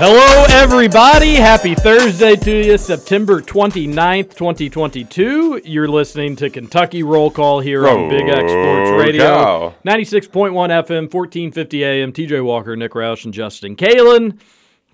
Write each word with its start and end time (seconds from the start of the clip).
Hello, 0.00 0.44
everybody. 0.50 1.34
Happy 1.34 1.74
Thursday 1.74 2.36
to 2.36 2.66
you, 2.66 2.78
September 2.78 3.40
29th, 3.42 4.36
2022. 4.36 5.62
You're 5.64 5.88
listening 5.88 6.36
to 6.36 6.48
Kentucky 6.50 7.02
Roll 7.02 7.32
Call 7.32 7.58
here 7.58 7.88
on 7.88 8.08
Big 8.08 8.28
X 8.28 8.38
Sports 8.52 8.90
Radio. 8.92 9.24
cow. 9.24 9.74
96.1 9.84 10.52
FM, 10.52 11.12
1450 11.12 11.84
AM. 11.84 12.12
TJ 12.12 12.44
Walker, 12.44 12.76
Nick 12.76 12.92
Roush, 12.92 13.24
and 13.24 13.34
Justin 13.34 13.74
Kalen. 13.74 14.38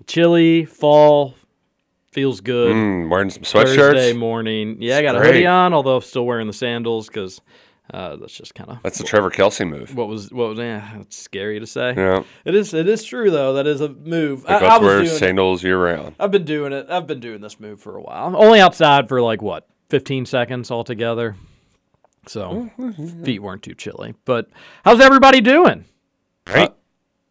Chilly, 0.07 0.65
fall, 0.65 1.35
feels 2.11 2.41
good. 2.41 2.75
Mm, 2.75 3.07
wearing 3.07 3.29
some 3.29 3.43
Thursday 3.43 3.77
sweatshirts. 3.77 4.17
morning. 4.17 4.77
Yeah, 4.79 4.97
I 4.97 5.03
got 5.03 5.15
a 5.15 5.19
hoodie 5.19 5.45
on, 5.45 5.75
although 5.75 5.97
I'm 5.97 6.01
still 6.01 6.25
wearing 6.25 6.47
the 6.47 6.53
sandals 6.53 7.09
because 7.09 7.41
uh, 7.93 8.15
that's 8.15 8.33
just 8.35 8.55
kind 8.55 8.69
of 8.71 8.77
That's 8.83 8.97
the 8.97 9.03
Trevor 9.03 9.29
Kelsey 9.29 9.65
move. 9.65 9.95
what 9.95 10.07
was 10.07 10.31
what 10.31 10.49
was. 10.49 10.59
Yeah, 10.59 10.99
it's 11.01 11.17
scary 11.17 11.59
to 11.59 11.67
say. 11.67 11.93
Yeah. 11.95 12.23
It 12.43 12.55
is. 12.55 12.73
It 12.73 12.87
is 12.87 13.03
true 13.03 13.29
though. 13.31 13.53
That 13.53 13.67
is 13.67 13.81
a 13.81 13.89
move. 13.89 14.45
I, 14.47 14.53
Like, 14.55 14.63
I 14.63 14.65
let's 14.67 14.81
was 14.81 14.87
wear 14.87 14.97
doing 15.01 15.15
it. 15.15 15.19
sandals 15.19 15.63
year 15.63 15.83
round. 15.83 16.15
I've 16.19 16.31
been 16.31 16.45
doing 16.45 16.73
it. 16.73 16.87
I've 16.89 17.07
been 17.07 17.19
doing 17.19 17.41
this 17.41 17.59
move 17.59 17.79
for 17.81 17.95
a 17.97 18.01
while. 18.01 18.35
Only 18.35 18.59
outside 18.59 19.07
for 19.07 19.21
like 19.21 19.41
what, 19.41 19.67
15 19.89 20.25
seconds 20.25 20.71
altogether. 20.71 21.35
So 22.27 22.71
feet 23.23 23.39
weren't 23.39 23.61
too 23.61 23.75
chilly. 23.75 24.15
But 24.25 24.49
how's 24.83 24.99
everybody 24.99 25.41
doing? 25.41 25.85
Great. 26.45 26.71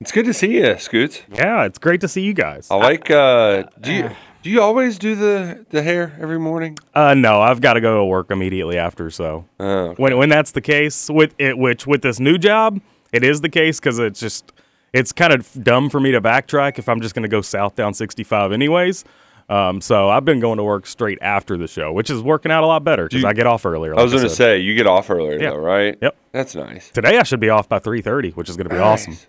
It's 0.01 0.13
good 0.13 0.27
to 0.27 0.35
see 0.35 0.59
you, 0.59 0.79
Scoots. 0.79 1.23
Yeah, 1.33 1.65
it's 1.65 1.79
great 1.79 2.01
to 2.03 2.09
see 2.09 2.21
you 2.21 2.35
guys. 2.35 2.69
I 2.71 2.77
like. 2.77 3.11
Uh, 3.11 3.65
do 3.81 3.93
you 3.93 4.11
do 4.45 4.51
you 4.51 4.61
always 4.63 4.99
do 4.99 5.15
the 5.17 5.65
the 5.71 5.83
hair 5.83 6.17
every 6.21 6.39
morning? 6.39 6.79
Uh, 6.95 7.15
no, 7.15 7.41
I've 7.41 7.61
got 7.61 7.73
to 7.75 7.81
go 7.81 7.99
to 7.99 8.05
work 8.05 8.31
immediately 8.31 8.79
after. 8.79 9.11
So 9.11 9.47
Oh, 9.59 9.95
when 9.97 10.17
when 10.19 10.29
that's 10.29 10.53
the 10.53 10.61
case 10.61 11.11
with 11.11 11.35
it, 11.39 11.59
which 11.59 11.87
with 11.87 12.03
this 12.03 12.21
new 12.21 12.39
job, 12.39 12.81
it 13.13 13.25
is 13.25 13.41
the 13.41 13.49
case 13.49 13.81
because 13.81 13.99
it's 13.99 14.21
just 14.21 14.53
it's 14.93 15.13
kind 15.13 15.33
of 15.33 15.51
dumb 15.65 15.91
for 15.91 15.99
me 15.99 16.13
to 16.13 16.21
backtrack 16.21 16.79
if 16.79 16.89
I'm 16.89 17.01
just 17.01 17.15
going 17.15 17.25
to 17.25 17.29
go 17.29 17.41
south 17.41 17.75
down 17.75 17.95
65 17.95 18.53
anyways. 18.53 19.05
Um, 19.49 19.81
so 19.81 20.09
I've 20.09 20.25
been 20.25 20.41
going 20.41 20.59
to 20.59 20.63
work 20.65 20.87
straight 20.87 21.19
after 21.21 21.57
the 21.59 21.67
show, 21.67 21.93
which 21.93 22.09
is 22.11 22.23
working 22.23 22.53
out 22.53 22.63
a 22.65 22.67
lot 22.67 22.85
better 22.85 23.09
because 23.09 23.25
I 23.25 23.33
get 23.33 23.47
off 23.47 23.67
earlier. 23.67 23.99
I 23.99 24.03
was 24.03 24.13
going 24.13 24.25
to 24.25 24.31
say 24.31 24.59
you 24.61 24.75
get 24.75 24.87
off 24.87 25.11
earlier 25.11 25.39
Yeah. 25.41 25.51
though, 25.51 25.57
right? 25.59 25.99
Yep. 26.01 26.17
That's 26.33 26.55
nice. 26.55 26.91
today 26.91 27.19
I 27.19 27.23
should 27.25 27.41
be 27.41 27.51
off 27.51 27.69
by 27.69 27.79
3:30, 27.79 28.35
which 28.37 28.49
is 28.49 28.57
going 28.57 28.69
to 28.69 28.75
be 28.75 28.81
awesome. 28.81 29.15
Nice. 29.15 29.27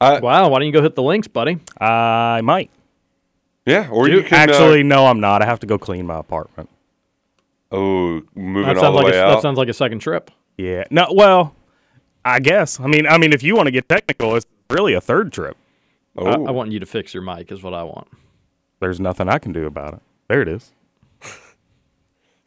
Uh, 0.00 0.20
Wow, 0.22 0.48
why 0.48 0.58
don't 0.58 0.66
you 0.66 0.72
go 0.72 0.82
hit 0.82 0.94
the 0.94 1.02
links, 1.02 1.26
buddy? 1.26 1.58
I 1.80 2.40
might 2.42 2.70
yeah, 3.68 3.88
or 3.90 4.08
you 4.08 4.22
can 4.22 4.34
actually 4.50 4.80
Uh, 4.80 4.84
no, 4.84 5.06
I'm 5.06 5.20
not. 5.20 5.42
I 5.42 5.46
have 5.46 5.60
to 5.60 5.66
go 5.66 5.78
clean 5.78 6.06
my 6.06 6.18
apartment. 6.18 6.68
oh, 7.70 8.22
moving 8.34 8.62
That 8.66 8.76
all 8.76 8.82
sounds 8.82 8.96
the 8.96 9.02
like 9.02 9.04
a, 9.04 9.06
way 9.06 9.12
that 9.34 9.42
sounds 9.42 9.58
like 9.58 9.68
a 9.68 9.74
second 9.74 9.98
trip. 10.00 10.30
Yeah. 10.56 10.84
No. 10.90 11.06
Well, 11.12 11.54
I 12.24 12.40
guess. 12.40 12.80
I 12.80 12.86
mean, 12.86 13.06
I 13.06 13.18
mean, 13.18 13.32
if 13.32 13.42
you 13.42 13.54
want 13.54 13.66
to 13.66 13.70
get 13.70 13.88
technical, 13.88 14.34
it's 14.36 14.46
really 14.70 14.94
a 14.94 15.00
third 15.00 15.32
trip. 15.32 15.56
oh, 16.16 16.26
I, 16.26 16.48
I 16.48 16.50
want 16.50 16.72
you 16.72 16.80
to 16.80 16.86
fix 16.86 17.14
your 17.14 17.22
mic, 17.22 17.52
is 17.52 17.62
what 17.62 17.74
I 17.74 17.84
want. 17.84 18.08
There's 18.80 19.00
nothing 19.00 19.28
I 19.28 19.38
can 19.38 19.52
do 19.52 19.66
about 19.66 19.94
it. 19.94 20.00
There 20.28 20.42
it 20.42 20.48
is. 20.48 20.72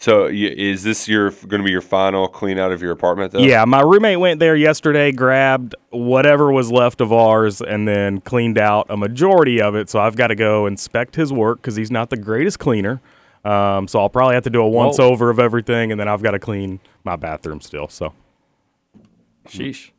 So 0.01 0.25
is 0.25 0.81
this 0.81 1.07
your 1.07 1.29
going 1.29 1.61
to 1.61 1.63
be 1.63 1.69
your 1.69 1.81
final 1.81 2.27
clean 2.27 2.57
out 2.57 2.71
of 2.71 2.81
your 2.81 2.91
apartment 2.91 3.33
though? 3.33 3.39
Yeah, 3.39 3.65
my 3.65 3.81
roommate 3.81 4.19
went 4.19 4.39
there 4.39 4.55
yesterday, 4.55 5.11
grabbed 5.11 5.75
whatever 5.91 6.51
was 6.51 6.71
left 6.71 7.01
of 7.01 7.13
ours, 7.13 7.61
and 7.61 7.87
then 7.87 8.19
cleaned 8.19 8.57
out 8.57 8.87
a 8.89 8.97
majority 8.97 9.61
of 9.61 9.75
it. 9.75 9.91
So 9.91 9.99
I've 9.99 10.15
got 10.15 10.27
to 10.27 10.35
go 10.35 10.65
inspect 10.65 11.15
his 11.17 11.31
work 11.31 11.61
because 11.61 11.75
he's 11.75 11.91
not 11.91 12.09
the 12.09 12.17
greatest 12.17 12.57
cleaner. 12.57 12.99
Um, 13.45 13.87
so 13.87 13.99
I'll 13.99 14.09
probably 14.09 14.33
have 14.33 14.43
to 14.45 14.49
do 14.49 14.63
a 14.63 14.67
once 14.67 14.97
over 14.97 15.29
of 15.29 15.37
everything, 15.37 15.91
and 15.91 15.99
then 15.99 16.07
I've 16.07 16.23
got 16.23 16.31
to 16.31 16.39
clean 16.39 16.79
my 17.03 17.15
bathroom 17.15 17.61
still. 17.61 17.87
So, 17.87 18.11
Sheesh. 19.47 19.91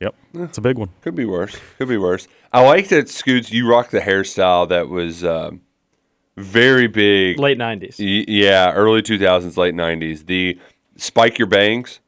yep, 0.00 0.14
it's 0.32 0.56
a 0.56 0.62
big 0.62 0.78
one. 0.78 0.88
Could 1.02 1.16
be 1.16 1.26
worse. 1.26 1.54
Could 1.76 1.88
be 1.88 1.98
worse. 1.98 2.28
I 2.50 2.62
like 2.62 2.88
that, 2.88 3.10
Scoots. 3.10 3.52
You 3.52 3.68
rock 3.68 3.90
the 3.90 4.00
hairstyle 4.00 4.66
that 4.70 4.88
was 4.88 5.22
um, 5.22 5.60
very 6.40 6.86
big. 6.88 7.38
Late 7.38 7.58
90s. 7.58 7.98
Y- 7.98 8.24
yeah, 8.28 8.72
early 8.72 9.02
two 9.02 9.18
thousands, 9.18 9.56
late 9.56 9.74
nineties. 9.74 10.24
The 10.24 10.58
spike 10.96 11.38
your 11.38 11.46
bangs. 11.48 12.00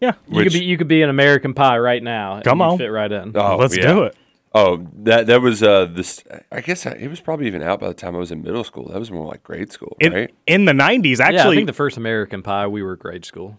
Yeah, 0.00 0.12
You 0.28 0.36
which- 0.36 0.52
could 0.52 0.58
be 0.60 0.64
you 0.64 0.76
could 0.76 0.88
be 0.88 1.02
an 1.02 1.08
American 1.10 1.54
Pie 1.54 1.78
right 1.78 2.02
now. 2.02 2.40
Come 2.42 2.58
you'd 2.58 2.64
on. 2.64 2.78
fit 2.78 2.88
right 2.88 3.10
in. 3.10 3.32
Oh, 3.34 3.56
let's 3.56 3.76
yeah. 3.76 3.86
do 3.92 4.02
it. 4.04 4.16
Oh, 4.54 4.86
that 5.02 5.26
that 5.26 5.40
was 5.42 5.62
uh 5.62 5.84
this. 5.86 6.22
I 6.52 6.60
guess 6.60 6.86
I, 6.86 6.92
it 6.92 7.08
was 7.08 7.20
probably 7.20 7.46
even 7.46 7.62
out 7.62 7.80
by 7.80 7.88
the 7.88 7.94
time 7.94 8.14
I 8.14 8.18
was 8.18 8.30
in 8.32 8.42
middle 8.42 8.64
school. 8.64 8.88
That 8.88 8.98
was 8.98 9.10
more 9.10 9.26
like 9.26 9.42
grade 9.42 9.70
school, 9.72 9.96
In, 10.00 10.12
right? 10.12 10.34
in 10.46 10.64
the 10.64 10.72
'90s, 10.72 11.18
yeah, 11.18 11.26
I 11.26 11.28
actually, 11.28 11.56
think 11.56 11.66
the 11.66 11.72
first 11.74 11.96
American 11.96 12.42
Pie 12.42 12.66
we 12.66 12.82
were 12.82 12.96
grade 12.96 13.24
school. 13.24 13.58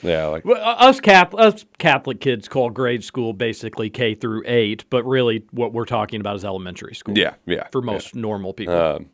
Yeah, 0.00 0.26
like 0.26 0.44
Well, 0.44 0.60
us 0.62 1.00
Catholic, 1.00 1.42
us 1.42 1.64
Catholic 1.78 2.20
kids 2.20 2.48
call 2.48 2.70
grade 2.70 3.02
school 3.02 3.32
basically 3.32 3.90
K 3.90 4.14
through 4.14 4.42
eight, 4.46 4.84
but 4.90 5.02
really 5.04 5.44
what 5.50 5.72
we're 5.72 5.84
talking 5.86 6.20
about 6.20 6.36
is 6.36 6.44
elementary 6.44 6.94
school. 6.94 7.18
yeah, 7.18 7.34
yeah. 7.46 7.66
for 7.72 7.82
yeah. 7.82 7.92
most 7.92 8.14
normal 8.14 8.52
people. 8.54 8.74
Um, 8.80 9.06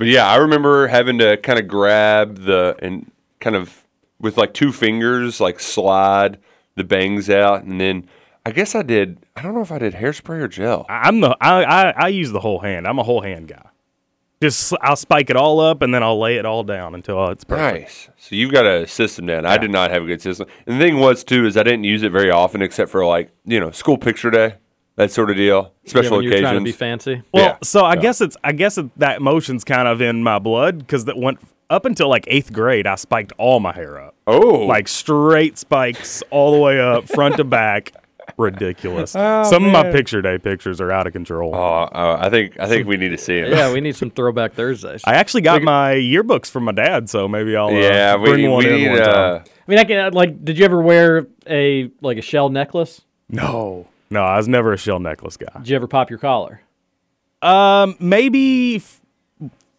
but 0.00 0.08
yeah, 0.08 0.26
I 0.26 0.36
remember 0.36 0.86
having 0.86 1.18
to 1.18 1.36
kind 1.36 1.58
of 1.58 1.68
grab 1.68 2.38
the 2.38 2.74
and 2.80 3.12
kind 3.38 3.54
of 3.54 3.84
with 4.18 4.38
like 4.38 4.54
two 4.54 4.72
fingers, 4.72 5.40
like 5.40 5.60
slide 5.60 6.38
the 6.74 6.84
bangs 6.84 7.28
out, 7.28 7.64
and 7.64 7.78
then 7.78 8.08
I 8.46 8.52
guess 8.52 8.74
I 8.74 8.80
did. 8.80 9.18
I 9.36 9.42
don't 9.42 9.54
know 9.54 9.60
if 9.60 9.70
I 9.70 9.76
did 9.76 9.92
hairspray 9.92 10.40
or 10.40 10.48
gel. 10.48 10.86
I'm 10.88 11.20
the 11.20 11.36
I, 11.38 11.64
I 11.64 11.90
I 11.90 12.08
use 12.08 12.32
the 12.32 12.40
whole 12.40 12.60
hand. 12.60 12.88
I'm 12.88 12.98
a 12.98 13.02
whole 13.02 13.20
hand 13.20 13.48
guy. 13.48 13.68
Just 14.42 14.72
I'll 14.80 14.96
spike 14.96 15.28
it 15.28 15.36
all 15.36 15.60
up 15.60 15.82
and 15.82 15.92
then 15.92 16.02
I'll 16.02 16.18
lay 16.18 16.36
it 16.36 16.46
all 16.46 16.62
down 16.62 16.94
until 16.94 17.28
it's 17.28 17.44
perfect. 17.44 17.80
Nice. 17.82 18.08
So 18.16 18.34
you've 18.36 18.52
got 18.52 18.64
a 18.64 18.86
system 18.86 19.26
down. 19.26 19.44
I 19.44 19.58
did 19.58 19.70
not 19.70 19.90
have 19.90 20.04
a 20.04 20.06
good 20.06 20.22
system. 20.22 20.46
And 20.66 20.80
the 20.80 20.82
thing 20.86 20.98
was 20.98 21.24
too 21.24 21.44
is 21.44 21.58
I 21.58 21.62
didn't 21.62 21.84
use 21.84 22.02
it 22.02 22.10
very 22.10 22.30
often 22.30 22.62
except 22.62 22.90
for 22.90 23.04
like 23.04 23.32
you 23.44 23.60
know 23.60 23.70
school 23.70 23.98
picture 23.98 24.30
day, 24.30 24.54
that 24.96 25.10
sort 25.10 25.30
of 25.30 25.36
deal, 25.36 25.72
yeah, 25.84 25.90
special 25.90 26.16
when 26.18 26.24
you're 26.24 26.40
trying 26.40 26.58
to 26.58 26.64
be 26.64 26.72
fancy. 26.72 27.22
Well, 27.32 27.44
Yeah. 27.44 27.56
so 27.62 27.84
I 27.84 27.96
guess 27.96 28.20
it's 28.20 28.36
I 28.44 28.52
guess 28.52 28.78
it, 28.78 28.86
that 28.98 29.18
emotion's 29.18 29.64
kind 29.64 29.88
of 29.88 30.00
in 30.00 30.22
my 30.22 30.38
blood 30.38 30.78
because 30.78 31.06
that 31.06 31.16
went 31.16 31.38
up 31.70 31.84
until 31.84 32.08
like 32.08 32.24
eighth 32.26 32.52
grade. 32.52 32.86
I 32.86 32.96
spiked 32.96 33.32
all 33.38 33.60
my 33.60 33.72
hair 33.72 33.98
up, 34.00 34.14
oh, 34.26 34.66
like 34.66 34.88
straight 34.88 35.58
spikes 35.58 36.22
all 36.30 36.52
the 36.52 36.58
way 36.58 36.80
up, 36.80 37.08
front 37.08 37.36
to 37.36 37.44
back. 37.44 37.92
Ridiculous. 38.36 39.16
Oh, 39.16 39.42
Some 39.42 39.64
of 39.64 39.72
my 39.72 39.90
picture 39.90 40.22
day 40.22 40.38
pictures 40.38 40.80
are 40.80 40.92
out 40.92 41.06
of 41.08 41.12
control. 41.12 41.52
Oh, 41.54 41.58
uh, 41.58 42.16
I 42.20 42.30
think 42.30 42.58
I 42.60 42.68
think 42.68 42.86
we 42.86 42.96
need 42.96 43.08
to 43.08 43.18
see 43.18 43.36
it. 43.36 43.48
Yeah, 43.48 43.72
we 43.72 43.80
need 43.80 43.96
some 43.96 44.10
throwback 44.10 44.54
Thursdays. 44.54 45.02
I, 45.04 45.12
I 45.12 45.14
actually 45.16 45.40
got 45.42 45.62
my 45.62 45.94
yearbooks 45.94 46.48
from 46.48 46.64
my 46.64 46.72
dad, 46.72 47.10
so 47.10 47.26
maybe 47.26 47.56
I'll 47.56 47.68
uh, 47.68 47.72
yeah. 47.72 48.16
We, 48.16 48.30
bring 48.30 48.50
one 48.50 48.64
we 48.64 48.70
in 48.70 48.76
need. 48.76 48.88
one 48.90 48.98
time. 48.98 49.34
Uh, 49.40 49.44
mean, 49.66 49.78
I 49.78 49.84
can 49.84 50.12
like. 50.12 50.44
Did 50.44 50.58
you 50.58 50.64
ever 50.64 50.80
wear 50.80 51.26
a 51.48 51.90
like 52.02 52.18
a 52.18 52.22
shell 52.22 52.50
necklace? 52.50 53.00
No, 53.28 53.88
no, 54.10 54.22
I 54.22 54.36
was 54.36 54.48
never 54.48 54.72
a 54.72 54.76
shell 54.76 54.98
necklace 54.98 55.36
guy. 55.36 55.58
Did 55.58 55.68
you 55.68 55.76
ever 55.76 55.86
pop 55.86 56.10
your 56.10 56.18
collar? 56.18 56.60
Um, 57.42 57.96
maybe 58.00 58.76
f- 58.76 59.00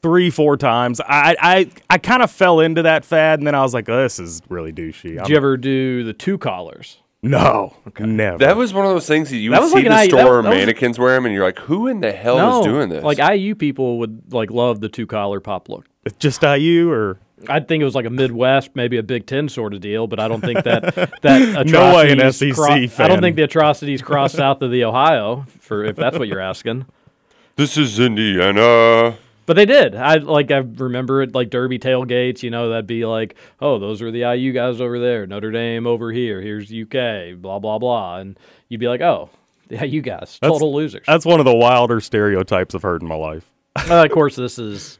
three, 0.01 0.29
four 0.29 0.57
times. 0.57 0.99
I 1.01 1.35
I, 1.39 1.69
I 1.89 1.97
kind 1.97 2.23
of 2.23 2.31
fell 2.31 2.59
into 2.59 2.81
that 2.83 3.05
fad, 3.05 3.39
and 3.39 3.45
then 3.47 3.55
I 3.55 3.61
was 3.61 3.73
like, 3.73 3.87
oh, 3.89 4.01
this 4.01 4.19
is 4.19 4.41
really 4.49 4.73
douchey. 4.73 5.17
Did 5.19 5.29
you 5.29 5.37
ever 5.37 5.57
do 5.57 6.03
the 6.03 6.13
two 6.13 6.37
collars? 6.37 6.97
No, 7.23 7.75
never. 7.99 8.39
That 8.39 8.57
was 8.57 8.73
one 8.73 8.83
of 8.85 8.91
those 8.93 9.05
things 9.05 9.29
that 9.29 9.37
you 9.37 9.51
That 9.51 9.59
would 9.59 9.65
was 9.65 9.71
see 9.73 9.77
like 9.77 9.85
in 9.85 9.91
an 9.91 9.95
the 9.97 10.01
I- 10.01 10.07
that- 10.07 10.09
store, 10.25 10.41
that 10.41 10.49
was- 10.49 10.57
mannequins 10.57 10.97
wear 10.97 11.13
them, 11.13 11.25
and 11.27 11.35
you're 11.35 11.43
like, 11.45 11.59
who 11.59 11.85
in 11.85 11.99
the 11.99 12.11
hell 12.11 12.37
no, 12.37 12.59
is 12.61 12.65
doing 12.65 12.89
this? 12.89 13.03
Like 13.03 13.19
IU 13.19 13.53
people 13.53 13.99
would 13.99 14.33
like 14.33 14.49
love 14.49 14.79
the 14.81 14.89
two 14.89 15.05
collar 15.05 15.39
pop 15.39 15.69
look. 15.69 15.85
just 16.17 16.41
IU 16.41 16.89
or 16.89 17.19
I 17.49 17.59
think 17.59 17.81
it 17.81 17.85
was 17.85 17.95
like 17.95 18.05
a 18.05 18.09
Midwest, 18.09 18.71
maybe 18.75 18.97
a 18.97 19.03
Big 19.03 19.25
Ten 19.25 19.49
sort 19.49 19.73
of 19.73 19.81
deal, 19.81 20.07
but 20.07 20.19
I 20.19 20.27
don't 20.27 20.41
think 20.41 20.63
that 20.63 20.95
that 21.21 21.67
No 21.67 21.95
way 21.95 22.11
an 22.11 22.19
atrocities 22.19 22.55
SEC 22.55 22.95
cro- 22.97 23.05
I 23.05 23.07
don't 23.07 23.21
think 23.21 23.35
the 23.35 23.43
atrocities 23.43 24.01
cross 24.01 24.33
south 24.33 24.61
of 24.61 24.71
the 24.71 24.83
Ohio 24.83 25.45
for 25.59 25.83
if 25.85 25.95
that's 25.95 26.17
what 26.19 26.27
you're 26.27 26.39
asking. 26.41 26.85
this 27.55 27.77
is 27.77 27.99
Indiana. 27.99 29.15
But 29.47 29.55
they 29.55 29.65
did. 29.65 29.95
I 29.95 30.15
like 30.17 30.51
I 30.51 30.57
remember 30.57 31.21
it 31.23 31.33
like 31.35 31.49
Derby 31.49 31.79
tailgates. 31.79 32.43
You 32.43 32.51
know 32.51 32.69
that'd 32.69 32.87
be 32.87 33.05
like, 33.05 33.35
oh, 33.59 33.79
those 33.79 34.01
are 34.01 34.11
the 34.11 34.19
IU 34.21 34.53
guys 34.53 34.79
over 34.79 34.99
there. 34.99 35.25
Notre 35.27 35.51
Dame 35.51 35.87
over 35.87 36.11
here. 36.11 36.39
Here's 36.41 36.71
UK. 36.71 37.35
Blah 37.41 37.59
blah 37.59 37.79
blah. 37.79 38.17
And 38.19 38.37
you'd 38.69 38.79
be 38.79 38.87
like, 38.87 39.01
oh, 39.01 39.29
the 39.67 39.85
IU 39.85 40.01
guys, 40.01 40.37
That's- 40.41 40.51
total 40.51 40.73
losers. 40.73 41.03
That's 41.07 41.25
one 41.25 41.39
of 41.39 41.45
the 41.45 41.55
wilder 41.55 41.99
stereotypes 41.99 42.75
I've 42.75 42.83
heard 42.83 43.01
in 43.01 43.07
my 43.07 43.15
life. 43.15 43.49
uh, 43.89 44.05
of 44.05 44.11
course, 44.11 44.35
this 44.35 44.59
is 44.59 44.99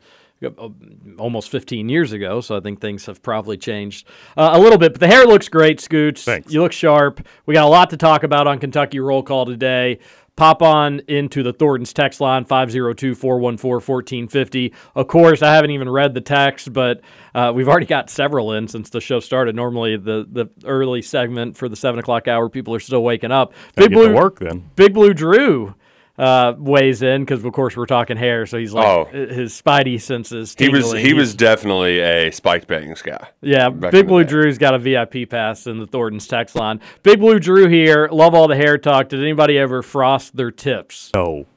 almost 1.18 1.50
15 1.50 1.90
years 1.90 2.12
ago, 2.12 2.42
so 2.42 2.58
I 2.58 2.60
think 2.60 2.82
things 2.82 3.06
have 3.06 3.22
probably 3.22 3.58
changed 3.58 4.08
uh, 4.36 4.52
a 4.54 4.60
little 4.60 4.78
bit. 4.78 4.94
But 4.94 5.02
the 5.02 5.08
hair 5.08 5.26
looks 5.26 5.50
great, 5.50 5.80
Scoots. 5.80 6.24
Thanks. 6.24 6.52
You 6.52 6.62
look 6.62 6.72
sharp. 6.72 7.26
We 7.46 7.54
got 7.54 7.66
a 7.66 7.70
lot 7.70 7.90
to 7.92 7.98
talk 7.98 8.24
about 8.24 8.48
on 8.48 8.60
Kentucky 8.60 9.00
Roll 9.00 9.24
Call 9.24 9.46
today. 9.46 10.00
Pop 10.38 10.62
on 10.62 11.02
into 11.08 11.44
the 11.44 11.52
Thornton's 11.52 11.94
text 11.94 12.22
line 12.22 12.46
502 12.46 13.16
414 13.16 13.74
1450. 13.74 14.74
Of 14.96 15.08
course, 15.08 15.42
I 15.44 15.54
haven't 15.54 15.72
even 15.72 15.90
read 15.90 16.14
the 16.14 16.22
text, 16.22 16.72
but 16.72 17.02
uh, 17.36 17.52
we've 17.54 17.68
already 17.68 17.86
got 17.86 18.10
several 18.10 18.54
in 18.54 18.68
since 18.68 18.90
the 18.90 19.02
show 19.02 19.20
started. 19.20 19.56
Normally, 19.56 19.98
the, 19.98 20.26
the 20.32 20.48
early 20.66 21.02
segment 21.02 21.58
for 21.58 21.68
the 21.68 21.76
7 21.76 22.00
o'clock 22.00 22.28
hour, 22.30 22.50
people 22.50 22.74
are 22.74 22.80
still 22.80 23.04
waking 23.04 23.32
up. 23.32 23.54
Get 23.76 23.90
to 23.92 24.14
work 24.14 24.40
then. 24.40 24.72
Big 24.76 24.94
Blue 24.94 25.14
Drew 25.14 25.76
uh, 26.22 26.54
weighs 26.58 27.02
in 27.02 27.24
because, 27.24 27.44
of 27.44 27.52
course, 27.52 27.76
we're 27.76 27.86
talking 27.88 28.16
hair, 28.16 28.46
so 28.46 28.58
he's 28.60 28.74
like 28.74 28.86
Oh. 28.88 29.06
his 29.06 29.60
spidey 29.60 30.00
senses. 30.00 30.56
He 30.58 30.70
was 30.70 30.84
tingling. 30.84 31.04
he 31.06 31.14
was 31.14 31.34
definitely 31.34 32.00
a 32.00 32.30
spiked 32.32 32.68
bangs 32.68 33.02
guy. 33.02 33.28
yeah. 33.42 33.70
Big 33.70 34.08
Blue. 34.08 34.24
Drew's 34.24 34.58
got 34.60 34.74
a 34.76 34.80
VIP 34.80 35.28
pass 35.30 35.66
in 35.66 35.80
the 35.80 35.88
Thornton's 35.88 36.28
text 36.28 36.56
line. 36.56 36.80
Big 37.04 37.20
Blue 37.20 37.40
Drew 37.40 37.68
here. 37.68 38.08
Love 38.12 38.36
all 38.36 38.48
the 38.48 38.56
hair 38.56 38.78
talk. 38.78 39.10
Did 39.10 39.20
anybody 39.22 39.58
ever 39.58 39.82
frost 39.82 40.36
their 40.38 40.52
tips? 40.52 41.10
No. 41.16 41.48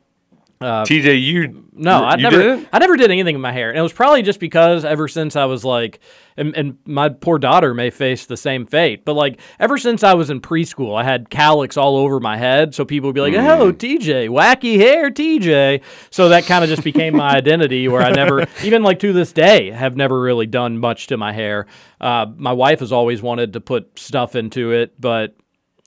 TJ, 0.85 1.23
you 1.23 1.65
No, 1.75 2.05
I 2.05 2.17
never. 2.17 2.57
did? 2.57 2.69
I 2.73 2.79
never 2.79 2.97
did 2.97 3.11
anything 3.11 3.35
with 3.35 3.43
my 3.43 3.53
hair, 3.53 3.71
and 3.71 3.79
it 3.79 3.83
was 3.83 3.93
probably 3.93 4.23
just 4.23 4.41
because 4.41 4.85
ever 4.85 5.09
since 5.09 5.37
I 5.37 5.45
was 5.45 5.65
like, 5.65 6.01
and, 6.37 6.57
and 6.57 6.79
my 6.85 7.09
poor 7.09 7.39
daughter 7.39 7.75
may 7.75 7.91
face 7.91 8.27
the 8.27 8.37
same 8.37 8.67
fate, 8.67 9.05
but 9.05 9.15
like 9.15 9.41
ever 9.61 9.79
since 9.79 10.03
I 10.03 10.15
was 10.15 10.31
in 10.31 10.41
preschool, 10.41 10.99
I 10.99 11.05
had 11.05 11.31
calyx 11.31 11.77
all 11.77 11.97
over 11.97 12.19
my 12.21 12.37
head, 12.37 12.75
so 12.75 12.85
people 12.85 13.09
would 13.09 13.15
be 13.15 13.21
like, 13.21 13.35
Mm. 13.35 13.59
"Oh, 13.61 13.73
TJ, 13.73 14.29
wacky 14.29 14.77
hair, 14.79 15.11
TJ." 15.11 15.81
So 16.11 16.29
that 16.31 16.45
kind 16.47 16.65
of 16.65 16.71
just 16.71 16.83
became 16.85 17.17
my 17.17 17.31
identity, 17.37 17.87
where 17.89 18.03
I 18.03 18.11
never, 18.11 18.47
even 18.65 18.83
like 18.83 18.99
to 19.01 19.13
this 19.13 19.33
day, 19.33 19.71
have 19.71 19.97
never 19.97 20.21
really 20.21 20.47
done 20.47 20.79
much 20.79 21.09
to 21.09 21.17
my 21.17 21.33
hair. 21.33 21.67
Uh, 22.01 22.27
my 22.37 22.53
wife 22.53 22.81
has 22.81 22.93
always 22.93 23.23
wanted 23.23 23.53
to 23.53 23.61
put 23.61 23.99
stuff 23.99 24.35
into 24.37 24.73
it, 24.73 25.01
but 25.01 25.35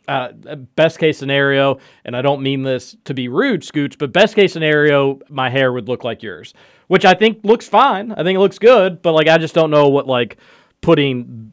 uh, 0.08 0.32
best 0.76 1.00
case 1.00 1.18
scenario, 1.18 1.80
and 2.06 2.16
I 2.16 2.22
don't 2.22 2.42
mean 2.42 2.64
this 2.64 2.96
to 3.06 3.14
be 3.14 3.28
rude, 3.28 3.62
Scooch, 3.62 3.98
but 3.98 4.14
best 4.14 4.36
case 4.36 4.54
scenario, 4.54 5.20
my 5.30 5.50
hair 5.50 5.72
would 5.74 5.88
look 5.88 6.04
like 6.04 6.24
yours, 6.24 6.54
which 6.88 7.06
I 7.06 7.14
think 7.14 7.40
looks 7.44 7.68
fine. 7.68 8.12
I 8.12 8.24
think 8.24 8.38
it 8.38 8.40
looks 8.40 8.60
good, 8.60 9.02
but 9.02 9.14
like 9.14 9.28
I 9.28 9.38
just 9.38 9.54
don't 9.54 9.70
know 9.72 9.90
what 9.90 10.08
like 10.08 10.38
putting 10.82 11.52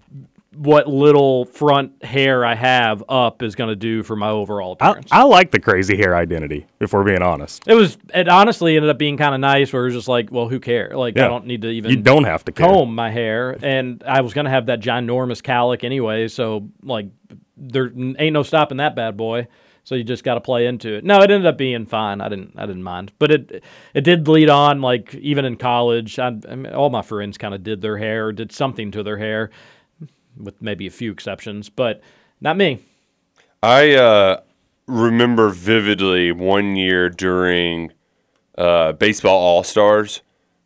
what 0.57 0.87
little 0.89 1.47
front 1.47 2.05
hair 2.05 2.45
I 2.45 2.55
have 2.55 3.03
up 3.09 3.43
is 3.43 3.57
going 3.57 3.71
to 3.71 3.77
do 3.77 4.05
for 4.05 4.15
my 4.15 4.31
overall 4.31 4.77
I, 4.81 4.91
appearance. 4.91 5.09
I 5.11 5.25
like 5.25 5.51
the 5.51 5.59
crazy 5.59 5.97
hair 5.97 6.15
identity, 6.15 6.67
if 6.79 6.93
we're 6.93 7.03
being 7.03 7.23
honest. 7.23 7.65
it 7.67 7.75
was 7.75 7.99
it 8.15 8.29
honestly 8.29 8.77
ended 8.77 8.89
up 8.89 8.99
being 8.99 9.17
kind 9.17 9.35
of 9.35 9.41
nice 9.41 9.73
where 9.73 9.83
it 9.83 9.87
was 9.87 9.95
just 9.95 10.07
like, 10.07 10.31
well, 10.31 10.49
who 10.49 10.61
cares? 10.61 10.95
Like 10.95 11.17
Yeah. 11.17 11.25
I 11.25 11.29
don't 11.29 11.47
need 11.47 11.63
to 11.63 11.71
even 11.71 11.91
You 11.91 11.97
don't 11.97 12.23
have 12.23 12.45
to 12.45 12.53
care. 12.53 12.69
comb 12.69 12.95
my 12.95 13.11
hair, 13.11 13.57
and 13.63 14.05
I 14.07 14.21
was 14.21 14.33
gonna 14.33 14.51
have 14.51 14.67
that 14.67 14.79
ginormous 14.81 15.43
cowlick 15.43 15.83
anyway. 15.83 16.29
So 16.29 16.69
like, 16.85 17.07
there 17.57 17.93
ain't 17.95 18.33
no 18.33 18.43
stopping 18.43 18.79
that 18.79 18.97
bad 18.97 19.17
boy. 19.17 19.49
So 19.87 19.95
you 19.95 20.03
just 20.03 20.25
got 20.25 20.35
to 20.35 20.41
play 20.41 20.67
into 20.67 20.95
it. 20.95 21.05
No, 21.05 21.19
it 21.19 21.31
ended 21.31 21.45
up 21.45 21.59
being 21.59 21.85
fine. 21.85 22.23
I 22.23 22.31
didn't 22.31 22.55
I 22.57 22.65
didn't 22.65 22.83
mind, 22.83 23.13
but 23.19 23.31
it 23.31 23.63
it 23.93 24.01
did 24.01 24.27
lead 24.27 24.49
on. 24.49 24.81
Like 24.81 25.15
even 25.17 25.45
in 25.45 25.57
college, 25.57 26.19
I, 26.19 26.29
I 26.49 26.55
mean, 26.55 26.73
all 26.73 26.89
my 26.89 27.03
friends 27.03 27.37
kind 27.37 27.55
of 27.55 27.63
did 27.63 27.83
their 27.83 27.99
hair, 27.99 28.33
did 28.33 28.51
something 28.51 28.91
to 28.93 29.03
their 29.03 29.19
hair, 29.19 29.51
with 30.39 30.61
maybe 30.63 30.87
a 30.87 30.91
few 30.91 31.13
exceptions, 31.13 31.69
but 31.69 32.01
not 32.41 32.57
me. 32.57 32.81
I 33.63 33.95
uh, 33.95 34.41
remember 34.87 35.51
vividly 35.51 36.33
one 36.33 36.77
year 36.77 37.11
during 37.11 37.93
uh, 38.57 38.93
baseball 38.93 39.39
all 39.39 39.63
stars 39.63 40.23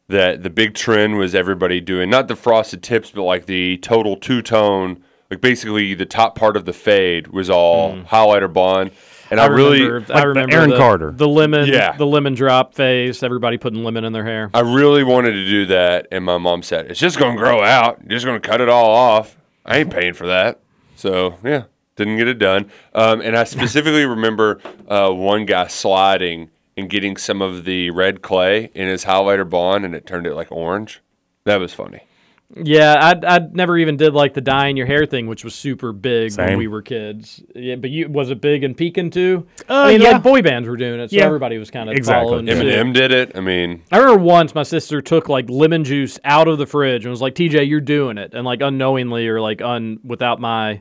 that 0.08 0.42
the 0.42 0.50
big 0.50 0.74
trend 0.74 1.18
was 1.18 1.34
everybody 1.34 1.80
doing 1.80 2.08
not 2.10 2.28
the 2.28 2.36
frosted 2.36 2.82
tips, 2.82 3.10
but 3.10 3.22
like 3.22 3.46
the 3.46 3.76
total 3.78 4.16
two 4.16 4.42
tone, 4.42 5.02
like 5.30 5.40
basically 5.40 5.94
the 5.94 6.06
top 6.06 6.34
part 6.36 6.56
of 6.56 6.64
the 6.64 6.72
fade 6.72 7.28
was 7.28 7.50
all 7.50 7.96
highlighter 8.04 8.52
blonde. 8.52 8.90
And 9.30 9.38
I, 9.38 9.46
really, 9.46 9.82
remember, 9.82 10.12
I 10.12 10.14
like 10.14 10.22
the 10.22 10.28
remember 10.28 10.54
Aaron 10.56 10.70
the, 10.70 10.76
Carter. 10.78 11.10
the 11.12 11.28
lemon, 11.28 11.68
Yeah. 11.68 11.92
the 11.96 12.06
lemon 12.06 12.32
drop 12.34 12.72
phase. 12.72 13.22
Everybody 13.22 13.58
putting 13.58 13.84
lemon 13.84 14.04
in 14.04 14.14
their 14.14 14.24
hair. 14.24 14.50
I 14.54 14.60
really 14.60 15.04
wanted 15.04 15.32
to 15.32 15.44
do 15.44 15.66
that, 15.66 16.06
and 16.10 16.24
my 16.24 16.38
mom 16.38 16.62
said, 16.62 16.86
"It's 16.90 16.98
just 16.98 17.18
going 17.18 17.36
to 17.36 17.38
grow 17.38 17.62
out. 17.62 17.98
You're 18.00 18.10
just 18.16 18.24
going 18.24 18.40
to 18.40 18.48
cut 18.48 18.62
it 18.62 18.70
all 18.70 18.90
off. 18.90 19.36
I 19.66 19.78
ain't 19.78 19.90
paying 19.90 20.14
for 20.14 20.26
that." 20.28 20.60
So 20.96 21.34
yeah, 21.44 21.64
didn't 21.96 22.16
get 22.16 22.26
it 22.26 22.38
done. 22.38 22.70
Um, 22.94 23.20
and 23.20 23.36
I 23.36 23.44
specifically 23.56 24.06
remember 24.06 24.60
uh, 24.88 25.10
one 25.10 25.44
guy 25.44 25.66
sliding 25.66 26.48
and 26.78 26.88
getting 26.88 27.18
some 27.18 27.42
of 27.42 27.66
the 27.66 27.90
red 27.90 28.22
clay 28.22 28.70
in 28.74 28.88
his 28.88 29.04
highlighter 29.04 29.46
blonde, 29.46 29.84
and 29.84 29.94
it 29.94 30.06
turned 30.06 30.26
it 30.26 30.34
like 30.34 30.50
orange. 30.50 31.02
That 31.44 31.56
was 31.60 31.74
funny. 31.74 32.00
Yeah, 32.56 32.94
I 33.22 33.36
I 33.36 33.38
never 33.52 33.76
even 33.76 33.98
did 33.98 34.14
like 34.14 34.32
the 34.32 34.40
dyeing 34.40 34.78
your 34.78 34.86
hair 34.86 35.04
thing, 35.04 35.26
which 35.26 35.44
was 35.44 35.54
super 35.54 35.92
big 35.92 36.34
when 36.38 36.56
we 36.56 36.66
were 36.66 36.80
kids. 36.80 37.42
Yeah, 37.54 37.76
but 37.76 37.90
you 37.90 38.08
was 38.08 38.30
it 38.30 38.40
big 38.40 38.64
in 38.64 38.74
Pekin 38.74 39.10
too? 39.10 39.46
Uh, 39.68 39.74
I 39.74 39.92
mean, 39.92 40.00
yeah. 40.00 40.12
like 40.12 40.22
boy 40.22 40.40
bands 40.40 40.66
were 40.66 40.78
doing 40.78 40.98
it, 40.98 41.10
so 41.10 41.16
Yeah. 41.16 41.24
everybody 41.26 41.58
was 41.58 41.70
kind 41.70 41.90
of 41.90 41.94
Exactly. 41.96 42.26
following 42.30 42.46
suit. 42.46 42.56
Eminem 42.64 42.94
did 42.94 43.12
it. 43.12 43.32
I 43.36 43.40
mean, 43.40 43.82
I 43.92 43.98
remember 43.98 44.22
once 44.22 44.54
my 44.54 44.62
sister 44.62 45.02
took 45.02 45.28
like 45.28 45.50
lemon 45.50 45.84
juice 45.84 46.18
out 46.24 46.48
of 46.48 46.56
the 46.56 46.64
fridge 46.66 47.04
and 47.04 47.10
was 47.10 47.20
like, 47.20 47.34
"TJ, 47.34 47.68
you're 47.68 47.82
doing 47.82 48.16
it," 48.16 48.32
and 48.32 48.46
like 48.46 48.62
unknowingly 48.62 49.28
or 49.28 49.42
like 49.42 49.60
un 49.60 50.00
without 50.02 50.40
my 50.40 50.80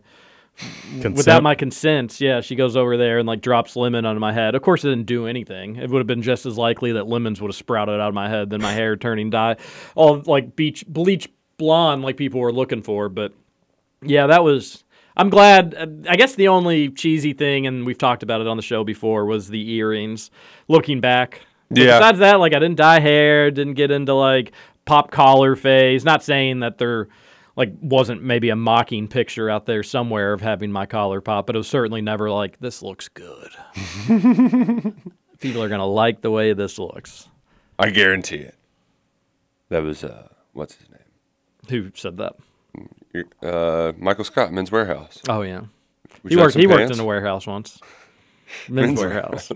Consent. 0.93 1.15
without 1.17 1.43
my 1.43 1.53
consent, 1.53 2.19
yeah, 2.19 2.41
she 2.41 2.55
goes 2.55 2.75
over 2.75 2.97
there 2.97 3.19
and 3.19 3.27
like 3.27 3.41
drops 3.41 3.75
lemon 3.75 4.05
on 4.05 4.17
my 4.17 4.33
head. 4.33 4.55
Of 4.55 4.63
course, 4.63 4.83
it 4.83 4.89
didn't 4.89 5.05
do 5.05 5.27
anything. 5.27 5.75
It 5.75 5.89
would 5.91 5.99
have 5.99 6.07
been 6.07 6.23
just 6.23 6.47
as 6.47 6.57
likely 6.57 6.93
that 6.93 7.07
lemons 7.07 7.39
would 7.41 7.49
have 7.49 7.55
sprouted 7.55 7.99
out 7.99 8.07
of 8.07 8.15
my 8.15 8.27
head 8.27 8.49
than 8.49 8.59
my 8.61 8.73
hair 8.73 8.95
turning 8.95 9.29
dye, 9.29 9.57
all 9.93 10.23
like 10.25 10.55
beach 10.55 10.83
bleach 10.87 11.29
blonde 11.57 12.01
like 12.03 12.17
people 12.17 12.39
were 12.39 12.53
looking 12.53 12.81
for. 12.81 13.09
But 13.09 13.33
yeah, 14.01 14.27
that 14.27 14.43
was. 14.43 14.83
I'm 15.15 15.29
glad. 15.29 15.73
uh, 15.75 15.87
I 16.07 16.15
guess 16.15 16.35
the 16.35 16.47
only 16.47 16.89
cheesy 16.89 17.33
thing, 17.33 17.65
and 17.65 17.85
we've 17.85 17.97
talked 17.97 18.21
about 18.21 18.39
it 18.39 18.47
on 18.47 18.55
the 18.55 18.63
show 18.63 18.83
before, 18.83 19.25
was 19.25 19.47
the 19.47 19.71
earrings. 19.71 20.29
Looking 20.67 21.01
back, 21.01 21.41
But 21.69 21.79
Yeah. 21.79 21.97
Besides 21.99 22.19
that, 22.19 22.39
like 22.39 22.53
I 22.53 22.59
didn't 22.59 22.77
dye 22.77 22.99
hair, 22.99 23.49
didn't 23.49 23.73
get 23.73 23.89
into 23.89 24.13
like 24.13 24.51
pop 24.85 25.09
collar 25.11 25.55
phase. 25.55 26.05
Not 26.05 26.23
saying 26.23 26.59
that 26.59 26.77
there 26.77 27.07
like 27.55 27.73
wasn't 27.81 28.21
maybe 28.21 28.49
a 28.49 28.55
mocking 28.55 29.07
picture 29.07 29.49
out 29.49 29.65
there 29.65 29.81
somewhere 29.81 30.33
of 30.33 30.41
having 30.41 30.71
my 30.71 30.85
collar 30.85 31.19
pop, 31.21 31.47
but 31.47 31.55
it 31.55 31.57
was 31.57 31.67
certainly 31.67 32.01
never 32.01 32.29
like 32.29 32.59
this 32.59 32.83
looks 32.83 33.09
good. 33.09 33.49
People 35.39 35.63
are 35.63 35.69
gonna 35.69 35.85
like 35.87 36.21
the 36.21 36.29
way 36.31 36.53
this 36.53 36.77
looks. 36.77 37.27
I 37.79 37.89
guarantee 37.89 38.37
it. 38.37 38.55
That 39.69 39.81
was 39.83 40.03
uh, 40.03 40.27
what's 40.53 40.75
his 40.75 40.89
name? 40.89 40.96
Who 41.69 41.91
said 41.95 42.17
that? 42.17 42.35
Uh, 43.41 43.93
Michael 43.97 44.23
Scott, 44.23 44.53
Men's 44.53 44.69
Wearhouse. 44.69 45.21
Oh 45.27 45.41
yeah, 45.41 45.61
Would 46.23 46.31
he 46.31 46.37
worked. 46.37 46.55
He 46.55 46.67
worked 46.67 46.91
in 46.91 46.99
a 46.99 47.05
warehouse 47.05 47.47
once. 47.47 47.79
Men's 48.69 48.99
warehouse. 48.99 49.51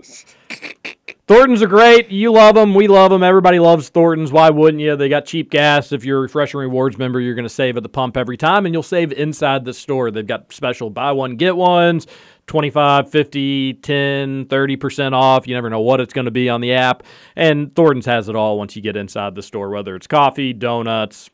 Thorntons 1.28 1.62
are 1.62 1.68
great. 1.68 2.10
You 2.10 2.32
love 2.32 2.56
them. 2.56 2.74
We 2.74 2.88
love 2.88 3.10
them. 3.10 3.22
Everybody 3.22 3.58
loves 3.58 3.88
Thorntons. 3.88 4.32
Why 4.32 4.50
wouldn't 4.50 4.82
you? 4.82 4.96
They 4.96 5.08
got 5.08 5.24
cheap 5.24 5.50
gas. 5.50 5.92
If 5.92 6.04
you're 6.04 6.18
a 6.18 6.22
Refresh 6.22 6.52
and 6.52 6.60
Rewards 6.60 6.98
member, 6.98 7.20
you're 7.20 7.34
going 7.34 7.44
to 7.44 7.48
save 7.48 7.76
at 7.76 7.84
the 7.84 7.88
pump 7.88 8.16
every 8.16 8.36
time, 8.36 8.66
and 8.66 8.74
you'll 8.74 8.82
save 8.82 9.12
inside 9.12 9.64
the 9.64 9.72
store. 9.72 10.10
They've 10.10 10.26
got 10.26 10.52
special 10.52 10.90
buy 10.90 11.12
one, 11.12 11.36
get 11.36 11.56
ones, 11.56 12.06
25, 12.48 13.08
50, 13.10 13.74
10, 13.74 14.44
30% 14.46 15.12
off. 15.12 15.46
You 15.46 15.54
never 15.54 15.70
know 15.70 15.80
what 15.80 16.00
it's 16.00 16.12
going 16.12 16.24
to 16.24 16.30
be 16.32 16.50
on 16.50 16.60
the 16.60 16.74
app. 16.74 17.04
And 17.36 17.74
Thorntons 17.74 18.06
has 18.06 18.28
it 18.28 18.36
all 18.36 18.58
once 18.58 18.74
you 18.76 18.82
get 18.82 18.96
inside 18.96 19.34
the 19.34 19.42
store, 19.42 19.70
whether 19.70 19.94
it's 19.94 20.08
coffee, 20.08 20.52
donuts, 20.52 21.30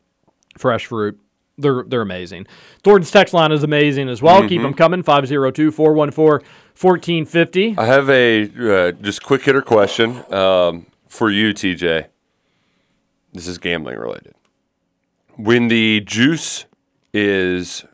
fresh 0.58 0.86
fruit. 0.86 1.18
They're, 1.60 1.82
they're 1.82 2.02
amazing. 2.02 2.46
Thornton's 2.84 3.10
text 3.10 3.34
line 3.34 3.50
is 3.50 3.64
amazing 3.64 4.08
as 4.08 4.22
well. 4.22 4.46
Keep 4.46 4.62
them 4.62 4.74
coming. 4.74 5.02
502 5.02 5.72
414 5.72 6.46
1450. 6.80 7.74
I 7.76 7.84
have 7.84 8.08
a 8.08 8.44
uh, 8.88 8.92
just 8.92 9.24
quick 9.24 9.42
hitter 9.42 9.62
question 9.62 10.22
um, 10.32 10.86
for 11.08 11.30
you, 11.30 11.52
TJ. 11.52 12.06
this 13.32 13.48
is 13.48 13.58
gambling 13.58 13.98
related. 13.98 14.34
When 15.34 15.66
the 15.66 16.00
juice 16.02 16.66
is 17.12 17.84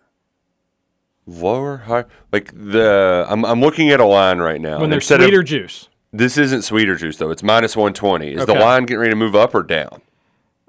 lower, 1.27 1.79
high, 1.79 2.05
like 2.33 2.53
the 2.55 3.27
I'm 3.29 3.45
I'm 3.45 3.61
looking 3.61 3.91
at 3.91 4.01
a 4.01 4.05
line 4.05 4.39
right 4.39 4.61
now. 4.61 4.81
When 4.81 4.91
there's 4.91 5.05
instead 5.05 5.21
of- 5.21 5.25
sweeter 5.25 5.43
juice. 5.43 5.89
this 6.13 6.37
isn't 6.37 6.63
sweeter 6.63 6.97
juice 6.97 7.17
though. 7.17 7.31
It's 7.31 7.43
minus 7.43 7.77
120. 7.77 8.33
Is 8.35 8.47
the 8.47 8.55
line 8.55 8.83
getting 8.85 9.01
ready 9.01 9.11
to 9.11 9.17
move 9.17 9.35
up 9.35 9.55
or 9.55 9.63
down? 9.63 10.03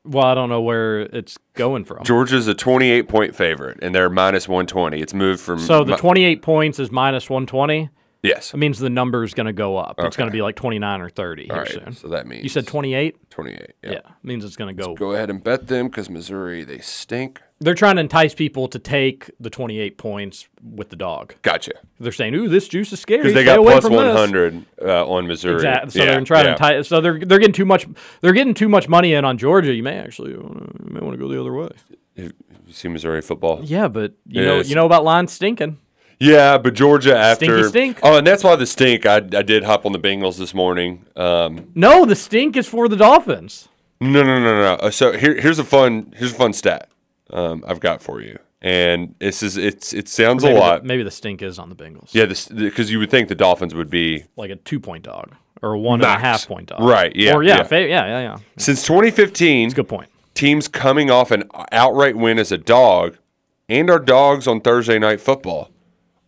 Well, 0.06 0.26
I 0.26 0.36
don't 0.36 0.50
know 0.50 0.62
where 0.62 1.02
it's 1.02 1.38
going 1.56 1.84
from. 1.86 2.04
Georgia's 2.04 2.48
a 2.48 2.54
28 2.54 3.08
point 3.08 3.36
favorite, 3.36 3.80
and 3.82 3.94
they're 3.96 4.10
minus 4.10 4.48
120. 4.48 5.02
It's 5.02 5.14
moved 5.14 5.42
from 5.42 5.60
So 5.60 5.84
the 5.84 5.94
mi- 5.94 5.98
28 5.98 6.42
points 6.42 6.80
is 6.80 6.92
minus 6.92 7.30
120. 7.30 7.90
yes. 8.24 8.54
It 8.54 8.58
means 8.58 8.80
the 8.80 8.90
number 8.90 9.24
is 9.24 9.34
going 9.34 9.48
to 9.48 9.54
go 9.54 9.78
up. 9.78 9.96
It's 10.00 10.16
going 10.18 10.30
to 10.30 10.34
be 10.34 10.42
like 10.42 10.56
29 10.56 11.02
or 11.02 11.10
30 11.10 11.50
All 11.50 11.56
here 11.56 11.64
right, 11.64 11.72
soon. 11.72 11.94
so 11.94 12.08
that 12.10 12.28
means 12.28 12.44
You 12.44 12.50
said 12.50 12.68
28? 12.68 13.30
28. 13.32 13.72
Yeah, 13.84 13.92
Yeah. 13.92 14.00
means 14.24 14.46
it's 14.46 14.56
going 14.56 14.76
to 14.76 14.84
go. 14.84 14.94
Go 14.96 15.14
ahead 15.14 15.30
and 15.30 15.44
bet 15.44 15.68
them 15.68 15.88
because 15.88 16.10
Missouri 16.10 16.64
they 16.64 16.80
stink. 16.80 17.42
They're 17.60 17.74
trying 17.74 17.96
to 17.96 18.02
entice 18.02 18.34
people 18.36 18.68
to 18.68 18.80
take 18.80 19.32
the 19.40 19.50
28 19.50 19.98
points 19.98 20.48
with 20.62 20.90
the 20.90 20.98
dog. 20.98 21.36
Gotcha. 21.42 21.72
They're 22.02 22.12
saying, 22.12 22.36
"Ooh, 22.36 22.50
this 22.50 22.68
juice 22.68 22.92
is 22.92 23.00
scary." 23.00 23.20
Because 23.22 23.34
they 23.34 23.44
Stay 23.46 23.56
got 23.56 23.64
plus 23.64 23.84
from 23.86 23.94
this." 23.94 24.14
100 24.14 24.66
uh, 24.82 25.08
on 25.08 25.26
Missouri. 25.28 25.56
Exactly. 25.56 25.92
So 25.92 26.00
Yeah, 26.00 26.06
they're 26.12 26.22
trying 26.26 26.46
yeah. 26.46 26.56
to 26.56 26.70
entice. 26.72 26.88
So 26.90 27.00
they're 27.00 27.20
they're 27.20 27.40
getting 27.40 27.54
too 27.54 27.66
much. 27.66 27.88
They're 28.22 28.34
getting 28.34 28.54
too 28.54 28.68
much 28.68 28.90
money 28.90 29.14
in 29.14 29.24
on 29.24 29.38
Georgia. 29.38 29.74
You 29.74 29.84
may 29.84 29.98
actually 29.98 30.36
wanna, 30.36 30.68
you 30.86 30.94
may 30.94 31.00
want 31.00 31.14
to 31.14 31.18
go 31.18 31.30
the 31.30 31.40
other 31.40 31.54
way. 31.54 31.70
You 32.16 32.32
see 32.72 32.88
Missouri 32.90 33.22
football? 33.22 33.62
Yeah, 33.64 33.88
but 33.88 34.14
you 34.28 34.42
Yeah, 34.42 34.48
know 34.48 34.60
you 34.62 34.76
know 34.76 34.86
about 34.86 35.04
lines 35.06 35.32
stinking. 35.32 35.78
Yeah, 36.20 36.58
but 36.58 36.74
Georgia 36.74 37.16
after 37.18 37.46
Stinky 37.64 37.70
stink. 37.70 38.00
Oh, 38.04 38.18
and 38.18 38.26
that's 38.28 38.44
why 38.44 38.56
the 38.56 38.66
stink. 38.66 39.06
I, 39.06 39.18
I 39.18 39.42
did 39.42 39.64
hop 39.64 39.86
on 39.86 39.92
the 39.92 40.00
Bengals 40.00 40.38
this 40.38 40.54
morning. 40.54 41.06
Um, 41.18 41.72
No, 41.76 42.06
the 42.06 42.16
stink 42.16 42.56
is 42.56 42.68
for 42.68 42.88
the 42.88 42.96
Dolphins. 42.96 43.68
no, 44.00 44.24
no, 44.24 44.40
no, 44.40 44.62
no. 44.62 44.74
Uh, 44.76 44.92
So 44.92 45.12
here, 45.18 45.40
here's 45.40 45.60
a 45.60 45.64
fun 45.66 46.14
here's 46.18 46.32
a 46.32 46.36
fun 46.36 46.54
stat 46.54 46.90
um, 47.32 47.64
I've 47.68 47.80
got 47.80 48.02
for 48.02 48.22
you, 48.22 48.38
and 48.62 49.16
this 49.20 49.42
is 49.44 49.58
it's 49.58 49.94
it 49.94 50.08
sounds 50.08 50.44
a 50.44 50.48
the- 50.48 50.54
lot. 50.54 50.84
maybe 50.86 51.04
the 51.04 51.12
stink 51.12 51.42
is 51.42 51.58
on 51.60 51.70
the 51.70 51.76
Bengals. 51.76 52.10
Yeah, 52.14 52.26
this 52.26 52.48
because 52.48 52.92
you 52.92 53.00
would 53.00 53.10
think 53.10 53.30
the 53.30 53.36
Dolphins 53.36 53.74
would 53.76 53.90
be 53.90 54.24
like 54.36 54.52
a 54.52 54.56
two 54.58 54.80
point 54.80 55.04
dog 55.04 55.34
or 55.62 55.74
a 55.74 55.80
one 55.80 56.00
and 56.02 56.04
a 56.04 56.08
Max. 56.08 56.22
half 56.22 56.48
point 56.48 56.68
dog. 56.70 56.82
Right, 56.82 57.16
yeah, 57.16 57.34
Or 57.34 57.44
yeah, 57.44 57.58
yeah. 57.58 57.64
fa- 57.64 57.82
yeah, 57.88 58.06
yeah, 58.06 58.20
yeah. 58.22 58.38
since 58.58 58.84
2015. 58.86 59.70
Good 59.72 59.88
point. 59.88 60.10
Teams 60.34 60.68
coming 60.68 61.10
off 61.10 61.32
an 61.32 61.44
outright 61.72 62.16
win 62.18 62.38
as 62.40 62.52
a 62.52 62.58
dog, 62.58 63.18
and 63.70 63.90
our 63.90 64.00
dogs 64.00 64.48
on 64.48 64.60
Thursday 64.62 65.00
night 65.00 65.22
football 65.22 65.72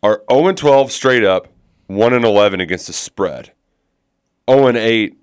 are 0.01 0.24
0 0.32 0.48
and 0.48 0.58
12 0.58 0.92
straight 0.94 1.25
up, 1.25 1.48
1 1.88 2.13
and 2.13 2.24
11 2.24 2.62
against 2.62 2.88
the 2.88 2.94
spread. 2.94 3.51
0 4.50 4.68
and 4.68 4.77
8 4.77 5.18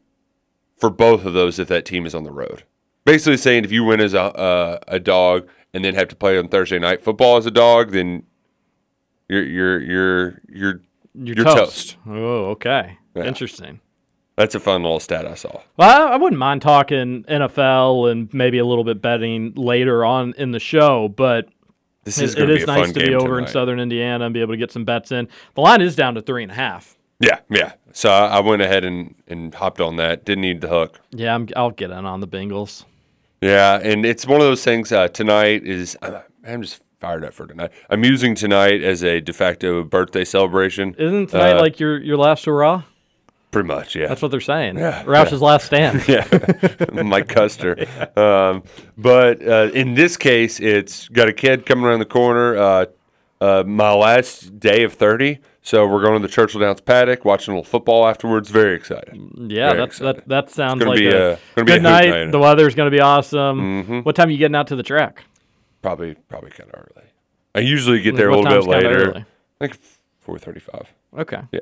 for 0.76 0.90
both 0.90 1.24
of 1.24 1.32
those 1.32 1.58
if 1.58 1.68
that 1.68 1.86
team 1.86 2.04
is 2.04 2.14
on 2.14 2.24
the 2.24 2.30
road. 2.30 2.64
Basically 3.06 3.36
saying 3.38 3.64
if 3.64 3.72
you 3.72 3.84
win 3.84 4.00
as 4.00 4.12
a 4.14 4.20
uh, 4.20 4.78
a 4.88 4.98
dog 5.00 5.48
and 5.74 5.84
then 5.84 5.94
have 5.94 6.08
to 6.08 6.16
play 6.16 6.38
on 6.38 6.48
Thursday 6.48 6.78
night 6.78 7.02
football 7.02 7.36
as 7.36 7.44
a 7.46 7.50
dog, 7.50 7.90
then 7.90 8.22
you're 9.28 9.44
you're 9.44 9.80
you're 9.80 10.40
you're 10.48 10.80
You're, 11.14 11.36
You're 11.36 11.44
toast. 11.44 11.56
toast. 11.56 11.96
Oh, 12.06 12.44
okay. 12.52 12.98
Yeah. 13.14 13.24
Interesting. 13.24 13.80
that's 14.36 14.54
a 14.56 14.60
fun 14.60 14.82
little 14.82 14.98
stat 15.00 15.26
I 15.26 15.34
saw. 15.34 15.60
Well, 15.76 16.08
I, 16.08 16.14
I 16.14 16.16
wouldn't 16.16 16.38
mind 16.40 16.62
talking 16.62 17.22
NFL 17.24 18.10
and 18.10 18.32
maybe 18.34 18.58
a 18.58 18.64
little 18.64 18.82
bit 18.84 19.00
betting 19.00 19.52
later 19.54 20.04
on 20.04 20.34
in 20.36 20.50
the 20.50 20.58
show, 20.58 21.08
but 21.08 21.48
This 22.02 22.18
it- 22.18 22.24
is 22.24 22.34
it 22.34 22.46
to 22.46 22.52
is 22.56 22.66
nice 22.66 22.90
to 22.92 23.00
be 23.00 23.14
over 23.14 23.38
in. 23.38 23.46
Southern 23.46 23.78
Indiana 23.78 24.24
and 24.24 24.34
be 24.34 24.40
able 24.40 24.54
to 24.54 24.58
get 24.58 24.72
some 24.72 24.84
bets 24.84 25.12
in. 25.12 25.28
The 25.54 25.60
line 25.60 25.80
is 25.82 25.94
down 25.94 26.14
to 26.16 26.22
three 26.22 26.42
and 26.42 26.50
a 26.50 26.56
half. 26.56 26.96
Yeah, 27.20 27.38
yeah. 27.48 27.74
So 27.92 28.10
I, 28.10 28.26
I 28.38 28.40
went 28.40 28.60
ahead 28.60 28.84
and, 28.84 29.14
and 29.28 29.54
hopped 29.54 29.80
on 29.80 29.94
that. 29.96 30.24
Didn't 30.24 30.42
need 30.42 30.60
the 30.60 30.68
hook. 30.68 31.00
Yeah, 31.12 31.32
I'm, 31.36 31.48
I'll 31.54 31.70
get 31.70 31.90
in 31.92 32.04
on 32.04 32.18
the 32.18 32.26
Bengals. 32.28 32.84
Yeah, 33.44 33.78
and 33.82 34.06
it's 34.06 34.26
one 34.26 34.40
of 34.40 34.46
those 34.46 34.64
things. 34.64 34.90
Uh, 34.90 35.08
tonight 35.08 35.66
is 35.66 35.98
I'm, 36.00 36.16
I'm 36.46 36.62
just 36.62 36.80
fired 36.98 37.24
up 37.24 37.34
for 37.34 37.46
tonight. 37.46 37.72
I'm 37.90 38.02
using 38.02 38.34
tonight 38.34 38.82
as 38.82 39.02
a 39.04 39.20
de 39.20 39.32
facto 39.34 39.82
birthday 39.84 40.24
celebration. 40.24 40.94
Isn't 40.98 41.26
tonight 41.28 41.56
Uh, 41.56 41.60
like 41.60 41.78
your 41.78 41.98
your 42.00 42.16
last 42.16 42.46
hurrah? 42.46 42.82
pretty 43.50 43.68
much? 43.68 43.94
Yeah, 43.94 44.08
That's 44.08 44.20
what 44.20 44.32
they're 44.32 44.40
saying. 44.40 44.78
Yeah, 44.78 45.04
Roush's 45.06 45.40
last 45.40 45.66
stand. 45.66 46.02
yeah, 46.08 46.26
Mike 47.04 47.28
Custer. 47.28 47.86
Um, 48.16 48.62
but 48.96 49.46
uh, 49.46 49.70
in 49.74 49.94
this 49.94 50.16
case, 50.16 50.58
it's 50.58 51.08
got 51.08 51.28
a 51.28 51.32
kid 51.32 51.66
coming 51.66 51.84
around 51.84 51.98
the 52.00 52.04
corner. 52.06 52.56
Uh, 52.56 52.86
uh, 53.40 53.62
my 53.66 53.92
last 53.92 54.58
day 54.58 54.84
of 54.84 54.94
30, 54.94 55.38
so 55.64 55.84
we're 55.88 56.02
going 56.02 56.20
to 56.20 56.26
the 56.28 56.32
Churchill 56.32 56.60
Downs 56.60 56.80
paddock, 56.80 57.24
watching 57.24 57.52
a 57.52 57.56
little 57.56 57.68
football 57.68 58.06
afterwards. 58.06 58.50
Very 58.50 58.76
excited. 58.76 59.14
Yeah, 59.36 59.70
Very 59.70 59.78
that's 59.80 59.96
excited. 59.98 60.16
that. 60.26 60.28
That 60.28 60.50
sounds 60.50 60.84
like 60.84 61.00
a, 61.00 61.32
a- 61.32 61.32
a 61.56 61.64
good 61.64 61.68
hoot 61.76 61.82
night. 61.82 62.10
night. 62.10 62.30
The 62.30 62.38
weather's 62.38 62.74
going 62.76 62.90
to 62.90 62.96
be 62.96 63.00
awesome. 63.00 63.84
Mhm. 63.84 64.04
What 64.04 64.14
time 64.14 64.28
are 64.28 64.30
you 64.32 64.38
getting 64.38 64.54
out 64.54 64.68
to 64.68 64.76
the 64.76 64.82
track? 64.84 65.24
Probably, 65.82 66.14
probably 66.28 66.50
kind 66.50 66.70
of 66.72 66.80
early. 66.80 67.08
I 67.54 67.60
usually 67.60 68.00
get 68.00 68.14
there 68.16 68.30
What 68.30 68.40
a 68.40 68.42
little 68.42 68.62
bit 68.62 68.70
later, 68.70 69.26
like 69.60 69.76
4:35. 70.26 70.86
Okay. 71.18 71.40
Yeah. 71.52 71.60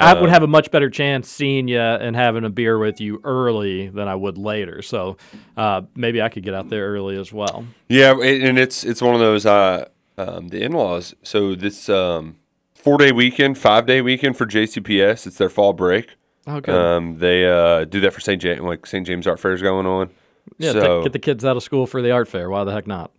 I 0.00 0.14
would 0.14 0.30
Uh, 0.30 0.32
have 0.32 0.42
a 0.42 0.46
much 0.46 0.70
better 0.70 0.88
chance 0.88 1.28
seeing 1.28 1.68
you 1.68 1.78
and 1.80 2.14
having 2.16 2.44
a 2.44 2.48
beer 2.48 2.78
with 2.78 3.00
you 3.00 3.20
early 3.24 3.88
than 3.88 4.08
I 4.08 4.14
would 4.14 4.38
later. 4.38 4.80
So 4.82 5.16
uh, 5.56 5.82
maybe 5.94 6.22
I 6.22 6.28
could 6.30 6.42
get 6.42 6.54
out 6.54 6.70
there 6.70 6.86
early 6.92 7.18
as 7.18 7.32
well. 7.32 7.66
Yeah, 7.88 8.12
and 8.12 8.58
it's 8.58 8.82
it's 8.84 9.02
one 9.02 9.14
of 9.14 9.20
those 9.20 9.44
uh, 9.46 9.88
um, 10.16 10.48
the 10.48 10.62
in 10.62 10.72
laws. 10.72 11.14
So 11.22 11.54
this 11.54 11.88
um, 11.90 12.36
four 12.80 12.98
day 12.98 13.12
weekend, 13.12 13.58
five 13.58 13.86
day 13.86 14.00
weekend 14.00 14.36
for 14.36 14.46
JCPS. 14.46 15.26
It's 15.26 15.38
their 15.38 15.50
fall 15.50 15.72
break. 15.72 16.16
Oh, 16.46 16.60
good. 16.60 16.74
Um, 16.74 17.18
they 17.18 17.46
uh, 17.48 17.84
do 17.84 18.00
that 18.00 18.12
for 18.12 18.20
St. 18.20 18.40
James, 18.40 18.60
like 18.62 18.86
St. 18.86 19.06
James 19.06 19.26
Art 19.26 19.38
Fair 19.38 19.52
is 19.52 19.62
going 19.62 19.86
on. 19.86 20.10
Yeah, 20.58 20.72
so 20.72 21.02
get 21.02 21.12
the 21.12 21.18
kids 21.18 21.44
out 21.44 21.56
of 21.56 21.62
school 21.62 21.86
for 21.86 22.02
the 22.02 22.10
art 22.10 22.26
fair. 22.28 22.50
Why 22.50 22.64
the 22.64 22.72
heck 22.72 22.86
not? 22.86 23.12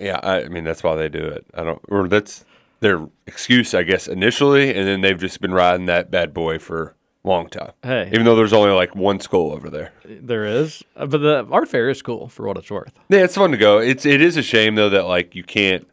yeah, 0.00 0.18
I, 0.22 0.44
I 0.44 0.48
mean 0.48 0.64
that's 0.64 0.82
why 0.82 0.94
they 0.96 1.08
do 1.08 1.18
it. 1.24 1.44
I 1.54 1.64
don't, 1.64 1.80
or 1.88 2.08
that's 2.08 2.44
their 2.80 3.06
excuse, 3.26 3.74
I 3.74 3.82
guess, 3.82 4.08
initially, 4.08 4.74
and 4.74 4.86
then 4.86 5.00
they've 5.00 5.18
just 5.18 5.40
been 5.40 5.52
riding 5.52 5.86
that 5.86 6.10
bad 6.10 6.32
boy 6.32 6.58
for 6.58 6.94
a 7.24 7.28
long 7.28 7.48
time. 7.48 7.72
Hey. 7.82 8.08
even 8.12 8.24
though 8.24 8.34
there's 8.36 8.52
only 8.52 8.70
like 8.72 8.94
one 8.96 9.20
school 9.20 9.52
over 9.52 9.68
there. 9.70 9.92
There 10.04 10.44
is, 10.44 10.82
Uh, 10.96 11.06
but 11.06 11.18
the 11.18 11.46
art 11.50 11.68
fair 11.68 11.90
is 11.90 12.00
cool 12.02 12.28
for 12.28 12.46
what 12.46 12.56
it's 12.56 12.70
worth. 12.70 12.92
Yeah, 13.08 13.18
it's 13.24 13.34
fun 13.36 13.50
to 13.50 13.56
go. 13.56 13.78
It's 13.78 14.06
it 14.06 14.20
is 14.20 14.36
a 14.36 14.42
shame 14.42 14.76
though 14.76 14.90
that 14.90 15.06
like 15.06 15.34
you 15.34 15.44
can't 15.44 15.86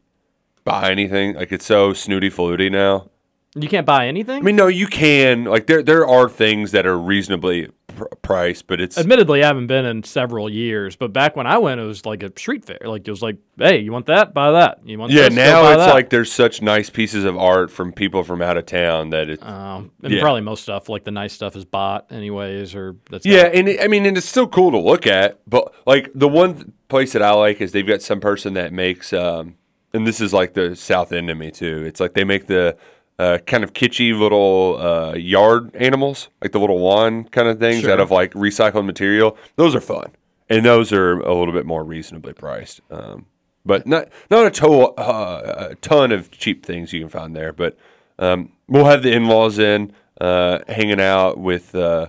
buy 0.70 0.92
anything. 0.92 1.36
Like 1.36 1.52
it's 1.52 1.66
so 1.66 1.94
snooty 1.94 2.30
fluty 2.30 2.70
now. 2.70 3.10
You 3.56 3.68
can't 3.68 3.86
buy 3.86 4.08
anything. 4.08 4.38
I 4.38 4.42
mean, 4.42 4.56
no, 4.56 4.68
you 4.68 4.86
can. 4.86 5.46
Like 5.46 5.66
there 5.68 5.82
there 5.82 6.08
are 6.08 6.30
things 6.30 6.72
that 6.72 6.86
are 6.86 6.98
reasonably 6.98 7.70
pr- 7.88 8.04
priced, 8.22 8.68
but 8.68 8.80
it's 8.80 8.96
Admittedly, 8.96 9.44
I 9.44 9.48
haven't 9.48 9.66
been 9.66 9.86
in 9.86 10.04
several 10.04 10.48
years, 10.52 10.96
but 10.96 11.12
back 11.12 11.36
when 11.36 11.48
I 11.48 11.58
went, 11.58 11.82
it 11.82 11.84
was 11.84 12.06
like 12.06 12.22
a 12.22 12.32
street 12.38 12.64
fair. 12.64 12.78
Like 12.86 13.08
it 13.08 13.12
was 13.12 13.24
like, 13.24 13.38
hey, 13.58 13.80
you 13.80 13.92
want 13.92 14.06
that? 14.06 14.36
Buy 14.36 14.52
that. 14.52 14.82
You 14.86 15.00
want 15.00 15.12
yeah. 15.12 15.30
this? 15.30 15.34
Now 15.34 15.68
it's 15.72 15.78
that. 15.78 15.94
like 15.96 16.12
there's 16.12 16.32
such 16.32 16.62
nice 16.62 16.92
pieces 16.92 17.26
of 17.26 17.38
art 17.38 17.72
from 17.72 17.92
people 17.92 18.24
from 18.24 18.40
out 18.44 18.56
of 18.56 18.68
town 18.68 19.10
that 19.10 19.30
it's 19.30 19.44
Um, 19.44 19.92
and 20.04 20.14
Yeah. 20.14 20.22
probably 20.22 20.42
most 20.42 20.62
stuff, 20.62 20.88
like 20.88 21.04
the 21.04 21.12
nice 21.12 21.34
stuff, 21.34 21.56
is 21.56 21.66
bought 21.66 22.12
anyways, 22.12 22.76
or 22.76 22.98
that's 23.10 23.26
yeah. 23.26 23.46
And 23.52 23.68
it, 23.68 23.82
I 23.82 23.88
mean, 23.88 24.06
and 24.06 24.16
it's 24.16 24.30
still 24.30 24.48
cool 24.48 24.70
to 24.72 24.80
look 24.80 25.08
at, 25.08 25.40
but 25.48 25.74
like 25.88 26.12
the 26.14 26.28
one 26.28 26.74
place 26.88 27.14
that 27.14 27.24
I 27.24 27.32
like 27.32 27.62
is 27.62 27.72
they've 27.72 27.86
got 27.86 28.04
some 28.04 28.20
person 28.20 28.54
that 28.54 28.72
makes, 28.72 29.12
um, 29.12 29.56
and 29.94 30.06
this 30.08 30.22
is 30.22 30.34
like 30.34 30.54
the 30.54 30.76
south 30.76 31.12
end 31.12 31.30
of 31.30 31.38
me 31.38 31.52
too. 31.52 31.84
It's 31.86 32.00
like 32.00 32.14
they 32.14 32.24
make 32.24 32.48
the 32.48 32.78
uh, 33.18 33.40
kind 33.46 33.64
of 33.64 33.74
kitschy 33.74 34.18
little 34.18 34.78
uh, 34.80 35.14
yard 35.16 35.76
animals, 35.76 36.30
like 36.42 36.52
the 36.54 36.60
little 36.60 36.80
lawn 36.80 37.26
kind 37.26 37.48
of 37.48 37.60
things 37.60 37.82
Sure. 37.82 37.92
out 37.92 38.00
of 38.00 38.12
like 38.12 38.32
recycled 38.34 38.86
material. 38.86 39.38
Those 39.58 39.76
are 39.76 39.82
fun, 39.82 40.12
and 40.50 40.66
those 40.66 40.94
are 40.94 41.20
a 41.20 41.34
little 41.34 41.54
bit 41.54 41.66
more 41.66 41.84
reasonably 41.84 42.34
priced. 42.34 42.82
Um, 42.90 43.26
but 43.66 43.86
not 43.86 44.08
not 44.32 44.46
a, 44.46 44.52
to- 44.52 44.94
uh, 44.98 45.68
a 45.72 45.76
ton 45.76 46.12
of 46.12 46.32
cheap 46.32 46.66
things 46.66 46.94
you 46.94 47.02
can 47.02 47.10
find 47.10 47.36
there. 47.36 47.52
But 47.52 47.78
um, 48.18 48.54
we'll 48.68 48.86
have 48.86 49.04
the 49.04 49.12
in 49.12 49.26
laws 49.28 49.60
in 49.60 49.92
uh, 50.22 50.60
hanging 50.68 51.02
out 51.02 51.38
with 51.38 51.76
uh, 51.76 52.08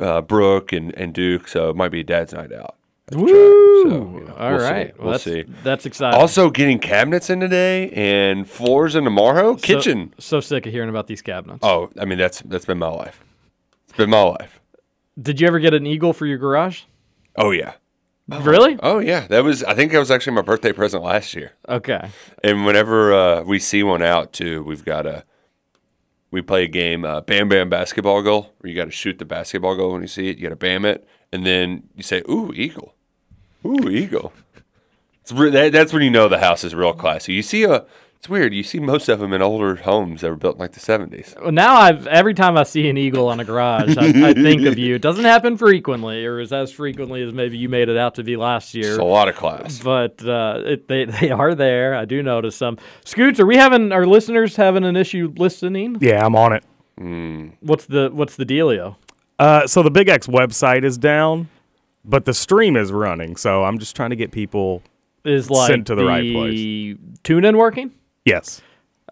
uh, 0.00 0.20
Brooke 0.22 0.72
and, 0.72 0.92
and 0.96 1.14
Duke, 1.14 1.46
so 1.48 1.70
it 1.70 1.76
might 1.76 1.90
be 1.92 2.02
dad's 2.02 2.32
night 2.32 2.52
out. 2.52 2.74
At 3.08 3.12
the 3.12 3.16
track. 3.18 3.26
Woo! 3.26 3.82
So, 3.84 4.18
you 4.18 4.24
know, 4.26 4.34
All 4.38 4.52
we'll 4.52 4.60
right. 4.70 4.96
Well, 4.98 5.04
We'll 5.04 5.12
that's, 5.12 5.24
see. 5.24 5.44
That's 5.62 5.86
exciting. 5.86 6.18
Also, 6.20 6.50
getting 6.50 6.78
cabinets 6.78 7.28
in 7.30 7.40
today 7.40 7.90
and 7.90 8.48
floors 8.48 8.94
in 8.94 9.04
tomorrow. 9.04 9.56
So- 9.56 9.62
Kitchen. 9.62 10.14
So, 10.18 10.40
sick 10.40 10.66
of 10.66 10.72
hearing 10.72 10.88
about 10.88 11.06
these 11.06 11.22
cabinets. 11.22 11.60
Oh, 11.62 11.90
I 12.00 12.04
mean 12.04 12.18
that's 12.18 12.40
that's 12.42 12.64
been 12.64 12.78
my 12.78 12.88
life. 12.88 13.22
It's 13.88 13.96
been 13.96 14.10
my 14.10 14.22
life. 14.22 14.60
Did 15.20 15.40
you 15.40 15.46
ever 15.46 15.58
get 15.60 15.74
an 15.74 15.86
eagle 15.86 16.12
for 16.12 16.26
your 16.26 16.38
garage? 16.38 16.82
Oh 17.36 17.50
yeah. 17.50 17.74
Really? 18.26 18.78
Oh 18.82 19.00
yeah. 19.00 19.26
That 19.26 19.44
was. 19.44 19.62
I 19.62 19.74
think 19.74 19.92
that 19.92 19.98
was 19.98 20.10
actually 20.10 20.32
my 20.34 20.42
birthday 20.42 20.72
present 20.72 21.02
last 21.04 21.34
year. 21.34 21.52
Okay. 21.68 22.08
And 22.42 22.64
whenever 22.64 23.12
uh, 23.12 23.42
we 23.42 23.58
see 23.58 23.82
one 23.82 24.02
out 24.02 24.32
too, 24.32 24.62
we've 24.64 24.84
got 24.84 25.06
a. 25.06 25.24
We 26.30 26.42
play 26.42 26.64
a 26.64 26.68
game, 26.68 27.04
uh, 27.04 27.20
Bam 27.20 27.48
Bam 27.48 27.68
basketball 27.68 28.20
goal, 28.22 28.54
where 28.58 28.68
you 28.70 28.74
got 28.76 28.86
to 28.86 28.90
shoot 28.90 29.18
the 29.20 29.24
basketball 29.24 29.76
goal 29.76 29.92
when 29.92 30.00
you 30.02 30.08
see 30.08 30.30
it. 30.30 30.36
You 30.38 30.42
got 30.44 30.48
to 30.48 30.56
bam 30.56 30.84
it, 30.84 31.06
and 31.32 31.46
then 31.46 31.84
you 31.94 32.02
say, 32.02 32.22
"Ooh, 32.28 32.50
eagle, 32.54 32.93
ooh, 33.64 33.88
eagle." 33.88 34.32
It's 35.22 35.32
re- 35.32 35.50
that, 35.50 35.72
that's 35.72 35.92
when 35.92 36.02
you 36.02 36.10
know 36.10 36.28
the 36.28 36.38
house 36.38 36.64
is 36.64 36.74
real 36.74 36.92
classy. 36.92 37.32
You 37.32 37.42
see 37.42 37.64
a 37.64 37.86
It's 38.16 38.28
weird. 38.28 38.52
You 38.52 38.62
see 38.62 38.78
most 38.78 39.08
of 39.08 39.20
them 39.20 39.32
in 39.32 39.40
older 39.40 39.76
homes 39.76 40.20
that 40.20 40.28
were 40.28 40.36
built 40.36 40.56
in 40.56 40.60
like 40.60 40.72
the 40.72 40.80
70s. 40.80 41.40
Well, 41.40 41.50
now 41.50 41.76
I've 41.76 42.06
every 42.06 42.34
time 42.34 42.58
I 42.58 42.64
see 42.64 42.88
an 42.90 42.98
eagle 42.98 43.28
on 43.28 43.40
a 43.40 43.44
garage, 43.44 43.96
I, 43.96 44.28
I 44.28 44.32
think 44.34 44.66
of 44.66 44.78
you. 44.78 44.94
It 44.96 45.02
doesn't 45.02 45.24
happen 45.24 45.56
frequently, 45.56 46.26
or 46.26 46.40
as 46.40 46.52
as 46.52 46.72
frequently 46.72 47.22
as 47.22 47.32
maybe 47.32 47.56
you 47.56 47.70
made 47.70 47.88
it 47.88 47.96
out 47.96 48.16
to 48.16 48.22
be 48.22 48.36
last 48.36 48.74
year. 48.74 48.90
It's 48.90 48.98
a 48.98 49.04
lot 49.04 49.28
of 49.28 49.36
class. 49.36 49.78
but 49.78 50.22
uh, 50.26 50.60
it, 50.64 50.88
they 50.88 51.06
they 51.06 51.30
are 51.30 51.54
there. 51.54 51.94
I 51.94 52.04
do 52.04 52.22
notice 52.22 52.56
some. 52.56 52.76
Scoots, 53.06 53.40
are 53.40 53.46
we 53.46 53.56
having 53.56 53.92
our 53.92 54.04
listeners 54.06 54.56
having 54.56 54.84
an 54.84 54.94
issue 54.96 55.32
listening? 55.36 55.96
Yeah, 56.00 56.24
I'm 56.24 56.36
on 56.36 56.52
it. 56.52 56.64
Mm. 57.00 57.54
What's 57.60 57.86
the 57.86 58.10
what's 58.12 58.36
the 58.36 58.44
dealio? 58.44 58.96
Uh, 59.38 59.66
so 59.66 59.82
the 59.82 59.90
Big 59.90 60.08
X 60.08 60.26
website 60.26 60.84
is 60.84 60.96
down, 60.96 61.48
but 62.04 62.24
the 62.24 62.34
stream 62.34 62.76
is 62.76 62.92
running. 62.92 63.36
So 63.36 63.64
I'm 63.64 63.78
just 63.78 63.96
trying 63.96 64.10
to 64.10 64.16
get 64.16 64.32
people. 64.32 64.82
Is 65.24 65.48
like 65.48 65.70
Sent 65.70 65.86
to 65.86 65.94
the 65.94 66.04
right 66.04 66.32
place. 66.32 66.96
tune 67.22 67.44
in 67.46 67.56
working? 67.56 67.92
Yes, 68.26 68.60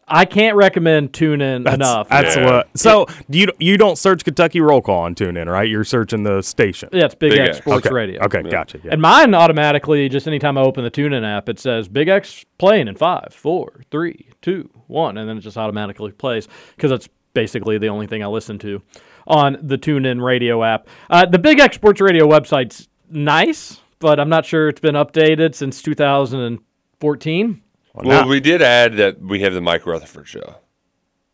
I 0.06 0.26
can't 0.26 0.56
recommend 0.56 1.14
tune 1.14 1.40
in 1.40 1.62
that's, 1.62 1.74
enough. 1.74 2.08
That's 2.10 2.36
Yeah. 2.36 2.44
what. 2.44 2.78
So 2.78 3.06
you 3.30 3.46
you 3.58 3.78
don't 3.78 3.96
search 3.96 4.24
Kentucky 4.24 4.60
Roll 4.60 4.82
Call 4.82 5.00
on 5.00 5.14
TuneIn, 5.14 5.46
right? 5.50 5.68
You're 5.68 5.84
searching 5.84 6.22
the 6.22 6.42
station. 6.42 6.90
yeah, 6.92 7.06
it's 7.06 7.14
Big, 7.14 7.30
Big 7.30 7.40
X 7.40 7.48
X. 7.48 7.58
Sports 7.58 7.86
okay. 7.86 7.94
Radio. 7.94 8.22
Okay, 8.24 8.42
gotcha. 8.42 8.78
Yeah. 8.84 8.92
And 8.92 9.00
mine 9.00 9.34
automatically, 9.34 10.08
just 10.10 10.26
anytime 10.26 10.58
I 10.58 10.60
open 10.60 10.84
the 10.84 10.90
TuneIn 10.90 11.24
app, 11.24 11.48
it 11.48 11.58
says 11.58 11.88
Big 11.88 12.08
X 12.08 12.44
playing 12.58 12.88
in 12.88 12.94
five, 12.94 13.28
four, 13.32 13.82
three, 13.90 14.28
two, 14.42 14.68
one, 14.86 15.16
and 15.16 15.26
then 15.28 15.38
it 15.38 15.40
just 15.40 15.56
automatically 15.56 16.12
plays 16.12 16.46
because 16.76 16.90
that's 16.90 17.08
basically 17.32 17.78
the 17.78 17.88
only 17.88 18.06
thing 18.06 18.22
I 18.22 18.26
listen 18.26 18.58
to 18.58 18.82
on 19.26 19.58
the 19.62 19.78
TuneIn 19.78 20.22
Radio 20.22 20.62
app. 20.64 20.88
Uh, 21.10 21.26
the 21.26 21.38
Big 21.38 21.58
X 21.60 21.76
Sports 21.76 22.00
Radio 22.00 22.26
website's 22.26 22.88
nice, 23.10 23.80
but 23.98 24.18
I'm 24.20 24.28
not 24.28 24.44
sure 24.44 24.68
it's 24.68 24.80
been 24.80 24.94
updated 24.94 25.54
since 25.54 25.82
2014. 25.82 27.62
Well, 27.94 28.26
we 28.28 28.40
did 28.40 28.62
add 28.62 28.94
that 28.96 29.20
we 29.20 29.40
have 29.40 29.52
the 29.52 29.60
Mike 29.60 29.86
Rutherford 29.86 30.26
show. 30.26 30.56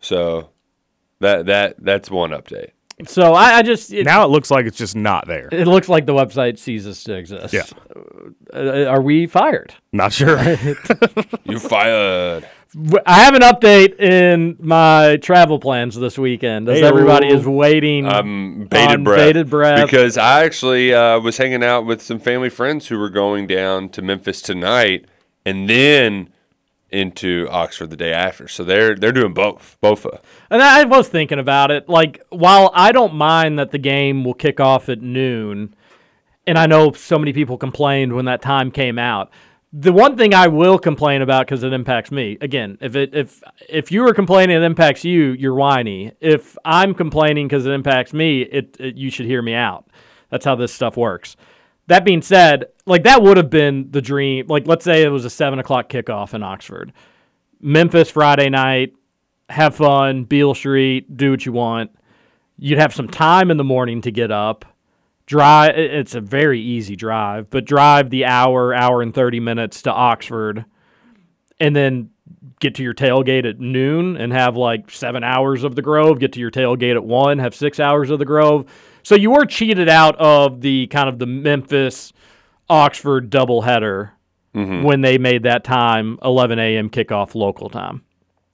So 0.01 0.51
that 1.21 1.47
that 1.47 1.77
that's 1.79 2.11
one 2.11 2.31
update. 2.31 2.71
So 3.07 3.33
I, 3.33 3.59
I 3.59 3.63
just 3.63 3.93
it, 3.93 4.05
now 4.05 4.25
it 4.25 4.31
looks 4.31 4.51
like 4.51 4.67
it's 4.67 4.77
just 4.77 4.97
not 4.97 5.29
there. 5.29 5.49
it 5.53 5.69
looks 5.69 5.89
like 5.89 6.05
the 6.07 6.15
website 6.15 6.59
ceases 6.59 7.05
to 7.05 7.15
exist. 7.15 7.55
Yeah. 7.55 7.63
Uh, 8.53 8.87
are 8.87 9.01
we 9.01 9.27
fired? 9.29 9.75
Not 9.93 10.13
sure. 10.13 10.39
You 11.45 11.59
fired. 11.59 12.47
I 13.07 13.21
have 13.25 13.35
an 13.35 13.41
update 13.41 13.99
in 13.99 14.57
my 14.61 15.17
travel 15.23 15.59
plans 15.59 15.97
this 15.97 16.19
weekend 16.19 16.69
as 16.69 16.81
Hey-o. 16.81 16.89
everybody 16.89 17.29
is 17.29 17.47
waiting. 17.47 18.07
I'm 18.07 18.67
bated 18.67 18.97
on 18.99 19.05
breath. 19.05 19.19
bated 19.19 19.49
breath. 19.51 19.87
Because 19.87 20.19
I 20.19 20.45
actually 20.45 20.93
uh, 20.93 21.19
was 21.21 21.39
hanging 21.39 21.65
out 21.65 21.87
with 21.87 22.03
some 22.03 22.19
family 22.19 22.51
friends 22.51 22.89
who 22.89 22.99
were 22.99 23.09
going 23.09 23.47
down 23.47 23.89
to 23.91 24.03
Memphis 24.03 24.43
tonight 24.43 25.07
and 25.47 25.69
then 25.69 26.29
into 26.91 27.49
Oxford 27.51 27.89
the 27.89 27.97
day 27.97 28.13
after. 28.13 28.49
So 28.49 28.65
they're 28.65 28.95
they're 28.95 29.13
doing 29.13 29.33
both. 29.33 29.79
Both. 29.81 30.05
uh, 30.05 30.19
And 30.51 30.63
I 30.63 30.85
was 30.85 31.09
thinking 31.09 31.39
about 31.39 31.71
it. 31.71 31.89
Like, 31.89 32.21
while 32.29 32.71
I 32.75 32.93
don't 32.93 33.15
mind 33.15 33.59
that 33.59 33.71
the 33.71 33.79
game 33.79 34.25
will 34.25 34.35
kick 34.35 34.61
off 34.61 34.91
at 34.91 35.01
noon, 35.01 35.75
and 36.47 36.59
I 36.59 36.67
know 36.67 36.93
so 36.93 37.19
many 37.19 37.33
people 37.33 37.57
complained 37.57 38.13
when 38.15 38.27
that 38.27 38.43
time 38.43 38.71
came 38.71 38.99
out. 38.99 39.31
The 39.73 39.93
one 39.93 40.17
thing 40.17 40.33
I 40.33 40.49
will 40.49 40.79
complain 40.79 41.21
about 41.21 41.47
because 41.47 41.63
it 41.63 41.75
impacts 41.75 42.11
me. 42.11 42.39
Again, 42.41 42.79
if 42.81 42.97
it 42.97 43.15
if 43.15 43.43
if 43.69 43.93
you 43.93 44.07
are 44.07 44.15
complaining 44.15 44.57
it 44.57 44.63
impacts 44.63 45.05
you, 45.05 45.33
you're 45.33 45.55
whiny. 45.55 46.13
If 46.21 46.57
I'm 46.65 46.95
complaining 46.95 47.49
because 47.49 47.67
it 47.67 47.73
impacts 47.73 48.15
me, 48.15 48.43
it, 48.43 48.77
it 48.81 48.97
you 48.97 49.11
should 49.11 49.27
hear 49.27 49.43
me 49.43 49.53
out. 49.53 49.87
That's 50.31 50.45
how 50.45 50.55
this 50.55 50.73
stuff 50.73 50.97
works. 50.97 51.37
That 51.89 52.05
being 52.05 52.23
said, 52.23 52.67
like 52.87 53.03
that 53.05 53.23
would 53.23 53.37
have 53.37 53.51
been 53.51 53.91
the 53.91 54.03
dream. 54.03 54.47
Like, 54.47 54.67
let's 54.67 54.85
say 54.85 55.03
it 55.03 55.09
was 55.09 55.25
a 55.25 55.31
seven 55.31 55.59
o'clock 55.59 55.89
kickoff 55.91 56.33
in 56.33 56.43
Oxford, 56.43 56.93
Memphis 57.61 58.11
Friday 58.11 58.49
night, 58.49 58.95
have 59.51 59.77
fun, 59.77 60.25
Beale 60.25 60.55
Street, 60.55 61.17
do 61.17 61.31
what 61.31 61.45
you 61.45 61.53
want. 61.53 61.91
You'd 62.59 62.79
have 62.79 62.95
some 62.95 63.09
time 63.09 63.51
in 63.51 63.57
the 63.57 63.65
morning 63.65 64.01
to 64.03 64.11
get 64.11 64.31
up, 64.31 64.65
drive. 65.29 65.77
It's 65.77 66.15
a 66.15 66.21
very 66.21 66.61
easy 66.61 66.97
drive, 66.97 67.51
but 67.51 67.67
drive 67.67 68.11
the 68.11 68.25
hour, 68.25 68.75
hour 68.75 69.03
and 69.03 69.15
30 69.15 69.41
minutes 69.41 69.83
to 69.83 69.93
Oxford, 69.93 70.65
and 71.61 71.77
then 71.77 72.11
get 72.61 72.75
to 72.77 72.83
your 72.83 72.95
tailgate 72.95 73.49
at 73.49 73.61
noon 73.61 74.17
and 74.17 74.33
have 74.33 74.57
like 74.57 74.91
seven 74.91 75.23
hours 75.23 75.65
of 75.65 75.77
the 75.77 75.83
Grove, 75.83 76.19
get 76.19 76.33
to 76.33 76.41
your 76.41 76.51
tailgate 76.51 76.97
at 76.97 77.05
one, 77.05 77.39
have 77.39 77.55
six 77.55 77.79
hours 77.79 78.11
of 78.11 78.19
the 78.19 78.25
Grove. 78.25 78.65
So 79.03 79.15
you 79.15 79.31
were 79.31 79.45
cheated 79.45 79.89
out 79.89 80.17
of 80.17 80.63
the 80.63 80.87
kind 80.89 81.09
of 81.09 81.19
the 81.19 81.27
Memphis 81.27 82.13
Oxford 82.71 83.31
doubleheader 83.31 84.13
mm-hmm. 84.55 84.83
when 84.83 85.03
they 85.03 85.19
made 85.19 85.43
that 85.43 85.63
time 85.63 86.19
11 86.25 86.59
a.m. 86.59 86.89
kickoff 86.89 87.35
local 87.35 87.69
time. 87.69 88.03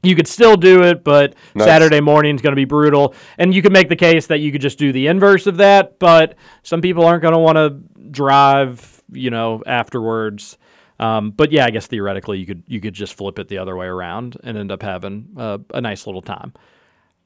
You 0.05 0.15
could 0.17 0.29
still 0.29 0.57
do 0.57 0.83
it, 0.83 1.03
but 1.05 1.35
Nice. 1.55 1.67
Saturday 1.67 2.01
morning 2.01 2.35
is 2.35 2.43
going 2.43 2.53
to 2.53 2.57
be 2.57 2.65
brutal. 2.65 3.15
And 3.39 3.55
you 3.55 3.63
could 3.63 3.73
make 3.73 3.89
the 3.89 3.97
case 3.97 4.27
that 4.29 4.39
you 4.41 4.53
could 4.53 4.61
just 4.61 4.79
do 4.79 4.93
the 4.93 5.07
inverse 5.07 5.47
of 5.47 5.57
that, 5.59 5.99
but 5.99 6.37
some 6.63 6.81
people 6.81 7.05
aren't 7.05 7.23
going 7.23 7.33
to 7.35 7.39
want 7.39 7.57
to 7.57 8.09
drive, 8.11 9.03
you 9.13 9.31
know, 9.31 9.63
afterwards. 9.67 10.59
Um, 11.01 11.33
but 11.33 11.51
yeah, 11.51 11.67
I 11.67 11.71
guess 11.71 11.87
theoretically 11.89 12.39
you 12.39 12.47
could 12.47 12.63
you 12.69 12.81
could 12.81 12.95
just 12.95 13.15
flip 13.15 13.39
it 13.41 13.49
the 13.49 13.59
other 13.59 13.77
way 13.77 13.87
around 13.87 14.37
and 14.45 14.57
end 14.57 14.71
up 14.71 14.83
having 14.83 15.29
uh, 15.37 15.59
a 15.73 15.81
nice 15.81 16.07
little 16.07 16.23
time. 16.23 16.53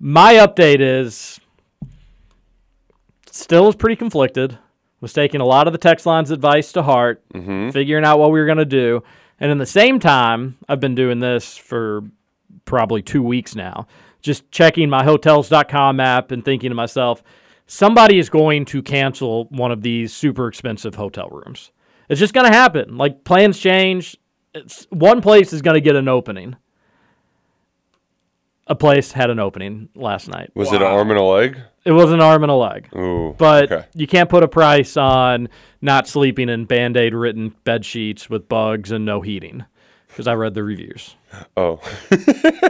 My 0.00 0.34
update 0.34 0.80
is 0.80 1.38
still 3.30 3.68
is 3.68 3.76
pretty 3.76 3.96
conflicted. 3.96 4.58
Was 5.00 5.12
taking 5.12 5.40
a 5.40 5.44
lot 5.44 5.68
of 5.68 5.72
the 5.72 5.78
text 5.78 6.06
line's 6.06 6.32
advice 6.32 6.72
to 6.72 6.82
heart, 6.82 7.22
figuring 7.72 8.04
out 8.04 8.18
what 8.18 8.32
we 8.32 8.40
were 8.40 8.46
going 8.46 8.58
to 8.58 8.64
do. 8.64 9.04
And 9.38 9.52
in 9.52 9.58
the 9.58 9.66
same 9.66 10.00
time, 10.00 10.56
I've 10.68 10.80
been 10.80 10.96
doing 10.96 11.20
this 11.20 11.56
for 11.56 12.02
probably 12.64 13.02
two 13.02 13.22
weeks 13.22 13.54
now, 13.54 13.86
just 14.20 14.50
checking 14.50 14.90
my 14.90 15.04
hotels.com 15.04 16.00
app 16.00 16.30
and 16.30 16.44
thinking 16.44 16.70
to 16.70 16.74
myself, 16.74 17.22
somebody 17.66 18.18
is 18.18 18.28
going 18.28 18.64
to 18.66 18.82
cancel 18.82 19.44
one 19.46 19.70
of 19.70 19.82
these 19.82 20.12
super 20.12 20.48
expensive 20.48 20.96
hotel 20.96 21.28
rooms. 21.30 21.70
It's 22.08 22.20
just 22.20 22.34
going 22.34 22.50
to 22.50 22.56
happen. 22.56 22.96
Like 22.96 23.24
plans 23.24 23.58
change. 23.58 24.16
It's, 24.54 24.86
one 24.90 25.20
place 25.20 25.52
is 25.52 25.62
going 25.62 25.74
to 25.74 25.80
get 25.80 25.94
an 25.94 26.08
opening. 26.08 26.56
A 28.66 28.74
place 28.74 29.12
had 29.12 29.30
an 29.30 29.38
opening 29.38 29.88
last 29.94 30.28
night. 30.28 30.50
Was 30.54 30.72
it 30.72 30.82
an 30.82 30.88
arm 30.88 31.10
and 31.10 31.18
a 31.18 31.22
leg? 31.22 31.58
It 31.84 31.92
was 31.92 32.12
an 32.12 32.20
arm 32.20 32.42
and 32.42 32.50
a 32.50 32.54
leg. 32.54 32.88
Ooh. 32.94 33.34
But 33.38 33.72
okay. 33.72 33.86
you 33.94 34.06
can't 34.06 34.28
put 34.28 34.42
a 34.42 34.48
price 34.48 34.96
on 34.98 35.48
not 35.80 36.06
sleeping 36.06 36.50
in 36.50 36.66
band 36.66 36.96
aid 36.98 37.14
written 37.14 37.54
bed 37.64 37.86
sheets 37.86 38.28
with 38.28 38.46
bugs 38.46 38.90
and 38.90 39.06
no 39.06 39.22
heating 39.22 39.64
because 40.08 40.26
I 40.26 40.34
read 40.34 40.52
the 40.52 40.62
reviews. 40.62 41.16
Oh. 41.56 41.80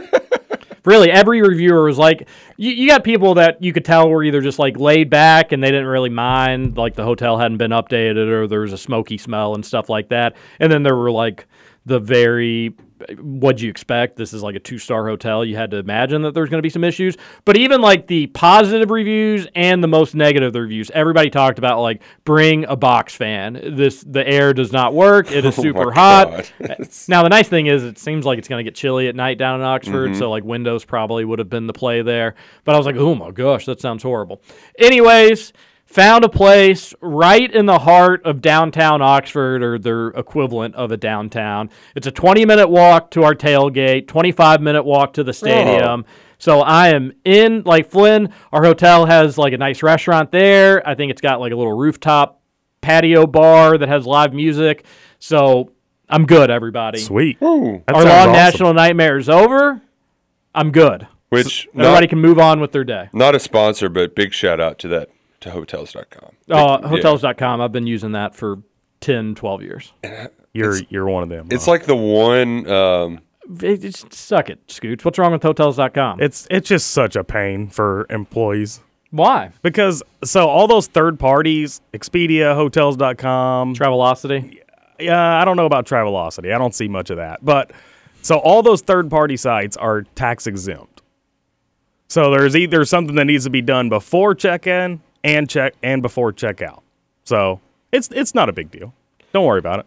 Really, 0.85 1.11
every 1.11 1.41
reviewer 1.41 1.83
was 1.83 1.97
like, 1.97 2.27
you, 2.57 2.71
you 2.71 2.87
got 2.87 3.03
people 3.03 3.35
that 3.35 3.61
you 3.61 3.73
could 3.73 3.85
tell 3.85 4.09
were 4.09 4.23
either 4.23 4.41
just 4.41 4.59
like 4.59 4.77
laid 4.79 5.09
back 5.09 5.51
and 5.51 5.61
they 5.61 5.69
didn't 5.69 5.87
really 5.87 6.09
mind, 6.09 6.77
like 6.77 6.95
the 6.95 7.03
hotel 7.03 7.37
hadn't 7.37 7.57
been 7.57 7.71
updated 7.71 8.27
or 8.29 8.47
there 8.47 8.61
was 8.61 8.73
a 8.73 8.77
smoky 8.77 9.17
smell 9.17 9.55
and 9.55 9.65
stuff 9.65 9.89
like 9.89 10.09
that. 10.09 10.35
And 10.59 10.71
then 10.71 10.83
there 10.83 10.95
were 10.95 11.11
like 11.11 11.47
the 11.85 11.99
very, 11.99 12.75
what'd 13.19 13.61
you 13.61 13.69
expect? 13.69 14.15
This 14.15 14.33
is 14.33 14.43
like 14.43 14.55
a 14.55 14.59
two 14.59 14.77
star 14.77 15.07
hotel. 15.07 15.43
You 15.45 15.55
had 15.55 15.71
to 15.71 15.77
imagine 15.77 16.21
that 16.23 16.33
there's 16.33 16.49
going 16.49 16.59
to 16.59 16.63
be 16.63 16.69
some 16.69 16.83
issues. 16.83 17.17
But 17.45 17.57
even 17.57 17.81
like 17.81 18.07
the 18.07 18.27
positive 18.27 18.91
reviews 18.91 19.47
and 19.55 19.83
the 19.83 19.87
most 19.87 20.15
negative 20.15 20.55
reviews, 20.55 20.91
everybody 20.91 21.29
talked 21.29 21.59
about 21.59 21.81
like, 21.81 22.01
bring 22.25 22.65
a 22.65 22.75
box 22.75 23.15
fan. 23.15 23.53
This, 23.75 24.03
the 24.03 24.27
air 24.27 24.53
does 24.53 24.71
not 24.71 24.93
work. 24.93 25.31
It 25.31 25.45
is 25.45 25.49
Oh 25.59 25.61
super 25.61 25.85
my 25.87 25.93
hot. 25.93 26.53
Now 27.07 27.23
the 27.23 27.29
nice 27.29 27.47
thing 27.47 27.67
is, 27.67 27.83
it 27.83 27.97
seems 27.97 28.25
like 28.25 28.37
it's 28.39 28.47
going 28.47 28.63
to 28.63 28.69
get 28.69 28.75
chilly 28.75 29.07
at 29.07 29.15
night 29.15 29.37
down 29.37 29.59
in 29.59 29.65
Oxford, 29.65 30.11
mm-hmm. 30.11 30.19
so 30.19 30.29
like 30.29 30.43
windows 30.43 30.85
probably 30.85 31.25
would 31.25 31.39
have 31.39 31.49
been 31.49 31.67
the 31.67 31.73
play 31.73 32.01
there. 32.01 32.35
But 32.63 32.75
I 32.75 32.77
was 32.77 32.85
like, 32.85 32.95
oh 32.95 33.15
my 33.15 33.31
gosh, 33.31 33.65
that 33.65 33.81
sounds 33.81 34.03
horrible. 34.03 34.41
Anyways, 34.77 35.53
found 35.89 36.23
a 36.23 36.29
place 36.29 36.93
right 37.01 37.51
in 37.51 37.65
the 37.65 37.79
heart 37.79 38.23
of 38.23 38.41
downtown 38.41 39.01
Oxford, 39.01 39.63
or 39.63 39.79
their 39.79 40.09
equivalent 40.09 40.75
of 40.75 40.91
a 40.91 40.97
downtown. 40.97 41.69
It's 41.95 42.05
a 42.05 42.11
20 42.11 42.45
minute 42.45 42.69
walk 42.69 43.09
to 43.11 43.23
our 43.23 43.33
tailgate, 43.33 44.07
25 44.07 44.61
minute 44.61 44.83
walk 44.83 45.13
to 45.13 45.23
the 45.23 45.29
oh. 45.29 45.33
stadium. 45.33 46.05
So 46.37 46.61
I 46.61 46.89
am 46.89 47.11
in 47.25 47.63
like 47.65 47.89
Flynn. 47.89 48.31
Our 48.53 48.63
hotel 48.63 49.07
has 49.07 49.37
like 49.37 49.51
a 49.51 49.57
nice 49.57 49.81
restaurant 49.81 50.31
there. 50.31 50.87
I 50.87 50.93
think 50.93 51.09
it's 51.11 51.21
got 51.21 51.39
like 51.39 51.51
a 51.51 51.55
little 51.55 51.75
rooftop 51.75 52.39
patio 52.81 53.25
bar 53.25 53.77
that 53.77 53.89
has 53.89 54.05
live 54.05 54.31
music. 54.31 54.85
So 55.17 55.71
I'm 56.07 56.25
good, 56.25 56.51
everybody. 56.51 56.99
Sweet. 56.99 57.39
That 57.39 57.83
Our 57.87 58.03
long 58.03 58.05
awesome. 58.05 58.31
national 58.31 58.73
nightmare 58.75 59.17
is 59.17 59.27
over. 59.27 59.81
I'm 60.53 60.71
good. 60.71 61.07
Which 61.29 61.67
Everybody 61.73 62.05
not, 62.05 62.09
can 62.09 62.19
move 62.19 62.39
on 62.39 62.59
with 62.59 62.71
their 62.71 62.83
day. 62.83 63.09
not 63.11 63.35
a 63.35 63.39
sponsor, 63.39 63.89
but 63.89 64.15
big 64.15 64.33
shout 64.33 64.59
out 64.59 64.79
to 64.79 64.87
that 64.89 65.09
to 65.41 65.51
hotels.com. 65.51 66.31
Uh, 66.49 66.79
Yeah. 66.81 66.87
hotels.com. 66.87 67.61
I've 67.61 67.71
been 67.71 67.87
using 67.87 68.11
that 68.13 68.35
for 68.35 68.59
10, 69.01 69.35
12 69.35 69.61
years. 69.63 69.93
You're 70.53 70.77
you're 70.89 71.05
one 71.07 71.23
of 71.23 71.29
them. 71.29 71.47
It's 71.51 71.65
huh? 71.65 71.71
like 71.71 71.85
the 71.85 71.95
one 71.95 72.67
um, 72.69 73.19
It, 73.61 73.83
it's, 73.85 74.05
suck 74.17 74.49
it, 74.49 74.59
Scoots. 74.67 75.05
What's 75.05 75.17
wrong 75.19 75.31
with 75.31 75.43
hotels.com? 75.43 76.19
it's 76.21 76.47
it's 76.49 76.67
just 76.67 76.91
such 76.91 77.15
a 77.15 77.23
pain 77.23 77.69
for 77.69 78.05
employees 78.09 78.81
Why? 79.11 79.51
because 79.61 80.01
so 80.23 80.47
all 80.47 80.67
those 80.67 80.87
third 80.87 81.19
parties, 81.19 81.81
Expedia, 81.93 82.55
Hotels.com. 82.55 83.75
Travelocity? 83.75 84.57
yeah, 84.99 85.39
I 85.39 85.45
don't 85.45 85.55
know 85.55 85.65
about 85.67 85.85
Travelocity. 85.85 86.53
I 86.53 86.57
don't 86.57 86.73
see 86.75 86.87
much 86.87 87.09
of 87.11 87.17
that, 87.17 87.45
but 87.45 87.71
So 88.21 88.37
all 88.39 88.61
those 88.63 88.81
third 88.81 89.09
party 89.09 89.37
sites 89.37 89.77
are 89.77 90.01
tax 90.15 90.45
exempt. 90.47 91.01
So 92.07 92.31
there's 92.31 92.55
either 92.55 92.83
something 92.85 93.15
that 93.15 93.25
needs 93.25 93.43
to 93.43 93.49
be 93.51 93.61
done 93.61 93.87
before 93.87 94.33
check 94.33 94.65
in 94.65 95.01
and 95.23 95.49
check 95.49 95.73
and 95.83 96.01
before 96.01 96.31
checkout. 96.33 96.81
So 97.23 97.59
it's 97.91 98.09
it's 98.11 98.33
not 98.35 98.49
a 98.49 98.53
big 98.53 98.71
deal. 98.71 98.93
Don't 99.33 99.45
worry 99.45 99.59
about 99.59 99.79
it. 99.79 99.85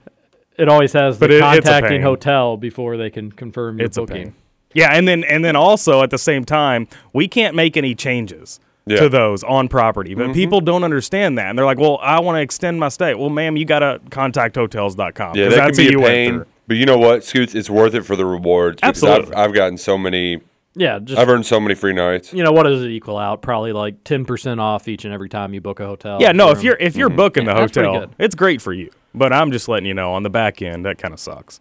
It 0.58 0.68
always 0.68 0.92
has 0.92 1.18
the 1.18 1.30
it- 1.30 1.40
contacting 1.40 2.02
hotel 2.02 2.56
before 2.56 2.96
they 2.96 3.10
can 3.10 3.32
confirm 3.32 3.78
your 3.78 3.86
It's 3.86 3.96
a 3.96 4.02
booking. 4.02 4.24
pain. 4.24 4.34
Yeah, 4.74 4.90
and 4.92 5.06
then 5.06 5.24
and 5.24 5.44
then 5.44 5.56
also 5.56 6.02
at 6.02 6.10
the 6.10 6.18
same 6.18 6.44
time, 6.44 6.88
we 7.12 7.28
can't 7.28 7.54
make 7.54 7.76
any 7.76 7.94
changes 7.94 8.58
Yeah. 8.86 9.00
to 9.00 9.08
those 9.08 9.44
on 9.44 9.68
property. 9.68 10.14
But 10.14 10.24
mm-hmm. 10.24 10.32
people 10.32 10.60
don't 10.60 10.82
understand 10.84 11.36
that. 11.38 11.46
And 11.46 11.58
they're 11.58 11.66
like, 11.66 11.78
"Well, 11.78 11.98
I 12.00 12.20
want 12.20 12.36
to 12.36 12.40
extend 12.40 12.80
my 12.80 12.88
stay." 12.88 13.14
Well, 13.14 13.28
ma'am, 13.30 13.56
you 13.56 13.64
got 13.64 13.80
to 13.80 14.00
contact 14.10 14.56
hotels.com. 14.56 15.36
Yeah, 15.36 15.48
that 15.48 15.74
can 15.74 15.76
be 15.76 15.94
a 15.94 15.98
pain. 15.98 16.44
But 16.68 16.76
you 16.76 16.86
know 16.86 16.96
what, 16.96 17.24
Scoots? 17.24 17.54
It's 17.54 17.68
worth 17.68 17.94
it 17.94 18.02
for 18.02 18.16
the 18.16 18.24
rewards. 18.24 18.76
because 18.76 19.02
Absolutely. 19.02 19.34
I've, 19.34 19.50
I've 19.50 19.54
gotten 19.54 19.76
so 19.76 19.98
many. 19.98 20.40
Yeah, 20.74 20.98
just 21.00 21.18
I've 21.20 21.28
earned 21.28 21.44
so 21.44 21.60
many 21.60 21.74
free 21.74 21.92
nights. 21.92 22.32
you 22.32 22.42
know 22.42 22.52
what 22.52 22.62
does 22.62 22.82
it 22.82 22.88
equal 22.90 23.18
out? 23.18 23.42
Probably 23.42 23.72
like 23.72 24.04
ten 24.04 24.24
percent 24.24 24.58
off 24.60 24.88
each 24.88 25.04
and 25.04 25.12
every 25.12 25.28
time 25.28 25.52
you 25.52 25.60
book 25.60 25.80
a 25.80 25.86
hotel. 25.86 26.18
Yeah, 26.20 26.32
no, 26.32 26.50
if 26.50 26.58
room. 26.58 26.66
you're 26.66 26.76
if 26.80 26.96
you're 26.96 27.10
booking 27.10 27.44
the 27.44 27.52
Yeah, 27.52 27.60
that's 27.60 27.72
pretty 27.72 27.88
hotel, 27.88 28.06
good. 28.06 28.16
it's 28.18 28.34
great 28.34 28.62
for 28.62 28.72
you. 28.72 28.90
But 29.14 29.32
I'm 29.34 29.52
just 29.52 29.68
letting 29.68 29.86
you 29.86 29.92
know 29.94 30.14
on 30.14 30.22
the 30.22 30.30
back 30.30 30.62
end 30.62 30.86
that 30.86 30.96
kind 30.96 31.12
of 31.12 31.20
sucks. 31.20 31.60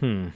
Hmm. 0.00 0.28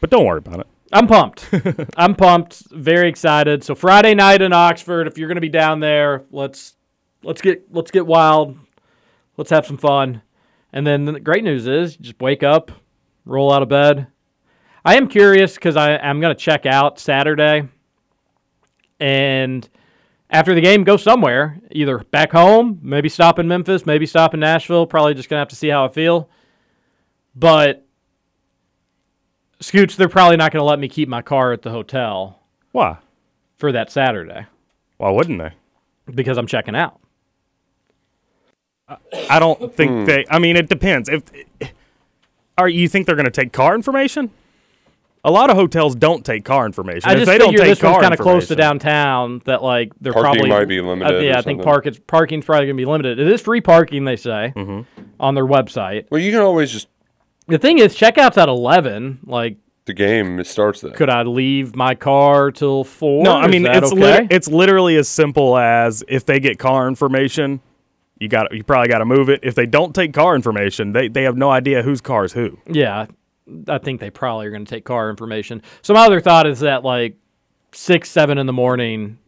But 0.00 0.10
don't 0.10 0.24
worry 0.24 0.38
about 0.38 0.60
it. 0.60 0.66
I'm 0.92 1.06
pumped. 1.06 1.48
I'm 1.96 2.14
pumped. 2.14 2.64
Very 2.72 3.08
excited. 3.08 3.64
So 3.64 3.74
Friday 3.74 4.14
night 4.14 4.42
in 4.42 4.52
Oxford, 4.52 5.06
if 5.06 5.16
you're 5.16 5.28
going 5.28 5.36
to 5.36 5.40
be 5.42 5.48
down 5.48 5.80
there, 5.80 6.24
let's 6.30 6.76
let's 7.22 7.40
get 7.40 7.64
let's 7.72 7.90
get 7.90 8.06
wild. 8.06 8.56
Let's 9.36 9.50
have 9.50 9.66
some 9.66 9.78
fun. 9.78 10.22
And 10.72 10.86
then 10.86 11.04
the 11.04 11.20
great 11.20 11.44
news 11.44 11.66
is, 11.66 11.96
you 11.98 12.04
just 12.04 12.20
wake 12.20 12.42
up, 12.42 12.70
roll 13.26 13.52
out 13.52 13.62
of 13.62 13.68
bed. 13.68 14.06
I 14.84 14.96
am 14.96 15.08
curious 15.08 15.54
because 15.54 15.76
I'm 15.76 16.20
going 16.20 16.34
to 16.34 16.40
check 16.40 16.66
out 16.66 16.98
Saturday, 16.98 17.68
and 18.98 19.68
after 20.28 20.54
the 20.54 20.60
game, 20.60 20.82
go 20.82 20.96
somewhere, 20.96 21.60
either 21.70 21.98
back 21.98 22.32
home, 22.32 22.80
maybe 22.82 23.08
stop 23.08 23.38
in 23.38 23.46
Memphis, 23.46 23.86
maybe 23.86 24.06
stop 24.06 24.34
in 24.34 24.40
Nashville. 24.40 24.86
Probably 24.86 25.14
just 25.14 25.28
going 25.28 25.38
to 25.38 25.40
have 25.42 25.48
to 25.48 25.56
see 25.56 25.68
how 25.68 25.84
I 25.84 25.88
feel. 25.88 26.28
But 27.36 27.86
Scoots, 29.60 29.94
they're 29.94 30.08
probably 30.08 30.36
not 30.36 30.52
going 30.52 30.60
to 30.60 30.64
let 30.64 30.78
me 30.78 30.88
keep 30.88 31.08
my 31.08 31.22
car 31.22 31.52
at 31.52 31.62
the 31.62 31.70
hotel 31.70 32.40
Why? 32.72 32.98
for 33.58 33.72
that 33.72 33.92
Saturday 33.92 34.46
Why 34.96 35.10
wouldn't 35.10 35.38
they? 35.38 35.52
because 36.12 36.36
I'm 36.38 36.46
checking 36.46 36.74
out. 36.74 36.98
I 39.30 39.38
don't 39.38 39.74
think 39.74 40.06
they. 40.06 40.26
I 40.28 40.38
mean, 40.38 40.56
it 40.56 40.68
depends. 40.68 41.08
If 41.08 41.32
eh, 41.32 41.44
eh, 41.60 41.68
are 42.58 42.68
you 42.68 42.88
think 42.88 43.06
they're 43.06 43.16
going 43.16 43.24
to 43.24 43.30
take 43.30 43.52
car 43.52 43.74
information? 43.74 44.30
A 45.24 45.30
lot 45.30 45.50
of 45.50 45.56
hotels 45.56 45.94
don't 45.94 46.24
take 46.26 46.44
car 46.44 46.66
information. 46.66 47.08
I 47.08 47.12
if 47.12 47.18
just 47.20 47.26
they 47.30 47.38
don't 47.38 47.50
figure 47.50 47.64
take 47.64 47.68
this 47.78 47.82
one's 47.82 47.92
car 47.94 48.02
kind 48.02 48.12
of 48.14 48.18
close 48.18 48.48
to 48.48 48.54
information- 48.54 48.78
downtown 48.78 49.42
that 49.44 49.62
like 49.62 49.92
they're 50.00 50.12
Parking 50.12 50.32
probably 50.32 50.48
might 50.50 50.64
be 50.64 50.80
uh, 50.80 50.82
limited 50.84 51.22
yeah, 51.24 51.34
or 51.34 51.38
I 51.38 51.42
think 51.42 51.58
something. 51.58 51.64
park 51.64 51.86
it's, 51.86 51.98
parking's 52.00 52.44
probably 52.44 52.66
going 52.66 52.76
to 52.76 52.80
be 52.80 52.86
limited. 52.86 53.20
It 53.20 53.28
is 53.28 53.40
free 53.40 53.60
parking, 53.60 54.04
they 54.04 54.16
say, 54.16 54.52
Mm-hmm. 54.56 55.02
on 55.20 55.34
their 55.36 55.46
website. 55.46 56.06
Well, 56.10 56.20
you 56.20 56.32
can 56.32 56.40
always 56.40 56.72
just 56.72 56.88
The 57.46 57.58
thing 57.58 57.78
is, 57.78 57.96
checkout's 57.96 58.36
at 58.36 58.48
eleven. 58.48 59.20
Like, 59.24 59.58
the 59.84 59.94
game. 59.94 60.38
It 60.40 60.46
starts 60.48 60.80
then. 60.80 60.92
could 60.92 61.08
I 61.10 61.22
leave 61.22 61.74
my 61.76 61.94
car 61.94 62.50
till 62.50 62.82
four? 62.84 63.22
No, 63.24 63.36
I 63.36 63.46
mean 63.48 63.64
it's 63.66 63.92
okay? 63.92 64.00
lit- 64.22 64.32
it's 64.32 64.48
literally 64.48 64.96
as 64.96 65.08
simple 65.08 65.56
as 65.56 66.02
if 66.08 66.24
they 66.26 66.40
get 66.40 66.58
car 66.58 66.86
information, 66.88 67.60
you 68.18 68.28
got 68.28 68.52
you 68.54 68.62
probably 68.64 68.88
got 68.88 68.98
to 68.98 69.04
move 69.04 69.28
it. 69.28 69.40
If 69.44 69.54
they 69.56 69.66
don't 69.66 69.94
take 69.94 70.12
car 70.12 70.34
information, 70.36 70.92
they 70.92 71.06
they 71.08 71.22
have 71.24 71.36
no 71.36 71.50
idea 71.50 71.82
whose 71.82 72.00
car 72.00 72.24
is 72.24 72.32
who. 72.32 72.58
Yeah, 72.68 73.06
I 73.68 73.78
think 73.78 74.00
they 74.00 74.10
probably 74.10 74.46
are 74.46 74.50
going 74.50 74.64
to 74.64 74.74
take 74.74 74.84
car 74.84 75.10
information. 75.10 75.62
So 75.82 75.94
my 75.94 76.06
other 76.06 76.20
thought 76.20 76.46
is 76.46 76.60
that 76.60 76.84
like 76.84 77.16
six, 77.72 78.10
seven 78.10 78.38
in 78.38 78.46
the 78.46 78.52
morning, 78.52 79.18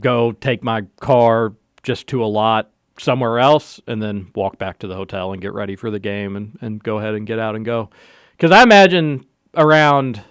go 0.00 0.32
take 0.32 0.62
my 0.62 0.82
car 1.00 1.54
just 1.82 2.06
to 2.08 2.22
a 2.22 2.26
lot 2.26 2.70
somewhere 2.98 3.38
else, 3.38 3.80
and 3.86 4.02
then 4.02 4.30
walk 4.34 4.58
back 4.58 4.78
to 4.80 4.86
the 4.86 4.94
hotel 4.94 5.32
and 5.32 5.40
get 5.40 5.52
ready 5.52 5.76
for 5.76 5.90
the 5.90 6.00
game, 6.00 6.36
and 6.36 6.58
and 6.60 6.82
go 6.82 6.98
ahead 6.98 7.14
and 7.14 7.26
get 7.26 7.38
out 7.38 7.56
and 7.56 7.64
go. 7.64 7.90
Because 8.32 8.50
I 8.50 8.62
imagine 8.62 9.24
around 9.56 10.22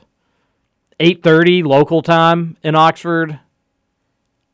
eight 1.00 1.24
thirty 1.24 1.64
local 1.64 2.02
time 2.02 2.58
in 2.64 2.76
Oxford, 2.76 3.40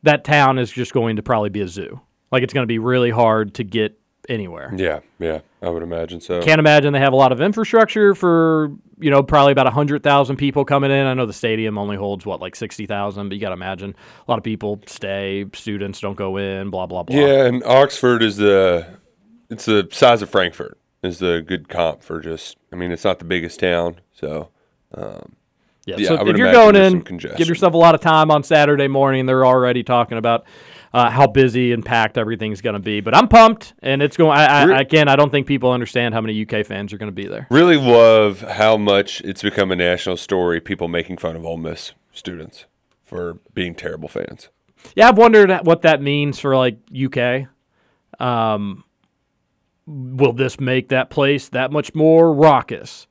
that 0.02 0.24
town 0.24 0.58
is 0.58 0.70
just 0.70 0.92
going 0.92 1.16
to 1.16 1.22
probably 1.22 1.50
be 1.50 1.60
a 1.60 1.68
zoo. 1.68 2.00
Like 2.30 2.42
it's 2.42 2.52
going 2.52 2.64
to 2.64 2.68
be 2.68 2.78
really 2.78 3.10
hard 3.10 3.54
to 3.54 3.64
get 3.64 3.98
anywhere. 4.28 4.72
Yeah, 4.76 5.00
yeah, 5.18 5.40
I 5.62 5.68
would 5.68 5.82
imagine 5.82 6.20
so. 6.20 6.42
Can't 6.42 6.58
imagine 6.58 6.92
they 6.92 7.00
have 7.00 7.12
a 7.12 7.16
lot 7.16 7.32
of 7.32 7.40
infrastructure 7.40 8.14
for 8.14 8.72
you 8.98 9.10
know 9.10 9.22
probably 9.22 9.52
about 9.52 9.72
hundred 9.72 10.02
thousand 10.02 10.36
people 10.36 10.64
coming 10.64 10.90
in. 10.90 11.06
I 11.06 11.14
know 11.14 11.26
the 11.26 11.32
stadium 11.32 11.78
only 11.78 11.96
holds 11.96 12.24
what 12.26 12.40
like 12.40 12.56
sixty 12.56 12.86
thousand, 12.86 13.28
but 13.28 13.34
you 13.36 13.40
got 13.40 13.50
to 13.50 13.54
imagine 13.54 13.94
a 14.26 14.30
lot 14.30 14.38
of 14.38 14.44
people 14.44 14.80
stay, 14.86 15.46
students 15.54 16.00
don't 16.00 16.16
go 16.16 16.36
in, 16.36 16.70
blah 16.70 16.86
blah 16.86 17.02
blah. 17.02 17.16
Yeah, 17.16 17.46
and 17.46 17.62
Oxford 17.64 18.22
is 18.22 18.36
the 18.36 18.86
it's 19.50 19.66
the 19.66 19.88
size 19.92 20.22
of 20.22 20.30
Frankfort 20.30 20.78
is 21.02 21.18
the 21.18 21.44
good 21.46 21.68
comp 21.68 22.02
for 22.02 22.20
just. 22.20 22.56
I 22.72 22.76
mean, 22.76 22.90
it's 22.90 23.04
not 23.04 23.18
the 23.18 23.24
biggest 23.24 23.60
town, 23.60 24.00
so 24.12 24.48
um, 24.94 25.36
Yeah, 25.86 25.96
Yeah, 25.98 26.08
so 26.08 26.26
if 26.28 26.36
you're 26.36 26.52
going 26.52 26.76
in, 26.76 27.00
give 27.00 27.48
yourself 27.48 27.74
a 27.74 27.76
lot 27.76 27.94
of 27.94 28.00
time 28.00 28.30
on 28.30 28.42
Saturday 28.42 28.88
morning. 28.88 29.26
They're 29.26 29.46
already 29.46 29.82
talking 29.82 30.18
about 30.18 30.46
uh, 30.94 31.10
how 31.10 31.26
busy 31.26 31.72
and 31.72 31.84
packed 31.84 32.16
everything's 32.16 32.60
going 32.60 32.74
to 32.74 32.80
be. 32.80 33.00
But 33.00 33.16
I'm 33.16 33.26
pumped, 33.26 33.74
and 33.82 34.00
it's 34.00 34.16
going. 34.16 34.38
I, 34.38 34.44
I, 34.44 34.80
again, 34.80 35.08
I 35.08 35.16
don't 35.16 35.30
think 35.30 35.48
people 35.48 35.72
understand 35.72 36.14
how 36.14 36.20
many 36.20 36.46
UK 36.46 36.64
fans 36.64 36.92
are 36.92 36.98
going 36.98 37.08
to 37.08 37.12
be 37.12 37.26
there. 37.26 37.48
really 37.50 37.76
love 37.76 38.40
how 38.42 38.76
much 38.76 39.20
it's 39.22 39.42
become 39.42 39.72
a 39.72 39.76
national 39.76 40.16
story. 40.16 40.60
People 40.60 40.86
making 40.86 41.18
fun 41.18 41.34
of 41.34 41.44
Ole 41.44 41.56
Miss 41.56 41.92
students 42.12 42.66
for 43.02 43.38
being 43.52 43.74
terrible 43.74 44.08
fans. 44.08 44.48
Yeah, 44.94 45.08
I've 45.08 45.18
wondered 45.18 45.50
what 45.64 45.82
that 45.82 46.00
means 46.00 46.38
for 46.38 46.56
like 46.56 46.78
UK. 46.94 47.48
Um, 48.20 48.84
will 49.86 50.32
this 50.32 50.60
make 50.60 50.90
that 50.90 51.10
place 51.10 51.48
that 51.48 51.72
much 51.72 51.92
more 51.94 52.32
raucous? 52.32 53.08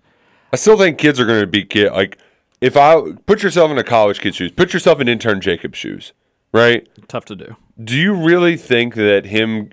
I 0.54 0.56
still 0.56 0.78
think 0.78 0.98
kids 0.98 1.20
are 1.20 1.26
going 1.26 1.42
to 1.42 1.48
be 1.48 1.66
kid 1.66 1.92
like 1.92 2.18
if 2.62 2.78
I 2.78 3.02
put 3.26 3.44
yourself 3.44 3.72
in 3.72 3.78
a 3.78 3.84
college 3.84 4.22
kid's 4.22 4.38
shoes, 4.38 4.54
put 4.54 4.72
yourself 4.72 5.02
in 5.02 5.10
intern 5.10 5.42
Jacob's 5.42 5.78
shoes, 5.78 6.14
right? 6.54 6.88
Tough 7.10 7.26
to 7.26 7.36
do. 7.36 7.58
Do 7.82 7.96
you 7.98 8.14
really 8.14 8.58
think 8.58 8.96
that 8.96 9.26
him 9.26 9.70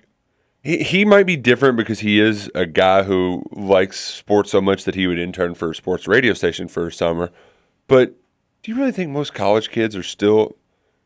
he, 0.62 0.82
he 0.82 1.04
might 1.04 1.26
be 1.26 1.36
different 1.36 1.76
because 1.76 2.00
he 2.00 2.20
is 2.20 2.50
a 2.54 2.66
guy 2.66 3.04
who 3.04 3.42
likes 3.50 3.98
sports 3.98 4.50
so 4.50 4.60
much 4.60 4.84
that 4.84 4.94
he 4.94 5.06
would 5.06 5.18
intern 5.18 5.54
for 5.54 5.70
a 5.70 5.74
sports 5.74 6.06
radio 6.06 6.34
station 6.34 6.68
for 6.68 6.86
a 6.86 6.92
summer. 6.92 7.30
But 7.86 8.14
do 8.62 8.70
you 8.70 8.76
really 8.76 8.92
think 8.92 9.10
most 9.10 9.34
college 9.34 9.70
kids 9.70 9.96
are 9.96 10.02
still 10.02 10.56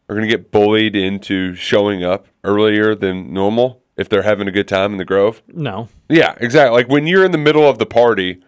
are 0.08 0.14
going 0.14 0.28
to 0.28 0.36
get 0.36 0.50
bullied 0.50 0.96
into 0.96 1.54
showing 1.54 2.04
up 2.04 2.26
earlier 2.42 2.94
than 2.94 3.32
normal 3.32 3.80
if 3.96 4.08
they're 4.08 4.22
having 4.22 4.48
a 4.48 4.52
good 4.52 4.68
time 4.68 4.92
in 4.92 4.98
the 4.98 5.04
Grove? 5.04 5.42
No, 5.48 5.88
Yeah, 6.08 6.34
exactly. 6.40 6.76
Like 6.76 6.88
when 6.88 7.06
you're 7.06 7.24
in 7.24 7.32
the 7.32 7.38
middle 7.38 7.68
of 7.68 7.78
the 7.78 7.86
party, 7.86 8.42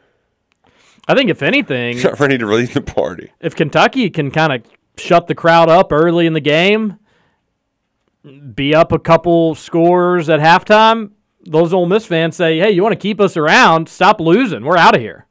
I 1.09 1.15
think 1.15 1.31
if 1.31 1.41
anything, 1.41 1.99
ready 2.19 2.37
to 2.37 2.47
leave 2.47 2.75
the 2.75 2.81
party. 2.83 3.31
if 3.41 3.55
Kentucky 3.55 4.11
can 4.11 4.31
kind 4.31 4.53
of 4.53 4.63
shut 4.99 5.29
the 5.29 5.35
crowd 5.35 5.69
up 5.69 5.93
early 5.93 6.27
in 6.27 6.33
the 6.33 6.41
game, 6.41 6.99
be 8.55 8.75
up 8.75 8.93
a 8.93 8.99
couple 8.99 9.55
scores 9.55 10.29
at 10.29 10.41
halftime, 10.41 11.11
those 11.45 11.73
Ole 11.73 11.87
Miss 11.87 12.07
fans 12.07 12.37
say, 12.37 12.59
"Hey, 12.59 12.71
you 12.71 12.83
want 12.83 12.93
to 12.93 12.99
keep 12.99 13.21
us 13.21 13.37
around? 13.37 13.89
Stop 13.89 14.21
losing. 14.21 14.65
We're 14.65 14.77
out 14.77 14.95
of 14.95 15.01
here." 15.01 15.27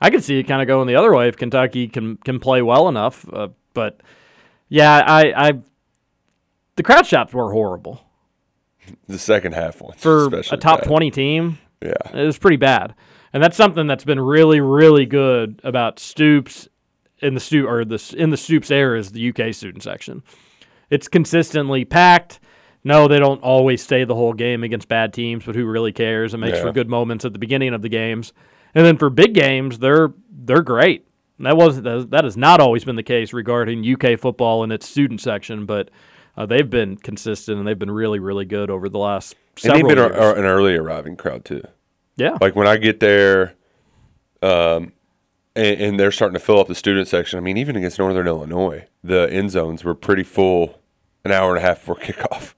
I 0.00 0.10
could 0.10 0.24
see 0.24 0.38
it 0.40 0.44
kind 0.44 0.60
of 0.60 0.66
going 0.66 0.88
the 0.88 0.96
other 0.96 1.14
way 1.14 1.28
if 1.28 1.36
Kentucky 1.36 1.86
can 1.86 2.16
can 2.16 2.40
play 2.40 2.60
well 2.62 2.88
enough. 2.88 3.24
Uh, 3.32 3.48
but 3.72 4.00
yeah, 4.68 5.02
I, 5.06 5.48
I 5.48 5.52
the 6.76 6.82
crowd 6.82 7.06
shots 7.06 7.32
were 7.32 7.52
horrible 7.52 8.02
The 9.06 9.18
second 9.18 9.52
half 9.54 9.80
ones 9.80 10.00
for 10.00 10.26
a 10.26 10.56
top 10.56 10.80
bad. 10.80 10.86
twenty 10.88 11.10
team. 11.12 11.58
Yeah. 11.80 11.94
It 12.12 12.26
was 12.26 12.38
pretty 12.38 12.56
bad. 12.56 12.94
And 13.32 13.42
that's 13.42 13.56
something 13.56 13.86
that's 13.86 14.04
been 14.04 14.20
really, 14.20 14.60
really 14.60 15.06
good 15.06 15.60
about 15.64 15.98
Stoops 15.98 16.68
in 17.20 17.34
the 17.34 17.40
Stoop 17.40 17.68
or 17.68 17.84
the 17.84 18.14
in 18.18 18.30
the 18.30 18.36
Stoops 18.36 18.70
era 18.70 18.98
is 18.98 19.12
the 19.12 19.28
UK 19.28 19.54
student 19.54 19.82
section. 19.82 20.22
It's 20.92 21.08
consistently 21.08 21.84
packed. 21.84 22.38
No, 22.84 23.08
they 23.08 23.18
don't 23.18 23.40
always 23.42 23.82
stay 23.82 24.04
the 24.04 24.14
whole 24.14 24.32
game 24.32 24.62
against 24.64 24.88
bad 24.88 25.12
teams, 25.12 25.44
but 25.44 25.54
who 25.54 25.64
really 25.64 25.92
cares? 25.92 26.34
It 26.34 26.38
makes 26.38 26.58
Yeah. 26.58 26.64
for 26.64 26.72
good 26.72 26.88
moments 26.88 27.24
at 27.24 27.32
the 27.32 27.38
beginning 27.38 27.74
of 27.74 27.80
the 27.82 27.88
games. 27.88 28.32
And 28.74 28.84
then 28.84 28.96
for 28.96 29.08
big 29.08 29.34
games, 29.34 29.78
they're 29.78 30.12
they're 30.44 30.62
great. 30.62 31.06
That 31.38 31.56
was 31.56 31.80
that 31.82 32.24
has 32.24 32.36
not 32.36 32.60
always 32.60 32.84
been 32.84 32.96
the 32.96 33.02
case 33.02 33.32
regarding 33.32 33.84
UK 33.84 34.16
football 34.18 34.62
and 34.64 34.72
its 34.72 34.88
student 34.88 35.20
section, 35.20 35.64
but 35.66 35.90
uh, 36.36 36.46
they've 36.46 36.68
been 36.68 36.96
consistent 36.96 37.58
and 37.58 37.66
they've 37.66 37.78
been 37.78 37.90
really, 37.90 38.18
really 38.18 38.44
good 38.44 38.68
over 38.70 38.88
the 38.88 38.98
last 38.98 39.34
And 39.64 39.74
they've 39.74 39.86
been 39.86 39.98
a, 39.98 40.08
an 40.34 40.44
early 40.44 40.74
arriving 40.74 41.16
crowd 41.16 41.44
too. 41.44 41.62
yeah, 42.16 42.36
Like 42.40 42.56
when 42.56 42.66
I 42.66 42.76
get 42.76 43.00
there, 43.00 43.54
um, 44.42 44.92
and, 45.54 45.80
and 45.80 46.00
they're 46.00 46.10
starting 46.12 46.34
to 46.34 46.40
fill 46.40 46.58
up 46.58 46.68
the 46.68 46.74
student 46.74 47.06
section. 47.08 47.38
I 47.38 47.42
mean, 47.42 47.56
even 47.58 47.76
against 47.76 47.98
Northern 47.98 48.26
Illinois, 48.26 48.86
the 49.04 49.28
end 49.30 49.50
zones 49.50 49.84
were 49.84 49.94
pretty 49.94 50.22
full 50.24 50.80
an 51.24 51.32
hour 51.32 51.50
and 51.54 51.58
a 51.58 51.66
half 51.66 51.80
before 51.80 51.96
kickoff. 52.02 52.54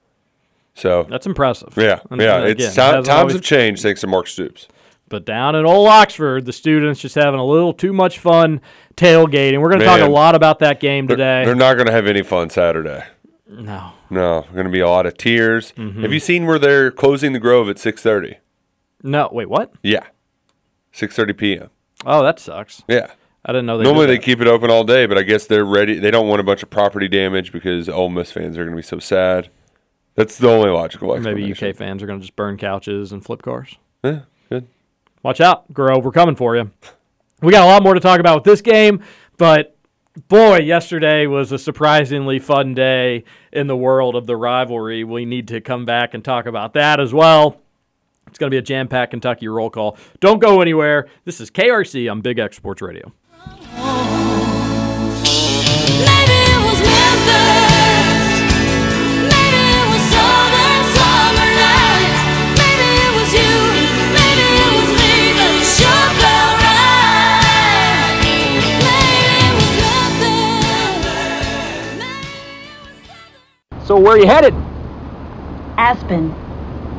So 0.74 1.04
that's 1.08 1.26
impressive. 1.26 1.74
yeah, 1.76 2.00
And- 2.10 2.20
yeah, 2.20 2.36
and 2.38 2.46
it's 2.48 2.72
again, 2.72 2.74
times 2.94 3.08
always- 3.08 3.34
have 3.34 3.42
changed 3.42 3.82
thanks 3.82 4.00
to 4.02 4.06
Mark 4.06 4.26
Stoops. 4.26 4.66
But 5.08 5.26
down 5.26 5.54
in 5.54 5.66
old 5.66 5.86
Oxford, 5.86 6.46
the 6.46 6.52
students 6.52 6.98
just 7.00 7.14
having 7.14 7.38
a 7.38 7.44
little 7.44 7.74
too 7.74 7.92
much 7.92 8.18
fun 8.18 8.60
tailgating. 8.96 9.60
We're 9.60 9.68
going 9.68 9.80
to 9.80 9.84
talk 9.86 10.00
a 10.00 10.06
lot 10.06 10.34
about 10.34 10.60
that 10.60 10.80
game 10.80 11.06
They're, 11.06 11.16
today. 11.16 11.44
they're 11.44 11.54
not 11.54 11.74
going 11.74 11.86
to 11.86 11.92
have 11.92 12.06
any 12.06 12.22
fun 12.22 12.50
Saturday. 12.50 13.04
no. 13.46 13.92
No, 14.10 14.46
going 14.52 14.64
to 14.66 14.70
be 14.72 14.80
a 14.80 14.88
lot 14.88 15.06
of 15.06 15.16
tears. 15.16 15.72
Mm-hmm. 15.76 16.02
Have 16.02 16.12
you 16.12 16.20
seen 16.20 16.46
where 16.46 16.58
they're 16.58 16.90
closing 16.92 17.32
the 17.32 17.38
Grove 17.40 17.68
at 17.68 17.76
6:30? 17.76 18.36
No, 19.02 19.28
wait, 19.32 19.48
what? 19.48 19.72
Yeah, 19.82 20.04
6:30 20.92 21.36
p.m. 21.36 21.70
Oh, 22.06 22.22
that 22.22 22.38
sucks. 22.38 22.82
Yeah. 22.88 23.10
I 23.44 23.52
didn't 23.52 23.66
know 23.66 23.76
they 23.76 23.84
Normally 23.84 24.06
they 24.06 24.18
keep 24.18 24.40
it 24.40 24.46
open 24.46 24.70
all 24.70 24.84
day, 24.84 25.06
but 25.06 25.18
I 25.18 25.22
guess 25.22 25.46
they're 25.46 25.66
ready. 25.66 25.98
They 25.98 26.10
don't 26.10 26.28
want 26.28 26.40
a 26.40 26.44
bunch 26.44 26.62
of 26.62 26.70
property 26.70 27.08
damage 27.08 27.52
because 27.52 27.88
Ole 27.88 28.08
Miss 28.08 28.32
fans 28.32 28.56
are 28.56 28.64
going 28.64 28.74
to 28.74 28.76
be 28.76 28.82
so 28.82 28.98
sad. 28.98 29.50
That's 30.14 30.38
the 30.38 30.48
only 30.48 30.70
logical 30.70 31.14
explanation. 31.14 31.48
Maybe 31.48 31.68
UK 31.68 31.76
fans 31.76 32.02
are 32.02 32.06
going 32.06 32.20
to 32.20 32.22
just 32.22 32.36
burn 32.36 32.56
couches 32.56 33.12
and 33.12 33.22
flip 33.24 33.42
cars. 33.42 33.76
Yeah, 34.02 34.20
good. 34.48 34.66
Watch 35.22 35.40
out, 35.40 35.70
Grove. 35.72 36.04
We're 36.04 36.12
coming 36.12 36.36
for 36.36 36.56
you. 36.56 36.70
We 37.42 37.52
got 37.52 37.64
a 37.64 37.66
lot 37.66 37.82
more 37.82 37.94
to 37.94 38.00
talk 38.00 38.20
about 38.20 38.36
with 38.36 38.44
this 38.44 38.62
game, 38.62 39.02
but 39.36 39.76
boy, 40.28 40.60
yesterday 40.60 41.26
was 41.26 41.52
a 41.52 41.58
surprisingly 41.58 42.38
fun 42.38 42.74
day 42.74 43.24
in 43.52 43.66
the 43.66 43.76
world 43.76 44.14
of 44.14 44.26
the 44.26 44.36
rivalry. 44.36 45.04
We 45.04 45.24
need 45.24 45.48
to 45.48 45.60
come 45.60 45.84
back 45.84 46.14
and 46.14 46.24
talk 46.24 46.46
about 46.46 46.72
that 46.74 47.00
as 47.00 47.12
well. 47.12 47.60
It's 48.28 48.38
going 48.38 48.50
to 48.50 48.54
be 48.54 48.58
a 48.58 48.62
jam 48.62 48.88
packed 48.88 49.10
Kentucky 49.10 49.48
roll 49.48 49.68
call. 49.70 49.98
Don't 50.20 50.38
go 50.38 50.60
anywhere. 50.60 51.08
This 51.24 51.40
is 51.40 51.50
KRC 51.50 52.10
on 52.10 52.20
Big 52.20 52.38
X 52.38 52.56
Sports 52.56 52.80
Radio. 52.80 53.12
So 73.84 73.98
where 73.98 74.14
are 74.14 74.18
you 74.18 74.26
headed? 74.26 74.54
Aspen. 75.76 76.30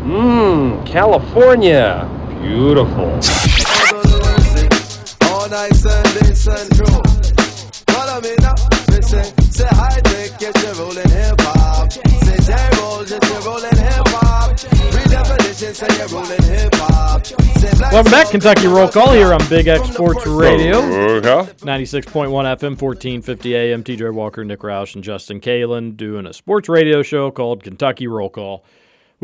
Mmm, 0.04 0.86
California. 0.86 2.08
Beautiful. 2.44 3.20
All 8.16 8.22
night 8.22 8.28
Sunday 8.28 8.36
Central. 8.36 8.36
Follow 8.36 8.36
me 8.36 8.36
now. 8.40 8.56
Listen, 8.88 9.52
say 9.52 9.68
hi, 9.72 10.00
Dick, 10.02 10.38
get 10.40 10.64
you 10.64 10.72
rolling 10.82 11.10
hip 11.10 11.36
hop. 11.42 11.92
Say 11.92 12.38
J 12.40 12.70
roll, 12.80 13.04
just 13.04 13.24
you 13.24 13.40
rolling 13.46 13.76
hip 13.76 14.08
hop. 14.08 14.52
Redefinition, 14.52 15.76
say 15.76 15.98
you're 15.98 16.08
rolling 16.08 16.44
hip 16.44 16.76
hop. 16.76 17.26
Welcome 17.92 18.12
back, 18.12 18.30
Kentucky 18.30 18.68
Roll 18.68 18.88
Call 18.90 19.14
here 19.14 19.34
on 19.34 19.40
Big 19.50 19.68
X 19.68 19.90
Sports 19.90 20.26
Radio. 20.28 20.78
Okay. 20.78 21.52
96.1 21.60 22.30
FM, 22.30 22.80
1450 22.80 23.56
AM. 23.56 23.84
TJ 23.84 24.14
Walker, 24.14 24.44
Nick 24.44 24.60
Roush, 24.60 24.96
and 24.96 25.04
Justin 25.04 25.42
Kalen 25.42 25.98
doing 25.98 26.26
a 26.26 26.34
sports 26.34 26.70
radio 26.70 27.02
show 27.02 27.32
called 27.32 27.64
Kentucky 27.64 28.08
Roll 28.08 28.30
Call. 28.30 28.64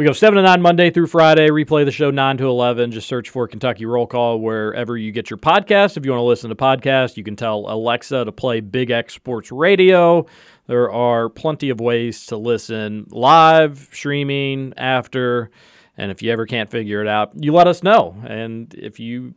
We 0.02 0.08
go 0.08 0.14
7 0.14 0.36
to 0.36 0.42
9 0.42 0.64
Monday 0.64 0.90
through 0.90 1.06
Friday. 1.06 1.50
Replay 1.50 1.86
the 1.86 1.92
show 1.92 2.10
9 2.10 2.38
to 2.38 2.48
11. 2.48 2.90
Just 2.90 3.08
search 3.08 3.30
for 3.30 3.48
Kentucky 3.48 3.86
Roll 3.86 4.08
Call 4.08 4.40
wherever 4.40 4.98
you 4.98 5.12
get 5.12 5.30
your 5.30 5.38
podcast. 5.38 5.96
If 5.96 6.08
you 6.08 6.12
want 6.12 6.22
to 6.22 6.26
listen 6.26 6.50
to 6.50 6.56
podcasts, 6.56 7.18
you 7.18 7.24
can 7.24 7.36
tell 7.36 7.66
Alexa 7.68 8.26
to 8.26 8.32
play 8.32 8.62
Big 8.62 8.90
X 8.90 9.14
Sports 9.14 9.52
Radio. 9.52 10.26
There 10.66 10.92
are 10.92 11.30
plenty 11.30 11.70
of 11.70 11.80
ways 11.80 12.26
to 12.26 12.38
listen 12.38 13.06
live, 13.12 13.90
streaming, 13.92 14.74
after. 14.76 15.52
And 15.96 16.10
if 16.10 16.24
you 16.24 16.32
ever 16.32 16.48
can't 16.48 16.72
figure 16.72 17.04
it 17.04 17.08
out, 17.08 17.34
you 17.36 17.54
let 17.54 17.68
us 17.68 17.84
know. 17.84 18.16
And 18.26 18.74
if 18.74 19.00
you 19.00 19.36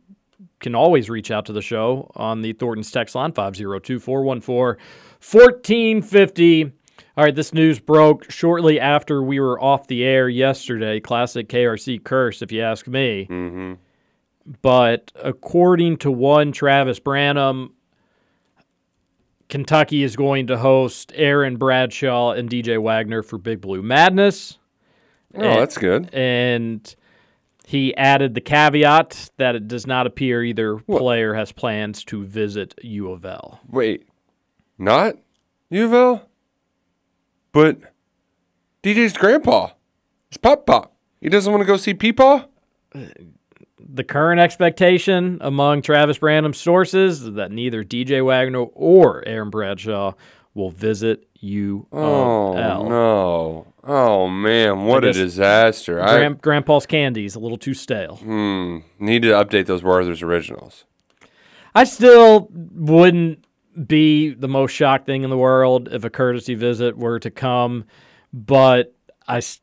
can 0.61 0.73
always 0.73 1.11
reach 1.11 1.29
out 1.29 1.45
to 1.45 1.53
the 1.53 1.61
show 1.61 2.11
on 2.15 2.41
the 2.41 2.53
Thornton's 2.53 2.89
text 2.89 3.13
line 3.13 3.33
502 3.33 3.99
414 3.99 4.83
1450. 5.21 6.71
All 7.17 7.23
right, 7.23 7.33
this 7.33 7.53
news 7.53 7.79
broke 7.79 8.29
shortly 8.29 8.77
after 8.77 9.23
we 9.23 9.39
were 9.39 9.61
off 9.61 9.87
the 9.87 10.03
air 10.03 10.27
yesterday. 10.27 10.99
Classic 10.99 11.47
KRC 11.47 12.03
curse, 12.03 12.41
if 12.41 12.51
you 12.51 12.61
ask 12.61 12.87
me. 12.87 13.25
Mm-hmm. 13.29 13.73
But 14.61 15.13
according 15.15 15.97
to 15.97 16.11
one 16.11 16.51
Travis 16.51 16.99
Branham, 16.99 17.73
Kentucky 19.47 20.03
is 20.03 20.17
going 20.17 20.47
to 20.47 20.57
host 20.57 21.13
Aaron 21.15 21.55
Bradshaw 21.55 22.31
and 22.31 22.49
DJ 22.49 22.81
Wagner 22.81 23.23
for 23.23 23.37
Big 23.37 23.61
Blue 23.61 23.81
Madness. 23.81 24.57
Oh, 25.35 25.41
that's 25.41 25.77
good. 25.77 26.13
And 26.13 26.95
he 27.65 27.95
added 27.95 28.33
the 28.33 28.41
caveat 28.41 29.31
that 29.37 29.55
it 29.55 29.67
does 29.67 29.87
not 29.87 30.05
appear 30.05 30.43
either 30.43 30.77
player 30.77 31.33
has 31.33 31.51
plans 31.53 32.03
to 32.05 32.23
visit 32.23 32.75
U 32.83 33.11
of 33.11 33.25
L. 33.25 33.61
Wait, 33.69 34.07
not 34.77 35.15
U 35.69 35.85
of 35.85 35.93
L? 35.93 36.29
But 37.55 37.77
DJ's 38.83 39.13
grandpa. 39.13 39.69
It's 40.27 40.35
Pop 40.35 40.65
Pop. 40.65 40.93
He 41.21 41.29
doesn't 41.29 41.49
want 41.49 41.61
to 41.61 41.65
go 41.65 41.77
see 41.77 41.93
Peepaw? 41.93 42.49
The 43.79 44.03
current 44.03 44.41
expectation 44.41 45.37
among 45.39 45.81
Travis 45.81 46.17
Branham's 46.17 46.57
sources 46.57 47.21
is 47.21 47.33
that 47.35 47.53
neither 47.53 47.81
DJ 47.85 48.25
Wagner 48.25 48.59
or 48.73 49.25
Aaron 49.25 49.49
Bradshaw 49.49 50.15
will 50.53 50.69
visit 50.69 51.29
U 51.35 51.87
Oh, 51.93 52.55
no. 52.89 53.73
Oh, 53.85 54.27
man. 54.27 54.83
What 54.83 55.05
a 55.05 55.13
disaster. 55.13 55.95
Grand, 55.95 56.41
Grandpa's 56.41 56.85
candy's 56.85 57.35
a 57.35 57.39
little 57.39 57.57
too 57.57 57.73
stale. 57.73 58.17
Hmm, 58.17 58.79
need 58.99 59.21
to 59.21 59.29
update 59.29 59.67
those 59.67 59.81
Werther's 59.81 60.21
originals. 60.21 60.83
I 61.73 61.85
still 61.85 62.49
wouldn't 62.51 63.44
be 63.87 64.33
the 64.33 64.47
most 64.47 64.71
shocked 64.71 65.05
thing 65.05 65.23
in 65.23 65.29
the 65.29 65.37
world 65.37 65.89
if 65.91 66.03
a 66.03 66.09
courtesy 66.09 66.55
visit 66.55 66.97
were 66.97 67.19
to 67.19 67.29
come, 67.31 67.85
but 68.33 68.93
I 69.27 69.37
s- 69.37 69.61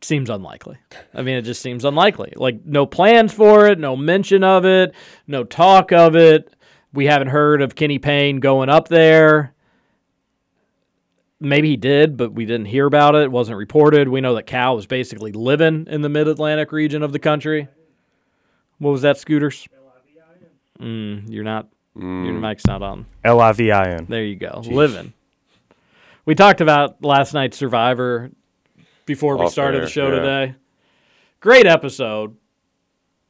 seems 0.00 0.30
unlikely. 0.30 0.78
I 1.14 1.22
mean, 1.22 1.36
it 1.36 1.42
just 1.42 1.62
seems 1.62 1.84
unlikely. 1.84 2.32
Like 2.36 2.64
no 2.64 2.86
plans 2.86 3.32
for 3.32 3.66
it, 3.68 3.78
no 3.78 3.96
mention 3.96 4.42
of 4.44 4.64
it, 4.64 4.94
no 5.26 5.44
talk 5.44 5.92
of 5.92 6.16
it. 6.16 6.54
We 6.92 7.06
haven't 7.06 7.28
heard 7.28 7.62
of 7.62 7.74
Kenny 7.74 7.98
Payne 7.98 8.40
going 8.40 8.68
up 8.68 8.88
there. 8.88 9.54
Maybe 11.40 11.70
he 11.70 11.76
did, 11.76 12.16
but 12.16 12.32
we 12.32 12.44
didn't 12.46 12.66
hear 12.66 12.86
about 12.86 13.14
it. 13.16 13.22
It 13.22 13.32
wasn't 13.32 13.58
reported. 13.58 14.08
We 14.08 14.20
know 14.20 14.34
that 14.36 14.46
Cal 14.46 14.76
was 14.76 14.86
basically 14.86 15.32
living 15.32 15.86
in 15.90 16.02
the 16.02 16.08
mid 16.08 16.28
Atlantic 16.28 16.70
region 16.70 17.02
of 17.02 17.12
the 17.12 17.18
country. 17.18 17.66
What 18.78 18.90
was 18.92 19.02
that, 19.02 19.18
Scooters? 19.18 19.66
Mm, 20.80 21.24
you're 21.28 21.44
not. 21.44 21.68
Mm. 21.96 22.24
Your 22.26 22.34
mic's 22.34 22.66
not 22.66 22.82
on. 22.82 23.06
L 23.24 23.40
I 23.40 23.52
V 23.52 23.70
I 23.70 23.90
N. 23.94 24.06
There 24.08 24.24
you 24.24 24.36
go. 24.36 24.62
Living. 24.64 25.12
We 26.24 26.34
talked 26.34 26.60
about 26.60 27.02
last 27.04 27.34
night's 27.34 27.56
Survivor 27.56 28.30
before 29.06 29.36
we 29.36 29.48
started 29.48 29.78
air, 29.78 29.84
the 29.84 29.90
show 29.90 30.08
yeah. 30.08 30.14
today. 30.14 30.54
Great 31.40 31.66
episode. 31.66 32.36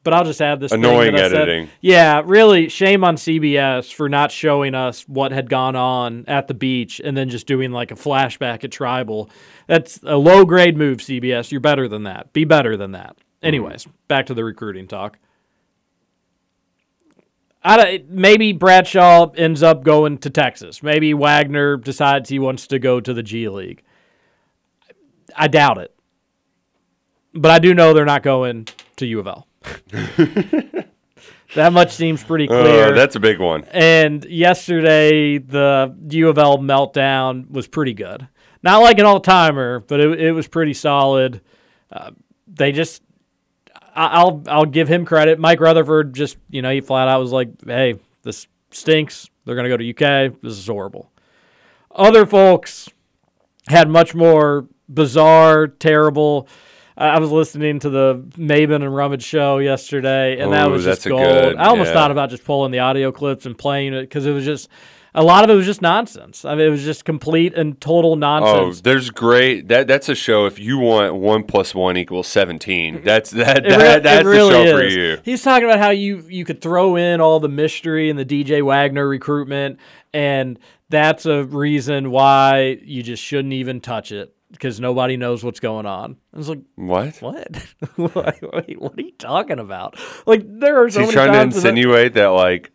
But 0.03 0.13
I'll 0.13 0.25
just 0.25 0.41
add 0.41 0.59
this 0.59 0.71
thing 0.71 0.83
Annoying 0.83 1.15
I 1.15 1.19
said. 1.19 1.33
editing. 1.33 1.69
Yeah, 1.79 2.21
really 2.25 2.67
shame 2.67 3.05
on 3.05 3.15
CBS 3.15 3.91
for 3.93 4.09
not 4.09 4.31
showing 4.31 4.75
us 4.75 5.07
what 5.07 5.31
had 5.31 5.49
gone 5.49 5.77
on 5.77 6.25
at 6.27 6.49
the 6.49 6.53
beach 6.53 6.99
and 7.01 7.15
then 7.15 7.29
just 7.29 7.47
doing 7.47 7.71
like 7.71 7.89
a 7.89 7.95
flashback 7.95 8.65
at 8.65 8.71
Tribal. 8.71 9.29
That's 9.67 10.01
a 10.03 10.17
low 10.17 10.43
grade 10.43 10.75
move, 10.75 10.97
CBS. 10.97 11.51
You're 11.51 11.61
better 11.61 11.87
than 11.87 12.03
that. 12.03 12.33
Be 12.33 12.43
better 12.43 12.75
than 12.75 12.91
that. 12.91 13.15
Mm. 13.15 13.47
Anyways, 13.47 13.87
back 14.09 14.25
to 14.25 14.33
the 14.33 14.43
recruiting 14.43 14.87
talk. 14.87 15.17
I 17.63 17.77
don't, 17.77 18.09
maybe 18.09 18.51
Bradshaw 18.51 19.31
ends 19.31 19.63
up 19.63 19.83
going 19.83 20.17
to 20.19 20.29
Texas. 20.29 20.83
Maybe 20.83 21.13
Wagner 21.13 21.77
decides 21.77 22.29
he 22.29 22.39
wants 22.39 22.67
to 22.67 22.79
go 22.79 22.99
to 22.99 23.13
the 23.13 23.23
G 23.23 23.47
League. 23.47 23.83
I 25.35 25.47
doubt 25.47 25.77
it. 25.77 25.95
But 27.33 27.51
I 27.51 27.59
do 27.59 27.73
know 27.73 27.93
they're 27.93 28.05
not 28.05 28.21
going 28.21 28.67
to 28.97 29.05
U 29.05 29.19
of 29.19 29.27
L. 29.27 29.47
that 31.55 31.71
much 31.71 31.91
seems 31.93 32.23
pretty 32.23 32.47
clear. 32.47 32.91
Uh, 32.91 32.95
that's 32.95 33.15
a 33.15 33.19
big 33.19 33.39
one. 33.39 33.63
And 33.71 34.23
yesterday, 34.25 35.37
the 35.37 35.95
U 36.09 36.29
of 36.29 36.37
L 36.37 36.59
meltdown 36.59 37.49
was 37.49 37.67
pretty 37.67 37.93
good. 37.93 38.27
Not 38.61 38.81
like 38.81 38.99
an 38.99 39.05
all 39.05 39.19
timer, 39.19 39.79
but 39.79 39.99
it, 39.99 40.19
it 40.19 40.31
was 40.31 40.47
pretty 40.47 40.73
solid. 40.73 41.41
Uh, 41.91 42.11
they 42.47 42.71
just, 42.71 43.01
I'll 43.95 44.43
I'll 44.47 44.65
give 44.65 44.87
him 44.87 45.05
credit. 45.05 45.39
Mike 45.39 45.59
Rutherford 45.59 46.13
just, 46.13 46.37
you 46.49 46.61
know, 46.61 46.71
he 46.71 46.81
flat 46.81 47.07
out 47.07 47.19
was 47.19 47.31
like, 47.31 47.49
"Hey, 47.65 47.95
this 48.23 48.47
stinks. 48.71 49.29
They're 49.45 49.55
gonna 49.55 49.69
go 49.69 49.77
to 49.77 49.89
UK. 49.89 50.33
This 50.41 50.57
is 50.57 50.67
horrible." 50.67 51.11
Other 51.91 52.25
folks 52.25 52.89
had 53.67 53.89
much 53.89 54.15
more 54.15 54.67
bizarre, 54.89 55.67
terrible. 55.67 56.47
I 56.97 57.19
was 57.19 57.31
listening 57.31 57.79
to 57.79 57.89
the 57.89 58.23
Maben 58.37 58.75
and 58.75 58.95
Rummage 58.95 59.23
show 59.23 59.57
yesterday, 59.57 60.39
and 60.39 60.53
that 60.53 60.69
was 60.69 60.83
just 60.83 61.07
gold. 61.07 61.21
good- 61.21 61.55
I 61.57 61.65
almost 61.65 61.89
yeah. 61.89 61.93
thought 61.93 62.11
about 62.11 62.29
just 62.29 62.43
pulling 62.43 62.71
the 62.71 62.79
audio 62.79 63.11
clips 63.11 63.45
and 63.45 63.57
playing 63.57 63.93
it 63.93 64.01
because 64.01 64.25
it 64.25 64.31
was 64.31 64.45
just. 64.45 64.69
A 65.15 65.21
lot 65.21 65.43
of 65.43 65.51
it 65.51 65.53
was 65.53 65.67
just 65.67 65.83
nonsense. 65.83 66.43
I 66.43 66.55
mean, 66.55 66.65
it 66.65 66.69
was 66.71 66.83
just 66.83 67.05
complete 67.05 67.53
and 67.53 67.79
total 67.79 68.15
nonsense. 68.15 68.49
Oh, 68.51 68.61
nonsense. 68.63 68.81
there's 68.81 69.09
great. 69.11 69.67
That 69.67 69.85
that's 69.85 70.09
a 70.09 70.15
show. 70.15 70.47
If 70.47 70.57
you 70.57 70.79
want 70.79 71.13
one 71.13 71.43
plus 71.43 71.75
one 71.75 71.97
equals 71.97 72.27
seventeen, 72.27 72.95
mm-hmm. 72.95 73.05
that's 73.05 73.29
that. 73.29 73.63
Re- 73.63 73.77
that 73.77 74.01
that's 74.01 74.25
really 74.25 74.49
the 74.51 74.65
show 74.65 74.77
for 74.79 74.83
you. 74.83 75.19
He's 75.23 75.43
talking 75.43 75.65
about 75.65 75.77
how 75.77 75.91
you 75.91 76.25
you 76.27 76.45
could 76.45 76.61
throw 76.61 76.95
in 76.95 77.21
all 77.21 77.39
the 77.39 77.47
mystery 77.47 78.09
and 78.09 78.17
the 78.17 78.25
DJ 78.25 78.63
Wagner 78.63 79.07
recruitment, 79.07 79.77
and 80.15 80.57
that's 80.89 81.27
a 81.27 81.43
reason 81.43 82.09
why 82.09 82.79
you 82.81 83.03
just 83.03 83.21
shouldn't 83.21 83.53
even 83.53 83.81
touch 83.81 84.11
it 84.11 84.35
because 84.53 84.79
nobody 84.79 85.17
knows 85.17 85.43
what's 85.43 85.59
going 85.59 85.85
on. 85.85 86.15
I 86.33 86.37
was 86.37 86.47
like, 86.47 86.61
What? 86.75 87.17
what? 87.21 87.65
What? 87.97 88.13
What 88.41 88.97
are 88.97 89.01
you 89.01 89.11
talking 89.17 89.59
about? 89.59 89.99
Like 90.25 90.43
there 90.47 90.81
are 90.81 90.89
so 90.89 91.01
He's 91.01 91.07
many 91.07 91.13
trying 91.13 91.31
to 91.33 91.37
times 91.37 91.55
that- 91.55 91.59
insinuate 91.69 92.13
that 92.13 92.27
like 92.27 92.71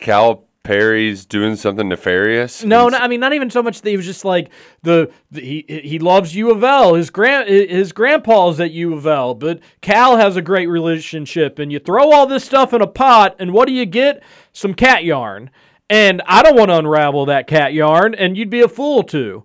Cal 0.00 0.44
Perry's 0.62 1.26
doing 1.26 1.56
something 1.56 1.88
nefarious. 1.90 2.64
No, 2.64 2.88
no, 2.88 2.96
I 2.96 3.06
mean 3.08 3.20
not 3.20 3.34
even 3.34 3.50
so 3.50 3.62
much 3.62 3.82
that 3.82 3.90
he 3.90 3.96
was 3.98 4.06
just 4.06 4.24
like 4.24 4.50
the, 4.82 5.10
the 5.30 5.40
he 5.42 5.80
he 5.84 5.98
loves 5.98 6.34
U 6.34 6.50
of 6.50 6.64
L. 6.64 6.94
His 6.94 7.10
grand 7.10 7.48
his 7.50 7.92
grandpa's 7.92 8.58
at 8.60 8.70
U 8.70 8.94
of 8.94 9.06
L, 9.06 9.34
but 9.34 9.60
Cal 9.82 10.16
has 10.16 10.36
a 10.36 10.42
great 10.42 10.66
relationship, 10.68 11.58
and 11.58 11.70
you 11.70 11.78
throw 11.78 12.10
all 12.10 12.26
this 12.26 12.44
stuff 12.44 12.72
in 12.72 12.80
a 12.80 12.86
pot, 12.86 13.36
and 13.38 13.52
what 13.52 13.68
do 13.68 13.74
you 13.74 13.84
get? 13.84 14.22
Some 14.52 14.72
cat 14.74 15.04
yarn. 15.04 15.50
And 15.90 16.22
I 16.26 16.42
don't 16.42 16.56
want 16.56 16.70
to 16.70 16.78
unravel 16.78 17.26
that 17.26 17.46
cat 17.46 17.74
yarn, 17.74 18.14
and 18.14 18.38
you'd 18.38 18.48
be 18.48 18.62
a 18.62 18.68
fool 18.68 19.02
to. 19.04 19.44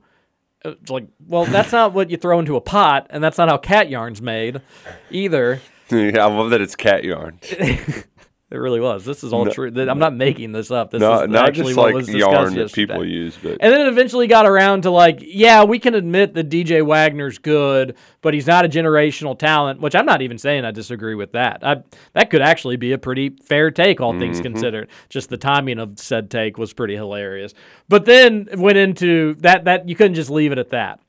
It's 0.66 0.92
like, 0.92 1.08
well, 1.26 1.46
that's 1.46 1.72
not 1.72 1.94
what 1.94 2.10
you 2.10 2.18
throw 2.18 2.40
into 2.40 2.56
a 2.56 2.62
pot, 2.62 3.08
and 3.10 3.24
that's 3.24 3.38
not 3.38 3.48
how 3.48 3.58
cat 3.58 3.90
yarn's 3.90 4.22
made, 4.22 4.62
either. 5.10 5.62
yeah, 5.90 6.26
I 6.26 6.30
love 6.30 6.50
that 6.50 6.62
it's 6.62 6.76
cat 6.76 7.04
yarn. 7.04 7.40
It 8.52 8.58
really 8.58 8.80
was. 8.80 9.06
This 9.06 9.24
is 9.24 9.32
all 9.32 9.46
No- 9.46 9.52
true. 9.52 9.72
I'm 9.78 10.00
not 10.00 10.16
making 10.16 10.54
this 10.54 10.72
up. 10.72 10.90
This 10.90 11.02
no, 11.02 11.22
is 11.22 11.30
not 11.30 11.50
actually 11.50 11.66
just 11.66 11.78
what 11.78 11.84
like 11.86 11.94
was 11.94 12.08
discussed 12.08 12.32
yarn 12.32 12.54
that 12.56 12.60
yesterday. 12.62 12.88
people 12.94 13.06
use, 13.06 13.38
but 13.44 13.58
And 13.60 13.72
then 13.72 13.82
it 13.82 13.88
eventually 13.88 14.26
got 14.26 14.48
around 14.48 14.82
to 14.84 14.90
like, 14.90 15.20
yeah, 15.22 15.64
we 15.64 15.78
can 15.78 15.94
admit 15.94 16.34
that 16.34 16.50
DJ 16.50 16.82
Wagner's 16.84 17.38
good, 17.38 17.96
but 18.24 18.34
he's 18.34 18.48
not 18.48 18.66
a 18.66 18.68
generational 18.68 19.38
talent, 19.38 19.82
which 19.82 19.94
I'm 19.94 20.08
not 20.08 20.24
even 20.24 20.40
saying 20.40 20.66
I 20.66 20.72
disagree 20.72 21.14
with 21.14 21.34
that. 21.34 21.60
I, 21.62 21.84
that 22.14 22.32
could 22.32 22.42
actually 22.42 22.78
be 22.78 22.92
a 22.92 22.98
pretty 22.98 23.30
fair 23.30 23.70
take, 23.70 24.02
all 24.02 24.18
things 24.18 24.40
Mhm. 24.40 24.44
considered. 24.44 24.90
Just 25.10 25.30
the 25.30 25.38
timing 25.38 25.78
of 25.78 26.00
said 26.00 26.32
take 26.32 26.58
was 26.58 26.74
pretty 26.74 26.96
hilarious. 26.96 27.54
But 27.88 28.06
then 28.06 28.48
it 28.52 28.58
went 28.58 28.80
into 28.80 29.36
that 29.42 29.66
that 29.66 29.88
you 29.88 29.96
couldn't 29.96 30.16
just 30.16 30.32
leave 30.32 30.52
it 30.52 30.58
at 30.58 30.72
that. 30.72 31.00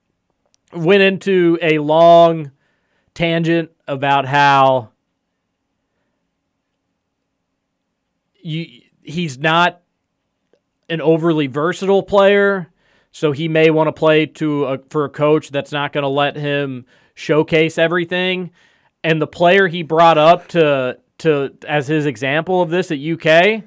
Went 0.75 1.03
into 1.03 1.59
a 1.63 1.79
long 1.79 2.51
tangent 3.15 3.71
about 3.89 4.27
how 4.27 4.91
you 8.43 8.83
he's 9.03 9.39
not 9.39 9.81
an 10.89 11.01
overly 11.01 11.47
versatile 11.47 12.03
player, 12.03 12.71
so 13.13 13.33
he 13.33 13.49
may 13.49 13.71
want 13.71 13.89
to 13.89 13.93
play 13.93 14.27
to 14.27 14.65
a, 14.65 14.79
for 14.91 15.05
a 15.05 15.09
coach 15.09 15.51
that's 15.51 15.73
not 15.73 15.93
going 15.93 16.03
to 16.03 16.09
let 16.09 16.37
him 16.37 16.85
showcase 17.15 17.79
everything. 17.79 18.51
And 19.03 19.21
the 19.21 19.27
player 19.27 19.69
he 19.69 19.83
brought 19.83 20.19
up 20.19 20.49
to 20.49 20.99
to 21.19 21.57
as 21.67 21.87
his 21.89 22.07
example 22.07 22.63
of 22.63 22.71
this 22.71 22.91
at 22.91 22.99
UK, 22.99 23.63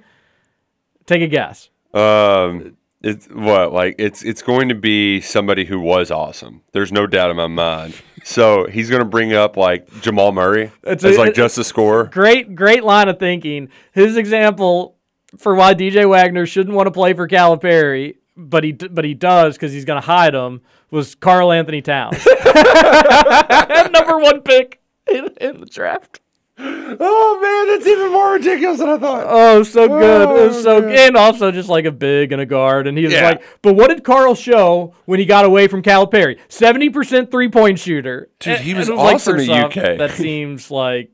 take 1.05 1.21
a 1.21 1.27
guess. 1.27 1.69
um, 1.93 2.77
it's 3.01 3.27
what 3.27 3.73
like 3.73 3.95
it's 3.99 4.23
it's 4.23 4.41
going 4.41 4.69
to 4.69 4.75
be 4.75 5.19
somebody 5.21 5.65
who 5.65 5.79
was 5.79 6.09
awesome. 6.09 6.61
There's 6.71 6.91
no 6.91 7.05
doubt 7.05 7.29
in 7.31 7.37
my 7.37 7.47
mind. 7.47 7.95
So 8.23 8.65
he's 8.67 8.89
going 8.89 9.01
to 9.01 9.05
bring 9.07 9.33
up 9.33 9.57
like 9.57 9.87
Jamal 10.01 10.31
Murray 10.31 10.71
It's 10.83 11.03
as 11.03 11.17
a- 11.17 11.19
like 11.19 11.33
just 11.33 11.57
a 11.57 11.63
scorer. 11.63 12.05
Great, 12.05 12.55
great 12.55 12.83
line 12.83 13.09
of 13.09 13.19
thinking. 13.19 13.69
His 13.91 14.15
example 14.17 14.95
for 15.37 15.55
why 15.55 15.73
DJ 15.73 16.07
Wagner 16.09 16.45
shouldn't 16.45 16.75
want 16.75 16.87
to 16.87 16.91
play 16.91 17.13
for 17.13 17.27
Calipari, 17.27 18.15
but 18.37 18.63
he 18.63 18.71
but 18.71 19.03
he 19.05 19.13
does 19.13 19.55
because 19.55 19.73
he's 19.73 19.85
going 19.85 19.99
to 20.01 20.05
hide 20.05 20.33
him. 20.33 20.61
Was 20.91 21.15
Karl 21.15 21.51
Anthony 21.51 21.81
Towns, 21.81 22.23
number 23.91 24.19
one 24.19 24.41
pick 24.41 24.79
in, 25.11 25.29
in 25.41 25.59
the 25.59 25.65
draft. 25.65 26.19
Oh 26.59 27.39
man, 27.41 27.73
that's 27.75 27.87
even 27.87 28.11
more 28.11 28.33
ridiculous 28.33 28.79
than 28.79 28.89
I 28.89 28.97
thought. 28.97 29.25
Oh, 29.27 29.63
so 29.63 29.87
good. 29.87 30.21
it 30.21 30.29
was 30.29 30.57
Oh, 30.57 30.61
so 30.79 30.81
man. 30.81 30.97
and 31.07 31.17
also 31.17 31.51
just 31.51 31.67
like 31.69 31.85
a 31.85 31.91
big 31.91 32.31
and 32.31 32.39
a 32.41 32.45
guard. 32.45 32.85
And 32.87 32.97
he 32.97 33.05
was 33.05 33.13
Yeah. 33.13 33.29
like, 33.29 33.43
but 33.63 33.73
what 33.75 33.89
did 33.89 34.03
Karl 34.03 34.35
show 34.35 34.93
when 35.05 35.19
he 35.19 35.25
got 35.25 35.45
away 35.45 35.67
from 35.67 35.81
Calipari? 35.81 36.37
Seventy 36.49 36.89
percent 36.91 37.31
three 37.31 37.49
point 37.49 37.79
shooter. 37.79 38.29
Dude, 38.39 38.59
he 38.59 38.73
was 38.75 38.87
and 38.89 38.99
it 38.99 39.01
like, 39.01 39.15
awesome 39.15 39.37
first 39.37 39.49
at 39.49 39.63
off, 39.65 39.77
UK. 39.77 39.97
That 39.97 40.11
seems 40.11 40.69
like 40.69 41.09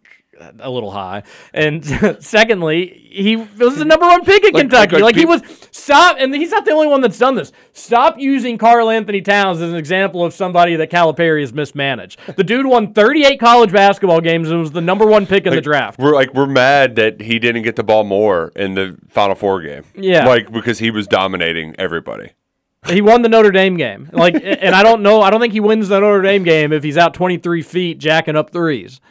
a 0.60 0.69
little 0.69 0.91
high. 0.91 1.23
And 1.54 1.86
secondly, 2.23 2.88
he 3.12 3.36
was 3.36 3.78
the 3.78 3.86
number 3.86 4.06
one 4.06 4.23
pick 4.25 4.43
in 4.43 4.54
Like- 4.54 4.63
Kentucky. 4.63 4.95
like 4.95 5.04
Like, 5.04 5.15
he 5.15 5.25
was 5.25 5.41
stop, 5.71 6.17
and 6.19 6.34
he's 6.36 6.52
not 6.52 6.65
the 6.65 6.71
only 6.71 6.88
one 6.88 7.02
that's 7.02 7.17
done 7.17 7.36
this. 7.36 7.52
Stop 7.73 8.19
using 8.19 8.58
Karl 8.58 8.89
Anthony 8.89 9.21
Towns 9.21 9.62
as 9.62 9.69
an 9.71 9.75
example 9.75 10.23
of 10.23 10.34
somebody 10.34 10.75
that 10.78 10.89
Calipari 10.91 11.41
has 11.41 11.54
mismanaged. 11.54 12.19
The 12.36 12.43
dude 12.43 12.65
won 12.65 12.93
38 12.93 13.39
college 13.39 13.71
basketball 13.71 14.21
games 14.21 14.49
and 14.49 14.60
was 14.60 14.71
the 14.71 14.82
number 14.82 15.06
one 15.06 15.25
pick 15.25 15.45
in 15.45 15.54
the 15.54 15.62
draft. 15.62 15.99
We're 15.99 16.13
like 16.13 16.34
we're 16.34 16.45
mad 16.45 16.95
that 16.95 17.21
he 17.21 17.39
didn't 17.39 17.63
get 17.63 17.75
the 17.75 17.84
ball 17.84 18.04
more 18.04 18.52
in 18.56 18.75
the 18.75 18.97
Final 19.10 19.36
Four 19.36 19.62
game. 19.62 19.84
Yeah. 19.95 20.25
like 20.28 20.52
because 20.52 20.80
he 20.80 20.91
was 20.91 21.08
dominating 21.08 21.75
everybody. 21.78 22.32
He 22.88 23.02
won 23.02 23.23
the 23.23 23.30
Notre 23.30 23.52
Dame 23.52 23.75
game. 23.75 24.10
Like, 24.13 24.36
and 24.36 24.73
I 24.73 24.84
don't 24.84 25.02
know. 25.02 25.21
I 25.21 25.30
don't 25.32 25.41
think 25.41 25.52
he 25.52 25.60
wins 25.60 25.89
the 25.89 25.99
Notre 25.99 26.21
Dame 26.21 26.43
game 26.43 26.71
if 26.71 26.82
he's 26.82 26.97
out 26.97 27.13
23 27.13 27.62
feet 27.62 27.97
jacking 27.97 28.38
up 28.38 28.52
threes. 28.52 29.02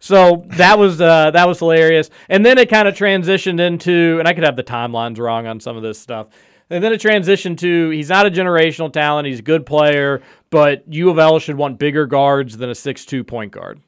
So 0.00 0.44
that 0.48 0.78
was 0.78 1.00
uh, 1.00 1.30
that 1.30 1.46
was 1.46 1.58
hilarious. 1.58 2.10
And 2.28 2.44
then 2.44 2.58
it 2.58 2.70
kind 2.70 2.88
of 2.88 2.94
transitioned 2.94 3.60
into, 3.60 4.16
and 4.18 4.26
I 4.26 4.32
could 4.32 4.44
have 4.44 4.56
the 4.56 4.64
timelines 4.64 5.18
wrong 5.18 5.46
on 5.46 5.60
some 5.60 5.76
of 5.76 5.82
this 5.82 5.98
stuff. 5.98 6.28
And 6.70 6.82
then 6.82 6.92
it 6.92 7.00
transitioned 7.00 7.58
to 7.58 7.90
he's 7.90 8.08
not 8.08 8.26
a 8.26 8.30
generational 8.30 8.92
talent. 8.92 9.26
He's 9.26 9.40
a 9.40 9.42
good 9.42 9.66
player, 9.66 10.22
but 10.48 10.84
U 10.92 11.10
of 11.10 11.18
L 11.18 11.38
should 11.38 11.56
want 11.56 11.78
bigger 11.78 12.06
guards 12.06 12.56
than 12.56 12.70
a 12.70 12.74
six-two 12.74 13.24
point 13.24 13.52
guard. 13.52 13.80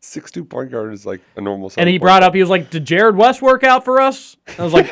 Six 0.00 0.30
two 0.30 0.44
point 0.44 0.70
guard 0.70 0.92
is 0.92 1.06
like 1.06 1.22
a 1.36 1.40
normal. 1.40 1.72
And 1.78 1.88
he 1.88 1.98
brought 1.98 2.22
up, 2.22 2.34
he 2.34 2.40
was 2.40 2.50
like, 2.50 2.68
"Did 2.68 2.84
Jarrod 2.84 3.16
West 3.16 3.40
work 3.40 3.64
out 3.64 3.86
for 3.86 4.00
us?" 4.00 4.36
I 4.58 4.62
was 4.62 4.74
like, 4.74 4.90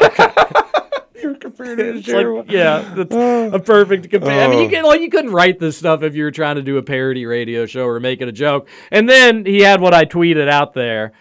You're 1.23 1.35
comparing 1.37 1.79
it 1.79 1.83
to 1.85 1.99
It's 1.99 2.09
like, 2.09 2.51
yeah, 2.51 2.95
that's 2.97 3.15
a 3.55 3.59
perfect 3.65 4.11
compare. 4.11 4.45
I 4.45 4.49
mean, 4.49 4.59
you 4.61 4.67
Oh. 4.67 4.71
can 4.71 4.85
like 4.85 5.01
you 5.01 5.11
couldn't 5.11 5.33
write 5.33 5.59
this 5.59 5.77
stuff 5.77 6.03
if 6.03 6.15
you 6.15 6.25
were 6.25 6.31
trying 6.31 6.57
to 6.57 6.63
do 6.63 6.77
a 6.79 6.83
parody 6.83 7.27
radio 7.27 7.67
show 7.67 7.87
or 7.87 8.01
make 8.01 8.21
it 8.21 8.29
a 8.29 8.33
joke. 8.33 8.69
And 8.91 9.09
then 9.09 9.45
he 9.45 9.61
had 9.61 9.81
what 9.81 9.95
I 9.95 10.05
tweeted 10.05 10.49
out 10.49 10.75
there 10.75 11.13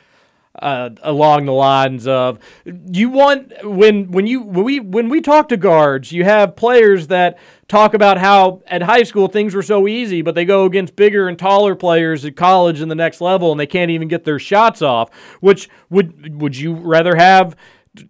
uh, 0.62 0.90
along 1.02 1.46
the 1.46 1.54
lines 1.54 2.06
of 2.08 2.38
you 2.66 3.10
want 3.10 3.54
when 3.64 4.12
when 4.12 4.28
you 4.28 4.42
when 4.42 4.66
we 4.66 4.80
when 4.82 5.08
we 5.10 5.22
talk 5.22 5.48
to 5.50 5.58
guards, 5.58 6.12
you 6.12 6.26
have 6.26 6.56
players 6.58 7.08
that 7.08 7.38
talk 7.70 7.94
about 7.94 8.18
how 8.18 8.62
at 8.68 8.82
high 8.82 9.04
school 9.04 9.30
things 9.30 9.56
were 9.56 9.64
so 9.64 9.88
easy, 9.88 10.22
but 10.22 10.36
they 10.36 10.44
go 10.44 10.66
against 10.66 10.96
bigger 10.98 11.30
and 11.30 11.40
taller 11.40 11.74
players 11.74 12.26
at 12.26 12.36
college 12.36 12.82
and 12.82 12.92
the 12.92 12.96
next 12.96 13.22
level, 13.22 13.52
and 13.52 13.60
they 13.60 13.66
can't 13.66 13.92
even 13.92 14.10
get 14.10 14.26
their 14.26 14.40
shots 14.40 14.82
off. 14.82 15.10
Which 15.40 15.70
would 15.90 16.42
would 16.42 16.58
you 16.58 16.74
rather 16.74 17.16
have? 17.16 17.56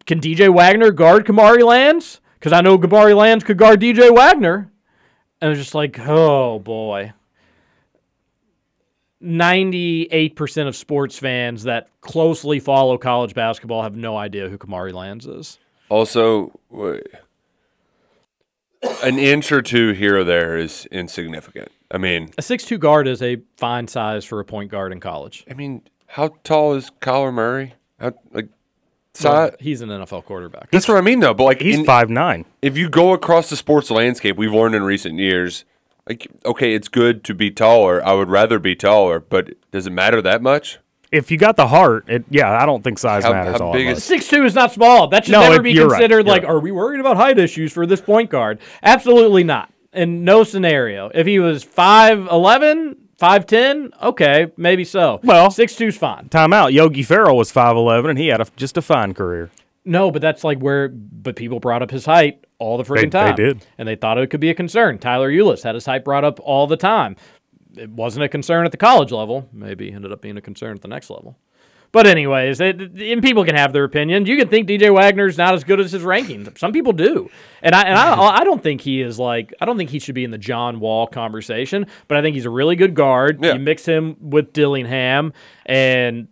Can 0.05 0.19
DJ 0.21 0.53
Wagner 0.53 0.91
guard 0.91 1.25
Kamari 1.25 1.63
Lands? 1.63 2.21
Because 2.39 2.53
I 2.53 2.61
know 2.61 2.77
Kamari 2.77 3.15
Lands 3.15 3.43
could 3.43 3.57
guard 3.57 3.79
DJ 3.81 4.15
Wagner. 4.15 4.71
And 5.39 5.47
I 5.47 5.49
was 5.49 5.59
just 5.59 5.75
like, 5.75 5.99
oh 5.99 6.59
boy. 6.59 7.13
98% 9.23 10.67
of 10.67 10.75
sports 10.75 11.17
fans 11.19 11.63
that 11.63 11.89
closely 12.01 12.59
follow 12.59 12.97
college 12.97 13.35
basketball 13.35 13.83
have 13.83 13.95
no 13.95 14.17
idea 14.17 14.49
who 14.49 14.57
Kamari 14.57 14.93
Lands 14.93 15.27
is. 15.27 15.59
Also, 15.89 16.59
an 19.03 19.19
inch 19.19 19.51
or 19.51 19.61
two 19.61 19.91
here 19.91 20.19
or 20.19 20.23
there 20.23 20.57
is 20.57 20.87
insignificant. 20.87 21.69
I 21.91 21.97
mean, 21.97 22.29
A 22.37 22.41
6'2 22.41 22.79
guard 22.79 23.07
is 23.07 23.21
a 23.21 23.37
fine 23.57 23.87
size 23.87 24.25
for 24.25 24.39
a 24.39 24.45
point 24.45 24.71
guard 24.71 24.91
in 24.91 24.99
college. 24.99 25.43
I 25.49 25.53
mean, 25.53 25.83
how 26.07 26.35
tall 26.43 26.73
is 26.73 26.89
Kyler 27.01 27.33
Murray? 27.33 27.75
How, 27.99 28.13
like, 28.31 28.47
Well, 29.23 29.49
si- 29.51 29.55
he's 29.63 29.81
an 29.81 29.89
NFL 29.89 30.23
quarterback. 30.25 30.71
That's 30.71 30.87
what 30.87 30.97
I 30.97 31.01
mean, 31.01 31.19
though. 31.19 31.33
But 31.33 31.43
like, 31.43 31.61
He's 31.61 31.77
in- 31.79 31.85
five 31.85 32.09
nine. 32.09 32.45
If 32.61 32.77
you 32.77 32.89
go 32.89 33.13
across 33.13 33.49
the 33.49 33.55
sports 33.57 33.91
landscape, 33.91 34.37
we've 34.37 34.53
learned 34.53 34.75
in 34.75 34.83
recent 34.83 35.19
years, 35.19 35.65
like, 36.07 36.27
okay, 36.45 36.73
it's 36.73 36.87
good 36.87 37.23
to 37.25 37.33
be 37.33 37.51
taller. 37.51 38.05
I 38.05 38.13
would 38.13 38.29
rather 38.29 38.57
be 38.59 38.75
taller, 38.75 39.19
but 39.19 39.53
does 39.71 39.85
it 39.87 39.91
matter 39.91 40.21
that 40.21 40.41
much? 40.41 40.79
If 41.11 41.29
you 41.29 41.37
got 41.37 41.57
the 41.57 41.67
heart, 41.67 42.05
it 42.07 42.23
yeah, 42.29 42.49
I 42.61 42.65
don't 42.65 42.83
think 42.85 42.97
size 42.97 43.23
How- 43.25 43.33
matters 43.33 43.59
how 43.59 43.67
all 43.67 43.73
big 43.73 43.85
that 43.87 43.97
is- 43.97 44.09
much. 44.09 44.19
6'2 44.21 44.45
is 44.45 44.55
not 44.55 44.71
small. 44.71 45.07
That 45.09 45.25
should 45.25 45.33
No, 45.33 45.41
never 45.41 45.55
it- 45.55 45.63
be 45.63 45.73
you're 45.73 45.87
right. 45.87 45.97
considered 45.99 46.25
You're 46.25 46.33
like, 46.35 46.45
are 46.45 46.59
we 46.59 46.71
worried 46.71 47.01
about 47.01 47.17
height 47.17 47.37
issues 47.37 47.73
for 47.73 47.85
this 47.85 47.99
point 47.99 48.29
guard? 48.29 48.59
Absolutely 48.81 49.43
not. 49.43 49.69
In 49.93 50.23
no 50.23 50.45
scenario. 50.45 51.11
If 51.13 51.27
he 51.27 51.37
was 51.39 51.65
5'11, 53.21 53.91
5'10, 53.91 54.01
okay, 54.03 54.51
maybe 54.57 54.83
so. 54.83 55.19
Well, 55.23 55.47
6'2's 55.49 55.97
fine. 55.97 56.29
Timeout. 56.29 56.71
Yogi 56.73 57.03
Ferrell 57.03 57.37
was 57.37 57.51
five 57.51 57.75
eleven, 57.75 58.09
and 58.09 58.19
he 58.19 58.27
had 58.27 58.41
a, 58.41 58.47
just 58.55 58.77
a 58.77 58.81
fine 58.81 59.13
career. 59.13 59.51
No, 59.85 60.11
but 60.11 60.21
that's 60.21 60.43
like 60.43 60.59
where, 60.59 60.89
but 60.89 61.35
people 61.35 61.59
brought 61.59 61.81
up 61.81 61.91
his 61.91 62.05
height 62.05 62.45
all 62.59 62.77
the 62.77 62.83
freaking 62.83 62.95
They- 63.11 63.19
they 63.19 63.25
time. 63.27 63.35
did. 63.35 63.65
And 63.77 63.87
they 63.87 63.95
thought 63.95 64.17
it 64.17 64.29
could 64.29 64.39
be 64.39 64.49
a 64.49 64.53
concern. 64.55 64.97
Tyler 64.99 65.31
Ulis 65.31 65.63
had 65.63 65.75
his 65.75 65.85
height 65.85 66.03
brought 66.03 66.23
up 66.23 66.39
all 66.41 66.67
the 66.67 66.77
time. 66.77 67.15
It 67.75 67.89
wasn't 67.89 68.25
a 68.25 68.29
concern 68.29 68.65
at 68.65 68.71
the 68.71 68.77
college 68.77 69.11
level. 69.11 69.47
Maybe 69.53 69.91
ended 69.91 70.11
up 70.11 70.21
being 70.21 70.37
a 70.37 70.41
concern 70.41 70.75
at 70.75 70.81
the 70.81 70.87
next 70.87 71.09
level. 71.09 71.37
But 71.91 72.07
anyways, 72.07 72.61
it, 72.61 72.79
and 72.79 73.21
people 73.21 73.43
can 73.43 73.55
have 73.55 73.73
their 73.73 73.83
opinions. 73.83 74.29
You 74.29 74.37
can 74.37 74.47
think 74.47 74.67
DJ 74.67 74.93
Wagner's 74.93 75.37
not 75.37 75.53
as 75.53 75.63
good 75.63 75.79
as 75.79 75.91
his 75.91 76.03
rankings. 76.03 76.57
Some 76.57 76.71
people 76.71 76.93
do, 76.93 77.29
and 77.61 77.75
I 77.75 77.81
and 77.83 77.97
I, 77.97 78.13
I 78.39 78.43
don't 78.43 78.63
think 78.63 78.81
he 78.81 79.01
is 79.01 79.19
like 79.19 79.53
I 79.59 79.65
don't 79.65 79.77
think 79.77 79.89
he 79.89 79.99
should 79.99 80.15
be 80.15 80.23
in 80.23 80.31
the 80.31 80.37
John 80.37 80.79
Wall 80.79 81.05
conversation. 81.05 81.87
But 82.07 82.17
I 82.17 82.21
think 82.21 82.35
he's 82.35 82.45
a 82.45 82.49
really 82.49 82.75
good 82.75 82.95
guard. 82.95 83.43
Yeah. 83.43 83.53
You 83.53 83.59
mix 83.59 83.85
him 83.85 84.15
with 84.21 84.53
Dillingham 84.53 85.33
and 85.65 86.29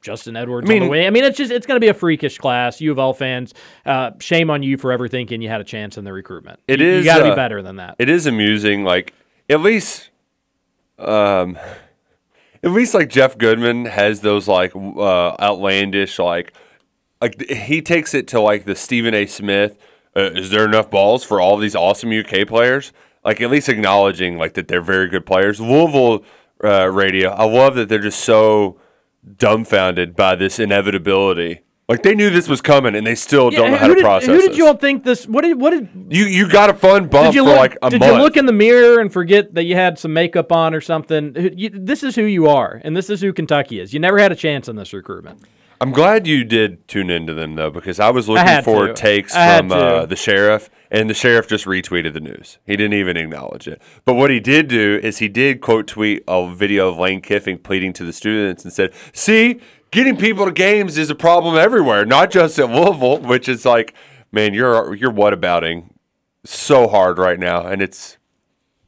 Justin 0.00 0.36
Edwards 0.36 0.68
I 0.68 0.72
mean- 0.72 0.82
on 0.82 0.88
the 0.88 0.92
way. 0.92 1.06
I 1.06 1.10
mean, 1.10 1.24
it's 1.24 1.38
just 1.38 1.50
it's 1.50 1.66
going 1.66 1.76
to 1.76 1.84
be 1.84 1.88
a 1.88 1.94
freakish 1.94 2.38
class. 2.38 2.80
U 2.80 2.92
of 2.92 2.98
L 2.98 3.14
fans, 3.14 3.54
uh, 3.86 4.12
shame 4.20 4.50
on 4.50 4.62
you 4.62 4.76
for 4.76 4.92
ever 4.92 5.08
thinking 5.08 5.40
you 5.40 5.48
had 5.48 5.60
a 5.60 5.64
chance 5.64 5.96
in 5.96 6.04
the 6.04 6.12
recruitment. 6.12 6.60
It 6.68 6.80
you, 6.80 6.86
is, 6.86 7.04
You 7.04 7.10
got 7.10 7.18
to 7.18 7.26
uh, 7.26 7.30
be 7.30 7.36
better 7.36 7.62
than 7.62 7.76
that. 7.76 7.96
It 7.98 8.08
is 8.08 8.26
amusing, 8.26 8.84
like 8.84 9.14
at 9.48 9.60
least, 9.60 10.10
um, 10.98 11.58
at 12.62 12.70
least 12.70 12.94
like 12.94 13.08
Jeff 13.08 13.38
Goodman 13.38 13.86
has 13.86 14.20
those 14.20 14.46
like 14.48 14.74
uh, 14.74 15.36
outlandish 15.40 16.18
like, 16.18 16.52
like 17.20 17.48
he 17.48 17.80
takes 17.82 18.14
it 18.14 18.28
to 18.28 18.40
like 18.40 18.64
the 18.64 18.74
Stephen 18.74 19.14
A. 19.14 19.26
Smith. 19.26 19.78
Uh, 20.16 20.30
is 20.32 20.50
there 20.50 20.64
enough 20.64 20.90
balls 20.90 21.22
for 21.22 21.40
all 21.40 21.56
these 21.56 21.76
awesome 21.76 22.10
UK 22.12 22.46
players? 22.46 22.92
Like 23.24 23.40
at 23.40 23.50
least 23.50 23.68
acknowledging 23.68 24.38
like 24.38 24.54
that 24.54 24.68
they're 24.68 24.82
very 24.82 25.08
good 25.08 25.26
players. 25.26 25.60
Louisville 25.60 26.24
uh, 26.62 26.86
radio, 26.86 27.30
I 27.30 27.44
love 27.44 27.74
that 27.76 27.88
they're 27.88 27.98
just 27.98 28.20
so 28.20 28.80
dumbfounded 29.36 30.16
by 30.16 30.34
this 30.34 30.58
inevitability. 30.58 31.60
Like 31.90 32.04
they 32.04 32.14
knew 32.14 32.30
this 32.30 32.48
was 32.48 32.60
coming 32.60 32.94
and 32.94 33.04
they 33.04 33.16
still 33.16 33.50
don't 33.50 33.72
know 33.72 33.76
how 33.76 33.88
to 33.88 33.96
did, 33.96 34.04
process 34.04 34.28
Who 34.28 34.40
did 34.40 34.56
you 34.56 34.68
all 34.68 34.76
think 34.76 35.02
this? 35.02 35.26
What 35.26 35.42
did 35.42 35.60
what 35.60 35.70
did 35.70 35.88
you 36.08 36.24
you 36.24 36.48
got 36.48 36.70
a 36.70 36.74
fun 36.74 37.08
bump 37.08 37.26
did 37.26 37.34
you 37.34 37.42
for 37.42 37.50
look? 37.50 37.58
like 37.58 37.76
a 37.82 37.90
did 37.90 37.98
month. 37.98 38.12
you 38.12 38.18
look 38.18 38.36
in 38.36 38.46
the 38.46 38.52
mirror 38.52 39.00
and 39.00 39.12
forget 39.12 39.54
that 39.54 39.64
you 39.64 39.74
had 39.74 39.98
some 39.98 40.12
makeup 40.12 40.52
on 40.52 40.72
or 40.72 40.80
something? 40.80 41.32
This 41.32 42.04
is 42.04 42.14
who 42.14 42.22
you 42.22 42.46
are, 42.46 42.80
and 42.84 42.96
this 42.96 43.10
is 43.10 43.20
who 43.20 43.32
Kentucky 43.32 43.80
is. 43.80 43.92
You 43.92 43.98
never 43.98 44.20
had 44.20 44.30
a 44.30 44.36
chance 44.36 44.68
in 44.68 44.76
this 44.76 44.92
recruitment. 44.92 45.42
I'm 45.80 45.90
glad 45.90 46.28
you 46.28 46.44
did 46.44 46.86
tune 46.86 47.10
into 47.10 47.34
them 47.34 47.56
though, 47.56 47.70
because 47.70 47.98
I 47.98 48.10
was 48.10 48.28
looking 48.28 48.46
had 48.46 48.64
for 48.64 48.86
to. 48.86 48.94
takes 48.94 49.32
from 49.34 49.72
uh, 49.72 50.06
the 50.06 50.14
sheriff, 50.14 50.70
and 50.92 51.10
the 51.10 51.14
sheriff 51.14 51.48
just 51.48 51.64
retweeted 51.64 52.12
the 52.12 52.20
news. 52.20 52.58
He 52.66 52.76
didn't 52.76 52.92
even 52.92 53.16
acknowledge 53.16 53.66
it. 53.66 53.82
But 54.04 54.14
what 54.14 54.30
he 54.30 54.38
did 54.38 54.68
do 54.68 55.00
is 55.02 55.18
he 55.18 55.28
did 55.28 55.60
quote 55.60 55.88
tweet 55.88 56.22
a 56.28 56.54
video 56.54 56.88
of 56.88 56.98
Lane 56.98 57.20
Kiffin 57.20 57.58
pleading 57.58 57.94
to 57.94 58.04
the 58.04 58.12
students 58.12 58.62
and 58.62 58.72
said, 58.72 58.92
"See, 59.12 59.58
getting 59.90 60.16
people 60.16 60.44
to 60.46 60.52
games 60.52 60.96
is 60.98 61.10
a 61.10 61.14
problem 61.14 61.56
everywhere, 61.56 62.04
not 62.04 62.30
just 62.30 62.58
at 62.58 62.70
Louisville." 62.70 63.18
Which 63.18 63.48
is 63.48 63.64
like, 63.64 63.94
man, 64.32 64.54
you're 64.54 64.94
you're 64.94 65.12
whatabouting 65.12 65.90
so 66.44 66.88
hard 66.88 67.18
right 67.18 67.38
now, 67.38 67.66
and 67.66 67.82
it's 67.82 68.18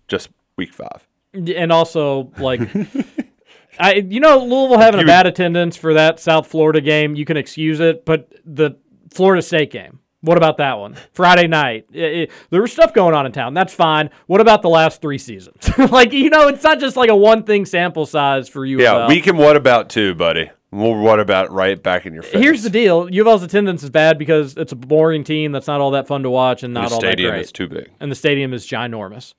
just 0.08 0.30
week 0.56 0.72
five. 0.72 1.06
And 1.34 1.72
also, 1.72 2.30
like, 2.38 2.60
I 3.78 3.94
you 3.94 4.20
know 4.20 4.38
Louisville 4.38 4.78
having 4.78 5.00
a 5.00 5.04
bad 5.06 5.26
attendance 5.26 5.76
for 5.76 5.94
that 5.94 6.20
South 6.20 6.46
Florida 6.46 6.80
game, 6.80 7.14
you 7.14 7.24
can 7.24 7.36
excuse 7.36 7.80
it, 7.80 8.04
but 8.04 8.32
the 8.44 8.72
Florida 9.10 9.42
State 9.42 9.70
game. 9.70 9.98
What 10.24 10.36
about 10.36 10.58
that 10.58 10.78
one? 10.78 10.94
Friday 11.12 11.48
night. 11.48 11.86
I- 11.92 11.98
I- 11.98 12.28
there 12.50 12.62
was 12.62 12.70
stuff 12.70 12.94
going 12.94 13.12
on 13.12 13.26
in 13.26 13.32
town. 13.32 13.54
That's 13.54 13.74
fine. 13.74 14.08
What 14.28 14.40
about 14.40 14.62
the 14.62 14.68
last 14.68 15.02
three 15.02 15.18
seasons? 15.18 15.68
like, 15.90 16.12
you 16.12 16.30
know, 16.30 16.46
it's 16.46 16.62
not 16.62 16.78
just 16.78 16.96
like 16.96 17.10
a 17.10 17.16
one 17.16 17.42
thing 17.42 17.66
sample 17.66 18.06
size 18.06 18.48
for 18.48 18.64
you. 18.64 18.80
Yeah, 18.80 19.08
we 19.08 19.20
can 19.20 19.36
what 19.36 19.56
about 19.56 19.88
too, 19.90 20.14
buddy. 20.14 20.50
We'll 20.72 20.94
what 20.96 21.20
about 21.20 21.52
right 21.52 21.80
back 21.80 22.06
in 22.06 22.14
your 22.14 22.22
face. 22.22 22.40
Here's 22.40 22.62
the 22.62 22.70
deal: 22.70 23.08
U 23.12 23.20
of 23.20 23.28
L's 23.28 23.42
attendance 23.42 23.82
is 23.82 23.90
bad 23.90 24.18
because 24.18 24.56
it's 24.56 24.72
a 24.72 24.76
boring 24.76 25.22
team 25.22 25.52
that's 25.52 25.66
not 25.66 25.80
all 25.82 25.90
that 25.92 26.06
fun 26.08 26.22
to 26.22 26.30
watch 26.30 26.62
and 26.62 26.72
not 26.72 26.88
the 26.88 26.94
all 26.94 27.00
that 27.02 27.08
stadium 27.12 27.34
is 27.34 27.52
too 27.52 27.68
big. 27.68 27.90
and 28.00 28.10
the 28.10 28.16
stadium 28.16 28.54
is 28.54 28.66
ginormous. 28.66 29.34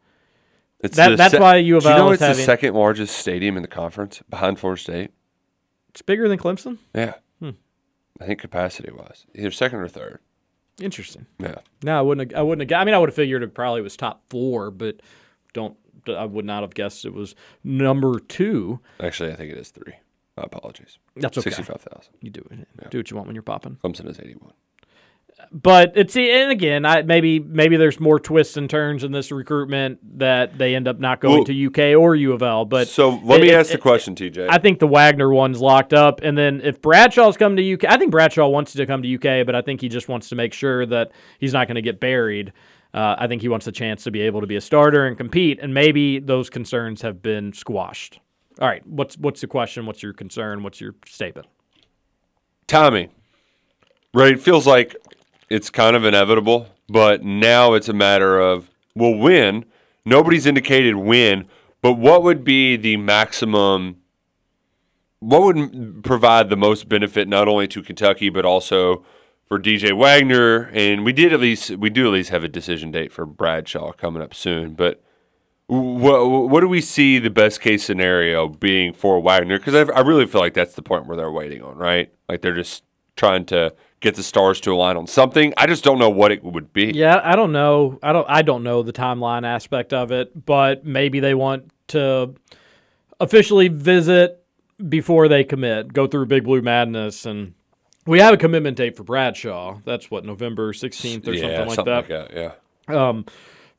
It's 0.79 0.95
That- 0.95 1.17
that's 1.17 1.31
se- 1.33 1.39
why 1.39 1.55
U 1.57 1.77
of 1.77 1.83
Do 1.83 1.89
you 1.89 1.95
L 1.95 2.05
know 2.05 2.11
is 2.11 2.21
it's 2.21 2.37
the 2.37 2.43
second 2.43 2.75
largest 2.75 3.15
stadium 3.17 3.55
in 3.57 3.63
the 3.63 3.67
conference 3.69 4.21
behind 4.29 4.59
Florida 4.59 4.81
State? 4.81 5.11
It's 5.89 6.01
bigger 6.03 6.27
than 6.29 6.37
Clemson. 6.37 6.77
Yeah. 6.93 7.13
Hmm. 7.39 7.51
I 8.21 8.25
think 8.25 8.39
capacity 8.39 8.91
wise, 8.91 9.25
either 9.33 9.49
second 9.49 9.79
or 9.79 9.87
third. 9.87 10.19
Interesting. 10.79 11.25
Yeah. 11.39 11.55
No, 11.83 11.97
I 11.97 12.01
wouldn't. 12.01 12.31
Have, 12.31 12.39
I 12.39 12.43
wouldn't 12.43 12.69
have. 12.69 12.81
I 12.81 12.85
mean, 12.85 12.93
I 12.93 12.97
would 12.99 13.09
have 13.09 13.15
figured 13.15 13.41
it 13.43 13.53
probably 13.55 13.81
was 13.81 13.95
top 13.97 14.23
four, 14.29 14.69
but 14.71 14.97
don't. 15.53 15.77
I 16.07 16.25
would 16.25 16.45
not 16.45 16.61
have 16.63 16.73
guessed 16.75 17.05
it 17.05 17.13
was 17.13 17.33
number 17.63 18.19
two. 18.19 18.79
Actually, 18.99 19.31
I 19.31 19.35
think 19.35 19.51
it 19.51 19.57
is 19.57 19.69
three. 19.69 19.93
Apologies. 20.37 20.97
That's 21.15 21.37
okay. 21.37 21.49
Sixty-five 21.51 21.81
thousand. 21.81 22.13
You 22.21 22.31
do 22.31 22.47
it. 22.51 22.89
Do 22.89 22.97
what 22.99 23.11
you 23.11 23.15
want 23.17 23.27
when 23.27 23.35
you're 23.35 23.43
popping. 23.43 23.77
Clemson 23.83 24.09
is 24.09 24.19
eighty-one. 24.19 24.53
But 25.51 25.93
it's 25.95 26.15
and 26.15 26.51
again, 26.51 26.85
I 26.85 27.01
maybe 27.01 27.39
maybe 27.39 27.75
there's 27.75 27.99
more 27.99 28.19
twists 28.19 28.55
and 28.57 28.69
turns 28.69 29.03
in 29.03 29.11
this 29.11 29.31
recruitment 29.31 30.19
that 30.19 30.57
they 30.57 30.75
end 30.75 30.87
up 30.87 30.99
not 30.99 31.19
going 31.21 31.35
Well- 31.35 31.43
to 31.45 31.65
UK 31.67 31.95
or 31.99 32.15
U 32.15 32.33
of 32.33 32.41
L. 32.41 32.65
But 32.65 32.87
So 32.87 33.19
let 33.23 33.41
me 33.41 33.49
it- 33.49 33.53
ask 33.55 33.69
the 33.69 33.75
it- 33.77 33.81
question, 33.81 34.15
TJ. 34.15 34.47
I 34.49 34.57
think 34.57 34.79
the 34.79 34.87
Wagner 34.87 35.31
one's 35.31 35.59
locked 35.59 35.93
up, 35.93 36.21
and 36.23 36.37
then 36.37 36.61
if 36.63 36.81
Bradshaw's 36.81 37.35
come 37.37 37.55
to 37.57 37.63
UK, 37.63 37.85
I 37.85 37.97
think 37.97 38.11
Bradshaw 38.11 38.47
wants 38.47 38.73
to 38.73 38.85
come 38.85 39.01
to 39.03 39.07
UK, 39.15 39.43
but 39.45 39.53
I 39.55 39.61
think 39.61 39.81
he 39.81 39.89
just 39.89 40.07
wants 40.07 40.29
to 40.29 40.35
make 40.35 40.53
sure 40.53 40.85
that 40.85 41.11
he's 41.39 41.53
not 41.53 41.67
going 41.67 41.75
to 41.75 41.81
get 41.81 41.99
buried. 41.99 42.53
Uh, 42.93 43.15
I 43.17 43.25
think 43.27 43.41
he 43.41 43.49
wants 43.49 43.65
a 43.65 43.71
chance 43.71 44.03
to 44.03 44.11
be 44.11 44.21
able 44.21 44.41
to 44.41 44.47
be 44.47 44.55
a 44.55 44.61
starter 44.61 45.05
and 45.07 45.17
compete, 45.17 45.59
and 45.61 45.73
maybe 45.73 46.19
those 46.19 46.49
concerns 46.51 47.01
have 47.01 47.21
been 47.23 47.51
squashed. 47.53 48.19
All 48.59 48.67
right, 48.67 48.85
what's 48.85 49.17
what's 49.17 49.41
the 49.41 49.47
question? 49.47 49.85
What's 49.85 50.03
your 50.03 50.13
concern? 50.13 50.61
What's 50.63 50.79
your 50.79 50.93
statement? 51.07 51.47
Tommy, 52.67 53.09
right? 54.13 54.33
It 54.33 54.41
feels 54.41 54.67
like 54.67 54.95
it's 55.49 55.69
kind 55.69 55.95
of 55.95 56.05
inevitable, 56.05 56.67
but 56.87 57.23
now 57.23 57.73
it's 57.73 57.89
a 57.89 57.93
matter 57.93 58.39
of 58.39 58.69
we'll 58.95 59.17
win. 59.17 59.65
Nobody's 60.05 60.45
indicated 60.45 60.95
when, 60.95 61.47
but 61.81 61.93
what 61.93 62.21
would 62.23 62.43
be 62.43 62.75
the 62.77 62.97
maximum? 62.97 63.97
What 65.19 65.41
would 65.43 66.03
provide 66.03 66.49
the 66.49 66.57
most 66.57 66.87
benefit 66.87 67.27
not 67.27 67.47
only 67.47 67.67
to 67.69 67.81
Kentucky 67.81 68.29
but 68.29 68.45
also 68.45 69.03
for 69.47 69.57
DJ 69.57 69.97
Wagner? 69.97 70.69
And 70.73 71.03
we 71.03 71.11
did 71.11 71.33
at 71.33 71.39
least 71.39 71.71
we 71.71 71.89
do 71.89 72.05
at 72.05 72.13
least 72.13 72.29
have 72.29 72.43
a 72.43 72.49
decision 72.49 72.91
date 72.91 73.11
for 73.11 73.25
Bradshaw 73.25 73.93
coming 73.93 74.21
up 74.21 74.35
soon, 74.35 74.75
but. 74.75 75.03
What, 75.67 76.49
what 76.49 76.59
do 76.59 76.67
we 76.67 76.81
see 76.81 77.19
the 77.19 77.29
best 77.29 77.61
case 77.61 77.83
scenario 77.83 78.47
being 78.47 78.93
for 78.93 79.19
Wagner? 79.19 79.57
Because 79.57 79.75
I, 79.75 79.93
I 79.93 80.01
really 80.01 80.25
feel 80.25 80.41
like 80.41 80.53
that's 80.53 80.75
the 80.75 80.81
point 80.81 81.07
where 81.07 81.15
they're 81.15 81.31
waiting 81.31 81.61
on, 81.63 81.77
right? 81.77 82.13
Like 82.27 82.41
they're 82.41 82.53
just 82.53 82.83
trying 83.15 83.45
to 83.45 83.73
get 84.01 84.15
the 84.15 84.23
stars 84.23 84.59
to 84.59 84.73
align 84.73 84.97
on 84.97 85.07
something. 85.07 85.53
I 85.57 85.65
just 85.65 85.83
don't 85.83 85.97
know 85.97 86.09
what 86.09 86.31
it 86.31 86.43
would 86.43 86.73
be. 86.73 86.91
Yeah, 86.93 87.21
I 87.23 87.35
don't 87.35 87.53
know. 87.53 87.97
I 88.03 88.11
don't. 88.11 88.29
I 88.29 88.41
don't 88.41 88.63
know 88.63 88.83
the 88.83 88.91
timeline 88.91 89.45
aspect 89.45 89.93
of 89.93 90.11
it, 90.11 90.45
but 90.45 90.85
maybe 90.85 91.21
they 91.21 91.33
want 91.33 91.71
to 91.87 92.35
officially 93.19 93.69
visit 93.69 94.43
before 94.89 95.29
they 95.29 95.43
commit. 95.45 95.93
Go 95.93 96.07
through 96.07 96.25
Big 96.25 96.43
Blue 96.43 96.61
Madness, 96.61 97.25
and 97.25 97.53
we 98.05 98.19
have 98.19 98.33
a 98.33 98.37
commitment 98.37 98.75
date 98.75 98.97
for 98.97 99.03
Bradshaw. 99.03 99.79
That's 99.85 100.11
what 100.11 100.25
November 100.25 100.73
sixteenth 100.73 101.25
or 101.27 101.33
yeah, 101.33 101.65
something 101.65 101.85
like 101.85 102.07
that. 102.09 102.33
Yeah. 102.33 102.51
Um, 102.87 103.25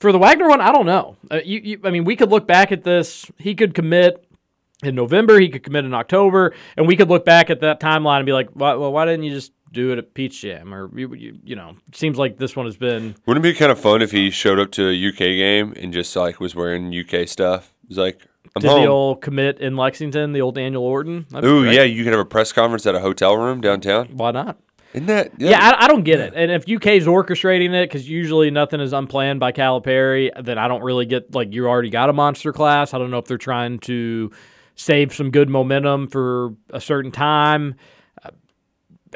for 0.04 0.12
the 0.12 0.18
Wagner 0.18 0.50
one, 0.50 0.60
I 0.60 0.70
don't 0.70 0.84
know. 0.84 1.16
Uh, 1.30 1.40
you, 1.42 1.60
you, 1.60 1.80
I 1.82 1.90
mean, 1.90 2.04
we 2.04 2.14
could 2.14 2.30
look 2.30 2.46
back 2.46 2.72
at 2.72 2.84
this. 2.84 3.24
He 3.38 3.54
could 3.54 3.72
commit 3.72 4.22
in 4.82 4.94
November. 4.94 5.40
He 5.40 5.48
could 5.48 5.62
commit 5.62 5.86
in 5.86 5.94
October, 5.94 6.52
and 6.76 6.86
we 6.86 6.94
could 6.94 7.08
look 7.08 7.24
back 7.24 7.48
at 7.48 7.60
that 7.60 7.80
timeline 7.80 8.18
and 8.18 8.26
be 8.26 8.34
like, 8.34 8.50
why, 8.50 8.74
well, 8.74 8.92
why 8.92 9.06
didn't 9.06 9.22
you 9.22 9.32
just 9.32 9.52
do 9.72 9.92
it 9.92 9.98
at 9.98 10.12
Peach 10.12 10.42
Jam? 10.42 10.74
Or 10.74 10.90
you, 10.94 11.14
you, 11.14 11.38
you 11.42 11.56
know, 11.56 11.76
seems 11.94 12.18
like 12.18 12.36
this 12.36 12.54
one 12.54 12.66
has 12.66 12.76
been. 12.76 13.16
Wouldn't 13.24 13.46
it 13.46 13.48
be 13.54 13.58
kind 13.58 13.72
of 13.72 13.80
fun 13.80 14.02
if 14.02 14.10
he 14.10 14.30
showed 14.30 14.58
up 14.58 14.72
to 14.72 14.90
a 14.90 15.08
UK 15.08 15.16
game 15.16 15.72
and 15.74 15.90
just 15.90 16.14
like 16.14 16.38
was 16.38 16.54
wearing 16.54 16.94
UK 16.94 17.26
stuff? 17.26 17.72
He's 17.88 17.96
like, 17.96 18.20
I'm 18.54 18.60
Did 18.60 18.70
home. 18.72 18.82
the 18.82 18.88
old 18.88 19.22
commit 19.22 19.58
in 19.58 19.74
Lexington, 19.74 20.34
the 20.34 20.42
old 20.42 20.56
Daniel 20.56 20.82
Orton? 20.82 21.24
That'd 21.30 21.48
Ooh, 21.48 21.64
yeah, 21.64 21.84
you 21.84 22.04
could 22.04 22.12
have 22.12 22.20
a 22.20 22.26
press 22.26 22.52
conference 22.52 22.84
at 22.84 22.94
a 22.94 23.00
hotel 23.00 23.38
room 23.38 23.62
downtown. 23.62 24.08
Why 24.08 24.32
not? 24.32 24.58
Isn't 24.94 25.06
that? 25.06 25.32
Yeah, 25.38 25.58
I, 25.60 25.84
I 25.84 25.88
don't 25.88 26.04
get 26.04 26.20
it. 26.20 26.34
And 26.36 26.52
if 26.52 26.68
UK's 26.68 27.06
orchestrating 27.06 27.74
it, 27.74 27.88
because 27.88 28.08
usually 28.08 28.52
nothing 28.52 28.80
is 28.80 28.92
unplanned 28.92 29.40
by 29.40 29.50
Calipari, 29.50 30.30
then 30.42 30.56
I 30.56 30.68
don't 30.68 30.82
really 30.82 31.04
get 31.04 31.34
like 31.34 31.52
you 31.52 31.66
already 31.66 31.90
got 31.90 32.10
a 32.10 32.12
monster 32.12 32.52
class. 32.52 32.94
I 32.94 32.98
don't 32.98 33.10
know 33.10 33.18
if 33.18 33.24
they're 33.24 33.36
trying 33.36 33.80
to 33.80 34.30
save 34.76 35.12
some 35.12 35.32
good 35.32 35.48
momentum 35.48 36.06
for 36.06 36.54
a 36.70 36.80
certain 36.80 37.10
time. 37.10 37.74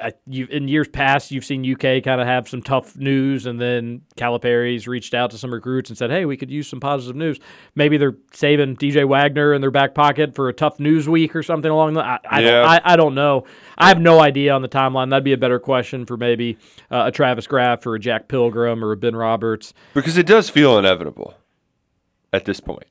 I, 0.02 0.12
you, 0.26 0.46
in 0.46 0.68
years 0.68 0.88
past, 0.88 1.30
you've 1.30 1.44
seen 1.44 1.64
UK 1.70 2.02
kind 2.02 2.20
of 2.20 2.26
have 2.26 2.48
some 2.48 2.62
tough 2.62 2.96
news, 2.96 3.46
and 3.46 3.60
then 3.60 4.02
Calipari's 4.16 4.86
reached 4.88 5.14
out 5.14 5.30
to 5.32 5.38
some 5.38 5.52
recruits 5.52 5.90
and 5.90 5.96
said, 5.98 6.10
"Hey, 6.10 6.24
we 6.24 6.36
could 6.36 6.50
use 6.50 6.68
some 6.68 6.80
positive 6.80 7.16
news." 7.16 7.38
Maybe 7.74 7.96
they're 7.96 8.16
saving 8.32 8.76
DJ 8.76 9.06
Wagner 9.06 9.52
in 9.54 9.60
their 9.60 9.70
back 9.70 9.94
pocket 9.94 10.34
for 10.34 10.48
a 10.48 10.52
tough 10.52 10.78
news 10.80 11.08
week 11.08 11.34
or 11.36 11.42
something 11.42 11.70
along 11.70 11.94
the. 11.94 12.04
I, 12.04 12.18
I, 12.28 12.40
Yeah. 12.40 12.50
don't, 12.50 12.66
I, 12.68 12.80
I 12.84 12.96
don't 12.96 13.14
know. 13.14 13.44
I 13.76 13.88
have 13.88 14.00
no 14.00 14.20
idea 14.20 14.52
on 14.54 14.62
the 14.62 14.68
timeline. 14.68 15.10
That'd 15.10 15.24
be 15.24 15.32
a 15.32 15.38
better 15.38 15.58
question 15.58 16.06
for 16.06 16.16
maybe 16.16 16.56
uh, 16.90 17.04
a 17.06 17.12
Travis 17.12 17.46
Graf 17.46 17.86
or 17.86 17.94
a 17.94 18.00
Jack 18.00 18.28
Pilgrim 18.28 18.84
or 18.84 18.92
a 18.92 18.96
Ben 18.96 19.14
Roberts. 19.16 19.74
Because 19.94 20.16
it 20.16 20.26
does 20.26 20.50
feel 20.50 20.78
inevitable 20.78 21.34
at 22.32 22.44
this 22.44 22.60
point. 22.60 22.86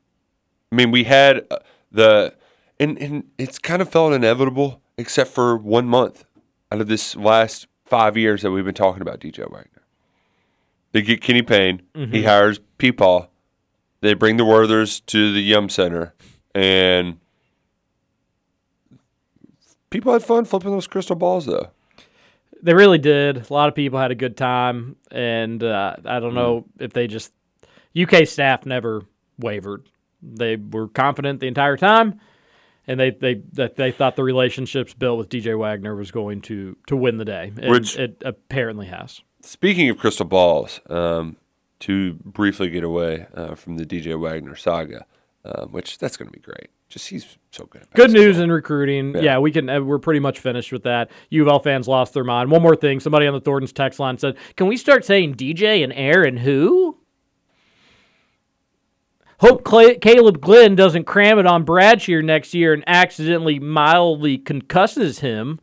I 0.72 0.76
mean, 0.76 0.92
we 0.92 1.06
had 1.06 1.46
uh, 1.50 1.60
the, 1.92 2.34
and, 2.80 2.98
and 2.98 3.24
it's 3.38 3.58
kind 3.60 3.82
of 3.82 3.90
felt 3.90 4.14
inevitable 4.14 4.82
except 4.98 5.30
for 5.32 5.56
one 5.56 5.86
month 5.88 6.26
out 6.72 6.82
of 6.82 6.88
this 6.88 7.16
last 7.16 7.68
five 7.86 8.18
years 8.18 8.42
that 8.42 8.52
we've 8.52 8.66
been 8.66 8.74
talking 8.74 9.02
about 9.02 9.20
DJ 9.20 9.40
Wagner. 9.50 9.84
They 10.92 11.02
get 11.02 11.22
Kenny 11.22 11.42
Payne. 11.42 11.82
He 11.94 12.06
Mhm. 12.06 12.26
hires 12.26 12.60
Peepaw. 12.80 13.28
They 14.02 14.14
bring 14.14 14.38
the 14.38 14.44
Werthers 14.44 15.06
to 15.08 15.34
the 15.34 15.42
Yum 15.42 15.70
Center. 15.70 16.14
And 16.54 17.20
people 19.90 20.14
had 20.14 20.24
fun 20.24 20.46
flipping 20.46 20.72
those 20.72 20.88
crystal 20.88 21.16
balls, 21.16 21.46
though. 21.46 21.70
They 22.62 22.74
really 22.74 22.98
did. 22.98 23.50
A 23.50 23.54
lot 23.54 23.70
of 23.70 23.76
people 23.76 24.00
had 24.00 24.12
a 24.12 24.16
good 24.16 24.36
time, 24.36 24.96
and 25.12 25.64
uh, 25.64 25.96
I 26.06 26.20
don't 26.20 26.34
know 26.34 26.66
if 26.80 26.92
they 26.94 27.08
just 27.08 27.32
UK 27.96 28.26
staff 28.28 28.66
never 28.66 29.04
wavered. 29.38 29.90
They 30.24 30.56
were 30.56 30.88
confident 30.88 31.40
the 31.40 31.48
entire 31.48 31.78
time, 31.78 32.20
and 32.88 33.00
they 33.00 33.12
they 33.12 33.42
that 33.54 33.76
they 33.76 33.92
thought 33.92 34.16
the 34.16 34.24
relationships 34.24 34.94
built 34.94 35.18
with 35.18 35.30
DJ 35.30 35.58
Wagner 35.58 35.96
was 35.96 36.12
going 36.12 36.42
to 36.42 36.78
to 36.88 36.96
win 36.96 37.18
the 37.18 37.26
day, 37.26 37.52
and 37.60 37.72
Which- 37.72 37.98
it 37.98 38.22
apparently 38.26 38.88
has. 38.88 39.22
Speaking 39.42 39.90
of 39.90 39.98
crystal 39.98 40.26
balls, 40.26 40.82
um, 40.90 41.38
to 41.80 42.14
briefly 42.26 42.70
get 42.70 42.84
away 42.84 43.28
uh, 43.34 43.56
from 43.56 43.78
the 43.78 43.86
DJ 43.86 44.20
Wagner 44.20 44.56
saga, 44.56 45.06
um, 45.46 45.70
which 45.72 45.98
that's 46.00 46.18
going 46.18 46.28
to 46.28 46.34
be 46.34 46.40
great. 46.42 46.70
Just 46.90 47.10
he's 47.10 47.38
so 47.52 47.66
good. 47.66 47.82
At 47.84 47.94
Good 47.94 48.12
news 48.12 48.40
in 48.40 48.52
recruiting. 48.52 49.14
Yeah. 49.16 49.22
Yeah. 49.22 49.38
we 49.40 49.52
can. 49.52 49.70
uh, 49.70 49.82
We're 49.82 50.00
pretty 50.00 50.20
much 50.22 50.40
finished 50.40 50.72
with 50.72 50.84
that. 50.84 51.12
U 51.30 51.42
of 51.44 51.48
L 51.50 51.60
fans 51.60 51.88
lost 51.88 52.14
their 52.14 52.24
mind. 52.24 52.50
One 52.50 52.62
more 52.62 52.76
thing. 52.78 53.00
Somebody 53.02 53.28
on 53.28 53.34
the 53.34 53.42
Thornton's 53.42 53.74
text 53.74 54.00
line 54.00 54.18
said, 54.18 54.38
"Can 54.56 54.68
we 54.68 54.78
start 54.78 55.04
saying 55.06 55.36
DJ 55.36 55.84
and 55.84 55.92
Aaron 55.94 56.38
who?" 56.38 56.98
Hope 59.40 59.64
Cla- 59.64 59.96
Caleb 60.00 60.42
Glenn 60.42 60.76
doesn't 60.76 61.04
cram 61.06 61.38
it 61.38 61.46
on 61.46 61.64
Bradshaw 61.64 62.22
next 62.22 62.54
year 62.54 62.74
and 62.74 62.84
accidentally 62.88 63.60
mildly 63.60 64.38
concusses 64.38 65.20
him. 65.20 65.60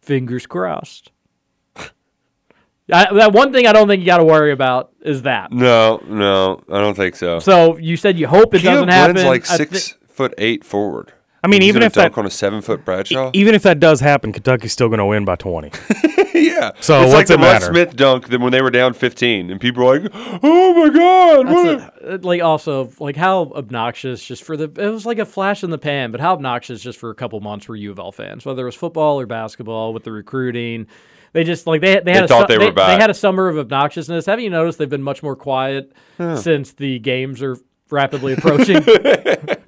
Fingers 0.00 0.46
crossed. 0.46 1.10
I, 1.76 3.12
that 3.12 3.32
one 3.32 3.52
thing 3.52 3.66
I 3.66 3.72
don't 3.72 3.88
think 3.88 4.00
you 4.00 4.06
got 4.06 4.18
to 4.18 4.24
worry 4.24 4.52
about 4.52 4.92
is 5.02 5.22
that. 5.22 5.52
No, 5.52 6.00
no, 6.06 6.62
I 6.70 6.78
don't 6.80 6.94
think 6.94 7.16
so. 7.16 7.38
So 7.40 7.76
you 7.78 7.96
said 7.96 8.18
you 8.18 8.28
hope 8.28 8.54
it 8.54 8.62
Caleb 8.62 8.86
doesn't 8.86 8.88
happen. 8.90 9.14
Glenn's 9.16 9.28
like 9.28 9.50
I 9.50 9.56
six 9.56 9.88
thi- 9.92 9.98
foot 10.06 10.34
eight 10.38 10.64
forward. 10.64 11.12
I 11.42 11.46
mean, 11.46 11.62
He's 11.62 11.68
even 11.68 11.80
gonna 11.80 11.86
if 11.86 11.92
that- 11.94 12.18
on 12.18 12.26
a 12.26 12.30
seven 12.30 12.60
foot 12.62 12.84
Bradshaw, 12.84 13.30
Even 13.32 13.54
if 13.54 13.62
that 13.62 13.78
does 13.78 14.00
happen, 14.00 14.32
Kentucky's 14.32 14.72
still 14.72 14.88
going 14.88 14.98
to 14.98 15.04
win 15.06 15.24
by 15.24 15.36
20. 15.36 15.68
yeah. 16.34 16.72
So 16.80 17.02
it's 17.02 17.12
what's 17.12 17.14
like 17.14 17.26
the 17.28 17.34
it 17.34 17.36
Russ 17.36 17.60
matter? 17.62 17.66
Smith 17.66 17.94
dunk 17.96 18.28
then 18.28 18.40
when 18.42 18.50
they 18.52 18.60
were 18.62 18.70
down 18.70 18.92
fifteen, 18.94 19.50
and 19.50 19.60
people 19.60 19.84
were 19.84 20.00
like, 20.00 20.10
"Oh 20.42 20.74
my 20.74 20.88
god!" 20.88 21.46
That's 21.46 21.54
what 21.54 22.02
a- 22.10 22.14
uh, 22.14 22.18
like 22.22 22.42
also 22.42 22.90
like 23.00 23.16
how 23.16 23.52
obnoxious 23.54 24.24
just 24.24 24.42
for 24.42 24.56
the 24.56 24.64
it 24.64 24.88
was 24.90 25.06
like 25.06 25.18
a 25.18 25.24
flash 25.26 25.62
in 25.62 25.70
the 25.70 25.78
pan, 25.78 26.10
but 26.10 26.20
how 26.20 26.32
obnoxious 26.32 26.80
just 26.80 26.98
for 26.98 27.10
a 27.10 27.14
couple 27.14 27.38
months 27.40 27.68
were 27.68 27.76
U 27.76 27.90
of 27.92 27.98
L 27.98 28.10
fans, 28.12 28.44
whether 28.44 28.62
it 28.62 28.66
was 28.66 28.74
football 28.74 29.20
or 29.20 29.26
basketball 29.26 29.92
with 29.92 30.04
the 30.04 30.12
recruiting. 30.12 30.86
They 31.32 31.44
just 31.44 31.66
like 31.66 31.80
they 31.80 32.00
they 32.00 32.12
had 32.14 32.24
a 32.24 32.28
thought 32.28 32.48
su- 32.50 32.58
they 32.58 32.64
were 32.64 32.72
back. 32.72 33.00
had 33.00 33.10
a 33.10 33.14
summer 33.14 33.48
of 33.48 33.56
obnoxiousness. 33.68 34.26
Haven't 34.26 34.44
you 34.44 34.50
noticed 34.50 34.78
they've 34.78 34.88
been 34.88 35.02
much 35.02 35.22
more 35.22 35.36
quiet 35.36 35.92
Huh. 36.16 36.36
since 36.36 36.72
the 36.72 36.98
games 36.98 37.42
are 37.42 37.56
rapidly 37.90 38.32
approaching? 38.34 38.82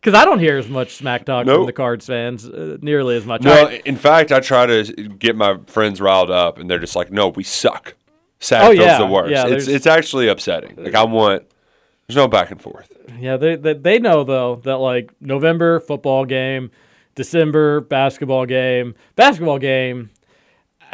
Because 0.00 0.18
I 0.18 0.24
don't 0.24 0.38
hear 0.38 0.56
as 0.56 0.68
much 0.68 0.94
smack 0.94 1.26
talk 1.26 1.44
from 1.46 1.66
the 1.66 1.72
Cards 1.74 2.06
fans, 2.06 2.48
uh, 2.48 2.78
nearly 2.80 3.16
as 3.16 3.26
much. 3.26 3.42
No, 3.42 3.64
right. 3.64 3.86
in 3.86 3.96
fact, 3.96 4.32
I 4.32 4.40
try 4.40 4.64
to 4.64 4.84
get 4.84 5.36
my 5.36 5.58
friends 5.66 6.00
riled 6.00 6.30
up, 6.30 6.58
and 6.58 6.70
they're 6.70 6.78
just 6.78 6.96
like, 6.96 7.12
"No, 7.12 7.28
we 7.28 7.42
suck." 7.44 7.94
Satterfield's 8.40 8.80
Oh, 8.80 8.82
yeah, 8.82 8.98
the 8.98 9.06
worst. 9.06 9.30
yeah, 9.30 9.46
it's 9.46 9.68
it's 9.68 9.86
actually 9.86 10.28
upsetting. 10.28 10.76
Like 10.82 10.94
I 10.94 11.04
want, 11.04 11.44
there's 12.06 12.16
no 12.16 12.28
back 12.28 12.50
and 12.50 12.60
forth. 12.62 12.90
Yeah, 13.18 13.36
they, 13.36 13.56
they 13.56 13.74
they 13.74 13.98
know 13.98 14.24
though 14.24 14.56
that 14.64 14.78
like 14.78 15.12
November 15.20 15.80
football 15.80 16.24
game, 16.24 16.70
December 17.14 17.82
basketball 17.82 18.46
game, 18.46 18.94
basketball 19.16 19.58
game. 19.58 20.08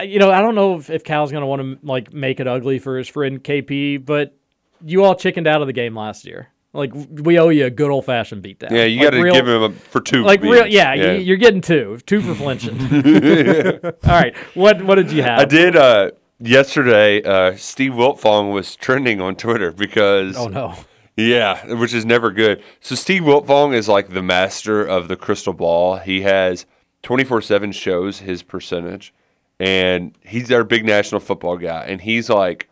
You 0.02 0.18
know, 0.18 0.30
I 0.32 0.42
don't 0.42 0.56
know 0.56 0.76
if, 0.76 0.90
if 0.90 1.04
Cal's 1.04 1.30
gonna 1.30 1.46
want 1.46 1.62
to 1.62 1.86
like 1.86 2.12
make 2.12 2.40
it 2.40 2.48
ugly 2.48 2.80
for 2.80 2.98
his 2.98 3.06
friend 3.06 3.42
KP, 3.42 4.04
but 4.04 4.36
you 4.84 5.04
all 5.04 5.14
chickened 5.14 5.46
out 5.46 5.60
of 5.60 5.68
the 5.68 5.72
game 5.72 5.96
last 5.96 6.26
year. 6.26 6.48
Like 6.76 6.92
we 6.94 7.38
owe 7.38 7.48
you 7.48 7.66
a 7.66 7.70
good 7.70 7.90
old 7.90 8.04
fashioned 8.04 8.42
beatdown. 8.44 8.70
Yeah, 8.70 8.84
you 8.84 9.00
Like, 9.00 9.10
got 9.12 9.16
to 9.22 9.32
give 9.32 9.48
him 9.48 9.62
a, 9.62 9.70
for 9.72 10.00
two. 10.00 10.22
Like 10.22 10.42
real, 10.42 10.64
beatings. 10.64 10.74
yeah, 10.74 10.94
y- 10.94 11.12
you're 11.16 11.36
getting 11.36 11.60
two, 11.60 11.98
two 12.06 12.20
for 12.20 12.34
flinching. 12.34 12.78
all 13.84 13.92
right, 14.04 14.36
what 14.54 14.82
what 14.82 14.96
did 14.96 15.10
you 15.10 15.22
have? 15.22 15.38
I 15.40 15.44
did 15.44 15.76
uh, 15.76 16.10
yesterday. 16.38 17.22
Uh, 17.22 17.56
Steve 17.56 17.92
Wiltfong 17.92 18.52
was 18.52 18.76
trending 18.76 19.20
on 19.20 19.36
Twitter 19.36 19.72
because 19.72 20.36
Oh 20.36 20.48
no. 20.48 20.74
Yeah, 21.16 21.74
which 21.74 21.94
is 21.94 22.04
never 22.04 22.30
good. 22.30 22.62
So 22.80 22.94
Steve 22.94 23.22
Wiltfong 23.22 23.74
is 23.74 23.88
like 23.88 24.10
the 24.10 24.22
master 24.22 24.84
of 24.84 25.08
the 25.08 25.16
crystal 25.16 25.54
ball. 25.54 25.96
He 25.96 26.20
has 26.22 26.66
24/7 27.02 27.72
shows 27.72 28.18
his 28.18 28.42
percentage 28.42 29.14
and 29.58 30.14
he's 30.22 30.52
our 30.52 30.62
big 30.64 30.84
national 30.84 31.20
football 31.20 31.56
guy 31.56 31.84
and 31.86 32.02
he's 32.02 32.28
like 32.28 32.68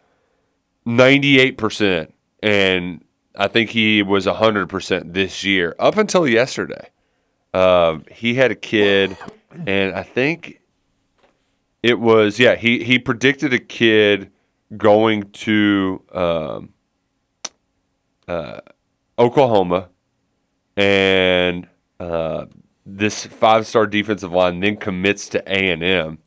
98% 0.87 2.13
and 2.43 3.04
I 3.37 3.49
think 3.49 3.71
he 3.71 4.03
was 4.03 4.27
100% 4.27 5.13
this 5.13 5.45
year 5.45 5.75
up 5.79 5.97
until 5.97 6.27
yesterday. 6.27 6.91
Um, 7.53 8.05
he 8.11 8.35
had 8.35 8.51
a 8.51 8.57
kid 8.57 9.17
and 9.67 9.95
I 9.95 10.03
think 10.03 10.61
it 11.83 12.01
was 12.01 12.39
yeah, 12.39 12.57
he 12.57 12.83
he 12.83 12.99
predicted 12.99 13.53
a 13.53 13.59
kid 13.59 14.31
going 14.77 15.31
to 15.31 16.03
um, 16.13 16.73
uh, 18.27 18.61
Oklahoma, 19.19 19.91
and 20.77 21.69
uh, 22.01 22.47
this 22.87 23.27
five-star 23.27 23.87
defensive 23.87 24.33
line 24.33 24.61
then 24.61 24.77
commits 24.77 25.29
to 25.29 25.43
A 25.47 25.71
and 25.71 25.83
M, 25.83 26.19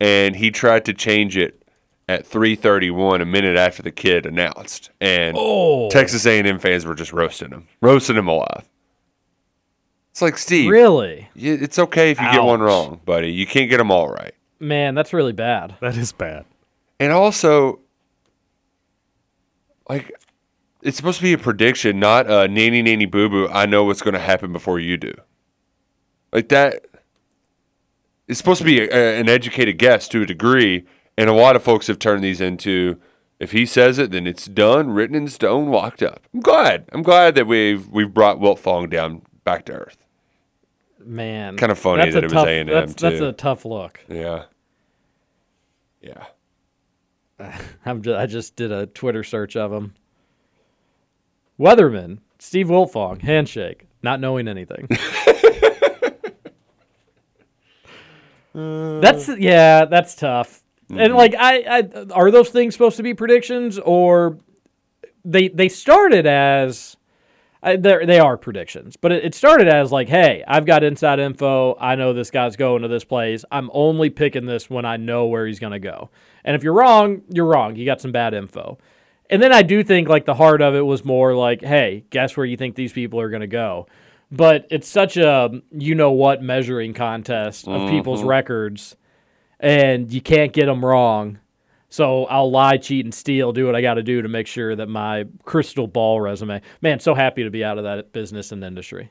and 0.00 0.36
he 0.36 0.50
tried 0.50 0.84
to 0.84 0.94
change 0.94 1.36
it 1.36 1.63
at 2.08 2.26
3:31, 2.26 3.20
a 3.22 3.24
minute 3.24 3.56
after 3.56 3.82
the 3.82 3.90
kid 3.90 4.26
announced, 4.26 4.90
and 5.00 5.36
Oh. 5.38 5.88
Texas 5.90 6.26
A&M 6.26 6.58
fans 6.58 6.84
were 6.84 6.94
just 6.94 7.12
roasting 7.12 7.50
him, 7.50 7.66
roasting 7.80 8.16
him 8.16 8.28
alive. 8.28 8.68
It's 10.10 10.22
like 10.22 10.38
Steve, 10.38 10.70
Really? 10.70 11.28
It's 11.34 11.78
okay 11.78 12.10
if 12.12 12.20
you 12.20 12.30
get 12.30 12.44
one 12.44 12.60
wrong, 12.60 13.00
buddy. 13.04 13.32
You 13.32 13.46
can't 13.46 13.68
get 13.68 13.78
them 13.78 13.90
all 13.90 14.08
right. 14.08 14.32
Man, 14.60 14.94
that's 14.94 15.12
really 15.12 15.32
bad. 15.32 15.74
That 15.80 15.96
is 15.96 16.12
bad. 16.12 16.44
And 17.00 17.12
also, 17.12 17.80
like, 19.88 20.12
it's 20.82 20.96
supposed 20.96 21.16
to 21.18 21.22
be 21.24 21.32
a 21.32 21.38
prediction, 21.38 21.98
not 21.98 22.30
a 22.30 22.46
nanny 22.48 22.80
nanny 22.82 23.06
boo 23.06 23.28
boo. 23.28 23.48
I 23.48 23.66
know 23.66 23.84
what's 23.84 24.02
going 24.02 24.14
to 24.14 24.20
happen 24.20 24.52
before 24.52 24.78
you 24.78 24.96
do. 24.96 25.12
Like 26.32 26.48
that. 26.50 26.84
It's 28.28 28.38
supposed 28.38 28.58
to 28.60 28.64
be 28.64 28.80
a, 28.80 28.88
a- 28.88 29.20
an 29.20 29.28
educated 29.28 29.76
guess 29.78 30.08
to 30.08 30.22
a 30.22 30.26
degree, 30.26 30.84
and 31.16 31.30
a 31.30 31.32
lot 31.32 31.56
of 31.56 31.62
folks 31.62 31.86
have 31.86 31.98
turned 31.98 32.24
these 32.24 32.40
into. 32.40 32.98
If 33.40 33.50
he 33.52 33.66
says 33.66 33.98
it, 33.98 34.12
then 34.12 34.26
it's 34.26 34.46
done, 34.46 34.90
written 34.90 35.16
in 35.16 35.28
stone, 35.28 35.68
locked 35.68 36.02
up. 36.02 36.26
I'm 36.32 36.40
glad. 36.40 36.88
I'm 36.92 37.02
glad 37.02 37.34
that 37.34 37.46
we've 37.46 37.88
we've 37.88 38.14
brought 38.14 38.38
Wiltfong 38.38 38.88
down 38.90 39.22
back 39.44 39.64
to 39.66 39.72
earth. 39.72 39.98
Man, 41.04 41.56
Kinda 41.56 41.74
funny 41.74 42.10
that 42.10 42.24
a 42.24 42.26
it 42.26 42.32
was 42.32 42.44
A&M, 42.44 42.66
That's, 42.66 42.94
that's 42.94 43.20
a 43.20 43.32
tough 43.32 43.64
look. 43.66 44.00
Yeah. 44.08 44.44
Yeah. 46.00 46.24
I'm 47.84 48.02
just, 48.02 48.18
I 48.18 48.26
just 48.26 48.56
did 48.56 48.72
a 48.72 48.86
Twitter 48.86 49.22
search 49.22 49.56
of 49.56 49.72
him. 49.72 49.94
Weatherman, 51.58 52.18
Steve 52.38 52.68
Wiltfong, 52.68 53.22
handshake, 53.22 53.86
not 54.02 54.18
knowing 54.20 54.48
anything. 54.48 54.88
that's 58.54 59.28
yeah, 59.38 59.84
that's 59.84 60.14
tough. 60.14 60.63
And 60.90 61.14
like, 61.14 61.34
I, 61.38 61.60
I 61.66 62.06
are 62.12 62.30
those 62.30 62.50
things 62.50 62.74
supposed 62.74 62.96
to 62.98 63.02
be 63.02 63.14
predictions, 63.14 63.78
or 63.78 64.38
they 65.24 65.48
they 65.48 65.68
started 65.68 66.26
as 66.26 66.96
I, 67.62 67.76
they're- 67.76 68.04
they 68.04 68.18
are 68.18 68.36
predictions, 68.36 68.96
but 68.96 69.10
it, 69.10 69.24
it 69.24 69.34
started 69.34 69.68
as 69.68 69.90
like, 69.90 70.08
hey, 70.08 70.44
I've 70.46 70.66
got 70.66 70.84
inside 70.84 71.18
info. 71.18 71.76
I 71.80 71.94
know 71.94 72.12
this 72.12 72.30
guy's 72.30 72.56
going 72.56 72.82
to 72.82 72.88
this 72.88 73.04
place. 73.04 73.42
I'm 73.50 73.70
only 73.72 74.10
picking 74.10 74.44
this 74.44 74.68
when 74.68 74.84
I 74.84 74.98
know 74.98 75.24
where 75.26 75.46
he's 75.46 75.58
going 75.58 75.72
to 75.72 75.78
go. 75.78 76.10
And 76.44 76.54
if 76.54 76.62
you're 76.62 76.74
wrong, 76.74 77.22
you're 77.30 77.46
wrong. 77.46 77.74
You 77.76 77.86
got 77.86 78.02
some 78.02 78.12
bad 78.12 78.34
info. 78.34 78.76
And 79.30 79.42
then 79.42 79.50
I 79.54 79.62
do 79.62 79.82
think 79.82 80.10
like 80.10 80.26
the 80.26 80.34
heart 80.34 80.60
of 80.60 80.74
it 80.74 80.82
was 80.82 81.06
more 81.06 81.34
like, 81.34 81.62
hey, 81.62 82.04
guess 82.10 82.36
where 82.36 82.44
you 82.44 82.58
think 82.58 82.74
these 82.74 82.92
people 82.92 83.18
are 83.18 83.30
going 83.30 83.40
to 83.40 83.46
go. 83.46 83.86
But 84.30 84.66
it's 84.70 84.86
such 84.88 85.16
a 85.16 85.62
you 85.72 85.94
know 85.94 86.10
what 86.10 86.42
measuring 86.42 86.92
contest 86.92 87.66
of 87.66 87.88
people's 87.88 88.20
Mhm. 88.22 88.26
records, 88.28 88.96
and 89.60 90.12
you 90.12 90.20
can't 90.20 90.52
get 90.52 90.66
them 90.66 90.84
wrong. 90.84 91.38
So 91.88 92.24
I'll 92.24 92.50
lie, 92.50 92.76
cheat, 92.76 93.06
and 93.06 93.14
steal, 93.14 93.52
do 93.52 93.66
what 93.66 93.76
I 93.76 93.80
got 93.80 93.94
to 93.94 94.02
do 94.02 94.20
to 94.20 94.28
make 94.28 94.48
sure 94.48 94.74
that 94.74 94.88
my 94.88 95.26
crystal 95.44 95.86
ball 95.86 96.20
resume. 96.20 96.60
Man, 96.82 96.98
so 96.98 97.14
happy 97.14 97.44
to 97.44 97.50
be 97.50 97.62
out 97.62 97.78
of 97.78 97.84
that 97.84 98.12
business 98.12 98.50
and 98.50 98.64
industry. 98.64 99.10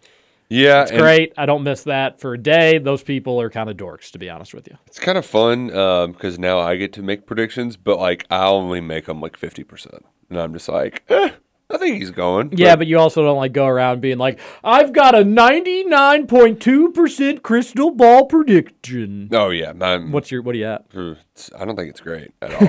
Yeah, 0.49 0.83
It's 0.83 0.91
great. 0.91 1.33
I 1.37 1.45
don't 1.45 1.63
miss 1.63 1.83
that 1.83 2.19
for 2.19 2.33
a 2.33 2.37
day. 2.37 2.77
Those 2.77 3.01
people 3.01 3.39
are 3.39 3.49
kind 3.49 3.69
of 3.69 3.77
dorks, 3.77 4.11
to 4.11 4.19
be 4.19 4.29
honest 4.29 4.53
with 4.53 4.67
you. 4.67 4.77
It's 4.85 4.99
kind 4.99 5.17
of 5.17 5.25
fun 5.25 5.67
because 5.67 6.37
now 6.37 6.59
I 6.59 6.75
get 6.75 6.93
to 6.93 7.01
make 7.01 7.25
predictions, 7.25 7.77
but 7.77 7.99
like 7.99 8.25
I 8.29 8.45
only 8.47 8.81
make 8.81 9.05
them 9.05 9.21
like 9.21 9.37
fifty 9.37 9.63
percent, 9.63 10.05
and 10.29 10.39
I'm 10.39 10.53
just 10.53 10.67
like, 10.69 11.03
eh, 11.09 11.31
I 11.73 11.77
think 11.79 11.97
he's 11.97 12.11
going. 12.11 12.53
Yeah, 12.55 12.75
but 12.75 12.85
you 12.85 12.99
also 12.99 13.23
don't 13.23 13.37
like 13.37 13.51
go 13.51 13.65
around 13.65 13.99
being 13.99 14.19
like, 14.19 14.39
I've 14.63 14.93
got 14.93 15.15
a 15.15 15.23
99.2% 15.23 17.41
crystal 17.41 17.89
ball 17.89 18.27
prediction. 18.27 19.29
Oh 19.31 19.49
yeah, 19.49 19.73
man. 19.73 20.11
What's 20.11 20.29
your 20.29 20.43
what 20.43 20.53
are 20.53 20.59
you 20.59 20.67
at? 20.67 20.85
I 20.93 21.15
don't 21.65 21.75
think 21.75 21.89
it's 21.89 21.99
great 21.99 22.29
at 22.43 22.53
all. 22.53 22.61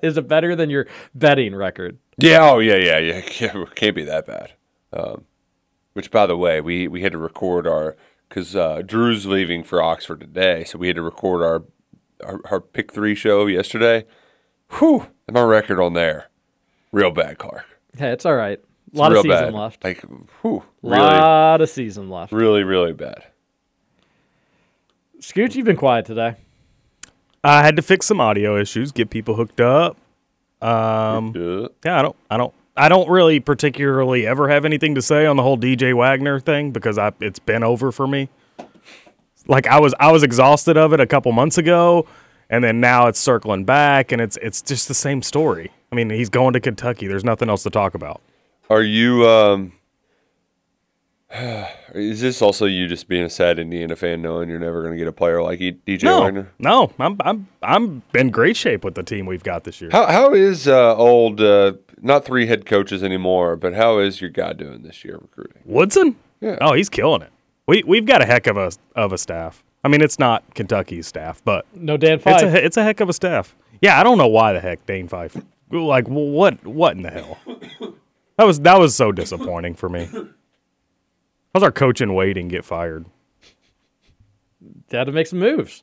Is 0.02 0.18
it 0.18 0.28
better 0.28 0.54
than 0.54 0.68
your 0.68 0.86
betting 1.14 1.54
record? 1.54 1.96
yeah. 2.18 2.50
Oh 2.50 2.58
yeah. 2.58 2.76
Yeah. 2.76 2.98
Yeah. 2.98 3.22
yeah 3.40 3.64
can't 3.74 3.96
be 3.96 4.04
that 4.04 4.26
bad. 4.26 4.52
Um, 4.92 5.24
which, 5.94 6.10
by 6.10 6.26
the 6.26 6.36
way, 6.36 6.60
we 6.60 6.86
we 6.88 7.00
had 7.00 7.12
to 7.12 7.18
record 7.18 7.66
our 7.66 7.96
because 8.28 8.54
uh, 8.54 8.82
Drew's 8.84 9.24
leaving 9.26 9.64
for 9.64 9.82
Oxford 9.82 10.20
today, 10.20 10.64
so 10.64 10.76
we 10.78 10.88
had 10.88 10.96
to 10.96 11.02
record 11.02 11.40
our 11.42 11.64
our, 12.22 12.40
our 12.50 12.60
pick 12.60 12.92
three 12.92 13.14
show 13.14 13.46
yesterday. 13.46 14.04
Whew, 14.78 15.06
and 15.26 15.34
my 15.34 15.42
record 15.42 15.80
on 15.80 15.94
there, 15.94 16.28
real 16.92 17.10
bad, 17.10 17.38
Clark. 17.38 17.71
Hey, 17.96 18.10
it's 18.12 18.24
all 18.24 18.34
right. 18.34 18.58
A 18.94 18.98
lot 18.98 19.12
of 19.12 19.18
season 19.22 19.30
bad. 19.30 19.54
left. 19.54 19.84
Like, 19.84 20.02
whew, 20.42 20.62
really, 20.82 20.98
lot 20.98 21.60
of 21.60 21.68
season 21.70 22.10
left. 22.10 22.32
really, 22.32 22.62
really 22.62 22.92
bad. 22.92 23.24
Scooch, 25.20 25.54
you've 25.54 25.66
been 25.66 25.76
quiet 25.76 26.04
today. 26.04 26.34
I 27.44 27.62
had 27.62 27.76
to 27.76 27.82
fix 27.82 28.06
some 28.06 28.20
audio 28.20 28.58
issues, 28.60 28.92
get 28.92 29.10
people 29.10 29.34
hooked 29.34 29.60
up. 29.60 29.96
Um, 30.60 31.32
Yeah. 31.34 31.68
yeah, 31.84 31.98
I 31.98 32.02
don't, 32.02 32.16
I 32.30 32.36
don't, 32.36 32.54
I 32.76 32.88
don't 32.88 33.08
really 33.08 33.40
particularly 33.40 34.26
ever 34.26 34.48
have 34.48 34.64
anything 34.64 34.94
to 34.94 35.02
say 35.02 35.26
on 35.26 35.36
the 35.36 35.42
whole 35.42 35.58
DJ 35.58 35.94
Wagner 35.94 36.38
thing 36.40 36.70
because 36.70 36.98
I, 36.98 37.12
it's 37.20 37.38
been 37.38 37.62
over 37.62 37.92
for 37.92 38.06
me. 38.06 38.28
Like 39.48 39.66
I 39.66 39.80
was, 39.80 39.92
I 39.98 40.12
was 40.12 40.22
exhausted 40.22 40.76
of 40.76 40.92
it 40.92 41.00
a 41.00 41.06
couple 41.06 41.32
months 41.32 41.58
ago, 41.58 42.06
and 42.48 42.62
then 42.62 42.80
now 42.80 43.08
it's 43.08 43.18
circling 43.18 43.64
back, 43.64 44.12
and 44.12 44.20
it's, 44.22 44.36
it's 44.40 44.62
just 44.62 44.86
the 44.86 44.94
same 44.94 45.20
story. 45.22 45.72
I 45.92 45.94
mean, 45.94 46.08
he's 46.10 46.30
going 46.30 46.54
to 46.54 46.60
Kentucky. 46.60 47.06
There's 47.06 47.24
nothing 47.24 47.50
else 47.50 47.62
to 47.64 47.70
talk 47.70 47.94
about. 47.94 48.20
Are 48.70 48.82
you? 48.82 49.28
um 49.28 49.72
Is 51.94 52.20
this 52.20 52.40
also 52.42 52.64
you 52.66 52.86
just 52.88 53.08
being 53.08 53.24
a 53.24 53.30
sad 53.30 53.58
Indiana 53.58 53.96
fan, 53.96 54.22
knowing 54.22 54.48
you're 54.48 54.58
never 54.58 54.80
going 54.82 54.92
to 54.92 54.98
get 54.98 55.06
a 55.08 55.12
player 55.12 55.42
like 55.42 55.60
E- 55.60 55.78
DJ 55.86 56.04
No, 56.04 56.22
Wagner? 56.22 56.50
no, 56.58 56.92
I'm, 56.98 57.16
I'm, 57.20 57.48
I'm 57.62 58.02
in 58.14 58.30
great 58.30 58.56
shape 58.56 58.84
with 58.84 58.94
the 58.94 59.02
team 59.02 59.26
we've 59.26 59.42
got 59.42 59.64
this 59.64 59.80
year. 59.80 59.90
How 59.92 60.06
how 60.06 60.32
is 60.34 60.66
uh, 60.66 60.96
old? 60.96 61.40
Uh, 61.40 61.74
not 62.00 62.24
three 62.24 62.46
head 62.46 62.66
coaches 62.66 63.02
anymore, 63.02 63.56
but 63.56 63.74
how 63.74 63.98
is 63.98 64.20
your 64.20 64.30
guy 64.30 64.52
doing 64.54 64.82
this 64.82 65.04
year 65.04 65.18
recruiting? 65.20 65.62
Woodson? 65.64 66.16
Yeah. 66.40 66.58
Oh, 66.60 66.72
he's 66.72 66.88
killing 66.88 67.22
it. 67.22 67.30
We 67.66 67.82
we've 67.86 68.06
got 68.06 68.20
a 68.22 68.26
heck 68.26 68.46
of 68.46 68.56
a 68.56 68.72
of 68.96 69.12
a 69.12 69.18
staff. 69.18 69.62
I 69.84 69.88
mean, 69.88 70.00
it's 70.00 70.18
not 70.18 70.54
Kentucky's 70.54 71.06
staff, 71.06 71.42
but 71.44 71.66
No 71.74 71.96
Dan 71.96 72.20
it's 72.24 72.42
a 72.42 72.64
it's 72.64 72.76
a 72.76 72.82
heck 72.82 73.00
of 73.00 73.08
a 73.08 73.12
staff. 73.12 73.54
Yeah, 73.80 73.98
I 73.98 74.02
don't 74.04 74.18
know 74.18 74.28
why 74.28 74.52
the 74.52 74.60
heck 74.60 74.84
Dane 74.86 75.08
Fife. 75.08 75.36
Like 75.72 76.06
what 76.08 76.64
what 76.66 76.96
in 76.96 77.02
the 77.02 77.10
hell? 77.10 77.38
That 78.38 78.46
was 78.46 78.60
that 78.60 78.78
was 78.78 78.94
so 78.94 79.12
disappointing 79.12 79.74
for 79.74 79.88
me. 79.88 80.08
How's 81.54 81.62
our 81.62 81.72
coach 81.72 82.00
in 82.00 82.14
waiting 82.14 82.48
get 82.48 82.64
fired? 82.64 83.06
had 84.90 85.04
to 85.04 85.12
make 85.12 85.26
some 85.26 85.38
moves. 85.38 85.82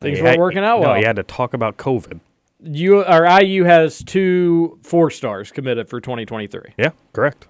Things 0.00 0.18
He 0.18 0.24
weren't 0.24 0.38
working 0.38 0.64
out 0.64 0.80
no, 0.80 0.88
well. 0.88 0.98
he 0.98 1.04
had 1.04 1.16
to 1.16 1.22
talk 1.22 1.54
about 1.54 1.76
COVID. 1.76 2.20
You 2.64 3.02
or 3.02 3.24
IU 3.40 3.64
has 3.64 4.02
two 4.04 4.78
four 4.82 5.10
stars 5.10 5.50
committed 5.50 5.88
for 5.88 6.00
2023. 6.00 6.74
Yeah, 6.78 6.90
correct. 7.12 7.48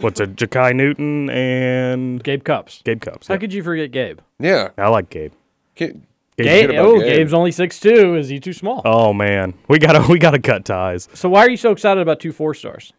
What's 0.00 0.20
a 0.20 0.26
Jakai 0.26 0.74
Newton 0.74 1.28
and 1.30 2.22
Gabe 2.22 2.44
Cupps. 2.44 2.82
Gabe 2.82 3.00
Cupps? 3.00 3.28
How 3.28 3.34
yeah. 3.34 3.40
could 3.40 3.52
you 3.52 3.62
forget 3.62 3.90
Gabe? 3.90 4.20
Yeah, 4.38 4.70
I 4.78 4.88
like 4.88 5.10
Gabe. 5.10 5.32
Can't- 5.74 6.04
Gabe- 6.38 6.46
Gabe 6.46 6.66
forget 6.68 6.80
about 6.80 6.86
oh, 6.94 6.98
Gabe. 7.00 7.16
Gabe's 7.16 7.34
only 7.34 7.50
six 7.52 7.80
two. 7.80 8.14
Is 8.16 8.28
he 8.28 8.40
too 8.40 8.52
small? 8.52 8.82
Oh 8.84 9.12
man, 9.12 9.54
we 9.68 9.78
gotta 9.78 10.06
we 10.10 10.18
gotta 10.18 10.38
cut 10.38 10.64
ties. 10.64 11.08
So 11.14 11.28
why 11.28 11.40
are 11.40 11.50
you 11.50 11.56
so 11.56 11.70
excited 11.72 12.00
about 12.00 12.20
two 12.20 12.32
four 12.32 12.54
stars? 12.54 12.92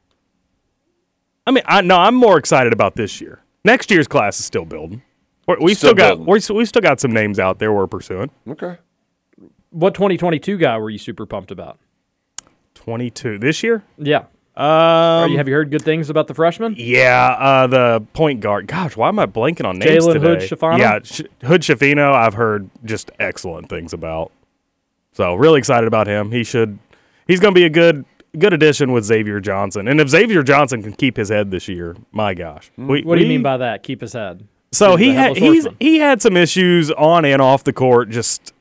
I 1.48 1.52
mean, 1.52 1.64
I 1.66 1.82
no, 1.82 1.98
I'm 1.98 2.16
more 2.16 2.38
excited 2.38 2.74
about 2.74 2.96
this 2.96 3.20
year. 3.22 3.42
Next 3.66 3.90
year's 3.92 4.08
class 4.08 4.40
is 4.40 4.46
still 4.46 4.66
building. 4.66 5.02
We're- 5.48 5.60
We've 5.62 5.76
Still 5.78 5.92
still, 5.94 6.18
got 6.18 6.20
we're, 6.20 6.40
we've 6.54 6.68
still 6.68 6.82
got 6.82 7.00
some 7.00 7.12
names 7.12 7.40
out 7.40 7.58
there 7.60 7.74
we're 7.74 7.88
pursuing. 7.88 8.30
okay. 8.48 8.78
What 9.72 9.94
2022 9.96 10.58
guy 10.58 10.78
were 10.78 10.90
you 10.90 10.98
super 10.98 11.26
pumped 11.26 11.52
about? 11.52 11.78
22 12.76 13.38
this 13.40 13.62
year. 13.64 13.84
Yeah. 13.98 14.26
Um, 14.60 15.32
you, 15.32 15.38
have 15.38 15.48
you 15.48 15.54
heard 15.54 15.72
good 15.72 15.82
things 15.84 16.10
about 16.10 16.28
the 16.28 16.34
freshman? 16.34 16.76
yeah, 16.78 17.36
uh, 17.40 17.68
the 17.68 18.06
point 18.14 18.42
guard. 18.42 18.68
Gosh, 18.68 18.98
why 18.98 19.08
am 19.08 19.18
I 19.20 19.26
blanking 19.26 19.66
on 19.66 19.80
names 19.80 20.06
Jalen? 20.06 20.20
Hood-Schifino? 20.22 20.78
Yeah, 20.78 21.00
Sh- 21.04 21.22
Hood-Schifino. 21.46 22.14
I've 22.14 22.34
heard 22.34 22.70
just 22.84 23.10
excellent 23.20 23.70
things 23.70 23.94
about. 23.94 24.32
So 25.14 25.36
really 25.36 25.60
excited 25.60 25.88
about 25.88 26.08
him. 26.08 26.32
He 26.32 26.44
should. 26.44 26.78
He's 27.28 27.40
going 27.40 27.54
to 27.54 27.60
be 27.60 27.66
a 27.66 27.70
good 27.70 28.06
good 28.38 28.54
addition 28.54 28.92
with 28.92 29.04
Xavier 29.06 29.40
Johnson. 29.40 29.88
And 29.88 30.00
if 30.00 30.10
Xavier 30.10 30.44
Johnson 30.44 30.84
can 30.84 30.92
keep 30.94 31.18
his 31.18 31.30
head 31.30 31.50
this 31.52 31.68
year, 31.68 31.96
my 32.12 32.34
gosh. 32.36 32.70
We, 32.78 33.02
What 33.04 33.16
do 33.16 33.22
you 33.22 33.28
we- 33.28 33.34
mean 33.36 33.44
by 33.44 33.58
that? 33.58 33.82
Keep 33.84 34.02
his 34.02 34.14
head. 34.14 34.46
So 34.72 34.98
He's 34.98 35.08
he 35.08 35.14
had 35.16 35.36
he's 35.38 35.68
he 35.80 35.98
had 35.98 36.22
some 36.22 36.38
issues 36.38 36.92
on 36.92 37.26
and 37.26 37.42
off 37.42 37.64
the 37.64 37.74
court. 37.74 38.10
Just 38.12 38.54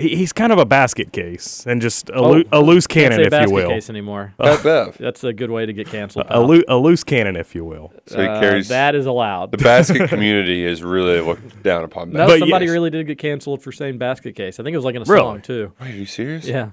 he, 0.00 0.16
he's 0.16 0.32
kind 0.32 0.52
of 0.52 0.58
a 0.58 0.64
basket 0.64 1.12
case 1.12 1.64
and 1.66 1.80
just 1.80 2.08
a, 2.10 2.14
Oh, 2.14 2.30
loo- 2.32 2.44
a 2.52 2.60
loose 2.60 2.86
Can't 2.86 3.12
cannon, 3.12 3.18
say 3.18 3.22
if 3.22 3.26
you 3.26 3.30
basket 3.30 3.54
will. 3.54 3.68
case 3.68 3.90
anymore. 3.90 4.34
Pat 4.38 4.62
Bev. 4.62 4.96
That's 5.00 5.22
a 5.24 5.32
good 5.32 5.50
way 5.50 5.66
to 5.66 5.72
get 5.72 5.86
canceled. 5.88 6.26
A, 6.26 6.28
pal. 6.28 6.46
loo- 6.48 6.64
a 6.68 6.76
loose 6.76 7.04
cannon, 7.04 7.36
if 7.36 7.54
you 7.54 7.64
will. 7.64 7.92
So 8.06 8.20
he 8.20 8.26
Uh, 8.26 8.40
carries 8.40 8.68
that 8.68 8.94
is 8.94 9.06
allowed. 9.06 9.52
the 9.52 9.58
basket 9.58 10.08
community 10.08 10.64
is 10.64 10.82
really 10.82 11.20
looked 11.20 11.62
down 11.62 11.84
upon. 11.84 12.10
No, 12.10 12.18
That. 12.20 12.26
But 12.28 12.38
somebody 12.40 12.66
yes. 12.66 12.72
really 12.72 12.90
did 12.90 13.06
get 13.06 13.18
canceled 13.18 13.62
for 13.62 13.70
saying 13.72 13.98
basket 13.98 14.34
case. 14.34 14.58
I 14.58 14.62
think 14.64 14.74
it 14.74 14.78
was 14.78 14.84
like 14.84 14.94
in 14.96 15.02
a 15.02 15.04
Really? 15.04 15.22
song 15.22 15.42
too. 15.42 15.72
Wait, 15.80 15.90
are 15.94 15.96
you 15.96 16.06
serious? 16.06 16.46
Yeah. 16.46 16.70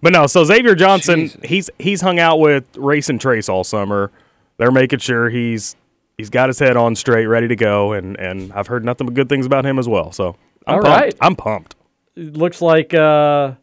But 0.00 0.12
no, 0.12 0.26
so 0.26 0.42
Xavier 0.44 0.74
Johnson, 0.74 1.20
Jesus. 1.20 1.40
he's 1.44 1.70
he's 1.78 2.00
hung 2.00 2.18
out 2.18 2.40
with 2.40 2.64
Race 2.76 3.08
and 3.08 3.20
Trace 3.20 3.48
all 3.48 3.62
summer. 3.62 4.10
They're 4.56 4.72
making 4.72 4.98
sure 4.98 5.28
he's 5.30 5.76
he's 6.18 6.28
got 6.30 6.48
his 6.48 6.58
head 6.58 6.76
on 6.76 6.96
straight, 6.96 7.26
ready 7.26 7.46
to 7.48 7.54
go, 7.56 7.92
and 7.92 8.18
and 8.18 8.52
I've 8.52 8.66
heard 8.66 8.84
nothing 8.84 9.06
but 9.06 9.14
good 9.14 9.28
things 9.28 9.46
about 9.46 9.64
him 9.64 9.78
as 9.78 9.88
well. 9.88 10.10
So 10.10 10.36
I'm 10.66 10.76
All 10.76 10.80
pumped. 10.82 10.86
right. 10.88 11.14
I'm 11.20 11.36
pumped. 11.36 11.76
It 12.16 12.36
looks 12.36 12.60
like 12.60 12.92
uh, 12.94 13.54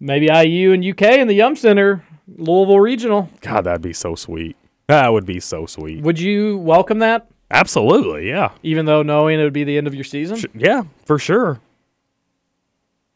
maybe 0.00 0.26
IU 0.26 0.72
and 0.72 0.84
UK 0.84 1.18
in 1.18 1.28
the 1.28 1.34
Yum 1.34 1.56
Center, 1.56 2.04
Louisville 2.28 2.80
Regional. 2.80 3.30
God, 3.40 3.62
that'd 3.62 3.82
be 3.82 3.92
so 3.92 4.14
sweet. 4.14 4.56
That 4.86 5.12
would 5.12 5.24
be 5.24 5.40
so 5.40 5.64
sweet. 5.66 6.02
Would 6.02 6.18
you 6.18 6.58
welcome 6.58 6.98
that, 6.98 7.28
Absolutely, 7.50 8.28
yeah, 8.28 8.50
even 8.62 8.84
though 8.86 9.02
knowing 9.02 9.38
it 9.38 9.44
would 9.44 9.52
be 9.52 9.64
the 9.64 9.78
end 9.78 9.86
of 9.86 9.94
your 9.94 10.04
season? 10.04 10.36
Sh- 10.36 10.46
yeah, 10.54 10.82
for 11.04 11.18
sure. 11.18 11.60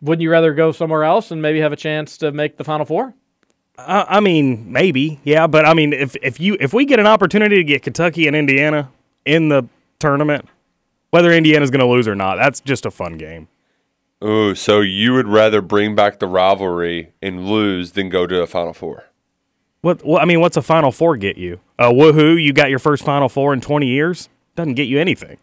Wouldn't 0.00 0.22
you 0.22 0.30
rather 0.30 0.54
go 0.54 0.70
somewhere 0.70 1.02
else 1.02 1.30
and 1.30 1.42
maybe 1.42 1.60
have 1.60 1.72
a 1.72 1.76
chance 1.76 2.16
to 2.18 2.30
make 2.30 2.56
the 2.56 2.64
Final 2.64 2.86
Four? 2.86 3.14
I, 3.76 4.04
I 4.08 4.20
mean, 4.20 4.70
maybe, 4.70 5.18
yeah, 5.24 5.46
but 5.46 5.66
I 5.66 5.74
mean, 5.74 5.92
if 5.92 6.14
if 6.22 6.38
you 6.38 6.56
if 6.60 6.72
we 6.72 6.84
get 6.84 7.00
an 7.00 7.06
opportunity 7.06 7.56
to 7.56 7.64
get 7.64 7.82
Kentucky 7.82 8.26
and 8.26 8.36
Indiana 8.36 8.90
in 9.24 9.48
the 9.48 9.64
tournament, 9.98 10.46
whether 11.10 11.32
Indiana's 11.32 11.70
going 11.70 11.80
to 11.80 11.86
lose 11.86 12.06
or 12.06 12.14
not, 12.14 12.36
that's 12.36 12.60
just 12.60 12.86
a 12.86 12.90
fun 12.90 13.18
game. 13.18 13.48
Oh, 14.20 14.52
so 14.54 14.80
you 14.80 15.12
would 15.14 15.28
rather 15.28 15.60
bring 15.62 15.94
back 15.94 16.18
the 16.18 16.26
rivalry 16.26 17.12
and 17.22 17.46
lose 17.46 17.92
than 17.92 18.08
go 18.08 18.26
to 18.26 18.40
a 18.42 18.46
Final 18.46 18.72
Four? 18.74 19.04
What? 19.80 20.04
Well, 20.04 20.18
I 20.20 20.24
mean, 20.24 20.40
what's 20.40 20.56
a 20.56 20.62
Final 20.62 20.90
Four 20.90 21.16
get 21.16 21.36
you? 21.38 21.60
Uh, 21.78 21.90
woohoo! 21.90 22.42
You 22.42 22.52
got 22.52 22.68
your 22.70 22.80
first 22.80 23.04
Final 23.04 23.28
Four 23.28 23.52
in 23.52 23.60
twenty 23.60 23.86
years. 23.86 24.28
Doesn't 24.56 24.74
get 24.74 24.88
you 24.88 24.98
anything. 24.98 25.36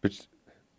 But 0.00 0.12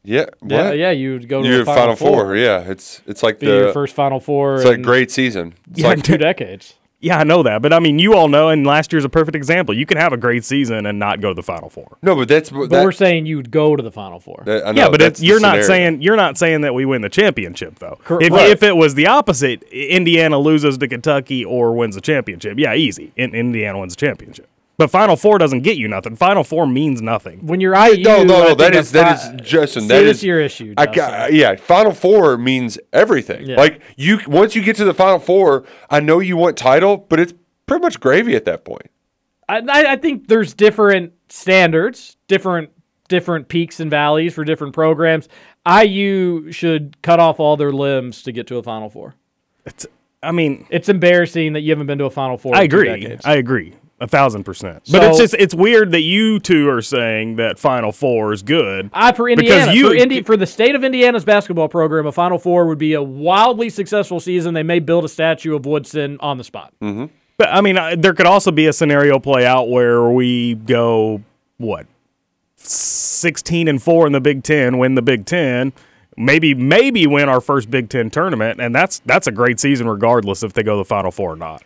yeah, 0.04 0.26
Yeah, 0.48 0.70
what? 0.70 0.78
yeah, 0.78 0.92
you 0.92 1.14
would 1.14 1.28
go 1.28 1.42
to 1.42 1.48
You're 1.48 1.60
the 1.60 1.66
Final, 1.66 1.96
Four. 1.98 2.38
Yeah, 2.38 2.62
it's 2.62 3.02
it's 3.06 3.22
like 3.22 3.40
Be 3.40 3.48
your 3.48 3.68
the 3.68 3.74
first 3.74 3.94
Final 3.94 4.22
Four. 4.22 4.56
it's 4.56 4.66
like 4.66 4.82
great 4.82 5.12
season. 5.12 5.54
It's 5.70 5.82
Yeah, 5.82 5.88
like 5.90 6.04
two 6.04 6.18
decades. 6.18 6.76
Yeah, 7.04 7.18
I 7.18 7.24
know 7.24 7.42
that, 7.42 7.64
but 7.64 7.74
I 7.74 7.80
mean, 7.80 7.98
you 7.98 8.14
all 8.14 8.28
know, 8.28 8.50
and 8.50 8.66
last 8.66 8.94
year's 8.94 9.04
a 9.06 9.10
perfect 9.10 9.36
example. 9.36 9.74
You 9.76 9.88
can 9.88 9.98
have 9.98 10.14
a 10.14 10.18
great 10.18 10.44
season 10.46 10.86
and 10.86 11.00
not 11.00 11.20
go 11.20 11.30
to 11.30 11.34
the 11.34 11.42
Final 11.42 11.68
Four. 11.70 11.98
no, 12.04 12.16
but 12.16 12.28
that's 12.28 12.52
But 12.52 12.70
that, 12.70 12.84
we're 12.84 12.92
saying 12.92 13.26
you 13.26 13.38
would 13.38 13.50
go 13.50 13.76
to 13.76 13.82
the 13.82 13.92
Final 13.92 14.20
Four. 14.20 14.44
that- 14.46 14.68
I 14.68 14.72
know, 14.72 14.84
yeah, 14.84 14.90
but 14.90 15.02
it, 15.02 15.20
you're 15.20 15.40
not 15.40 15.64
scenario. 15.64 15.68
saying 15.68 16.02
you're 16.04 16.16
not 16.16 16.38
saying 16.38 16.62
that 16.62 16.74
we 16.76 16.86
win 16.86 17.02
the 17.02 17.10
championship 17.10 17.80
though. 17.80 17.98
Cor- 18.06 18.22
If, 18.22 18.32
right. 18.32 18.50
if 18.52 18.62
it 18.62 18.78
was 18.78 18.94
the 18.94 19.08
opposite, 19.08 19.64
Indiana 19.64 20.38
loses 20.38 20.78
to 20.78 20.88
Kentucky 20.88 21.44
or 21.44 21.74
wins 21.74 21.96
the 21.96 22.02
championship, 22.02 22.60
yeah, 22.60 22.76
easy. 22.76 23.12
In, 23.16 23.34
Indiana 23.34 23.80
wins 23.80 23.96
the 23.96 24.00
championship. 24.06 24.48
But 24.78 24.90
Final 24.90 25.16
Four 25.16 25.38
doesn't 25.38 25.62
get 25.62 25.78
you 25.78 25.88
nothing. 25.88 26.16
Final 26.16 26.44
Four 26.44 26.66
means 26.66 27.02
nothing. 27.02 27.46
when 27.46 27.60
you're 27.62 27.76
IU, 27.76 28.04
No, 28.04 28.24
no, 28.24 28.36
I 28.36 28.40
no. 28.40 28.46
think 28.48 28.58
That 28.60 28.76
a 28.76 28.80
is 28.80 28.92
that 28.94 29.20
fi- 29.20 29.36
is 29.36 29.42
Justin. 29.48 29.82
See, 29.84 29.88
That 29.90 30.02
this 30.04 30.18
is 30.18 30.24
your 30.24 30.40
issue. 30.40 30.74
I 30.78 30.88
got, 30.88 31.34
yeah, 31.34 31.56
Final 31.56 31.92
Four 31.92 32.38
means 32.38 32.80
everything. 32.92 33.46
Yeah. 33.46 33.58
Like 33.58 33.82
you, 33.96 34.20
once 34.28 34.56
you 34.56 34.64
get 34.64 34.76
to 34.78 34.86
the 34.86 34.94
Final 34.94 35.20
Four, 35.20 35.66
I 35.90 36.00
know 36.00 36.20
you 36.20 36.36
want 36.36 36.58
title, 36.58 36.98
but 36.98 37.20
it's 37.20 37.34
pretty 37.68 37.82
much 37.84 38.00
gravy 38.00 38.36
at 38.36 38.46
that 38.46 38.66
point. 38.66 38.90
I, 39.48 39.58
I 39.60 39.92
I 39.92 39.96
think 39.98 40.28
there's 40.30 40.54
different 40.54 41.14
standards, 41.30 42.18
different 42.28 42.72
different 43.08 43.50
peaks 43.50 43.80
and 43.82 43.92
valleys 43.92 44.34
for 44.34 44.44
different 44.46 44.74
programs. 44.74 45.28
IU 45.70 46.52
should 46.52 47.00
cut 47.02 47.20
off 47.20 47.40
all 47.40 47.58
their 47.58 47.72
limbs 47.72 48.24
to 48.24 48.32
get 48.32 48.48
to 48.48 48.58
a 48.58 48.64
Final 48.64 48.90
Four. 48.90 49.16
It's, 49.66 49.86
I 50.24 50.32
mean, 50.32 50.66
It's 50.70 50.90
embarrassing 50.90 51.54
that 51.54 51.62
you 51.62 51.72
haven't 51.72 51.88
been 51.88 51.98
to 52.00 52.06
a 52.06 52.10
Final 52.10 52.38
Four. 52.38 52.56
I 52.56 52.64
in 52.64 52.70
two 52.70 52.78
agree. 52.78 52.88
decades. 52.90 53.26
I 53.26 53.36
agree. 53.36 53.74
A 54.02 54.08
thousand 54.08 54.44
percent. 54.46 54.82
But 54.92 55.04
it's 55.04 55.20
just 55.20 55.36
it's 55.36 55.54
weird 55.54 55.92
that 55.92 56.02
you 56.02 56.40
two 56.40 56.68
are 56.70 56.82
saying 56.82 57.36
that 57.36 57.60
Final 57.60 57.92
Four 57.92 58.34
is 58.34 58.42
good. 58.42 58.90
I 58.94 59.12
for 59.12 59.28
Because 59.34 59.68
Indiana 59.68 59.74
you- 59.74 59.90
for, 59.90 59.96
Indi- 59.96 60.22
for 60.24 60.36
the 60.36 60.48
state 60.48 60.74
of 60.76 60.84
Indiana's 60.84 61.24
basketball 61.24 61.70
program, 61.70 62.08
a 62.08 62.12
Final 62.12 62.40
Four 62.40 62.66
would 62.66 62.80
be 62.80 62.94
a 62.94 63.02
wildly 63.04 63.70
successful 63.70 64.20
season. 64.20 64.56
They 64.56 64.64
may 64.64 64.80
build 64.80 65.06
a 65.06 65.08
statue 65.08 65.56
of 65.56 65.66
Woodson 65.68 66.18
on 66.20 66.40
the 66.40 66.44
spot. 66.44 66.74
Mm-hmm. 66.82 67.06
But 67.38 67.50
I 67.54 67.62
mean, 67.62 67.78
I- 67.78 67.96
there 67.96 68.14
could 68.16 68.26
also 68.26 68.50
be 68.52 68.66
a 68.66 68.74
scenario 68.74 69.20
play 69.20 69.46
out 69.46 69.70
where 69.70 70.04
we 70.10 70.56
go 70.56 71.22
what 71.58 71.86
sixteen 72.56 73.68
and 73.68 73.82
four 73.82 74.08
in 74.08 74.14
the 74.14 74.22
Big 74.22 74.44
Ten, 74.44 74.78
win 74.80 74.96
the 74.96 75.02
Big 75.04 75.26
Ten, 75.26 75.74
maybe 76.18 76.54
maybe 76.56 77.06
win 77.08 77.30
our 77.30 77.40
first 77.42 77.70
Big 77.70 77.90
Ten 77.90 78.10
tournament, 78.10 78.60
and 78.60 78.74
that's 78.74 79.00
that's 79.06 79.28
a 79.28 79.32
great 79.32 79.60
season 79.60 79.88
regardless 79.88 80.42
if 80.44 80.54
they 80.54 80.64
go 80.64 80.74
to 80.74 80.78
the 80.80 80.86
Final 80.86 81.12
Four 81.12 81.34
or 81.34 81.36
not. 81.36 81.64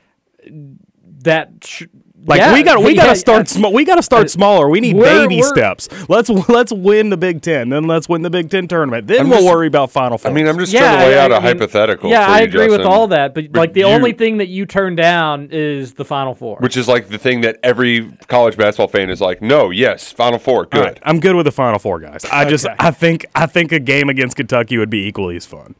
That 1.23 1.49
sh- 1.63 1.83
Like 2.28 2.39
Yeah, 2.39 2.53
we 2.53 2.63
got 2.63 2.82
we 2.82 2.95
got 2.95 3.07
to 3.09 3.15
start 3.15 3.47
yeah. 3.47 3.55
small. 3.57 3.71
We 3.71 3.86
got 3.86 3.95
to 3.97 4.01
start 4.03 4.32
smaller. 4.32 4.67
We 4.67 4.80
need 4.80 4.95
We're- 4.95 5.21
baby 5.21 5.36
we're- 5.36 5.43
steps. 5.47 5.88
Let's 6.09 6.28
let's 6.49 6.73
win 6.73 7.11
the 7.11 7.17
Big 7.17 7.41
Ten. 7.43 7.69
Then 7.69 7.84
let's 7.84 8.09
win 8.09 8.23
the 8.23 8.32
Big 8.32 8.49
Ten 8.49 8.67
tournament. 8.67 9.05
Then 9.05 9.21
I'm 9.21 9.30
we'll 9.30 9.39
just- 9.39 9.47
worry 9.53 9.67
about 9.67 9.91
Final 9.91 10.17
Four. 10.17 10.32
I 10.32 10.34
mean, 10.34 10.47
I'm 10.47 10.57
just 10.57 10.73
Yeah, 10.73 10.80
trying 10.80 10.99
to 10.99 11.05
lay 11.05 11.19
I- 11.19 11.23
out 11.23 11.32
a 11.32 11.36
I 11.36 11.38
mean, 11.39 11.47
hypothetical. 11.59 12.09
Yeah, 12.09 12.26
for 12.26 12.32
I 12.32 12.39
you, 12.39 12.45
agree 12.45 12.67
with 12.69 12.82
all 12.82 13.07
that, 13.09 13.36
but, 13.36 13.51
But 13.51 13.59
like 13.59 13.73
the 13.73 13.82
you- 13.82 13.86
only 13.86 14.11
thing 14.13 14.38
that 14.38 14.47
you 14.47 14.65
turn 14.65 14.95
down 14.95 15.49
is 15.51 15.93
the 15.93 16.05
Final 16.05 16.34
Four. 16.34 16.57
which 16.61 16.76
is 16.78 16.88
like 16.88 17.09
the 17.09 17.19
thing 17.19 17.41
that 17.41 17.59
every 17.61 18.11
college 18.28 18.57
basketball 18.57 18.88
fan 18.88 19.11
is 19.11 19.21
like, 19.21 19.41
no, 19.43 19.69
yes, 19.69 20.11
Final 20.11 20.39
Four, 20.39 20.65
good. 20.65 20.80
All 20.80 20.84
right, 20.86 20.99
I'm 21.03 21.19
good 21.19 21.36
with 21.36 21.45
the 21.45 21.51
Final 21.51 21.78
Four, 21.78 21.99
guys. 21.99 22.26
I 22.32 22.45
just 22.45 22.65
I 22.80 22.89
think 22.89 23.26
I 23.36 23.45
think 23.45 23.71
a 23.71 23.80
game 23.80 24.09
against 24.09 24.36
Kentucky 24.36 24.80
would 24.80 24.89
be 24.89 25.05
equally 25.07 25.36
as 25.36 25.45
fun. 25.45 25.76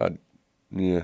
Uh, 0.00 0.10
yeah. 0.74 1.02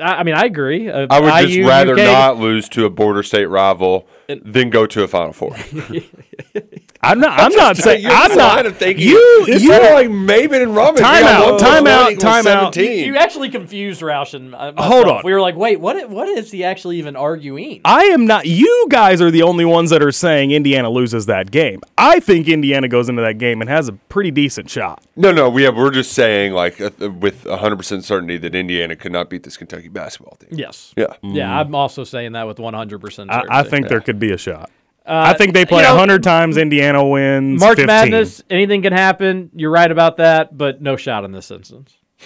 I, 0.00 0.22
mean, 0.22 0.34
I 0.34 0.44
agree. 0.44 0.88
Uh, 0.88 1.06
I 1.10 1.20
would 1.20 1.32
just 1.42 1.54
IU, 1.54 1.66
rather 1.66 1.92
UK 1.94 1.98
not 1.98 2.38
lose 2.38 2.68
to 2.70 2.84
a 2.84 2.90
border 2.90 3.22
state 3.22 3.46
rival 3.46 4.06
than 4.28 4.70
go 4.70 4.86
to 4.86 5.02
a 5.02 5.08
Final 5.08 5.32
Four. 5.32 5.56
I'm 7.04 7.20
not. 7.20 7.38
I'm 7.38 7.52
not 7.52 7.76
saying. 7.76 8.06
I'm 8.06 8.34
not. 8.36 8.56
line 8.56 8.66
of 8.66 8.76
thinking. 8.76 9.06
You. 9.08 9.44
You 9.46 9.54
You. 9.54 9.68
sound 9.68 9.94
like 9.94 10.08
Maven 10.08 10.62
and 10.62 10.74
Robin. 10.74 11.02
Time 11.02 11.24
Yeah, 11.24 11.38
out, 11.38 11.58
time 11.60 11.86
out, 11.86 12.18
time 12.18 12.46
out. 12.46 12.74
17. 12.74 13.06
You 13.06 13.16
actually 13.16 13.50
confused 13.50 14.00
Roush 14.00 14.34
and 14.34 14.54
uh, 14.54 14.72
myself. 14.72 14.92
Hold 14.92 15.08
on. 15.08 15.22
We 15.24 15.32
were 15.32 15.40
like, 15.40 15.56
wait, 15.56 15.80
what? 15.80 16.08
What 16.08 16.28
is 16.28 16.50
he 16.50 16.64
actually 16.64 16.98
even 16.98 17.16
arguing? 17.16 17.80
I 17.84 18.04
am 18.04 18.26
not. 18.26 18.46
You 18.46 18.86
guys 18.88 19.20
are 19.20 19.30
the 19.30 19.42
only 19.42 19.64
ones 19.64 19.90
that 19.90 20.02
are 20.02 20.12
saying 20.12 20.50
Indiana 20.50 20.90
loses 20.90 21.26
that 21.26 21.50
game. 21.50 21.80
I 21.98 22.20
think 22.20 22.48
Indiana 22.48 22.88
goes 22.88 23.08
into 23.08 23.22
that 23.22 23.38
game 23.38 23.60
and 23.60 23.68
has 23.70 23.88
a 23.88 23.92
pretty 23.92 24.30
decent 24.30 24.70
shot. 24.70 25.02
No, 25.16 25.30
no, 25.32 25.48
we 25.48 25.62
have, 25.64 25.76
we're 25.76 25.90
just 25.90 26.12
saying 26.12 26.52
like 26.52 26.80
uh, 26.80 26.90
with 27.20 27.44
100% 27.44 28.02
certainty 28.02 28.38
that 28.38 28.54
Indiana 28.54 28.96
could 28.96 29.12
not 29.12 29.30
beat 29.30 29.42
this 29.42 29.56
Kentucky 29.56 29.88
basketball 29.88 30.36
team. 30.36 30.50
Yes. 30.52 30.92
Yeah. 30.96 31.14
Yeah, 31.22 31.60
I'm 31.60 31.74
also 31.74 32.04
saying 32.04 32.32
that 32.32 32.46
with 32.46 32.58
100. 32.58 33.00
percent 33.00 33.30
I, 33.30 33.44
I 33.48 33.62
think 33.62 33.88
there 33.88 34.00
could 34.00 34.18
be 34.18 34.32
a 34.32 34.38
shot. 34.38 34.70
Uh, 35.06 35.24
I 35.26 35.34
think 35.34 35.52
they 35.52 35.66
play 35.66 35.82
you 35.82 35.88
know, 35.88 35.94
100 35.94 36.22
times. 36.22 36.56
Indiana 36.56 37.06
wins. 37.06 37.60
March 37.60 37.76
15. 37.76 37.86
Madness. 37.86 38.42
Anything 38.48 38.80
can 38.80 38.94
happen. 38.94 39.50
You're 39.54 39.70
right 39.70 39.90
about 39.90 40.16
that, 40.16 40.56
but 40.56 40.80
no 40.80 40.96
shot 40.96 41.24
in 41.24 41.32
this 41.32 41.50
instance. 41.50 41.94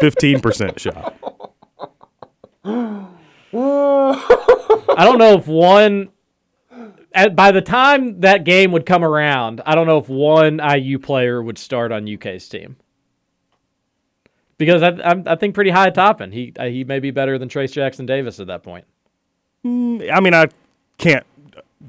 15% 0.00 0.78
shot. 0.78 1.14
I 3.56 5.04
don't 5.04 5.18
know 5.18 5.34
if 5.34 5.46
one. 5.46 6.08
At, 7.12 7.36
by 7.36 7.52
the 7.52 7.60
time 7.60 8.20
that 8.22 8.44
game 8.44 8.72
would 8.72 8.86
come 8.86 9.04
around, 9.04 9.60
I 9.64 9.76
don't 9.76 9.86
know 9.86 9.98
if 9.98 10.08
one 10.08 10.60
IU 10.60 10.98
player 10.98 11.42
would 11.42 11.58
start 11.58 11.92
on 11.92 12.12
UK's 12.12 12.48
team. 12.48 12.76
Because 14.58 14.82
I, 14.82 14.88
I, 14.88 15.22
I 15.26 15.36
think 15.36 15.54
pretty 15.54 15.70
high 15.70 15.90
topping. 15.90 16.32
He 16.32 16.52
uh, 16.58 16.64
he 16.64 16.84
may 16.84 17.00
be 17.00 17.10
better 17.10 17.38
than 17.38 17.48
Trace 17.48 17.72
Jackson 17.72 18.06
Davis 18.06 18.40
at 18.40 18.46
that 18.48 18.62
point. 18.62 18.86
I 19.64 20.20
mean, 20.20 20.34
I 20.34 20.46
can't 20.98 21.26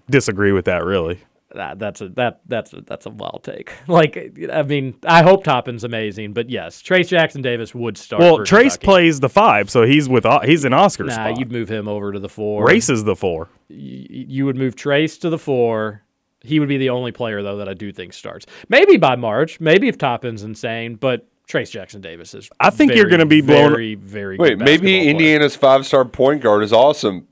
disagree 0.10 0.52
with 0.52 0.66
that 0.66 0.84
really. 0.86 1.20
That, 1.54 1.80
that's 1.80 2.02
a 2.02 2.10
that 2.10 2.42
that's 2.48 2.74
a, 2.74 2.82
that's 2.82 3.06
a 3.06 3.10
wild 3.10 3.44
take. 3.46 3.72
Like 3.88 4.18
I 4.52 4.64
mean, 4.64 4.96
I 5.06 5.24
hope 5.24 5.46
Toppin's 5.46 5.86
amazing, 5.86 6.34
but 6.34 6.50
yes, 6.50 6.82
Trace 6.82 7.08
Jackson 7.08 7.42
Davis 7.42 7.74
would 7.74 7.98
start. 7.98 8.20
Well, 8.22 8.44
Trace 8.44 8.74
Kentucky. 8.76 8.86
plays 8.86 9.20
the 9.22 9.30
five, 9.30 9.70
so 9.70 9.84
he's 9.84 10.10
with 10.10 10.26
O- 10.26 10.42
he's 10.44 10.66
in 10.66 10.74
Oscar's 10.74 11.10
Nah, 11.10 11.14
spot. 11.30 11.40
you'd 11.40 11.52
move 11.54 11.70
him 11.70 11.88
over 11.88 12.12
to 12.12 12.20
the 12.20 12.28
four. 12.28 12.66
Race 12.66 12.90
is 12.90 13.06
the 13.06 13.16
four. 13.16 13.48
y- 13.70 13.76
you 14.10 14.46
would 14.46 14.58
move 14.58 14.76
Trace 14.76 15.18
to 15.20 15.30
the 15.30 15.38
four. 15.40 16.02
He 16.42 16.60
would 16.60 16.68
be 16.70 16.78
the 16.78 16.90
only 16.90 17.14
player 17.14 17.42
though 17.42 17.58
that 17.58 17.70
I 17.70 17.74
do 17.74 17.92
think 17.94 18.12
starts. 18.14 18.46
Maybe 18.68 18.98
by 18.98 19.16
March, 19.16 19.62
maybe 19.62 19.88
if 19.88 19.98
Toppin's 19.98 20.44
insane, 20.44 20.96
but 20.96 21.26
Trace 21.48 21.70
Jackson 21.70 22.02
Davis 22.02 22.34
is. 22.34 22.50
I 22.60 22.70
think 22.70 22.94
you're 22.96 23.08
gonna 23.08 23.26
be 23.26 23.40
blown- 23.40 23.70
very, 23.72 23.96
very. 23.96 24.38
Wait, 24.38 24.58
good 24.58 24.66
maybe. 24.66 25.08
Indiana's 25.08 25.56
five 25.56 25.86
star 25.86 26.04
point 26.04 26.42
guard 26.42 26.64
is 26.64 26.74
awesome. 26.74 27.28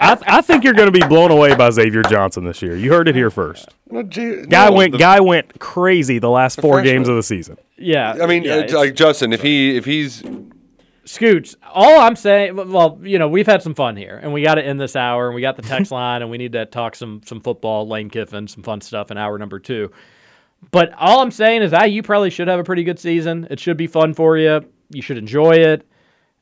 I, 0.00 0.18
I 0.26 0.40
think 0.42 0.64
you're 0.64 0.74
going 0.74 0.92
to 0.92 0.98
be 1.00 1.06
blown 1.06 1.30
away 1.30 1.54
by 1.54 1.70
Xavier 1.70 2.02
Johnson 2.02 2.44
this 2.44 2.60
year. 2.62 2.76
You 2.76 2.92
heard 2.92 3.08
it 3.08 3.14
here 3.14 3.30
first. 3.30 3.68
No, 3.90 4.02
J- 4.02 4.46
Guy 4.46 4.68
no, 4.70 4.76
went 4.76 4.92
the- 4.92 4.98
guy 4.98 5.20
went 5.20 5.58
crazy 5.58 6.18
the 6.18 6.30
last 6.30 6.60
four 6.60 6.74
freshman. 6.74 6.94
games 6.94 7.08
of 7.08 7.16
the 7.16 7.22
season. 7.22 7.56
Yeah, 7.76 8.18
I 8.22 8.26
mean, 8.26 8.42
yeah, 8.44 8.66
uh, 8.70 8.76
like 8.76 8.94
Justin, 8.94 9.32
if 9.32 9.40
he 9.42 9.76
if 9.76 9.84
he's 9.84 10.22
Scoots, 11.06 11.56
all 11.72 12.00
I'm 12.00 12.14
saying, 12.14 12.54
well, 12.70 12.98
you 13.02 13.18
know, 13.18 13.26
we've 13.26 13.46
had 13.46 13.62
some 13.62 13.74
fun 13.74 13.96
here, 13.96 14.20
and 14.22 14.32
we 14.32 14.42
got 14.42 14.56
to 14.56 14.62
end 14.64 14.78
this 14.80 14.94
hour, 14.94 15.26
and 15.26 15.34
we 15.34 15.40
got 15.40 15.56
the 15.56 15.62
text 15.62 15.90
line, 15.92 16.22
and 16.22 16.30
we 16.30 16.38
need 16.38 16.52
to 16.52 16.66
talk 16.66 16.94
some 16.94 17.22
some 17.24 17.40
football, 17.40 17.88
Lane 17.88 18.10
Kiffin, 18.10 18.46
some 18.48 18.62
fun 18.62 18.80
stuff 18.80 19.10
in 19.10 19.16
hour 19.18 19.38
number 19.38 19.58
two. 19.58 19.90
But 20.70 20.92
all 20.98 21.20
I'm 21.20 21.30
saying 21.30 21.62
is, 21.62 21.72
I 21.72 21.86
you 21.86 22.02
probably 22.02 22.28
should 22.30 22.48
have 22.48 22.60
a 22.60 22.64
pretty 22.64 22.84
good 22.84 22.98
season. 22.98 23.46
It 23.50 23.58
should 23.58 23.78
be 23.78 23.86
fun 23.86 24.12
for 24.14 24.36
you. 24.36 24.60
You 24.90 25.00
should 25.02 25.16
enjoy 25.18 25.52
it. 25.52 25.88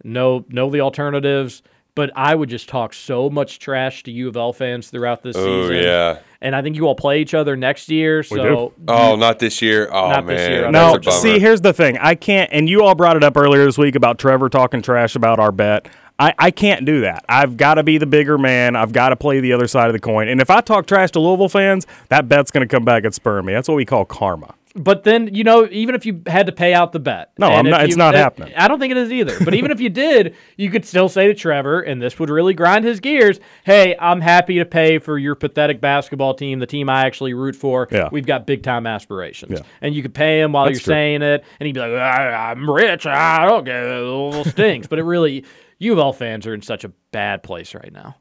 Know 0.03 0.45
know 0.49 0.69
the 0.71 0.81
alternatives. 0.81 1.63
But 1.99 2.13
I 2.15 2.33
would 2.33 2.49
just 2.49 2.69
talk 2.69 2.95
so 2.95 3.29
much 3.29 3.59
trash 3.59 4.05
to 4.05 4.13
U 4.13 4.29
of 4.29 4.37
L 4.37 4.53
fans 4.53 4.89
throughout 4.89 5.25
this 5.25 5.35
Oh, 5.37 5.63
season. 5.69 5.83
yeah. 5.83 6.21
And 6.41 6.55
I 6.55 6.63
think 6.63 6.77
you 6.77 6.87
all 6.87 6.95
play 6.95 7.21
each 7.21 7.35
other 7.35 7.57
next 7.57 7.89
year. 7.89 8.23
So 8.23 8.37
do. 8.37 8.73
oh, 8.87 9.17
not 9.17 9.41
this 9.41 9.61
year. 9.61 9.89
Oh 9.91 10.11
Not 10.11 10.25
man, 10.25 10.37
this 10.37 10.49
year, 10.49 10.71
No, 10.71 11.01
see, 11.11 11.41
here's 11.41 11.61
the 11.61 11.73
thing. 11.73 11.99
I 11.99 12.15
can't, 12.15 12.51
and 12.53 12.69
you 12.69 12.85
all 12.85 12.95
brought 12.95 13.17
it 13.17 13.25
up 13.25 13.37
earlier 13.37 13.65
this 13.65 13.77
week 13.77 13.97
about 13.97 14.17
Trevor 14.17 14.49
talking 14.49 14.81
trash 14.81 15.17
about 15.17 15.41
our 15.41 15.51
bet. 15.51 15.89
I, 16.21 16.35
I 16.39 16.51
can't 16.53 16.85
do 16.85 17.01
that. 17.01 17.25
I've 17.29 17.57
got 17.57 17.75
to 17.75 17.83
be 17.83 17.99
the 17.99 18.07
bigger 18.07 18.39
man. 18.39 18.77
I've 18.77 18.93
got 18.93 19.09
to 19.09 19.17
play 19.17 19.41
the 19.41 19.53
other 19.53 19.67
side 19.67 19.89
of 19.89 19.93
the 19.93 19.99
coin. 19.99 20.29
And 20.29 20.41
if 20.41 20.51
I 20.51 20.61
talk 20.61 20.87
trash 20.87 21.11
to 21.13 21.21
Louisville 21.21 21.49
fans, 21.49 21.85
that 22.11 22.29
bet's 22.29 22.53
going 22.53 22.67
to 22.67 22.73
come 22.73 22.85
back 22.85 23.03
and 23.05 23.13
spur 23.13 23.43
me. 23.43 23.55
That's 23.55 23.69
what 23.69 23.75
we 23.75 23.85
call 23.85 24.05
karma. 24.05 24.55
But 24.79 25.03
then 25.05 25.35
you 25.35 25.45
know, 25.45 25.67
even 25.71 25.95
if 25.95 26.07
you 26.07 26.23
had 26.27 26.47
to 26.47 26.53
pay 26.53 26.73
out 26.73 26.93
the 26.93 27.01
bet, 27.01 27.33
No, 27.39 27.49
I'm 27.49 27.69
not- 27.69 27.85
it's 27.85 27.97
not 27.97 28.15
uh, 28.15 28.19
happening. 28.19 28.53
I 28.57 28.69
don't 28.69 28.79
think 28.79 28.91
it 28.93 28.97
is 28.97 29.11
either. 29.11 29.37
But 29.45 29.55
even 29.55 29.71
if 29.71 29.81
you 29.81 29.89
did, 29.89 30.35
you 30.57 30.71
could 30.71 30.85
still 30.85 31.09
say 31.09 31.27
to 31.27 31.35
Trevor, 31.35 31.81
and 31.81 32.01
this 32.01 32.19
would 32.19 32.31
really 32.31 32.55
grind 32.55 32.85
his 32.85 33.01
gears. 33.01 33.41
Hey, 33.65 33.97
I'm 33.99 34.21
happy 34.21 34.59
to 34.59 34.65
pay 34.65 34.99
for 34.99 35.19
your 35.19 35.35
pathetic 35.35 35.81
basketball 35.81 36.35
team, 36.35 36.59
the 36.61 36.67
team 36.67 36.89
I 36.89 37.07
actually 37.07 37.35
root 37.35 37.57
for. 37.57 37.89
Yeah. 37.91 38.09
We've 38.13 38.27
got 38.27 38.47
big 38.47 38.63
time 38.63 38.87
aspirations, 38.87 39.53
Yeah. 39.53 39.63
and 39.81 39.95
you 39.95 40.03
could 40.03 40.15
pay 40.15 40.41
him 40.41 40.53
while 40.53 40.67
That's 40.67 40.77
you're 40.79 40.85
true. 40.85 40.93
saying 40.95 41.23
it, 41.23 41.45
and 41.61 41.67
he'd 41.67 41.73
be 41.73 41.81
like, 41.81 41.91
I, 41.93 42.51
"I'm 42.53 42.69
rich. 42.71 43.07
I 43.07 43.45
don't 43.47 43.65
get 43.65 43.83
it. 43.85 43.89
Louisville 44.03 44.45
stinks." 44.45 44.87
but 44.87 44.99
it 44.99 45.05
really, 45.05 45.45
U 45.79 45.93
of 45.93 45.99
L 45.99 46.13
fans 46.13 46.47
are 46.47 46.55
in 46.55 46.63
such 46.63 46.85
a 46.85 46.89
bad 47.11 47.43
place 47.43 47.75
right 47.75 47.93
now. 47.93 48.17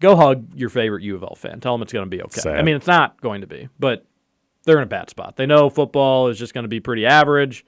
Go 0.00 0.16
hug 0.16 0.48
your 0.54 0.68
favorite 0.70 1.02
U 1.04 1.14
of 1.14 1.22
L 1.22 1.34
fan. 1.36 1.60
Tell 1.60 1.72
them 1.72 1.82
it's 1.82 1.92
going 1.92 2.04
to 2.04 2.16
be 2.16 2.22
okay. 2.22 2.52
I 2.52 2.62
mean, 2.62 2.74
it's 2.76 2.86
not 2.86 3.20
going 3.20 3.42
to 3.42 3.46
be, 3.46 3.68
but 3.78 4.04
they're 4.64 4.78
in 4.78 4.84
a 4.84 4.86
bad 4.86 5.10
spot. 5.10 5.36
They 5.36 5.46
know 5.46 5.70
football 5.70 6.28
is 6.28 6.38
just 6.38 6.54
going 6.54 6.64
to 6.64 6.68
be 6.68 6.80
pretty 6.80 7.06
average, 7.06 7.64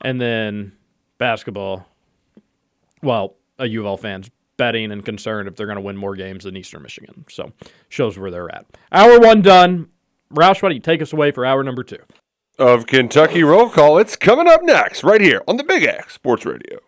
and 0.00 0.20
then 0.20 0.72
basketball. 1.18 1.86
Well, 3.02 3.36
a 3.58 3.66
U 3.66 3.80
of 3.80 3.86
L 3.86 3.96
fans 3.96 4.30
betting 4.56 4.90
and 4.90 5.04
concerned 5.04 5.48
if 5.48 5.56
they're 5.56 5.66
going 5.66 5.76
to 5.76 5.82
win 5.82 5.96
more 5.96 6.16
games 6.16 6.44
than 6.44 6.56
Eastern 6.56 6.82
Michigan. 6.82 7.24
So 7.30 7.52
shows 7.88 8.18
where 8.18 8.30
they're 8.30 8.52
at. 8.52 8.66
Hour 8.90 9.20
one 9.20 9.42
done. 9.42 9.88
Roush, 10.32 10.62
why 10.62 10.68
don't 10.68 10.74
you 10.74 10.80
take 10.80 11.00
us 11.00 11.12
away 11.12 11.30
for 11.30 11.46
hour 11.46 11.62
number 11.62 11.82
two? 11.82 11.98
of 12.58 12.86
Kentucky 12.86 13.42
roll 13.42 13.70
call. 13.70 13.98
It's 13.98 14.16
coming 14.16 14.48
up 14.48 14.62
next, 14.62 15.04
right 15.04 15.20
here 15.20 15.42
on 15.46 15.56
the 15.56 15.64
Big 15.64 15.84
X 15.84 16.14
Sports 16.14 16.44
Radio. 16.44 16.80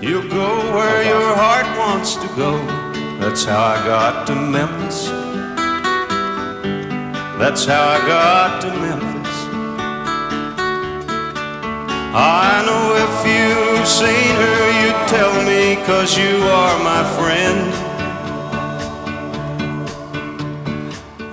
You 0.00 0.28
go 0.28 0.74
where 0.74 1.02
your 1.02 1.34
heart 1.34 1.78
wants 1.78 2.14
to 2.16 2.26
go. 2.36 2.58
That's 3.18 3.44
how 3.44 3.62
I 3.62 3.76
got 3.86 4.26
to 4.28 4.34
Memphis. 4.34 5.29
That's 7.40 7.64
how 7.64 7.82
I 7.88 7.98
got 8.06 8.60
to 8.60 8.68
Memphis. 8.68 9.38
I 12.12 12.62
know 12.66 12.94
if 13.06 13.14
you've 13.24 13.88
seen 13.88 14.36
her, 14.44 14.60
you'd 14.82 15.08
tell 15.08 15.32
me, 15.46 15.76
cause 15.86 16.18
you 16.18 16.36
are 16.44 16.78
my 16.84 17.02
friend. 17.16 17.72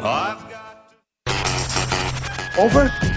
I've 0.02 0.46
Over? 2.58 3.17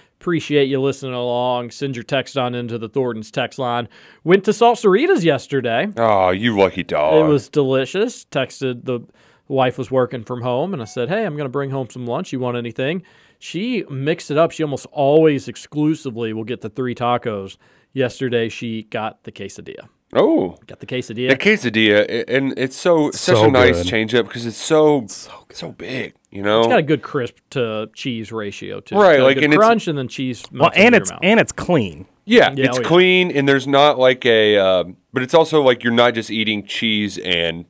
Appreciate 0.21 0.65
you 0.65 0.79
listening 0.79 1.15
along. 1.15 1.71
Send 1.71 1.95
your 1.95 2.03
text 2.03 2.37
on 2.37 2.53
into 2.53 2.77
the 2.77 2.87
Thornton's 2.87 3.31
text 3.31 3.57
line. 3.57 3.89
Went 4.23 4.43
to 4.43 4.51
Salsaritas 4.51 5.23
yesterday. 5.23 5.87
Oh, 5.97 6.29
you 6.29 6.55
lucky 6.55 6.83
dog. 6.83 7.25
It 7.25 7.27
was 7.27 7.49
delicious. 7.49 8.25
Texted 8.25 8.85
the 8.85 8.99
wife 9.47 9.79
was 9.79 9.89
working 9.89 10.23
from 10.23 10.41
home, 10.41 10.73
and 10.73 10.81
I 10.81 10.85
said, 10.85 11.09
"Hey, 11.09 11.25
I'm 11.25 11.35
going 11.35 11.45
to 11.45 11.49
bring 11.49 11.71
home 11.71 11.89
some 11.89 12.05
lunch. 12.05 12.31
You 12.31 12.39
want 12.39 12.55
anything?" 12.55 13.01
She 13.39 13.83
mixed 13.89 14.29
it 14.29 14.37
up. 14.37 14.51
She 14.51 14.61
almost 14.61 14.85
always 14.91 15.47
exclusively 15.47 16.33
will 16.33 16.43
get 16.43 16.61
the 16.61 16.69
three 16.69 16.93
tacos. 16.93 17.57
Yesterday, 17.91 18.47
she 18.47 18.83
got 18.83 19.23
the 19.23 19.31
quesadilla. 19.31 19.89
Oh, 20.13 20.57
got 20.67 20.79
the 20.81 20.85
quesadilla. 20.85 21.29
The 21.29 21.37
quesadilla, 21.37 22.25
and 22.27 22.53
it's 22.57 22.75
so, 22.75 23.11
such 23.11 23.37
So 23.37 23.45
a 23.45 23.51
nice 23.51 23.77
good. 23.83 23.87
change 23.87 24.13
up 24.13 24.27
because 24.27 24.45
it's 24.45 24.57
so 24.57 25.05
so, 25.51 25.71
big. 25.71 26.13
You 26.31 26.41
know, 26.43 26.59
It's 26.61 26.67
got 26.67 26.79
a 26.79 26.83
good 26.83 27.01
crisp 27.01 27.37
to 27.51 27.89
cheese 27.93 28.31
ratio 28.31 28.79
too. 28.81 28.95
Right, 28.95 29.17
Got 29.17 29.19
a 29.19 29.23
like, 29.23 29.35
good 29.35 29.43
and 29.45 29.53
it's- 29.53 29.65
crunch 29.67 29.87
and 29.87 29.97
then 29.97 30.07
cheese. 30.07 30.43
Well, 30.51 30.63
melts 30.71 30.77
into 30.77 30.85
and 30.85 30.93
your 30.95 31.01
it's 31.01 31.11
mouth. 31.11 31.19
and 31.23 31.39
it's 31.39 31.51
clean. 31.51 32.05
Yeah, 32.25 32.53
Yeah, 32.55 32.65
it's 32.67 32.77
oh, 32.77 32.81
yeah. 32.81 32.87
clean 32.87 33.31
and 33.31 33.47
there's 33.49 33.67
not 33.67 33.97
like 33.99 34.25
a, 34.25 34.57
um, 34.57 34.97
but 35.13 35.23
it's 35.23 35.33
also 35.33 35.61
like 35.61 35.83
you're 35.83 35.91
not 35.93 36.13
just 36.13 36.29
eating 36.31 36.65
cheese 36.65 37.17
and 37.17 37.65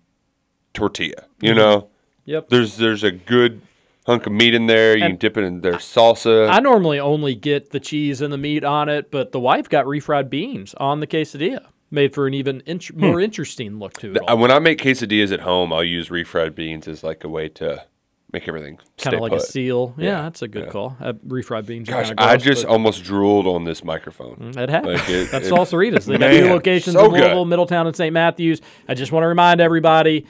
tortilla. 0.74 1.26
You 1.42 1.52
Mhm. 1.54 1.56
know, 1.56 1.88
Yep. 2.26 2.50
There's 2.50 2.78
there's 2.78 3.04
a 3.04 3.12
good 3.12 3.62
hunk 4.06 4.28
of 4.28 4.32
meat 4.32 4.54
in 4.54 4.68
there. 4.68 4.96
You 4.96 5.04
And- 5.04 5.14
can 5.14 5.18
dip 5.20 5.38
it 5.38 5.44
in 5.44 5.62
their 5.62 5.74
salsa. 5.74 6.48
I 6.50 6.60
normally 6.60 7.00
only 7.00 7.34
get 7.34 7.72
the 7.72 7.80
cheese 7.80 8.22
and 8.22 8.32
the 8.32 8.38
meat 8.38 8.64
on 8.64 8.90
it, 8.90 9.10
but 9.10 9.32
the 9.32 9.40
wife 9.40 9.68
got 9.70 9.86
refried 9.86 10.30
beans 10.30 10.76
on 10.78 11.00
the 11.00 11.08
quesadilla, 11.08 11.66
made 11.92 12.14
for 12.14 12.26
an 12.26 12.34
even 12.34 12.64
int- 12.66 12.96
more 12.96 13.20
interesting 13.20 13.78
look 13.78 13.94
to 14.00 14.14
it. 14.14 14.18
Uh, 14.28 14.36
when 14.38 14.50
I 14.50 14.60
make 14.60 14.82
quesadillas 14.82 15.32
at 15.32 15.42
home, 15.42 15.72
I'll 15.74 15.84
use 15.84 16.10
refried 16.10 16.56
beans 16.56 16.88
as 16.88 17.04
like 17.04 17.24
a 17.24 17.30
way 17.30 17.50
to 17.50 17.84
make 18.32 18.48
everything 18.48 18.80
Kind 18.98 19.14
of 19.16 19.20
like 19.22 19.34
a 19.34 19.42
seal. 19.42 19.94
Yeah, 19.98 20.06
Yeah, 20.06 20.22
that's 20.22 20.42
a 20.42 20.48
good 20.48 20.66
yeah. 20.66 20.72
call. 20.72 20.96
Uh, 21.02 21.12
refried 21.28 21.66
beans. 21.66 21.90
are 21.90 21.92
Gosh, 21.92 22.08
kinda 22.08 22.24
I 22.24 22.38
just 22.38 22.64
almost 22.66 23.04
drooled 23.04 23.46
on 23.46 23.66
this 23.66 23.84
microphone. 23.84 24.54
It 24.58 24.70
happens. 24.70 25.00
Like, 25.02 25.10
it- 25.10 25.30
That's 25.32 25.48
it- 25.48 25.52
Salsaritas. 25.54 26.06
They 26.06 26.18
got 26.18 26.32
new 26.32 26.46
locations 26.50 26.96
so 26.96 27.06
in 27.06 27.12
Louisville, 27.12 27.44
good. 27.44 27.50
Middletown, 27.50 27.88
and 27.88 27.96
St. 27.96 28.14
Matthews. 28.14 28.62
I 28.88 28.94
just 28.94 29.12
want 29.12 29.24
to 29.24 29.28
remind 29.28 29.60
everybody 29.60 30.26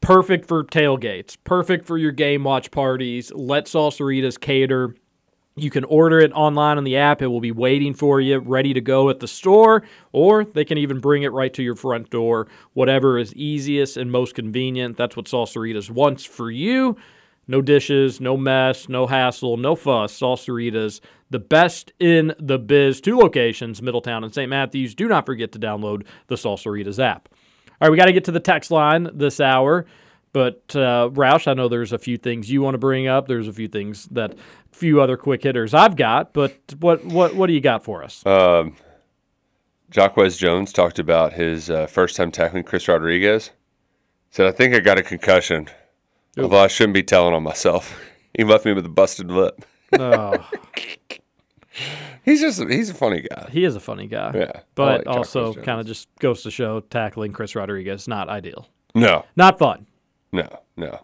perfect 0.00 0.46
for 0.48 0.64
tailgates, 0.64 1.36
perfect 1.44 1.86
for 1.86 1.96
your 1.96 2.10
game 2.10 2.42
watch 2.42 2.72
parties. 2.72 3.30
Let 3.32 3.66
Salsaritas 3.66 4.40
cater. 4.40 4.96
You 5.54 5.70
can 5.70 5.84
order 5.84 6.18
it 6.18 6.32
online 6.32 6.78
on 6.78 6.84
the 6.84 6.96
app. 6.96 7.20
It 7.20 7.26
will 7.26 7.40
be 7.40 7.52
waiting 7.52 7.92
for 7.92 8.20
you, 8.20 8.38
ready 8.38 8.72
to 8.72 8.80
go 8.80 9.10
at 9.10 9.20
the 9.20 9.28
store, 9.28 9.82
or 10.10 10.44
they 10.44 10.64
can 10.64 10.78
even 10.78 10.98
bring 10.98 11.24
it 11.24 11.32
right 11.32 11.52
to 11.52 11.62
your 11.62 11.76
front 11.76 12.08
door. 12.08 12.48
Whatever 12.72 13.18
is 13.18 13.34
easiest 13.34 13.98
and 13.98 14.10
most 14.10 14.34
convenient. 14.34 14.96
That's 14.96 15.16
what 15.16 15.26
Salsaritas 15.26 15.90
wants 15.90 16.24
for 16.24 16.50
you. 16.50 16.96
No 17.46 17.60
dishes, 17.60 18.20
no 18.20 18.36
mess, 18.36 18.88
no 18.88 19.06
hassle, 19.06 19.58
no 19.58 19.74
fuss. 19.74 20.18
Salsaritas, 20.18 21.00
the 21.28 21.38
best 21.38 21.92
in 21.98 22.34
the 22.38 22.58
biz. 22.58 23.00
Two 23.00 23.18
locations, 23.18 23.82
Middletown 23.82 24.24
and 24.24 24.32
St. 24.32 24.48
Matthews. 24.48 24.94
Do 24.94 25.06
not 25.06 25.26
forget 25.26 25.52
to 25.52 25.58
download 25.58 26.06
the 26.28 26.36
Salsaritas 26.36 27.02
app. 27.02 27.28
All 27.68 27.88
right, 27.88 27.90
we 27.90 27.96
got 27.96 28.06
to 28.06 28.12
get 28.12 28.24
to 28.24 28.32
the 28.32 28.40
text 28.40 28.70
line 28.70 29.10
this 29.12 29.40
hour. 29.40 29.84
But 30.32 30.62
uh, 30.74 31.10
Roush, 31.12 31.46
I 31.46 31.54
know 31.54 31.68
there's 31.68 31.92
a 31.92 31.98
few 31.98 32.16
things 32.16 32.50
you 32.50 32.62
want 32.62 32.74
to 32.74 32.78
bring 32.78 33.06
up. 33.06 33.28
There's 33.28 33.48
a 33.48 33.52
few 33.52 33.68
things 33.68 34.06
that, 34.12 34.32
a 34.32 34.36
few 34.76 35.00
other 35.02 35.16
quick 35.16 35.42
hitters 35.42 35.74
I've 35.74 35.96
got. 35.96 36.32
But 36.32 36.56
what 36.80 37.04
what 37.04 37.34
what 37.34 37.48
do 37.48 37.52
you 37.52 37.60
got 37.60 37.84
for 37.84 38.02
us? 38.02 38.24
Um, 38.24 38.76
Jacquez 39.90 40.38
Jones 40.38 40.72
talked 40.72 40.98
about 40.98 41.34
his 41.34 41.68
uh, 41.68 41.86
first 41.86 42.16
time 42.16 42.30
tackling 42.32 42.64
Chris 42.64 42.88
Rodriguez. 42.88 43.50
Said, 44.30 44.46
I 44.46 44.52
think 44.52 44.74
I 44.74 44.80
got 44.80 44.98
a 44.98 45.02
concussion. 45.02 45.68
Although 46.38 46.60
I 46.60 46.68
shouldn't 46.68 46.94
be 46.94 47.02
telling 47.02 47.34
on 47.34 47.42
myself. 47.42 48.00
He 48.34 48.44
left 48.44 48.64
me 48.64 48.72
with 48.72 48.86
a 48.86 48.88
busted 48.88 49.30
lip. 49.30 49.62
Oh, 50.00 50.48
He's 52.24 52.40
just 52.40 52.62
he's 52.68 52.88
a 52.88 52.94
funny 52.94 53.20
guy. 53.20 53.48
he 53.50 53.64
is 53.64 53.76
a 53.76 53.80
funny 53.80 54.06
guy. 54.06 54.32
Yeah, 54.34 54.60
but 54.74 55.06
like 55.06 55.16
also 55.16 55.52
kind 55.54 55.80
of 55.80 55.86
just 55.86 56.08
goes 56.18 56.42
to 56.44 56.50
show 56.50 56.80
tackling 56.80 57.32
Chris 57.32 57.54
Rodriguez 57.54 58.06
not 58.08 58.28
ideal, 58.30 58.68
No, 58.94 59.24
not 59.36 59.58
fun. 59.58 59.86
No, 60.32 60.48
no. 60.76 61.00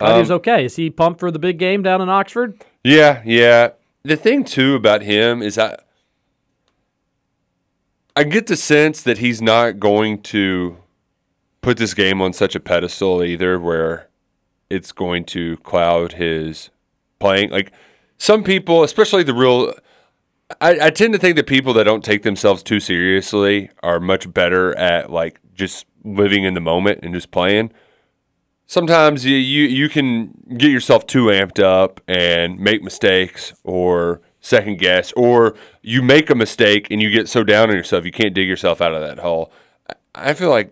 Um, 0.00 0.30
okay. 0.30 0.64
Is 0.64 0.76
he 0.76 0.90
pumped 0.90 1.20
for 1.20 1.30
the 1.30 1.38
big 1.38 1.58
game 1.58 1.82
down 1.82 2.00
in 2.00 2.08
Oxford? 2.08 2.64
Yeah, 2.82 3.22
yeah. 3.24 3.70
The 4.02 4.16
thing 4.16 4.44
too 4.44 4.74
about 4.74 5.02
him 5.02 5.42
is 5.42 5.58
I 5.58 5.76
I 8.16 8.24
get 8.24 8.46
the 8.46 8.56
sense 8.56 9.02
that 9.02 9.18
he's 9.18 9.40
not 9.40 9.78
going 9.78 10.22
to 10.22 10.78
put 11.60 11.76
this 11.76 11.94
game 11.94 12.20
on 12.20 12.32
such 12.32 12.54
a 12.56 12.60
pedestal 12.60 13.22
either 13.22 13.58
where 13.58 14.08
it's 14.68 14.90
going 14.90 15.24
to 15.26 15.56
cloud 15.58 16.14
his 16.14 16.70
playing. 17.20 17.50
Like 17.50 17.72
some 18.18 18.42
people, 18.42 18.82
especially 18.82 19.22
the 19.22 19.34
real 19.34 19.72
I, 20.60 20.86
I 20.86 20.90
tend 20.90 21.12
to 21.12 21.18
think 21.18 21.36
that 21.36 21.46
people 21.46 21.72
that 21.74 21.84
don't 21.84 22.04
take 22.04 22.22
themselves 22.24 22.62
too 22.62 22.80
seriously 22.80 23.70
are 23.82 24.00
much 24.00 24.32
better 24.32 24.76
at 24.76 25.10
like 25.10 25.40
just 25.54 25.86
living 26.04 26.44
in 26.44 26.54
the 26.54 26.60
moment 26.60 27.00
and 27.02 27.14
just 27.14 27.30
playing 27.30 27.72
sometimes 28.72 29.26
you, 29.26 29.36
you 29.36 29.64
you 29.64 29.88
can 29.88 30.32
get 30.56 30.70
yourself 30.70 31.06
too 31.06 31.26
amped 31.26 31.62
up 31.62 32.00
and 32.08 32.58
make 32.58 32.82
mistakes 32.82 33.52
or 33.64 34.22
second 34.40 34.78
guess 34.78 35.12
or 35.12 35.54
you 35.82 36.00
make 36.00 36.30
a 36.30 36.34
mistake 36.34 36.88
and 36.90 37.02
you 37.02 37.10
get 37.10 37.28
so 37.28 37.44
down 37.44 37.68
on 37.68 37.76
yourself 37.76 38.04
you 38.04 38.10
can't 38.10 38.34
dig 38.34 38.48
yourself 38.48 38.80
out 38.80 38.94
of 38.94 39.02
that 39.02 39.18
hole. 39.18 39.52
I- 40.14 40.34
feel 40.34 40.50
like 40.50 40.70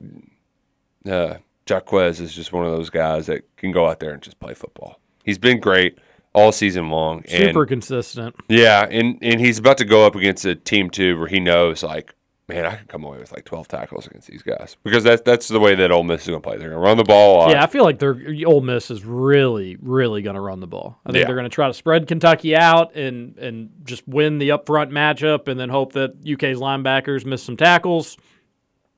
uh, 1.06 1.34
Jacquez 1.66 2.20
is 2.20 2.34
just 2.34 2.52
one 2.52 2.64
of 2.64 2.72
those 2.72 2.90
guys 2.90 3.26
that 3.26 3.42
can 3.56 3.70
go 3.70 3.86
out 3.86 4.00
there 4.00 4.12
and 4.12 4.22
just 4.22 4.40
play 4.40 4.54
football. 4.54 4.98
He's 5.22 5.38
been 5.38 5.60
great 5.60 5.98
all 6.32 6.52
season 6.52 6.88
long. 6.90 7.22
And 7.28 7.50
Super 7.50 7.66
consistent. 7.66 8.34
yeah, 8.48 8.86
and 8.90 9.18
and 9.22 9.40
he's 9.40 9.58
about 9.58 9.78
to 9.78 9.84
go 9.84 10.06
up 10.06 10.14
against 10.14 10.44
a 10.46 10.54
team 10.54 10.88
too 10.90 11.18
where 11.18 11.28
he 11.28 11.38
knows 11.40 11.82
like, 11.82 12.14
man, 12.50 12.66
I 12.66 12.76
could 12.76 12.88
come 12.88 13.04
away 13.04 13.18
with 13.18 13.32
like 13.32 13.44
twelve 13.44 13.68
tackles 13.68 14.06
against 14.06 14.28
these 14.28 14.42
guys 14.42 14.76
because 14.84 15.02
that's 15.04 15.22
that's 15.22 15.48
the 15.48 15.60
way 15.60 15.74
that 15.76 15.90
Ole 15.90 16.02
Miss 16.04 16.22
is 16.22 16.28
going 16.28 16.42
to 16.42 16.46
play. 16.48 16.58
They're 16.58 16.68
going 16.70 16.80
to 16.82 16.86
run 16.86 16.96
the 16.96 17.04
ball. 17.04 17.50
Yeah, 17.50 17.62
I 17.62 17.66
feel 17.66 17.84
like 17.84 17.98
they're 17.98 18.18
Ole 18.46 18.60
Miss 18.60 18.90
is 18.90 19.04
really, 19.04 19.76
really 19.80 20.22
going 20.22 20.34
to 20.34 20.40
run 20.40 20.60
the 20.60 20.66
ball. 20.66 20.98
I 21.06 21.10
think 21.12 21.20
Yeah. 21.22 21.26
they're 21.26 21.36
going 21.36 21.48
to 21.48 21.54
try 21.54 21.68
to 21.68 21.74
spread 21.74 22.06
Kentucky 22.06 22.54
out 22.56 22.94
and 22.96 23.38
and 23.38 23.70
just 23.84 24.06
win 24.06 24.38
the 24.38 24.50
upfront 24.50 24.90
matchup, 24.90 25.48
and 25.48 25.58
then 25.58 25.68
hope 25.68 25.92
that 25.94 26.10
UK's 26.30 26.58
linebackers 26.58 27.24
miss 27.24 27.42
some 27.42 27.56
tackles. 27.56 28.16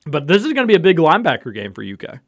But 0.06 0.26
this 0.26 0.38
is 0.44 0.52
going 0.52 0.66
to 0.66 0.70
be 0.70 0.74
a 0.74 0.80
big 0.80 0.98
linebacker 0.98 1.54
game 1.54 1.72
for 1.72 1.82
UK. 1.84 2.18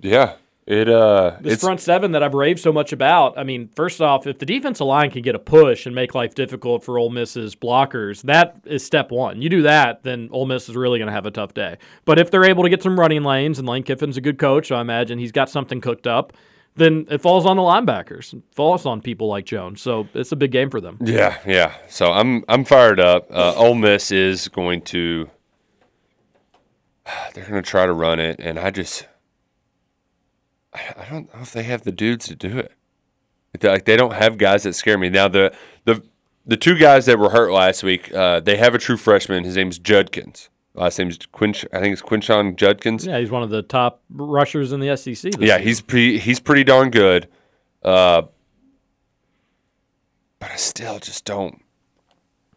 Yeah, 0.00 0.34
it 0.66 0.88
uh, 0.88 1.36
This 1.40 1.54
it's 1.54 1.62
front 1.62 1.80
seven 1.80 2.12
that 2.12 2.22
I've 2.22 2.32
raved 2.32 2.60
so 2.60 2.72
much 2.72 2.92
about. 2.92 3.36
I 3.36 3.44
mean, 3.44 3.68
first 3.74 4.00
off, 4.00 4.26
if 4.26 4.38
the 4.38 4.46
defensive 4.46 4.86
line 4.86 5.10
can 5.10 5.20
get 5.20 5.34
a 5.34 5.38
push 5.38 5.84
and 5.84 5.94
make 5.94 6.14
life 6.14 6.34
difficult 6.34 6.82
for 6.82 6.98
Ole 6.98 7.10
Miss's 7.10 7.54
blockers, 7.54 8.22
that 8.22 8.56
is 8.64 8.84
step 8.84 9.10
one. 9.10 9.42
You 9.42 9.50
do 9.50 9.62
that, 9.62 10.04
then 10.04 10.30
Ole 10.32 10.46
Miss 10.46 10.68
is 10.68 10.76
really 10.76 10.98
going 10.98 11.08
to 11.08 11.12
have 11.12 11.26
a 11.26 11.30
tough 11.30 11.52
day. 11.52 11.76
But 12.06 12.18
if 12.18 12.30
they're 12.30 12.44
able 12.44 12.62
to 12.62 12.70
get 12.70 12.82
some 12.82 12.98
running 12.98 13.24
lanes, 13.24 13.58
and 13.58 13.68
Lane 13.68 13.82
Kiffin's 13.82 14.16
a 14.16 14.22
good 14.22 14.38
coach, 14.38 14.68
so 14.68 14.76
I 14.76 14.80
imagine 14.80 15.18
he's 15.18 15.32
got 15.32 15.50
something 15.50 15.82
cooked 15.82 16.06
up, 16.06 16.32
then 16.76 17.06
it 17.10 17.20
falls 17.20 17.44
on 17.44 17.56
the 17.56 17.62
linebackers. 17.62 18.32
It 18.32 18.42
falls 18.52 18.86
on 18.86 19.02
people 19.02 19.28
like 19.28 19.44
Jones. 19.44 19.82
So 19.82 20.08
it's 20.14 20.32
a 20.32 20.36
big 20.36 20.50
game 20.50 20.70
for 20.70 20.80
them. 20.80 20.96
yeah, 21.02 21.38
yeah. 21.46 21.74
So 21.88 22.10
I'm 22.10 22.42
I'm 22.48 22.64
fired 22.64 23.00
up. 23.00 23.26
Uh, 23.30 23.54
Ole 23.54 23.74
Miss 23.74 24.10
is 24.10 24.48
going 24.48 24.80
to 24.82 25.28
they're 27.34 27.44
going 27.44 27.62
to 27.62 27.70
try 27.70 27.84
to 27.84 27.92
run 27.92 28.18
it, 28.18 28.40
and 28.40 28.58
I 28.58 28.70
just 28.70 29.06
I 30.74 31.06
don't 31.10 31.32
know 31.34 31.40
if 31.42 31.52
they 31.52 31.62
have 31.64 31.82
the 31.82 31.92
dudes 31.92 32.26
to 32.28 32.34
do 32.34 32.58
it. 32.58 32.72
Like 33.62 33.84
they 33.84 33.96
don't 33.96 34.14
have 34.14 34.36
guys 34.38 34.64
that 34.64 34.74
scare 34.74 34.98
me. 34.98 35.08
Now 35.08 35.28
the 35.28 35.54
the 35.84 36.02
the 36.44 36.56
two 36.56 36.76
guys 36.76 37.06
that 37.06 37.18
were 37.18 37.30
hurt 37.30 37.52
last 37.52 37.82
week, 37.84 38.12
uh, 38.12 38.40
they 38.40 38.56
have 38.56 38.74
a 38.74 38.78
true 38.78 38.96
freshman. 38.96 39.44
His 39.44 39.56
name's 39.56 39.78
Judkins. 39.78 40.50
Last 40.74 40.98
name's 40.98 41.18
Quinch. 41.30 41.64
I 41.72 41.78
think 41.80 41.92
it's 41.92 42.02
Quinshon 42.02 42.56
Judkins. 42.56 43.06
Yeah, 43.06 43.20
he's 43.20 43.30
one 43.30 43.44
of 43.44 43.50
the 43.50 43.62
top 43.62 44.02
rushers 44.10 44.72
in 44.72 44.80
the 44.80 44.96
SEC. 44.96 45.14
This 45.14 45.36
Yeah, 45.38 45.54
season. 45.58 45.62
he's 45.62 45.80
pretty. 45.80 46.18
He's 46.18 46.40
pretty 46.40 46.64
darn 46.64 46.90
good. 46.90 47.28
Uh, 47.84 48.22
but 50.40 50.50
I 50.50 50.56
still 50.56 50.98
just 50.98 51.24
don't. 51.24 51.62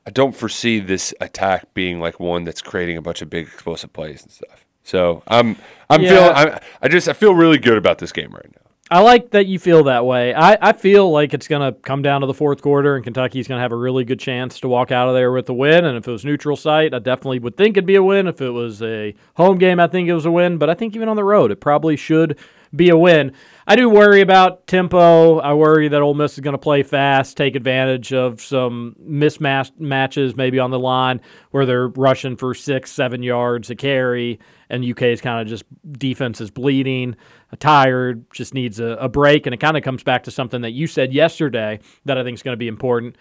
I 0.05 0.09
don't 0.09 0.35
foresee 0.35 0.79
this 0.79 1.13
attack 1.21 1.73
being 1.73 1.99
like 1.99 2.19
one 2.19 2.43
that's 2.45 2.61
creating 2.61 2.97
a 2.97 3.01
bunch 3.01 3.21
of 3.21 3.29
big 3.29 3.45
explosive 3.47 3.93
plays 3.93 4.23
and 4.23 4.31
stuff. 4.31 4.65
So 4.87 5.21
I'm. 5.27 5.57
I'm 5.89 6.01
Yeah. 6.01 6.09
feeling. 6.09 6.33
I'm, 6.53 6.59
I 6.81 6.87
just. 6.87 7.07
I 7.09 7.13
feel 7.13 7.33
really 7.35 7.57
good 7.57 7.77
about 7.77 7.97
this 7.97 8.11
game 8.11 8.31
right 8.31 8.45
now. 8.55 8.61
I 8.89 9.01
like 9.01 9.31
that 9.31 9.47
you 9.47 9.59
feel 9.59 9.83
that 9.83 10.05
way. 10.05 10.33
I, 10.33 10.57
I 10.69 10.71
feel 10.71 11.11
like 11.11 11.33
it's 11.33 11.49
going 11.49 11.73
to 11.73 11.77
come 11.81 12.01
down 12.01 12.21
to 12.21 12.27
the 12.27 12.33
fourth 12.33 12.61
quarter, 12.61 12.95
and 12.95 13.03
Kentucky's 13.03 13.45
going 13.45 13.57
to 13.57 13.61
have 13.61 13.73
a 13.73 13.77
really 13.77 14.05
good 14.05 14.19
chance 14.19 14.61
to 14.61 14.69
walk 14.69 14.93
out 14.93 15.09
of 15.09 15.13
there 15.13 15.33
with 15.33 15.49
a 15.49 15.53
win. 15.53 15.83
And 15.83 15.97
if 15.97 16.07
it 16.07 16.11
was 16.11 16.23
neutral 16.23 16.55
site, 16.55 16.93
I 16.93 16.99
definitely 16.99 17.39
would 17.39 17.57
think 17.57 17.75
it'd 17.75 17.85
be 17.85 17.95
a 17.95 18.03
win. 18.03 18.27
If 18.27 18.39
it 18.39 18.51
was 18.51 18.81
a 18.81 19.13
home 19.35 19.57
game, 19.57 19.81
I 19.81 19.87
think 19.87 20.07
it 20.07 20.13
was 20.13 20.25
a 20.25 20.31
win. 20.31 20.57
But 20.57 20.69
I 20.69 20.73
think 20.73 20.95
even 20.95 21.09
on 21.09 21.17
the 21.17 21.25
road, 21.25 21.51
it 21.51 21.57
probably 21.59 21.97
should 21.97 22.37
be 22.75 22.89
a 22.89 22.97
win. 22.97 23.33
I 23.69 23.75
do 23.75 23.89
worry 23.89 24.21
about 24.21 24.65
tempo. 24.65 25.39
I 25.39 25.53
worry 25.53 25.89
that 25.89 26.01
Ole 26.01 26.13
Miss 26.13 26.33
is 26.33 26.39
going 26.39 26.53
to 26.53 26.57
play 26.57 26.83
fast, 26.83 27.35
take 27.35 27.55
advantage 27.55 28.13
of 28.13 28.41
some 28.41 28.95
mismatch 29.01 29.77
matches 29.77 30.35
maybe 30.37 30.57
on 30.57 30.71
the 30.71 30.79
line 30.79 31.19
where 31.51 31.65
they're 31.65 31.89
rushing 31.89 32.37
for 32.37 32.53
six, 32.53 32.91
seven 32.91 33.23
yards 33.23 33.69
a 33.69 33.75
carry, 33.75 34.39
and 34.69 34.85
UK 34.85 35.03
is 35.03 35.21
kind 35.21 35.41
of 35.41 35.47
just 35.47 35.65
defense 35.97 36.39
is 36.39 36.49
bleeding, 36.49 37.15
tired, 37.59 38.25
just 38.31 38.53
needs 38.53 38.79
a, 38.79 38.91
a 39.01 39.09
break. 39.09 39.45
And 39.45 39.53
it 39.53 39.59
kind 39.59 39.75
of 39.75 39.83
comes 39.83 40.03
back 40.03 40.23
to 40.23 40.31
something 40.31 40.61
that 40.61 40.71
you 40.71 40.87
said 40.87 41.13
yesterday 41.13 41.79
that 42.05 42.17
I 42.17 42.23
think 42.23 42.35
is 42.35 42.43
going 42.43 42.53
to 42.53 42.57
be 42.57 42.67
important. 42.67 43.17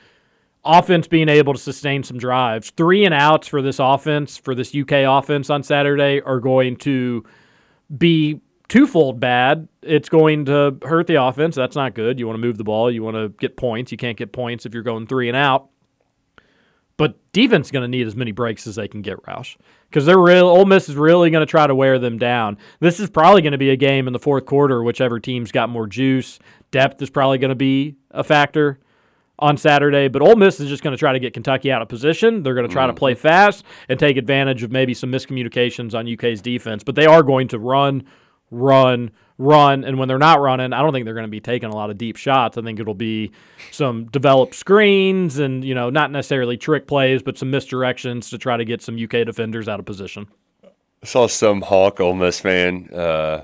Offense 0.64 1.06
being 1.06 1.28
able 1.28 1.54
to 1.54 1.60
sustain 1.60 2.02
some 2.02 2.18
drives. 2.18 2.70
Three 2.70 3.04
and 3.04 3.14
outs 3.14 3.46
for 3.48 3.62
this 3.62 3.78
offense, 3.78 4.36
for 4.36 4.54
this 4.54 4.74
UK 4.74 5.06
offense 5.06 5.50
on 5.50 5.62
Saturday, 5.62 6.20
are 6.22 6.40
going 6.40 6.76
to 6.78 7.24
be 7.96 8.40
twofold 8.68 9.20
bad. 9.20 9.68
It's 9.82 10.08
going 10.08 10.46
to 10.46 10.78
hurt 10.82 11.06
the 11.06 11.22
offense. 11.22 11.54
That's 11.54 11.76
not 11.76 11.94
good. 11.94 12.18
You 12.18 12.26
want 12.26 12.40
to 12.40 12.46
move 12.46 12.58
the 12.58 12.64
ball. 12.64 12.90
You 12.90 13.02
want 13.02 13.16
to 13.16 13.28
get 13.28 13.56
points. 13.56 13.92
You 13.92 13.98
can't 13.98 14.16
get 14.16 14.32
points 14.32 14.66
if 14.66 14.74
you're 14.74 14.82
going 14.82 15.06
three 15.06 15.28
and 15.28 15.36
out. 15.36 15.68
But 16.96 17.18
defense 17.32 17.66
is 17.66 17.70
going 17.72 17.82
to 17.82 17.88
need 17.88 18.06
as 18.06 18.16
many 18.16 18.32
breaks 18.32 18.66
as 18.66 18.76
they 18.76 18.88
can 18.88 19.02
get, 19.02 19.22
Roush, 19.24 19.56
because 19.90 20.06
they're 20.06 20.18
real. 20.18 20.48
Ole 20.48 20.64
Miss 20.64 20.88
is 20.88 20.96
really 20.96 21.28
going 21.28 21.46
to 21.46 21.50
try 21.50 21.66
to 21.66 21.74
wear 21.74 21.98
them 21.98 22.18
down. 22.18 22.56
This 22.80 22.98
is 23.00 23.10
probably 23.10 23.42
going 23.42 23.52
to 23.52 23.58
be 23.58 23.68
a 23.68 23.76
game 23.76 24.06
in 24.06 24.14
the 24.14 24.18
fourth 24.18 24.46
quarter, 24.46 24.82
whichever 24.82 25.20
team's 25.20 25.52
got 25.52 25.68
more 25.68 25.86
juice. 25.86 26.38
Depth 26.70 27.02
is 27.02 27.10
probably 27.10 27.36
going 27.36 27.50
to 27.50 27.54
be 27.54 27.96
a 28.12 28.24
factor 28.24 28.78
on 29.38 29.58
Saturday, 29.58 30.08
but 30.08 30.22
Ole 30.22 30.36
Miss 30.36 30.58
is 30.60 30.70
just 30.70 30.82
going 30.82 30.92
to 30.92 30.98
try 30.98 31.12
to 31.12 31.18
get 31.18 31.34
Kentucky 31.34 31.70
out 31.70 31.82
of 31.82 31.88
position. 31.88 32.42
They're 32.42 32.54
going 32.54 32.66
to 32.66 32.72
try 32.72 32.86
to 32.86 32.92
mm-hmm. 32.92 32.98
play 32.98 33.14
fast 33.14 33.64
and 33.90 33.98
take 34.00 34.16
advantage 34.16 34.62
of 34.62 34.72
maybe 34.72 34.94
some 34.94 35.12
miscommunications 35.12 35.94
on 35.94 36.10
UK's 36.10 36.40
defense, 36.40 36.82
but 36.82 36.94
they 36.94 37.04
are 37.04 37.22
going 37.22 37.48
to 37.48 37.58
run, 37.58 38.04
run, 38.50 39.10
run. 39.38 39.84
And 39.84 39.98
when 39.98 40.08
they're 40.08 40.18
not 40.18 40.40
running, 40.40 40.72
I 40.72 40.82
don't 40.82 40.92
think 40.92 41.04
they're 41.04 41.14
going 41.14 41.26
to 41.26 41.30
be 41.30 41.40
taking 41.40 41.70
a 41.70 41.74
lot 41.74 41.90
of 41.90 41.98
deep 41.98 42.16
shots. 42.16 42.56
I 42.56 42.62
think 42.62 42.80
it'll 42.80 42.94
be 42.94 43.32
some 43.70 44.06
developed 44.06 44.54
screens 44.54 45.38
and, 45.38 45.64
you 45.64 45.74
know, 45.74 45.90
not 45.90 46.10
necessarily 46.10 46.56
trick 46.56 46.86
plays, 46.86 47.22
but 47.22 47.38
some 47.38 47.50
misdirections 47.50 48.30
to 48.30 48.38
try 48.38 48.56
to 48.56 48.64
get 48.64 48.82
some 48.82 49.02
UK 49.02 49.26
defenders 49.26 49.68
out 49.68 49.80
of 49.80 49.86
position. 49.86 50.26
I 50.64 51.06
saw 51.06 51.26
some 51.26 51.62
Hawk 51.62 52.00
Ole 52.00 52.14
Miss 52.14 52.40
fan. 52.40 52.88
Uh, 52.92 53.42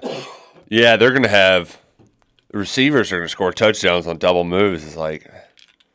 yeah, 0.68 0.96
they're 0.96 1.10
going 1.10 1.22
to 1.22 1.28
have 1.28 1.78
receivers 2.52 3.12
are 3.12 3.16
going 3.16 3.26
to 3.26 3.30
score 3.30 3.52
touchdowns 3.52 4.06
on 4.06 4.18
double 4.18 4.44
moves. 4.44 4.84
It's 4.84 4.96
like 4.96 5.24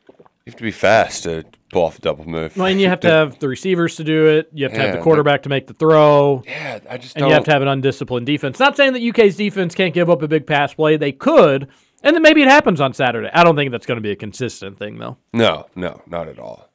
you 0.09 0.51
have 0.51 0.55
to 0.55 0.63
be 0.63 0.71
fast 0.71 1.23
to 1.23 1.45
pull 1.71 1.83
off 1.83 1.97
a 1.97 2.01
double 2.01 2.27
move. 2.27 2.55
Well, 2.55 2.67
and 2.67 2.79
you 2.79 2.87
have 2.89 2.99
to 3.01 3.09
have 3.11 3.39
the 3.39 3.47
receivers 3.47 3.95
to 3.97 4.03
do 4.03 4.27
it. 4.27 4.49
You 4.53 4.65
have 4.65 4.73
to 4.73 4.79
have 4.79 4.95
the 4.95 5.01
quarterback 5.01 5.43
to 5.43 5.49
make 5.49 5.67
the 5.67 5.73
throw. 5.73 6.43
Yeah, 6.45 6.79
I 6.89 6.97
just 6.97 7.15
and 7.15 7.25
you 7.25 7.33
have 7.33 7.43
to 7.45 7.51
have 7.51 7.61
an 7.61 7.67
undisciplined 7.67 8.25
defense. 8.25 8.59
Not 8.59 8.77
saying 8.77 8.93
that 8.93 9.01
UK's 9.01 9.35
defense 9.35 9.75
can't 9.75 9.93
give 9.93 10.09
up 10.09 10.21
a 10.21 10.27
big 10.27 10.47
pass 10.47 10.73
play. 10.73 10.97
They 10.97 11.11
could, 11.11 11.67
and 12.03 12.15
then 12.15 12.21
maybe 12.21 12.41
it 12.41 12.47
happens 12.47 12.81
on 12.81 12.93
Saturday. 12.93 13.29
I 13.33 13.43
don't 13.43 13.55
think 13.55 13.71
that's 13.71 13.85
going 13.85 13.97
to 13.97 14.01
be 14.01 14.11
a 14.11 14.15
consistent 14.15 14.77
thing, 14.77 14.97
though. 14.97 15.17
No, 15.33 15.67
no, 15.75 16.01
not 16.07 16.27
at 16.27 16.39
all. 16.39 16.69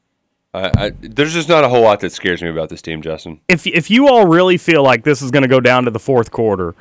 I, 0.55 0.71
I, 0.77 0.93
there's 1.01 1.33
just 1.33 1.49
not 1.49 1.65
a 1.65 1.69
whole 1.69 1.81
lot 1.81 2.01
that 2.01 2.13
scares 2.13 2.43
me 2.43 2.51
about 2.51 2.69
this 2.69 2.83
team, 2.83 3.01
Justin. 3.01 3.41
If 3.49 3.67
if 3.67 3.91
you 3.91 4.09
all 4.09 4.27
really 4.27 4.59
feel 4.59 4.83
like 4.83 5.03
this 5.05 5.23
is 5.23 5.31
going 5.31 5.43
to 5.43 5.49
go 5.49 5.61
down 5.61 5.85
to 5.85 5.91
the 5.91 5.99
fourth 5.99 6.31
quarter, 6.31 6.75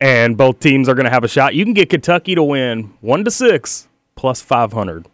and 0.00 0.36
both 0.38 0.60
teams 0.60 0.88
are 0.88 0.94
going 0.94 1.04
to 1.04 1.10
have 1.10 1.24
a 1.24 1.28
shot, 1.28 1.54
you 1.54 1.64
can 1.64 1.74
get 1.74 1.90
Kentucky 1.90 2.34
to 2.34 2.42
win 2.42 2.94
one 3.00 3.24
to 3.24 3.30
six 3.30 3.88
plus 4.14 4.40
five 4.40 4.72
hundred. 4.72 5.06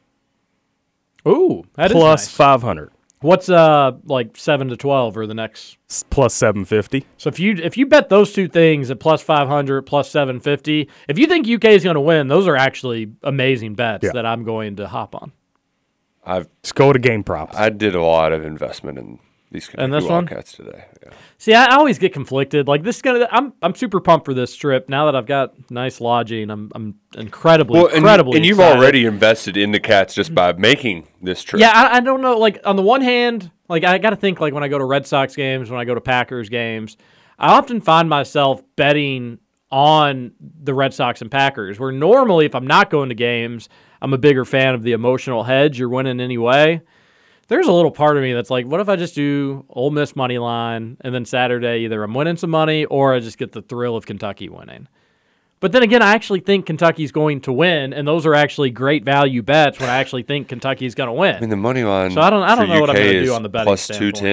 Ooh, 1.26 1.64
that 1.74 1.86
is 1.86 1.92
plus 1.92 2.26
nice. 2.26 2.34
five 2.34 2.62
hundred. 2.62 2.90
What's 3.20 3.48
uh 3.48 3.92
like 4.04 4.36
seven 4.36 4.68
to 4.68 4.76
twelve 4.76 5.16
or 5.16 5.26
the 5.26 5.34
next 5.34 5.78
plus 6.10 6.34
seven 6.34 6.64
fifty? 6.64 7.06
So 7.16 7.28
if 7.28 7.40
you 7.40 7.54
if 7.62 7.76
you 7.76 7.86
bet 7.86 8.08
those 8.10 8.32
two 8.32 8.46
things 8.46 8.90
at 8.90 9.00
plus 9.00 9.22
five 9.22 9.48
hundred, 9.48 9.82
plus 9.82 10.10
seven 10.10 10.38
fifty, 10.38 10.88
if 11.08 11.18
you 11.18 11.26
think 11.26 11.48
UK 11.48 11.64
is 11.70 11.82
going 11.82 11.94
to 11.94 12.00
win, 12.00 12.28
those 12.28 12.46
are 12.46 12.56
actually 12.56 13.10
amazing 13.22 13.74
bets 13.74 14.04
Yeah. 14.04 14.12
that 14.12 14.26
I'm 14.26 14.44
going 14.44 14.76
to 14.76 14.86
hop 14.86 15.14
on. 15.14 15.32
I've 16.24 16.48
Let's 16.62 16.72
go 16.72 16.92
to 16.92 16.98
game 16.98 17.24
props. 17.24 17.56
I 17.56 17.70
did 17.70 17.94
a 17.94 18.02
lot 18.02 18.32
of 18.32 18.44
investment 18.44 18.98
in 18.98 19.18
these 19.56 19.68
And 19.74 19.92
this 19.92 20.04
one? 20.04 20.26
Wildcats 20.26 20.52
today. 20.52 20.84
Yeah. 21.02 21.10
See, 21.38 21.54
I 21.54 21.64
I 21.64 21.74
always 21.76 21.98
get 21.98 22.12
conflicted. 22.12 22.68
Like 22.68 22.82
this 22.82 22.96
is 22.96 23.02
gonna, 23.02 23.28
I'm 23.30 23.52
I'm 23.62 23.74
super 23.74 24.00
pumped 24.00 24.24
for 24.26 24.34
this 24.34 24.54
trip. 24.54 24.88
Now 24.88 25.06
that 25.06 25.16
I've 25.16 25.26
got 25.26 25.54
nice 25.70 26.00
lodging, 26.00 26.50
I'm 26.50 26.70
I'm 26.74 26.94
incredibly 27.16 27.78
Well, 27.78 27.86
and, 27.88 27.96
incredibly. 27.98 28.36
and 28.36 28.46
you've 28.46 28.58
excited. 28.58 28.78
already 28.78 29.04
invested 29.06 29.56
in 29.56 29.72
the 29.72 29.80
Cats 29.80 30.14
just 30.14 30.34
by 30.34 30.52
making 30.52 31.08
this 31.22 31.42
trip. 31.42 31.60
Yeah, 31.60 31.70
I, 31.72 31.96
I 31.96 32.00
don't 32.00 32.20
know. 32.20 32.38
Like 32.38 32.60
on 32.64 32.76
the 32.76 32.82
one 32.82 33.00
hand, 33.00 33.50
like 33.68 33.84
I 33.84 33.98
got 33.98 34.10
to 34.10 34.16
think 34.16 34.40
like 34.40 34.52
when 34.54 34.62
I 34.62 34.68
go 34.68 34.78
to 34.78 34.84
Red 34.84 35.06
Sox 35.06 35.34
games, 35.34 35.70
when 35.70 35.80
I 35.80 35.84
go 35.84 35.94
to 35.94 36.00
Packers 36.00 36.48
games, 36.48 36.96
I 37.38 37.52
often 37.54 37.80
find 37.80 38.08
myself 38.08 38.62
betting 38.76 39.38
on 39.70 40.32
the 40.62 40.72
Red 40.74 40.94
Sox 40.94 41.20
and 41.22 41.30
Packers. 41.30 41.78
Where 41.80 41.92
normally, 41.92 42.46
if 42.46 42.54
I'm 42.54 42.66
not 42.66 42.88
going 42.90 43.08
to 43.08 43.14
games, 43.14 43.68
I'm 44.00 44.12
a 44.12 44.18
bigger 44.18 44.44
fan 44.44 44.74
of 44.74 44.82
the 44.82 44.92
emotional 44.92 45.42
hedge. 45.44 45.78
You're 45.78 45.88
winning 45.88 46.20
anyway. 46.20 46.82
There's 47.48 47.66
a 47.68 47.72
little 47.72 47.90
part 47.92 48.16
of 48.16 48.22
me 48.22 48.32
that's 48.32 48.50
like, 48.50 48.66
what 48.66 48.80
if 48.80 48.88
I 48.88 48.96
just 48.96 49.14
do 49.14 49.64
Ole 49.68 49.90
Miss 49.90 50.16
money 50.16 50.38
line, 50.38 50.96
and 51.02 51.14
then 51.14 51.24
Saturday 51.24 51.84
either 51.84 52.02
I'm 52.02 52.12
winning 52.14 52.36
some 52.36 52.50
money 52.50 52.84
or 52.86 53.14
I 53.14 53.20
just 53.20 53.38
get 53.38 53.52
the 53.52 53.62
thrill 53.62 53.96
of 53.96 54.04
Kentucky 54.06 54.48
winning. 54.48 54.88
But 55.60 55.72
then 55.72 55.82
again, 55.82 56.02
I 56.02 56.12
actually 56.14 56.40
think 56.40 56.66
Kentucky's 56.66 57.12
going 57.12 57.40
to 57.42 57.52
win, 57.52 57.92
and 57.92 58.06
those 58.06 58.26
are 58.26 58.34
actually 58.34 58.70
great 58.70 59.04
value 59.04 59.42
bets 59.42 59.78
when 59.80 59.88
I 59.88 59.98
actually 59.98 60.22
think 60.24 60.48
Kentucky's 60.48 60.94
going 60.94 61.06
to 61.08 61.12
win. 61.14 61.36
I 61.36 61.40
mean, 61.40 61.50
the 61.50 61.56
money 61.56 61.82
line. 61.84 62.10
So 62.10 62.20
I 62.20 62.28
don't- 62.30 62.42
I 62.42 62.54
don't 62.56 62.68
know 62.68 62.74
what 62.80 62.90
I'm 62.90 62.96
gonna 62.96 63.24
do 63.24 63.32
on 63.34 63.42
the 63.42 63.48
betting 63.48 63.66
two 63.98 64.12
ten. 64.12 64.24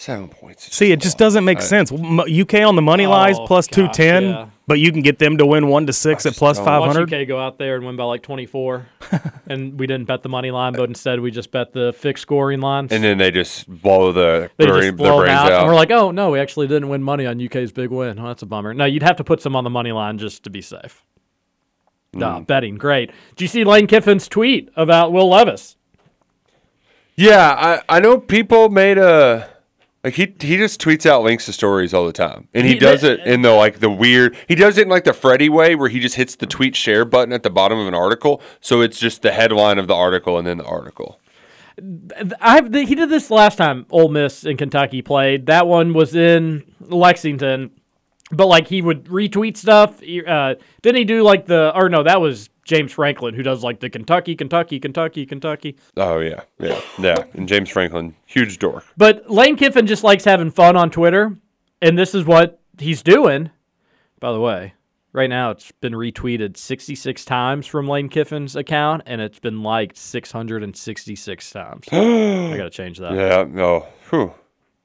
Seven 0.00 0.28
points. 0.28 0.72
See, 0.76 0.92
it 0.92 1.00
just 1.00 1.18
doesn't 1.18 1.44
make 1.44 1.58
I- 1.58 1.62
sense. 1.62 1.90
UK 1.90 2.62
on 2.62 2.76
the 2.76 2.82
money 2.82 3.08
lines 3.08 3.36
Oh, 3.36 3.46
plus 3.48 3.66
gosh, 3.66 3.74
two 3.74 3.88
ten, 3.88 4.22
yeah. 4.28 4.46
but 4.68 4.78
you 4.78 4.92
can 4.92 5.02
get 5.02 5.18
them 5.18 5.38
to 5.38 5.44
win 5.44 5.66
one 5.66 5.88
to 5.88 5.92
six 5.92 6.24
at 6.24 6.34
plus 6.34 6.56
five 6.56 6.84
hundred. 6.84 7.10
don't- 7.10 7.18
Watch. 7.18 7.22
UK 7.22 7.26
go 7.26 7.40
out 7.40 7.58
there 7.58 7.74
and 7.74 7.84
win 7.84 7.96
by 7.96 8.04
like 8.04 8.22
24, 8.22 8.86
and 9.48 9.76
we 9.76 9.88
didn't 9.88 10.06
bet 10.06 10.22
the 10.22 10.28
money 10.28 10.52
line, 10.52 10.72
but 10.74 10.88
instead 10.88 11.18
we 11.18 11.32
just 11.32 11.50
bet 11.50 11.72
the 11.72 11.92
fixed 11.94 12.22
scoring 12.22 12.60
lines. 12.60 12.92
And 12.92 13.02
then 13.02 13.18
they 13.18 13.32
just 13.32 13.68
blow 13.68 14.12
the 14.12 14.48
they 14.56 14.66
brain, 14.66 14.76
just 14.82 14.82
their 14.82 14.92
blow 14.92 15.18
'em 15.18 15.24
brains 15.24 15.40
out, 15.40 15.50
out. 15.52 15.60
and 15.62 15.68
we're 15.68 15.74
like, 15.74 15.90
oh 15.90 16.12
no, 16.12 16.30
we 16.30 16.38
actually 16.38 16.68
didn't 16.68 16.88
win 16.90 17.02
money 17.02 17.26
on 17.26 17.44
UK's 17.44 17.72
big 17.72 17.90
win. 17.90 18.20
Oh, 18.20 18.28
that's 18.28 18.42
a 18.42 18.46
bummer. 18.46 18.72
No, 18.74 18.84
you'd 18.84 19.02
have 19.02 19.16
to 19.16 19.24
put 19.24 19.42
some 19.42 19.56
on 19.56 19.64
the 19.64 19.70
money 19.70 19.90
line 19.90 20.16
just 20.18 20.44
to 20.44 20.50
be 20.50 20.60
safe. 20.62 21.02
Mm. 22.14 22.20
Nah, 22.20 22.38
betting, 22.40 22.76
great. 22.76 23.10
Do 23.34 23.42
you 23.42 23.48
see 23.48 23.64
Lane 23.64 23.88
Kiffin's 23.88 24.28
tweet 24.28 24.70
about 24.76 25.10
Will 25.12 25.28
Levis? 25.28 25.74
yeah, 27.16 27.80
I, 27.88 27.96
I 27.96 28.00
know 28.00 28.18
people 28.18 28.68
made 28.68 28.96
a 28.96 29.48
like 30.04 30.14
he 30.14 30.34
he 30.40 30.56
just 30.56 30.80
tweets 30.80 31.04
out 31.06 31.22
links 31.22 31.46
to 31.46 31.52
stories 31.52 31.92
all 31.92 32.06
the 32.06 32.12
time, 32.12 32.48
and 32.54 32.66
he, 32.66 32.74
He- 32.74 32.78
does 32.78 33.02
it 33.04 33.20
in 33.20 33.42
the 33.42 33.52
like 33.52 33.80
the 33.80 33.90
weird. 33.90 34.36
He 34.46 34.54
does 34.54 34.78
it 34.78 34.82
in 34.82 34.88
like 34.88 35.04
the 35.04 35.12
Freddy 35.12 35.48
way, 35.48 35.74
where 35.74 35.88
he 35.88 35.98
just 36.00 36.14
hits 36.16 36.36
the 36.36 36.46
tweet 36.46 36.76
share 36.76 37.04
button 37.04 37.32
at 37.32 37.42
the 37.42 37.50
bottom 37.50 37.78
of 37.78 37.86
an 37.88 37.94
article, 37.94 38.40
so 38.60 38.80
it's 38.80 38.98
just 38.98 39.22
the 39.22 39.32
headline 39.32 39.78
of 39.78 39.86
the 39.88 39.94
article 39.94 40.38
and 40.38 40.46
then 40.46 40.58
the 40.58 40.64
article. 40.64 41.20
I've 42.40 42.72
he 42.74 42.94
did 42.94 43.08
this 43.10 43.30
last 43.30 43.56
time 43.56 43.86
Ole 43.90 44.08
Miss 44.08 44.44
and 44.44 44.58
Kentucky 44.58 45.02
played. 45.02 45.46
That 45.46 45.66
one 45.66 45.92
was 45.94 46.14
in 46.14 46.64
Lexington, 46.80 47.70
but 48.32 48.46
like 48.46 48.66
he 48.68 48.82
would 48.82 49.04
retweet 49.04 49.56
stuff. 49.56 50.00
He, 50.00 50.24
Uh, 50.24 50.56
didn't 50.82 50.96
he 50.98 51.04
do 51.04 51.22
like 51.22 51.46
the 51.46 51.72
or 51.76 51.88
no? 51.88 52.02
That 52.02 52.20
was 52.20 52.50
James 52.68 52.92
Franklin 52.92 53.34
who 53.34 53.42
does 53.42 53.64
like 53.64 53.80
the 53.80 53.88
Kentucky, 53.90 54.36
Kentucky, 54.36 54.78
Kentucky, 54.78 55.26
Kentucky. 55.26 55.76
Oh 55.96 56.18
yeah, 56.20 56.42
yeah, 56.60 56.80
yeah. 56.98 57.24
And 57.32 57.48
James 57.48 57.70
Franklin, 57.70 58.14
huge 58.26 58.58
dork. 58.58 58.84
But 58.96 59.28
Lane 59.30 59.56
Kiffin 59.56 59.86
just 59.86 60.04
likes 60.04 60.24
having 60.24 60.50
fun 60.50 60.76
on 60.76 60.90
Twitter, 60.90 61.34
and 61.80 61.98
this 61.98 62.14
is 62.14 62.24
what 62.24 62.60
he's 62.78 63.02
doing. 63.02 63.50
By 64.20 64.32
the 64.32 64.40
way, 64.40 64.74
right 65.12 65.30
now 65.30 65.50
it's 65.50 65.72
been 65.80 65.94
retweeted 65.94 66.58
66 66.58 67.24
times 67.24 67.66
from 67.66 67.88
Lane 67.88 68.10
Kiffin's 68.10 68.54
account, 68.54 69.02
and 69.06 69.20
it's 69.22 69.38
been 69.38 69.62
liked 69.62 69.96
666 69.96 71.50
times. 71.50 71.86
I 71.92 72.56
got 72.56 72.64
to 72.64 72.70
change 72.70 72.98
that. 72.98 73.14
Yeah, 73.14 73.38
oh, 73.38 73.44
no. 73.44 73.86
Whew. 74.10 74.34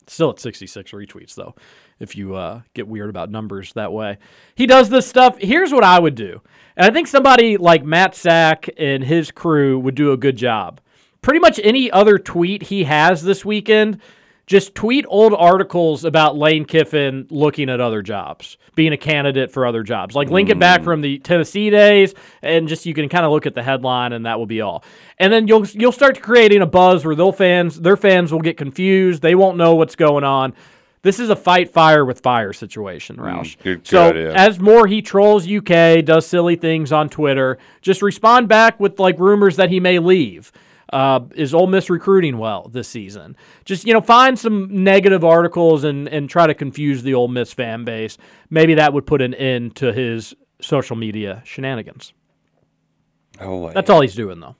Still 0.07 0.31
at 0.31 0.39
66 0.39 0.91
retweets, 0.91 1.35
though, 1.35 1.55
if 1.99 2.15
you 2.15 2.35
uh, 2.35 2.61
get 2.73 2.87
weird 2.87 3.09
about 3.09 3.29
numbers 3.29 3.73
that 3.73 3.93
way. 3.93 4.17
He 4.55 4.65
does 4.65 4.89
this 4.89 5.07
stuff. 5.07 5.37
Here's 5.37 5.71
what 5.71 5.83
I 5.83 5.99
would 5.99 6.15
do. 6.15 6.41
And 6.75 6.85
I 6.85 6.93
think 6.93 7.07
somebody 7.07 7.57
like 7.57 7.83
Matt 7.83 8.15
Sack 8.15 8.69
and 8.77 9.03
his 9.03 9.31
crew 9.31 9.79
would 9.79 9.95
do 9.95 10.11
a 10.11 10.17
good 10.17 10.35
job. 10.35 10.81
Pretty 11.21 11.39
much 11.39 11.59
any 11.63 11.89
other 11.89 12.17
tweet 12.17 12.63
he 12.63 12.83
has 12.83 13.23
this 13.23 13.45
weekend, 13.45 14.01
just 14.45 14.75
tweet 14.75 15.05
old 15.07 15.33
articles 15.33 16.03
about 16.03 16.37
Lane 16.37 16.65
Kiffin 16.65 17.27
looking 17.29 17.69
at 17.69 17.79
other 17.79 18.01
jobs, 18.01 18.57
being 18.75 18.91
a 18.91 18.97
candidate 18.97 19.51
for 19.51 19.65
other 19.65 19.83
jobs. 19.83 20.15
Like 20.15 20.29
link 20.29 20.49
it 20.49 20.59
back 20.59 20.81
mm. 20.81 20.83
from 20.83 21.01
the 21.01 21.19
Tennessee 21.19 21.69
days, 21.69 22.13
and 22.41 22.67
just 22.67 22.85
you 22.85 22.93
can 22.93 23.07
kind 23.07 23.25
of 23.25 23.31
look 23.31 23.45
at 23.45 23.55
the 23.55 23.63
headline, 23.63 24.11
and 24.11 24.25
that 24.25 24.37
will 24.37 24.45
be 24.45 24.61
all. 24.61 24.83
And 25.17 25.31
then 25.31 25.47
you'll 25.47 25.65
you'll 25.67 25.93
start 25.93 26.21
creating 26.21 26.61
a 26.61 26.65
buzz 26.65 27.05
where 27.05 27.15
they'll 27.15 27.31
fans 27.31 27.79
their 27.79 27.97
fans 27.97 28.33
will 28.33 28.41
get 28.41 28.57
confused. 28.57 29.21
They 29.21 29.35
won't 29.35 29.57
know 29.57 29.75
what's 29.75 29.95
going 29.95 30.23
on. 30.23 30.53
This 31.03 31.19
is 31.19 31.29
a 31.29 31.35
fight 31.35 31.69
fire 31.69 32.05
with 32.05 32.21
fire 32.21 32.53
situation, 32.53 33.17
mm, 33.17 33.23
Roush. 33.23 33.57
good- 33.61 33.79
good 33.79 33.87
so 33.87 34.09
idea. 34.09 34.33
as 34.33 34.59
more 34.59 34.87
he 34.87 35.01
trolls 35.01 35.45
UK, 35.45 36.01
does 36.01 36.25
silly 36.25 36.55
things 36.55 36.93
on 36.93 37.09
Twitter, 37.09 37.57
just 37.81 38.01
respond 38.01 38.47
back 38.47 38.79
with 38.79 38.99
like 38.99 39.19
rumors 39.19 39.57
that 39.57 39.69
he 39.69 39.81
may 39.81 39.99
leave. 39.99 40.51
Uh, 40.93 41.25
is 41.35 41.53
Ole 41.53 41.67
Miss 41.67 41.89
recruiting 41.89 42.37
well 42.37 42.69
this 42.71 42.87
season? 42.87 43.35
Just 43.65 43.87
you 43.87 43.93
know, 43.93 44.01
find 44.01 44.37
some 44.37 44.83
negative 44.83 45.23
articles 45.23 45.83
and 45.83 46.07
and 46.07 46.29
try 46.29 46.45
to 46.45 46.53
confuse 46.53 47.01
the 47.01 47.13
Ole 47.15 47.27
Miss 47.27 47.51
fan 47.51 47.83
base. 47.83 48.17
Maybe 48.49 48.75
that 48.75 48.93
would 48.93 49.07
put 49.07 49.21
an 49.21 49.33
end 49.33 49.75
to 49.77 49.91
his 49.91 50.35
social 50.61 50.95
media 50.95 51.41
shenanigans. 51.45 52.13
Oh, 53.41 53.71
That's 53.71 53.89
all 53.89 54.01
he's 54.01 54.15
doing 54.15 54.39
though. 54.39 54.55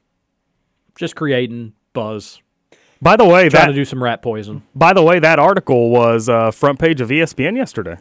Just 0.96 1.16
creating 1.16 1.74
buzz. 1.94 2.42
By 3.02 3.16
the 3.18 3.26
way, 3.26 3.50
trying 3.50 3.66
that 3.66 3.68
to 3.68 3.74
do 3.74 3.86
some 3.86 4.02
rat 4.02 4.22
poison. 4.22 4.64
by 4.74 4.94
the 4.94 5.04
way, 5.04 5.20
that 5.20 5.38
article 5.38 5.90
was 5.90 6.30
uh, 6.30 6.52
front 6.52 6.80
page 6.80 7.02
of 7.02 7.10
ESPN 7.10 7.56
yesterday. 7.56 7.98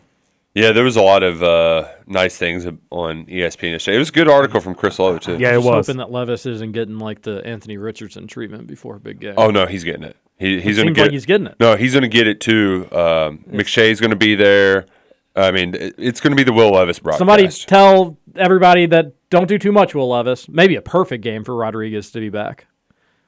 Yeah, 0.54 0.72
there 0.72 0.84
was 0.84 0.96
a 0.96 1.02
lot 1.02 1.22
of 1.22 1.42
uh, 1.42 1.88
nice 2.06 2.36
things 2.36 2.66
on 2.90 3.24
ESPN 3.26 3.70
yesterday. 3.72 3.96
It 3.96 3.98
was 4.00 4.10
a 4.10 4.12
good 4.12 4.28
article 4.28 4.60
from 4.60 4.74
Chris 4.74 4.98
Low 4.98 5.16
too. 5.18 5.38
Yeah, 5.38 5.50
it 5.52 5.54
Just 5.54 5.66
was. 5.66 5.86
hoping 5.86 5.98
that 5.98 6.10
Levis 6.10 6.44
isn't 6.44 6.72
getting 6.72 6.98
like 6.98 7.22
the 7.22 7.44
Anthony 7.46 7.78
Richardson 7.78 8.26
treatment 8.26 8.66
before 8.66 8.96
a 8.96 9.00
big 9.00 9.20
game. 9.20 9.34
Oh 9.38 9.50
no, 9.50 9.64
he's 9.66 9.82
getting 9.82 10.02
it. 10.02 10.16
He, 10.38 10.60
he's 10.60 10.76
It 10.76 10.82
gonna 10.82 10.88
seems 10.88 10.96
get 10.96 11.02
like 11.02 11.10
he's 11.12 11.26
getting 11.26 11.46
it. 11.46 11.56
No, 11.58 11.76
he's 11.76 11.94
gonna 11.94 12.08
get 12.08 12.26
it 12.26 12.40
too. 12.40 12.86
Um, 12.92 13.44
McShay's 13.50 14.00
gonna 14.00 14.16
be 14.16 14.34
there. 14.34 14.86
I 15.34 15.50
mean, 15.52 15.74
it's 15.74 16.20
gonna 16.20 16.36
be 16.36 16.42
the 16.42 16.52
Will 16.52 16.72
Levis 16.72 16.98
broadcast. 16.98 17.18
Somebody 17.18 17.48
tell 17.48 18.18
everybody 18.36 18.84
that 18.86 19.14
don't 19.30 19.48
do 19.48 19.58
too 19.58 19.72
much, 19.72 19.94
Will 19.94 20.08
Levis. 20.10 20.48
Maybe 20.50 20.76
a 20.76 20.82
perfect 20.82 21.24
game 21.24 21.44
for 21.44 21.54
Rodriguez 21.56 22.10
to 22.10 22.20
be 22.20 22.28
back. 22.28 22.66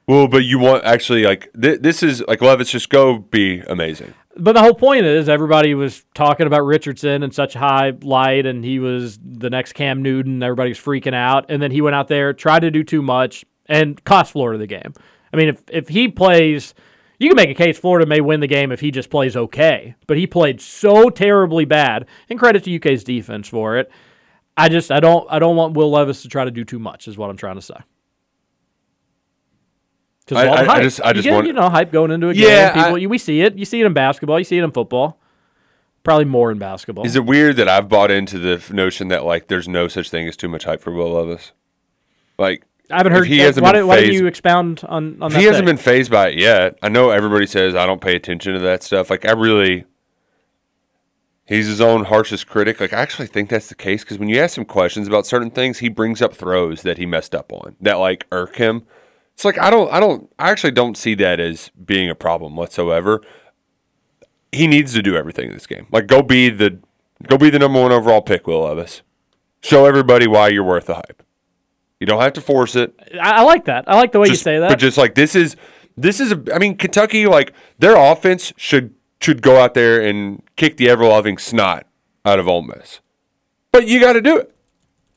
Well, 0.06 0.28
but 0.28 0.44
you 0.44 0.58
want 0.58 0.84
actually 0.84 1.22
like 1.22 1.50
th- 1.60 1.80
this 1.80 2.02
is 2.02 2.22
like 2.28 2.42
Levis 2.42 2.70
just 2.70 2.90
go 2.90 3.18
be 3.18 3.60
amazing. 3.60 4.14
But 4.36 4.52
the 4.52 4.62
whole 4.62 4.74
point 4.74 5.06
is 5.06 5.28
everybody 5.28 5.74
was 5.74 6.04
talking 6.14 6.46
about 6.46 6.64
Richardson 6.64 7.22
in 7.22 7.30
such 7.30 7.54
high 7.54 7.92
light, 8.02 8.46
and 8.46 8.64
he 8.64 8.78
was 8.78 9.18
the 9.22 9.48
next 9.48 9.74
Cam 9.74 10.02
Newton. 10.02 10.42
Everybody 10.42 10.70
was 10.70 10.78
freaking 10.78 11.14
out, 11.14 11.46
and 11.48 11.62
then 11.62 11.70
he 11.70 11.80
went 11.80 11.94
out 11.94 12.08
there, 12.08 12.32
tried 12.32 12.60
to 12.60 12.70
do 12.70 12.82
too 12.82 13.00
much, 13.00 13.44
and 13.66 14.02
cost 14.04 14.32
Florida 14.32 14.58
the 14.58 14.66
game. 14.66 14.92
I 15.32 15.36
mean, 15.36 15.48
if 15.48 15.62
if 15.70 15.88
he 15.88 16.08
plays, 16.08 16.74
you 17.18 17.28
can 17.28 17.36
make 17.36 17.50
a 17.50 17.54
case 17.54 17.78
Florida 17.78 18.06
may 18.06 18.20
win 18.20 18.40
the 18.40 18.46
game 18.46 18.72
if 18.72 18.80
he 18.80 18.90
just 18.90 19.08
plays 19.08 19.36
okay. 19.36 19.94
But 20.06 20.18
he 20.18 20.26
played 20.26 20.60
so 20.60 21.08
terribly 21.08 21.64
bad, 21.64 22.06
and 22.28 22.38
credit 22.38 22.64
to 22.64 22.76
UK's 22.76 23.04
defense 23.04 23.48
for 23.48 23.78
it. 23.78 23.90
I 24.56 24.68
just 24.68 24.92
I 24.92 25.00
don't 25.00 25.26
I 25.30 25.38
don't 25.38 25.56
want 25.56 25.74
Will 25.74 25.90
Levis 25.90 26.22
to 26.22 26.28
try 26.28 26.44
to 26.44 26.50
do 26.50 26.64
too 26.64 26.78
much. 26.78 27.08
Is 27.08 27.16
what 27.16 27.30
I'm 27.30 27.36
trying 27.38 27.56
to 27.56 27.62
say. 27.62 27.76
Because 30.26 30.42
I- 30.44 30.46
all 30.48 30.54
the 30.54 30.60
I- 30.60 30.62
I 30.62 30.66
hype. 30.66 30.82
just- 30.82 31.00
I 31.02 31.08
You 31.08 31.14
just 31.14 31.24
get, 31.24 31.34
want- 31.34 31.46
you 31.46 31.52
know 31.52 31.68
hype 31.68 31.92
going 31.92 32.10
into 32.10 32.28
a 32.28 32.34
game. 32.34 32.42
Yeah, 32.48 32.72
people, 32.72 32.94
I- 32.94 32.98
you, 32.98 33.08
we 33.08 33.18
see 33.18 33.40
it. 33.42 33.56
You 33.58 33.64
see 33.64 33.80
it 33.80 33.86
in 33.86 33.92
basketball. 33.92 34.38
You 34.38 34.44
see 34.44 34.58
it 34.58 34.64
in 34.64 34.70
football. 34.72 35.18
Probably 36.02 36.24
more 36.26 36.50
in 36.50 36.58
basketball. 36.58 37.06
Is 37.06 37.16
it 37.16 37.24
weird 37.24 37.56
that 37.56 37.68
I've 37.68 37.88
bought 37.88 38.10
into 38.10 38.38
the 38.38 38.62
notion 38.74 39.08
that 39.08 39.24
like 39.24 39.48
there's 39.48 39.66
no 39.68 39.88
such 39.88 40.10
thing 40.10 40.28
as 40.28 40.36
too 40.36 40.48
much 40.48 40.64
hype 40.64 40.80
for 40.82 40.92
Will 40.92 41.12
Levis? 41.12 41.52
Like 42.38 42.64
I 42.90 42.98
haven't 42.98 43.12
heard. 43.12 43.26
He 43.26 43.38
hasn't 43.38 43.64
why, 43.64 43.72
been 43.72 43.86
why 43.86 44.02
don't 44.02 44.12
you 44.12 44.26
expound 44.26 44.82
on 44.86 45.16
on 45.22 45.32
that? 45.32 45.38
he 45.38 45.46
hasn't 45.46 45.66
take? 45.66 45.76
been 45.76 45.82
phased 45.82 46.10
by 46.10 46.28
it 46.28 46.38
yet. 46.38 46.78
I 46.82 46.90
know 46.90 47.08
everybody 47.10 47.46
says 47.46 47.74
I 47.74 47.86
don't 47.86 48.02
pay 48.02 48.14
attention 48.16 48.52
to 48.52 48.58
that 48.60 48.82
stuff. 48.82 49.08
Like 49.08 49.24
I 49.24 49.32
really, 49.32 49.84
he's 51.46 51.66
his 51.66 51.80
own 51.80 52.04
harshest 52.04 52.46
critic. 52.46 52.80
Like 52.80 52.92
I 52.92 53.00
actually 53.00 53.26
think 53.28 53.48
that's 53.48 53.68
the 53.68 53.74
case 53.74 54.04
because 54.04 54.18
when 54.18 54.28
you 54.28 54.38
ask 54.40 54.58
him 54.58 54.66
questions 54.66 55.08
about 55.08 55.26
certain 55.26 55.50
things, 55.50 55.78
he 55.78 55.88
brings 55.88 56.20
up 56.20 56.34
throws 56.34 56.82
that 56.82 56.98
he 56.98 57.06
messed 57.06 57.34
up 57.34 57.50
on 57.52 57.76
that 57.80 57.94
like 57.94 58.26
irk 58.30 58.56
him. 58.56 58.82
It's 59.34 59.44
like 59.44 59.58
I 59.58 59.70
don't, 59.70 59.92
I 59.92 60.00
don't, 60.00 60.30
I 60.38 60.50
actually 60.50 60.70
don't 60.72 60.96
see 60.96 61.14
that 61.16 61.40
as 61.40 61.70
being 61.84 62.08
a 62.08 62.14
problem 62.14 62.56
whatsoever. 62.56 63.20
He 64.52 64.66
needs 64.66 64.92
to 64.94 65.02
do 65.02 65.16
everything 65.16 65.48
in 65.48 65.54
this 65.54 65.66
game. 65.66 65.86
Like 65.90 66.06
go 66.06 66.22
be 66.22 66.48
the, 66.48 66.78
go 67.28 67.36
be 67.36 67.50
the 67.50 67.58
number 67.58 67.80
one 67.82 67.90
overall 67.92 68.22
pick, 68.22 68.46
Will 68.46 68.62
Levis. 68.62 69.02
Show 69.60 69.86
everybody 69.86 70.26
why 70.28 70.48
you're 70.48 70.62
worth 70.62 70.86
the 70.86 70.94
hype. 70.94 71.22
You 71.98 72.06
don't 72.06 72.20
have 72.20 72.34
to 72.34 72.40
force 72.40 72.76
it. 72.76 72.94
I, 73.20 73.40
I 73.40 73.42
like 73.42 73.64
that. 73.64 73.84
I 73.88 73.96
like 73.96 74.12
the 74.12 74.20
way 74.20 74.28
Just- 74.28 74.40
you 74.42 74.44
say 74.44 74.58
that. 74.58 74.68
But 74.68 74.78
just 74.78 74.98
like 74.98 75.14
this 75.14 75.34
is 75.34 75.56
this 75.96 76.20
is 76.20 76.32
a 76.32 76.42
I 76.54 76.58
mean 76.58 76.76
Kentucky 76.76 77.26
like 77.26 77.52
their 77.78 77.96
offense 77.96 78.52
should 78.56 78.94
should 79.20 79.42
go 79.42 79.58
out 79.58 79.74
there 79.74 80.02
and 80.02 80.42
kick 80.56 80.76
the 80.76 80.88
ever 80.90 81.04
loving 81.06 81.38
snot 81.38 81.86
out 82.24 82.38
of 82.38 82.46
Ole 82.46 82.62
Miss. 82.62 83.00
But 83.72 83.88
you 83.88 84.00
got 84.00 84.12
to 84.12 84.20
do 84.20 84.36
it. 84.36 84.54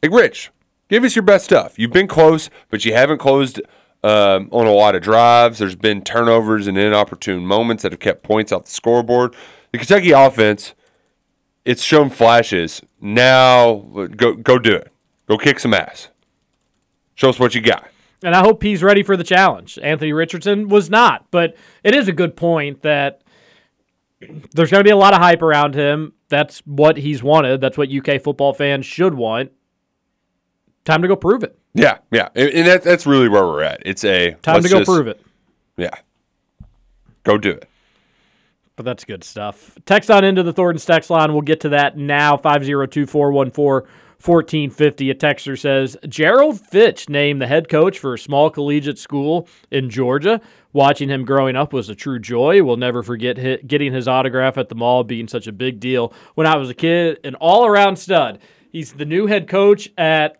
Like 0.01 0.11
Rich, 0.11 0.51
give 0.87 1.03
us 1.03 1.15
your 1.15 1.23
best 1.23 1.45
stuff. 1.45 1.77
You've 1.77 1.91
been 1.91 2.07
close, 2.07 2.49
but 2.69 2.85
you 2.85 2.93
haven't 2.93 3.17
closed 3.17 3.61
um, 4.07 4.47
on 4.53 4.65
a 4.65 4.71
lot 4.71 4.95
of 4.95 5.01
drives. 5.01 5.59
There's 5.59 5.75
been 5.75 6.01
turnovers 6.01 6.65
and 6.65 6.77
inopportune 6.77 7.45
moments 7.45 7.83
that 7.83 7.91
have 7.91 7.99
kept 7.99 8.23
points 8.23 8.53
off 8.53 8.63
the 8.65 8.71
scoreboard. 8.71 9.35
The 9.73 9.79
Kentucky 9.79 10.11
offense, 10.11 10.73
it's 11.65 11.83
shown 11.83 12.09
flashes. 12.09 12.81
Now 13.01 13.75
go 14.15 14.33
go 14.35 14.57
do 14.57 14.73
it. 14.73 14.91
Go 15.27 15.37
kick 15.37 15.59
some 15.59 15.73
ass. 15.73 16.07
Show 17.15 17.29
us 17.29 17.39
what 17.39 17.53
you 17.53 17.61
got. 17.61 17.89
and 18.23 18.33
I 18.33 18.39
hope 18.39 18.63
he's 18.63 18.81
ready 18.81 19.03
for 19.03 19.17
the 19.17 19.23
challenge. 19.25 19.77
Anthony 19.83 20.13
Richardson 20.13 20.69
was 20.69 20.89
not, 20.89 21.29
but 21.29 21.57
it 21.83 21.93
is 21.93 22.07
a 22.07 22.13
good 22.13 22.37
point 22.37 22.83
that 22.83 23.21
there's 24.53 24.71
going 24.71 24.79
to 24.79 24.87
be 24.87 24.91
a 24.91 24.95
lot 24.95 25.13
of 25.13 25.19
hype 25.19 25.41
around 25.41 25.75
him. 25.75 26.13
That's 26.29 26.59
what 26.59 26.97
he's 26.97 27.21
wanted. 27.21 27.59
That's 27.59 27.77
what 27.77 27.91
UK 27.91 28.21
football 28.21 28.53
fans 28.53 28.85
should 28.85 29.15
want. 29.15 29.51
Time 30.85 31.01
to 31.01 31.07
go 31.07 31.15
prove 31.17 31.43
it. 31.43 31.59
Yeah, 31.77 31.97
yeah, 32.11 32.29
and, 32.35 32.49
and 32.49 32.67
that, 32.67 32.83
that's 32.83 33.05
really 33.05 33.29
where 33.29 33.45
we're 33.45 33.63
at. 33.63 33.83
It's 33.85 34.03
a 34.03 34.31
Time 34.41 34.63
to 34.63 34.69
go 34.69 34.79
just- 34.79 34.89
prove 34.89 35.07
it. 35.07 35.21
Yeah, 35.77 35.93
go 37.23 37.37
do 37.37 37.51
it. 37.51 37.67
But 38.75 38.85
that's 38.85 39.05
good 39.05 39.23
stuff. 39.23 39.75
Text 39.85 40.11
on 40.11 40.23
into 40.23 40.43
the 40.43 40.53
Thornton's 40.53 40.85
text 40.85 41.09
line. 41.09 41.33
We'll 41.33 41.41
get 41.41 41.61
to 41.61 41.69
that 41.69 41.97
now. 41.97 42.37
502 42.37 43.07
414 43.07 43.89
1450. 44.19 45.09
A 45.09 45.15
texter 45.15 45.57
says 45.59 45.97
Gerald 46.07 46.59
Fitch 46.61 47.09
named 47.09 47.41
the 47.41 47.47
head 47.47 47.69
coach 47.69 47.97
for 47.97 48.13
a 48.13 48.19
small 48.19 48.49
collegiate 48.51 48.99
school 48.99 49.47
in 49.71 49.89
Georgia. 49.89 50.41
Watching 50.73 51.09
him 51.09 51.25
growing 51.25 51.55
up 51.55 51.73
was 51.73 51.89
a 51.89 51.95
true 51.95 52.19
joy. 52.19 52.61
We'll 52.63 52.77
never 52.77 53.01
forget 53.01 53.67
getting 53.67 53.93
his 53.93 54.07
autograph 54.07 54.57
at 54.59 54.69
the 54.69 54.75
mall 54.75 55.03
being 55.03 55.27
such 55.27 55.47
a 55.47 55.51
big 55.51 55.79
deal 55.79 56.13
when 56.35 56.45
I 56.45 56.57
was 56.57 56.69
a 56.69 56.75
kid. 56.75 57.19
An 57.23 57.33
all 57.35 57.65
around 57.65 57.95
stud. 57.97 58.37
He's 58.71 58.93
the 58.93 59.05
new 59.05 59.25
head 59.25 59.47
coach 59.47 59.89
at 59.97 60.39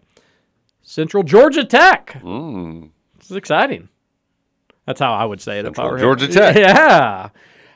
Central 0.88 1.22
Georgia 1.22 1.66
Tech. 1.66 2.18
Mm. 2.24 2.92
This 3.20 3.30
is 3.30 3.36
exciting. 3.36 3.90
That's 4.86 5.02
how 5.02 5.14
I 5.14 5.26
would 5.26 5.42
say 5.42 5.60
it 5.60 5.66
if 5.66 5.78
I 5.78 5.84
Central 5.84 5.92
were 5.92 6.00
Georgia. 6.00 6.28
Tech. 6.30 6.56
Yeah. 6.58 7.30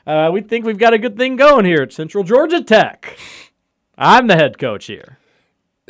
Uh, 0.06 0.30
we 0.32 0.40
think 0.40 0.64
we've 0.64 0.78
got 0.78 0.94
a 0.94 0.98
good 0.98 1.18
thing 1.18 1.36
going 1.36 1.66
here 1.66 1.82
at 1.82 1.92
Central 1.92 2.24
Georgia 2.24 2.62
Tech. 2.64 3.18
I'm 3.98 4.28
the 4.28 4.34
head 4.34 4.58
coach 4.58 4.86
here. 4.86 5.18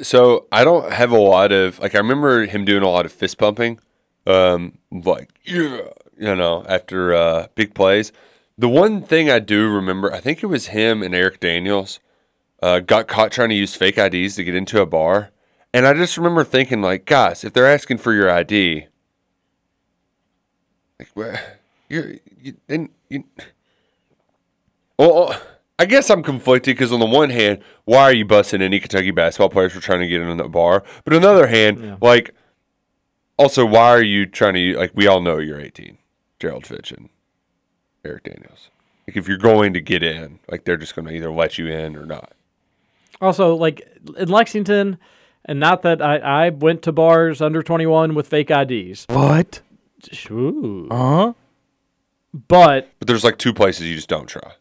So 0.00 0.48
I 0.50 0.64
don't 0.64 0.92
have 0.92 1.12
a 1.12 1.18
lot 1.18 1.52
of 1.52 1.78
like 1.78 1.94
I 1.94 1.98
remember 1.98 2.44
him 2.44 2.64
doing 2.64 2.82
a 2.82 2.88
lot 2.88 3.06
of 3.06 3.12
fist 3.12 3.38
pumping, 3.38 3.78
um, 4.26 4.78
like 4.90 5.30
yeah, 5.44 5.82
you 6.18 6.34
know, 6.34 6.64
after 6.68 7.14
uh, 7.14 7.46
big 7.54 7.72
plays. 7.72 8.10
The 8.58 8.68
one 8.68 9.00
thing 9.00 9.30
I 9.30 9.38
do 9.38 9.68
remember, 9.68 10.12
I 10.12 10.18
think 10.18 10.42
it 10.42 10.46
was 10.46 10.66
him 10.68 11.04
and 11.04 11.14
Erik 11.14 11.38
Daniels, 11.38 12.00
uh, 12.60 12.80
got 12.80 13.06
caught 13.06 13.30
trying 13.30 13.50
to 13.50 13.54
use 13.54 13.76
fake 13.76 13.96
IDs 13.96 14.34
to 14.36 14.44
get 14.44 14.56
into 14.56 14.80
a 14.80 14.86
bar, 14.86 15.30
and 15.72 15.86
I 15.86 15.94
just 15.94 16.16
remember 16.16 16.44
thinking 16.44 16.82
like, 16.82 17.04
guys, 17.04 17.44
if 17.44 17.52
they're 17.52 17.66
asking 17.66 17.98
for 17.98 18.12
your 18.12 18.30
ID, 18.30 18.86
like, 20.98 21.08
well, 21.14 21.38
you're 21.88 22.14
you, 22.40 22.56
then 22.66 22.90
you. 23.08 23.24
Well, 24.98 25.40
I 25.78 25.84
guess 25.86 26.10
I'm 26.10 26.22
conflicted 26.22 26.76
because 26.76 26.92
on 26.92 27.00
the 27.00 27.06
one 27.06 27.30
hand, 27.30 27.60
why 27.84 28.02
are 28.02 28.12
you 28.12 28.24
busting 28.24 28.62
any 28.62 28.78
Kentucky 28.78 29.10
basketball 29.10 29.48
players 29.48 29.72
for 29.72 29.80
trying 29.80 30.00
to 30.00 30.06
get 30.06 30.20
in 30.20 30.36
the 30.36 30.48
bar? 30.48 30.84
But 31.04 31.14
on 31.14 31.22
the 31.22 31.28
other 31.28 31.48
hand, 31.48 31.98
like, 32.00 32.34
also 33.36 33.66
why 33.66 33.88
are 33.88 34.02
you 34.02 34.26
trying 34.26 34.54
to 34.54 34.78
like? 34.78 34.92
We 34.94 35.06
all 35.06 35.20
know 35.20 35.38
you're 35.38 35.60
18, 35.60 35.98
Gerald 36.38 36.66
Fitch 36.66 36.92
and 36.92 37.08
Erik 38.04 38.24
Daniels. 38.24 38.70
Like, 39.08 39.16
if 39.16 39.26
you're 39.26 39.38
going 39.38 39.72
to 39.72 39.80
get 39.80 40.02
in, 40.02 40.38
like 40.48 40.64
they're 40.64 40.76
just 40.76 40.94
going 40.94 41.08
to 41.08 41.14
either 41.14 41.32
let 41.32 41.58
you 41.58 41.66
in 41.66 41.96
or 41.96 42.06
not. 42.06 42.32
Also, 43.20 43.56
like 43.56 43.80
in 44.16 44.28
Lexington, 44.28 44.98
and 45.44 45.58
not 45.60 45.82
that 45.82 46.00
I, 46.02 46.16
I 46.18 46.48
went 46.50 46.82
to 46.82 46.92
bars 46.92 47.40
under 47.42 47.62
21 47.62 48.14
with 48.14 48.28
fake 48.28 48.50
IDs. 48.50 49.06
What? 49.08 49.60
Ooh. 50.30 50.88
Uh 50.90 50.96
huh. 50.96 51.32
But 52.48 52.90
But 52.98 53.08
there's 53.08 53.24
like 53.24 53.38
two 53.38 53.52
places 53.52 53.86
you 53.88 53.94
just 53.94 54.08
don't 54.08 54.26
try, 54.26 54.52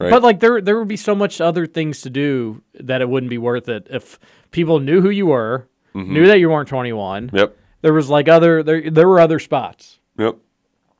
right? 0.00 0.10
but 0.10 0.22
like 0.22 0.40
there 0.40 0.60
there 0.60 0.78
would 0.78 0.88
be 0.88 0.96
so 0.96 1.14
much 1.14 1.40
other 1.40 1.66
things 1.66 2.00
to 2.02 2.10
do 2.10 2.62
that 2.74 3.00
it 3.02 3.08
wouldn't 3.08 3.30
be 3.30 3.38
worth 3.38 3.68
it 3.68 3.86
if 3.90 4.18
people 4.50 4.80
knew 4.80 5.00
who 5.02 5.10
you 5.10 5.26
were, 5.26 5.68
Mhm. 5.94 6.08
knew 6.08 6.26
that 6.26 6.38
you 6.38 6.48
weren't 6.50 6.68
21. 6.68 7.30
Yep. 7.32 7.56
There 7.82 7.92
was 7.92 8.08
like 8.08 8.28
other 8.28 8.62
there 8.62 8.90
there 8.90 9.06
were 9.06 9.20
other 9.20 9.38
spots. 9.38 9.98
Yep. 10.18 10.36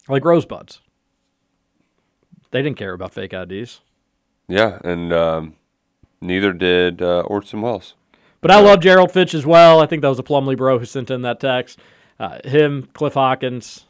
Like 0.08 0.24
Rosebuds. 0.24 0.80
They 2.50 2.62
didn't 2.62 2.78
care 2.78 2.92
about 2.92 3.12
fake 3.14 3.32
IDs. 3.34 3.80
yeah, 4.48 4.78
and 4.84 5.12
um, 5.12 5.54
neither 6.20 6.52
did 6.52 7.02
uh, 7.02 7.20
Orson 7.20 7.60
Welles. 7.60 7.94
But 8.40 8.50
I 8.50 8.60
love 8.60 8.80
Gerald 8.80 9.10
Fitch 9.12 9.34
as 9.34 9.44
well. 9.44 9.80
I 9.80 9.86
think 9.86 10.02
that 10.02 10.08
was 10.08 10.18
a 10.18 10.22
Plumley 10.22 10.54
bro 10.54 10.78
who 10.78 10.84
sent 10.84 11.10
in 11.10 11.22
that 11.22 11.40
text. 11.40 11.78
Uh, 12.20 12.38
him, 12.44 12.88
Cliff 12.94 13.14
Hawkins. 13.14 13.86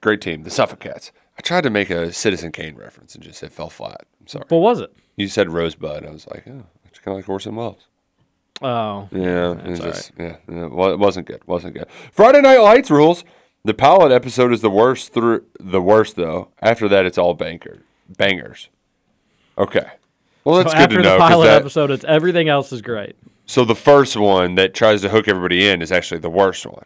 Great 0.00 0.20
team, 0.20 0.42
the 0.42 0.50
Suffolk 0.50 0.80
Cats. 0.80 1.10
I 1.38 1.40
tried 1.40 1.62
to 1.62 1.70
make 1.70 1.90
a 1.90 2.12
Citizen 2.12 2.52
Kane 2.52 2.76
reference 2.76 3.14
and 3.14 3.22
just 3.24 3.42
it 3.42 3.52
fell 3.52 3.70
flat. 3.70 4.06
I'm 4.20 4.26
sorry. 4.26 4.44
What 4.48 4.60
was 4.60 4.80
it? 4.80 4.92
You 5.16 5.28
said 5.28 5.50
Rosebud. 5.50 6.04
I 6.04 6.10
was 6.10 6.26
like, 6.28 6.44
oh, 6.48 6.64
it's 6.86 6.98
kind 6.98 7.14
of 7.16 7.22
like 7.22 7.28
Orson 7.28 7.56
Welles. 7.56 7.86
Oh. 8.60 9.08
Yeah, 9.12 9.52
it 9.64 9.76
just 9.80 10.12
yeah, 10.18 10.36
yeah, 10.50 10.66
well, 10.66 10.90
it 10.90 10.98
wasn't 10.98 11.26
good. 11.26 11.46
wasn't 11.46 11.74
good. 11.74 11.86
Friday 12.12 12.40
Night 12.40 12.58
Lights 12.58 12.90
rules. 12.90 13.24
The 13.64 13.74
pilot 13.74 14.12
episode 14.12 14.52
is 14.52 14.60
the 14.62 14.70
worst 14.70 15.12
through 15.12 15.44
the 15.60 15.80
worst 15.80 16.16
though. 16.16 16.48
After 16.60 16.88
that, 16.88 17.06
it's 17.06 17.18
all 17.18 17.34
banker 17.34 17.82
bangers. 18.16 18.68
Okay. 19.56 19.86
Well, 20.44 20.56
that's 20.56 20.72
so 20.72 20.78
good 20.78 20.90
to 20.90 21.02
know. 21.02 21.08
After 21.10 21.18
the 21.18 21.28
pilot 21.28 21.44
that- 21.46 21.60
episode, 21.60 21.90
it's 21.90 22.04
everything 22.04 22.48
else 22.48 22.72
is 22.72 22.82
great. 22.82 23.16
So 23.48 23.64
the 23.64 23.74
first 23.74 24.14
one 24.16 24.54
that 24.56 24.74
tries 24.74 25.00
to 25.02 25.08
hook 25.08 25.26
everybody 25.26 25.66
in 25.66 25.80
is 25.82 25.90
actually 25.90 26.20
the 26.20 26.30
worst 26.30 26.66
one. 26.66 26.84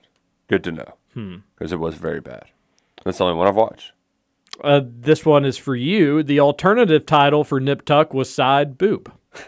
Good 0.49 0.63
to 0.65 0.73
know. 0.73 0.95
Hmm. 1.13 1.37
Because 1.55 1.73
it 1.73 1.81
was 1.81 1.97
very 1.97 2.21
bad. 2.21 2.45
That's 3.05 3.19
the 3.19 3.25
only 3.25 3.37
one 3.37 3.49
I've 3.49 3.57
watched. 3.57 3.93
Uh, 4.63 4.81
this 4.85 5.27
one 5.27 5.45
is 5.45 5.59
for 5.59 5.75
you. 5.75 6.23
The 6.23 6.39
alternative 6.39 7.05
title 7.05 7.43
for 7.43 7.59
Nip 7.59 7.85
Tuck 7.85 8.15
was 8.15 8.33
Side 8.33 8.79
Boob. 8.79 9.13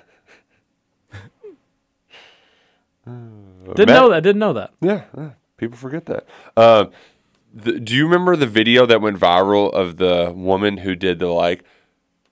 Didn't 3.07 3.77
Matt- 3.77 3.89
know 3.89 4.11
that. 4.11 4.23
Didn't 4.23 4.41
know 4.41 4.53
that. 4.55 4.73
Yeah, 4.81 5.05
yeah, 5.17 5.31
people 5.57 5.77
forget 5.77 6.07
that. 6.07 6.27
Uh, 6.57 6.87
the, 7.53 7.79
do 7.79 7.95
you 7.95 8.05
remember 8.05 8.35
the 8.35 8.47
video 8.47 8.87
that 8.87 9.01
went 9.01 9.19
viral 9.19 9.73
of 9.73 9.99
the 9.99 10.33
woman 10.35 10.79
who 10.79 10.97
did 10.97 11.21
the 11.21 11.29
like, 11.29 11.65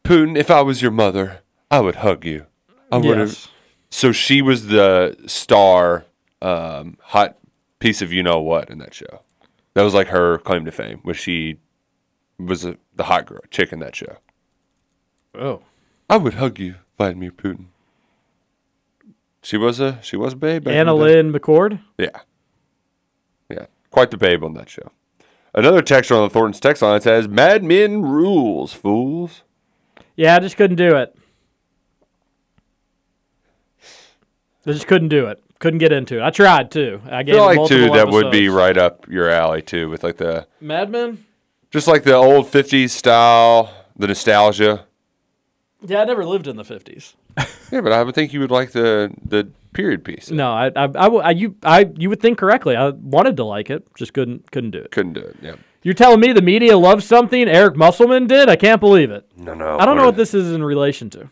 Putin? 0.03 0.37
If 0.37 0.51
I 0.51 0.63
was 0.63 0.83
your 0.83 0.91
mother, 0.91 1.41
I 1.71 1.81
would 1.81 1.97
hug 1.97 2.25
you. 2.25 2.47
I 2.91 2.97
would 2.97 3.17
have. 3.17 3.29
Yes. 3.29 3.49
So 3.93 4.10
she 4.10 4.40
was 4.40 4.69
the 4.69 5.16
star, 5.27 6.06
um, 6.40 6.97
hot 7.02 7.36
piece 7.78 8.01
of 8.01 8.10
you 8.10 8.23
know 8.23 8.40
what 8.40 8.70
in 8.70 8.78
that 8.78 8.94
show. 8.94 9.20
That 9.74 9.82
was 9.82 9.93
like 9.93 10.09
her 10.09 10.39
claim 10.39 10.64
to 10.64 10.73
fame, 10.73 11.02
was 11.05 11.19
she 11.19 11.59
was 12.39 12.64
a, 12.64 12.78
the 12.97 13.05
hot 13.05 13.27
girl 13.27 13.43
chick 13.51 13.70
in 13.70 13.81
that 13.81 13.94
show. 13.94 14.16
Oh. 15.35 15.60
I 16.09 16.16
would 16.16 16.35
hug 16.35 16.59
you, 16.59 16.77
Vladimir 16.97 17.31
Putin. 17.31 17.66
She 19.43 19.59
was 19.59 19.78
a 19.78 19.98
she 20.02 20.16
was 20.16 20.32
a 20.32 20.36
babe. 20.36 20.66
Anna. 20.66 20.94
Lynn 20.94 21.31
McCord. 21.31 21.81
Yeah. 21.98 22.20
Yeah. 23.51 23.66
Quite 23.90 24.10
the 24.10 24.16
babe 24.16 24.43
on 24.43 24.55
that 24.55 24.70
show. 24.70 24.90
Another 25.55 25.82
texter 25.82 26.16
on 26.16 26.23
the 26.23 26.31
Thornton's 26.31 26.60
text 26.60 26.81
line 26.81 27.02
says, 27.02 27.28
Mad 27.28 27.62
Men 27.62 28.01
rules, 28.01 28.73
fools. 28.73 29.43
Yeah, 30.16 30.36
I 30.36 30.39
just 30.39 30.56
couldn't 30.56 30.77
do 30.77 30.97
it. 30.97 31.14
I 34.66 34.72
just 34.72 34.86
couldn't 34.86 35.09
do 35.09 35.26
it. 35.26 35.43
Couldn't 35.59 35.78
get 35.78 35.93
into 35.93 36.18
it. 36.18 36.22
I 36.22 36.30
tried 36.30 36.70
too. 36.70 37.01
I 37.09 37.18
I 37.18 37.22
gave 37.22 37.34
feel 37.36 37.44
like 37.44 37.68
too 37.68 37.90
that 37.90 38.09
would 38.09 38.30
be 38.32 38.48
right 38.48 38.76
up 38.76 39.09
your 39.09 39.28
alley 39.30 39.62
too, 39.62 39.89
with 39.89 40.02
like 40.02 40.16
the 40.16 40.47
Mad 40.60 40.90
Men. 40.90 41.24
just 41.70 41.86
like 41.86 42.02
the 42.05 42.14
old 42.14 42.48
fifties 42.48 42.93
style, 42.93 43.72
the 43.97 44.09
nostalgia. 44.09 44.86
Yeah, 45.84 46.02
I 46.02 46.05
never 46.05 46.24
lived 46.24 46.47
in 46.48 46.56
the 46.56 46.64
fifties. 46.64 47.14
Yeah, 47.70 47.80
but 47.80 47.93
I 47.93 48.02
would 48.02 48.14
think 48.14 48.32
you 48.32 48.40
would 48.40 48.51
like 48.51 48.72
the 48.72 49.12
the 49.24 49.48
period 49.72 50.05
piece. 50.05 50.30
No, 50.30 50.52
I, 50.52 50.66
I, 50.76 50.84
I, 50.94 51.06
I- 51.06 51.30
you, 51.30 51.56
I, 51.62 51.90
you 51.97 52.09
would 52.10 52.20
think 52.20 52.39
correctly. 52.39 52.76
I 52.76 52.90
wanted 52.90 53.36
to 53.39 53.44
like 53.44 53.70
it, 53.70 53.86
just 53.97 54.12
couldn't, 54.12 54.51
couldn't 54.51 54.72
do 54.72 54.78
it. 54.78 54.90
Couldn't 54.90 55.14
do 55.14 55.20
it. 55.20 55.36
Yeah. 55.40 55.55
You're 55.82 55.94
telling 55.94 56.20
me 56.20 56.32
the 56.34 56.43
media 56.43 56.76
loves 56.76 57.06
something 57.06 57.48
Eric 57.48 57.74
Musselman 57.76 58.26
did? 58.26 58.51
I 58.51 58.56
can't 58.56 58.80
believe 58.80 59.10
it. 59.10 59.26
No, 59.36 59.55
no. 59.55 59.78
I 59.78 59.86
don't 59.86 59.97
know 59.97 60.05
what 60.05 60.16
this 60.16 60.34
is 60.34 60.52
in 60.52 60.62
relation 60.62 61.09
to. 61.10 61.30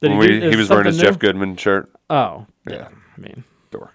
Did 0.00 0.10
When 0.12 0.20
do- 0.20 0.26
we- 0.40 0.42
is 0.46 0.50
he 0.54 0.56
was 0.58 0.68
wearing 0.70 0.86
his 0.86 0.96
something 0.96 1.12
Jeff? 1.12 1.18
Goodman 1.18 1.56
shirt. 1.56 1.90
Oh, 2.08 2.46
Yeah. 2.66 2.74
yeah. 2.74 2.88
I 3.16 3.20
mean, 3.20 3.44
dork. 3.70 3.92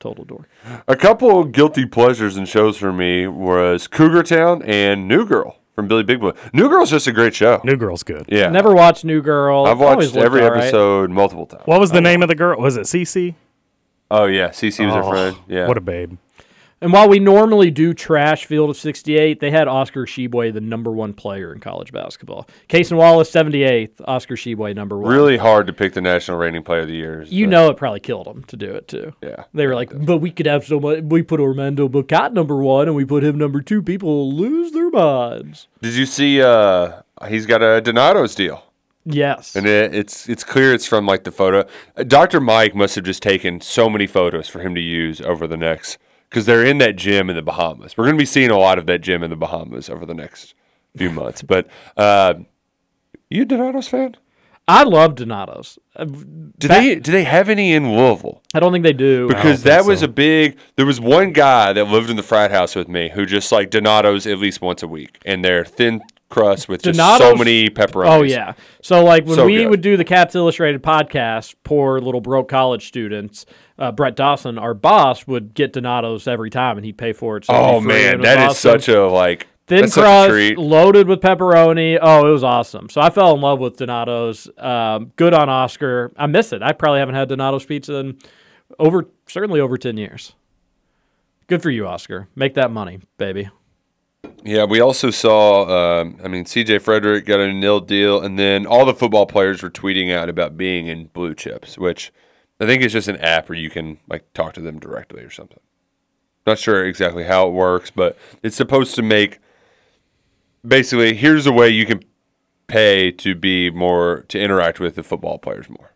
Total 0.00 0.24
dork. 0.24 0.48
A 0.88 0.96
couple 0.96 1.44
guilty 1.44 1.84
pleasures 1.86 2.36
and 2.36 2.48
shows 2.48 2.76
for 2.76 2.92
me 2.92 3.26
was 3.26 3.86
Cougar 3.86 4.22
Town 4.24 4.62
and 4.62 5.06
New 5.08 5.26
Girl 5.26 5.58
from 5.74 5.88
Billy 5.88 6.02
Big 6.02 6.20
Boy. 6.20 6.32
New 6.52 6.68
Girl's 6.68 6.90
just 6.90 7.06
a 7.06 7.12
great 7.12 7.34
show. 7.34 7.60
New 7.64 7.76
Girl's 7.76 8.02
good. 8.02 8.24
Yeah. 8.28 8.48
Never 8.48 8.74
watched 8.74 9.04
New 9.04 9.20
Girl. 9.20 9.66
I've 9.66 9.78
watched 9.80 10.16
every 10.16 10.42
all 10.42 10.50
right. 10.50 10.62
episode 10.64 11.10
multiple 11.10 11.46
times. 11.46 11.62
What 11.66 11.80
was 11.80 11.90
the 11.90 11.98
oh, 11.98 12.00
name 12.00 12.22
of 12.22 12.28
the 12.28 12.34
girl? 12.34 12.58
Was 12.60 12.76
it 12.76 12.82
Cece? 12.82 13.34
Oh 14.10 14.26
yeah, 14.26 14.50
Cece 14.50 14.84
was 14.86 14.94
her 14.94 15.02
Oh, 15.02 15.10
friend. 15.10 15.36
Yeah. 15.48 15.66
What 15.66 15.76
a 15.76 15.80
babe. 15.80 16.16
And 16.80 16.92
while 16.92 17.08
we 17.08 17.18
normally 17.18 17.70
do 17.70 17.94
trash 17.94 18.44
Field 18.44 18.68
of 18.68 18.76
68, 18.76 19.40
they 19.40 19.50
had 19.50 19.66
Oscar 19.66 20.04
Tshiebwe 20.04 20.52
the 20.52 20.60
number 20.60 20.90
one 20.92 21.14
player 21.14 21.52
in 21.52 21.58
college 21.58 21.90
basketball. 21.90 22.46
Cason 22.68 22.98
Wallace 22.98 23.30
78th, 23.30 23.92
Oscar 24.06 24.34
Tshiebwe 24.34 24.74
number 24.74 24.98
one. 24.98 25.10
Really 25.10 25.38
hard 25.38 25.66
to 25.68 25.72
pick 25.72 25.94
the 25.94 26.02
national 26.02 26.36
rating 26.36 26.62
player 26.62 26.80
of 26.80 26.88
the 26.88 26.94
year. 26.94 27.24
You 27.28 27.46
know 27.46 27.70
it 27.70 27.78
probably 27.78 28.00
killed 28.00 28.26
them 28.26 28.44
to 28.44 28.56
do 28.56 28.74
it 28.74 28.88
too. 28.88 29.14
Yeah. 29.22 29.44
They 29.54 29.66
were 29.66 29.74
like, 29.74 29.90
but 30.04 30.18
we 30.18 30.30
could 30.30 30.46
have 30.46 30.66
so 30.66 30.78
much. 30.78 31.02
We 31.04 31.22
put 31.22 31.40
Armando 31.40 31.88
Bacot 31.88 32.32
number 32.32 32.56
one 32.56 32.88
and 32.88 32.96
we 32.96 33.06
put 33.06 33.24
him 33.24 33.38
number 33.38 33.62
two. 33.62 33.82
People 33.82 34.08
will 34.08 34.32
lose 34.32 34.72
their 34.72 34.90
minds. 34.90 35.68
Did 35.80 35.94
you 35.94 36.06
see? 36.06 36.42
uh 36.42 37.00
He's 37.28 37.46
got 37.46 37.62
a 37.62 37.80
Donato's 37.80 38.34
deal. 38.34 38.62
Yes. 39.06 39.56
And 39.56 39.66
it, 39.66 39.94
it's 39.94 40.28
it's 40.28 40.44
clear 40.44 40.74
it's 40.74 40.86
from 40.86 41.06
like 41.06 41.24
the 41.24 41.30
photo. 41.32 41.64
Dr. 42.06 42.40
Mike 42.40 42.74
must 42.74 42.96
have 42.96 43.04
just 43.04 43.22
taken 43.22 43.60
so 43.60 43.88
many 43.88 44.06
photos 44.06 44.48
for 44.48 44.60
him 44.60 44.74
to 44.74 44.80
use 44.80 45.20
over 45.20 45.46
the 45.46 45.56
next 45.56 45.96
because 46.28 46.46
they're 46.46 46.64
in 46.64 46.78
that 46.78 46.96
gym 46.96 47.30
in 47.30 47.36
the 47.36 47.42
Bahamas. 47.42 47.96
We're 47.96 48.04
going 48.04 48.16
to 48.16 48.22
be 48.22 48.26
seeing 48.26 48.50
a 48.50 48.58
lot 48.58 48.78
of 48.78 48.86
that 48.86 49.00
gym 49.00 49.22
in 49.22 49.30
the 49.30 49.36
Bahamas 49.36 49.88
over 49.88 50.04
the 50.06 50.14
next 50.14 50.54
few 50.96 51.10
months. 51.10 51.42
But 51.42 51.68
uh, 51.96 52.34
you 53.30 53.42
a 53.42 53.44
Donato's 53.44 53.88
fan? 53.88 54.16
I 54.68 54.82
love 54.82 55.14
Donato's. 55.14 55.78
Uh, 55.94 56.04
Do 56.06 56.66
they 56.68 56.96
do 56.96 57.12
they 57.12 57.22
have 57.22 57.48
any 57.48 57.72
in 57.72 57.96
Louisville? 57.96 58.42
I 58.52 58.58
don't 58.58 58.72
think 58.72 58.82
they 58.82 58.92
do. 58.92 59.28
Because 59.28 59.62
that 59.62 59.84
was 59.84 60.02
a 60.02 60.08
big. 60.08 60.56
There 60.74 60.86
was 60.86 61.00
one 61.00 61.32
guy 61.32 61.72
that 61.72 61.84
lived 61.86 62.10
in 62.10 62.16
the 62.16 62.22
frat 62.24 62.50
house 62.50 62.74
with 62.74 62.88
me 62.88 63.10
who 63.10 63.26
just 63.26 63.52
like 63.52 63.70
Donato's 63.70 64.26
at 64.26 64.38
least 64.38 64.60
once 64.60 64.82
a 64.82 64.88
week, 64.88 65.20
and 65.24 65.44
they're 65.44 65.64
thin 65.64 66.00
crust 66.28 66.68
with 66.68 66.82
just 66.82 66.98
so 66.98 67.34
many 67.34 67.70
pepperonis. 67.70 68.08
Oh 68.10 68.22
yeah. 68.22 68.54
So 68.82 69.04
like 69.04 69.24
when 69.26 69.36
So 69.36 69.46
we 69.46 69.58
good. 69.58 69.70
would 69.70 69.80
do 69.80 69.96
the 69.96 70.04
Cats 70.04 70.34
Illustrated 70.34 70.82
podcast, 70.82 71.54
poor 71.64 72.00
little 72.00 72.20
broke 72.20 72.48
college 72.48 72.88
students, 72.88 73.46
uh, 73.78 73.92
Brett 73.92 74.16
Dawson, 74.16 74.58
our 74.58 74.74
boss, 74.74 75.26
would 75.26 75.54
get 75.54 75.72
Donato's 75.72 76.26
every 76.26 76.50
time, 76.50 76.76
and 76.78 76.84
he'd 76.84 76.98
pay 76.98 77.12
for 77.12 77.36
it. 77.36 77.44
So 77.44 77.52
it'd 77.54 77.64
be 77.64 77.74
Oh 77.76 77.80
man, 77.80 78.14
it 78.14 78.18
was 78.18 78.24
that 78.26 78.38
is 78.38 78.44
awesome. 78.50 78.80
such 78.80 78.88
a 78.88 79.06
like 79.06 79.46
thin 79.68 79.82
that's 79.82 79.94
such 79.94 80.02
a 80.02 80.04
crust, 80.04 80.30
treat. 80.30 80.58
loaded 80.58 81.06
with 81.08 81.20
pepperoni. 81.20 81.98
Oh, 82.00 82.26
it 82.26 82.30
was 82.32 82.44
awesome. 82.44 82.88
So 82.88 83.00
I 83.00 83.10
fell 83.10 83.34
in 83.34 83.40
love 83.40 83.58
with 83.60 83.76
Donato's. 83.76 84.48
Um, 84.58 85.12
good 85.16 85.34
on 85.34 85.48
Oscar. 85.48 86.12
I 86.16 86.26
miss 86.26 86.52
it. 86.52 86.62
I 86.62 86.72
probably 86.72 86.98
haven't 87.00 87.14
had 87.16 87.28
Donato's 87.28 87.64
pizza 87.64 87.94
in 87.96 88.18
over 88.78 89.06
certainly 89.26 89.60
over 89.60 89.76
ten 89.78 89.96
years. 89.96 90.34
Good 91.48 91.62
for 91.62 91.70
you, 91.70 91.86
Oscar. 91.86 92.26
Make 92.34 92.54
that 92.54 92.72
money, 92.72 92.98
baby. 93.18 93.48
Yeah, 94.44 94.64
we 94.64 94.80
also 94.80 95.10
saw. 95.10 96.00
Um, 96.00 96.18
I 96.22 96.28
mean, 96.28 96.46
C.J. 96.46 96.78
Fredrick 96.78 97.24
got 97.26 97.40
a 97.40 97.52
nil 97.52 97.80
deal, 97.80 98.20
and 98.20 98.38
then 98.38 98.66
all 98.66 98.84
the 98.84 98.94
football 98.94 99.26
players 99.26 99.62
were 99.62 99.70
tweeting 99.70 100.12
out 100.12 100.28
about 100.28 100.56
being 100.56 100.86
in 100.86 101.06
Blue 101.06 101.34
Chips, 101.34 101.76
which 101.78 102.12
I 102.60 102.66
think 102.66 102.82
is 102.82 102.92
just 102.92 103.08
an 103.08 103.16
app 103.16 103.48
where 103.48 103.58
you 103.58 103.70
can 103.70 103.98
like 104.08 104.32
talk 104.32 104.54
to 104.54 104.60
them 104.60 104.78
directly 104.78 105.22
or 105.22 105.30
something. 105.30 105.60
Not 106.46 106.58
sure 106.58 106.84
exactly 106.86 107.24
how 107.24 107.48
it 107.48 107.52
works, 107.52 107.90
but 107.90 108.16
it's 108.42 108.56
supposed 108.56 108.94
to 108.94 109.02
make 109.02 109.40
basically 110.66 111.14
here's 111.14 111.46
a 111.46 111.52
way 111.52 111.68
you 111.68 111.86
can 111.86 112.02
pay 112.66 113.10
to 113.12 113.34
be 113.34 113.70
more 113.70 114.24
to 114.28 114.40
interact 114.40 114.80
with 114.80 114.94
the 114.94 115.02
football 115.02 115.38
players 115.38 115.68
more. 115.68 115.92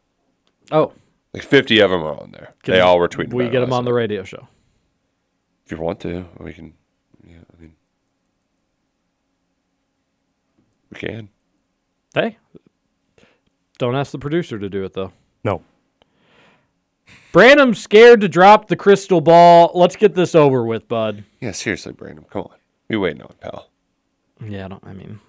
Oh, 0.72 0.92
Like 1.32 1.44
fifty 1.44 1.80
of 1.80 1.90
them 1.90 2.02
are 2.02 2.20
on 2.20 2.32
there. 2.32 2.52
Can 2.62 2.74
they 2.74 2.80
all 2.80 2.98
were 2.98 3.08
tweeting. 3.08 3.32
We 3.32 3.44
about 3.44 3.48
it 3.48 3.52
get 3.52 3.60
them 3.60 3.72
on 3.72 3.84
the 3.84 3.92
radio 3.92 4.24
show. 4.24 4.48
If 5.64 5.72
you 5.72 5.78
want 5.78 6.00
to, 6.00 6.26
we 6.38 6.52
can. 6.52 6.74
Yeah, 7.24 7.36
I 7.56 7.62
mean, 7.62 7.74
we 10.89 10.89
can. 11.00 11.30
Hey, 12.14 12.36
don't 13.78 13.96
ask 13.96 14.12
the 14.12 14.18
producer 14.18 14.58
to 14.58 14.68
do 14.68 14.84
it 14.84 14.92
though. 14.92 15.12
No. 15.42 15.62
Branham's 17.32 17.80
scared 17.80 18.20
to 18.20 18.28
drop 18.28 18.68
the 18.68 18.76
crystal 18.76 19.20
ball. 19.20 19.70
Let's 19.74 19.96
get 19.96 20.14
this 20.14 20.34
over 20.34 20.64
with, 20.64 20.86
bud. 20.88 21.24
Yeah, 21.40 21.52
seriously, 21.52 21.92
Brandon, 21.92 22.24
come 22.28 22.42
on. 22.42 22.56
We 22.88 22.96
waiting 22.96 23.22
on 23.22 23.30
it, 23.30 23.40
pal. 23.40 23.68
Yeah, 24.44 24.66
I 24.66 24.68
don't. 24.68 24.84
I 24.86 24.92
mean, 24.92 25.20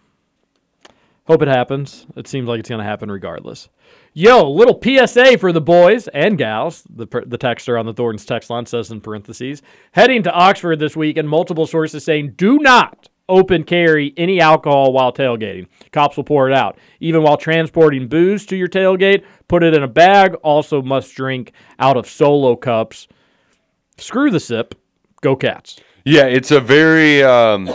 hope 1.26 1.41
it 1.41 1.48
happens. 1.48 2.06
It 2.15 2.27
seems 2.27 2.48
like 2.48 2.60
it's 2.60 2.69
gonna 2.69 2.84
happen 2.84 3.10
regardless. 3.10 3.69
Yo, 4.14 4.49
little 4.52 4.80
PSA 4.81 5.38
for 5.38 5.53
the 5.53 5.61
boys 5.61 6.10
and 6.10 6.38
gals. 6.38 6.84
The 6.89 7.06
the 7.26 7.38
texter 7.38 7.80
on 7.80 7.85
the 7.85 7.93
Thornton's 7.93 8.26
text 8.26 8.49
line 8.49 8.65
says 8.65 8.91
in 8.91 8.99
parentheses, 8.99 9.61
heading 9.93 10.23
to 10.23 10.31
Oxford 10.31 10.80
this 10.80 10.98
week, 10.98 11.18
and 11.18 11.30
multiple 11.30 11.68
sources 11.68 12.03
saying 12.03 12.34
do 12.35 12.57
not 12.60 13.07
open 13.31 13.63
carry 13.63 14.13
any 14.17 14.39
alcohol 14.39 14.93
while 14.93 15.11
tailgating. 15.11 15.67
Cops 15.91 16.17
will 16.17 16.23
pour 16.23 16.49
it 16.49 16.53
out. 16.53 16.77
Even 16.99 17.23
while 17.23 17.37
transporting 17.37 18.07
booze 18.07 18.45
to 18.47 18.55
your 18.55 18.67
tailgate, 18.67 19.23
put 19.47 19.63
it 19.63 19.73
in 19.73 19.81
a 19.81 19.87
bag. 19.87 20.35
Also, 20.43 20.81
must 20.81 21.15
drink 21.15 21.53
out 21.79 21.97
of 21.97 22.07
solo 22.07 22.55
cups. 22.55 23.07
Screw 23.97 24.29
the 24.29 24.39
sip. 24.39 24.75
Go 25.21 25.35
Cats. 25.35 25.79
Yeah, 26.03 26.25
it's 26.25 26.49
a 26.49 26.59
very 26.59 27.23
um 27.23 27.69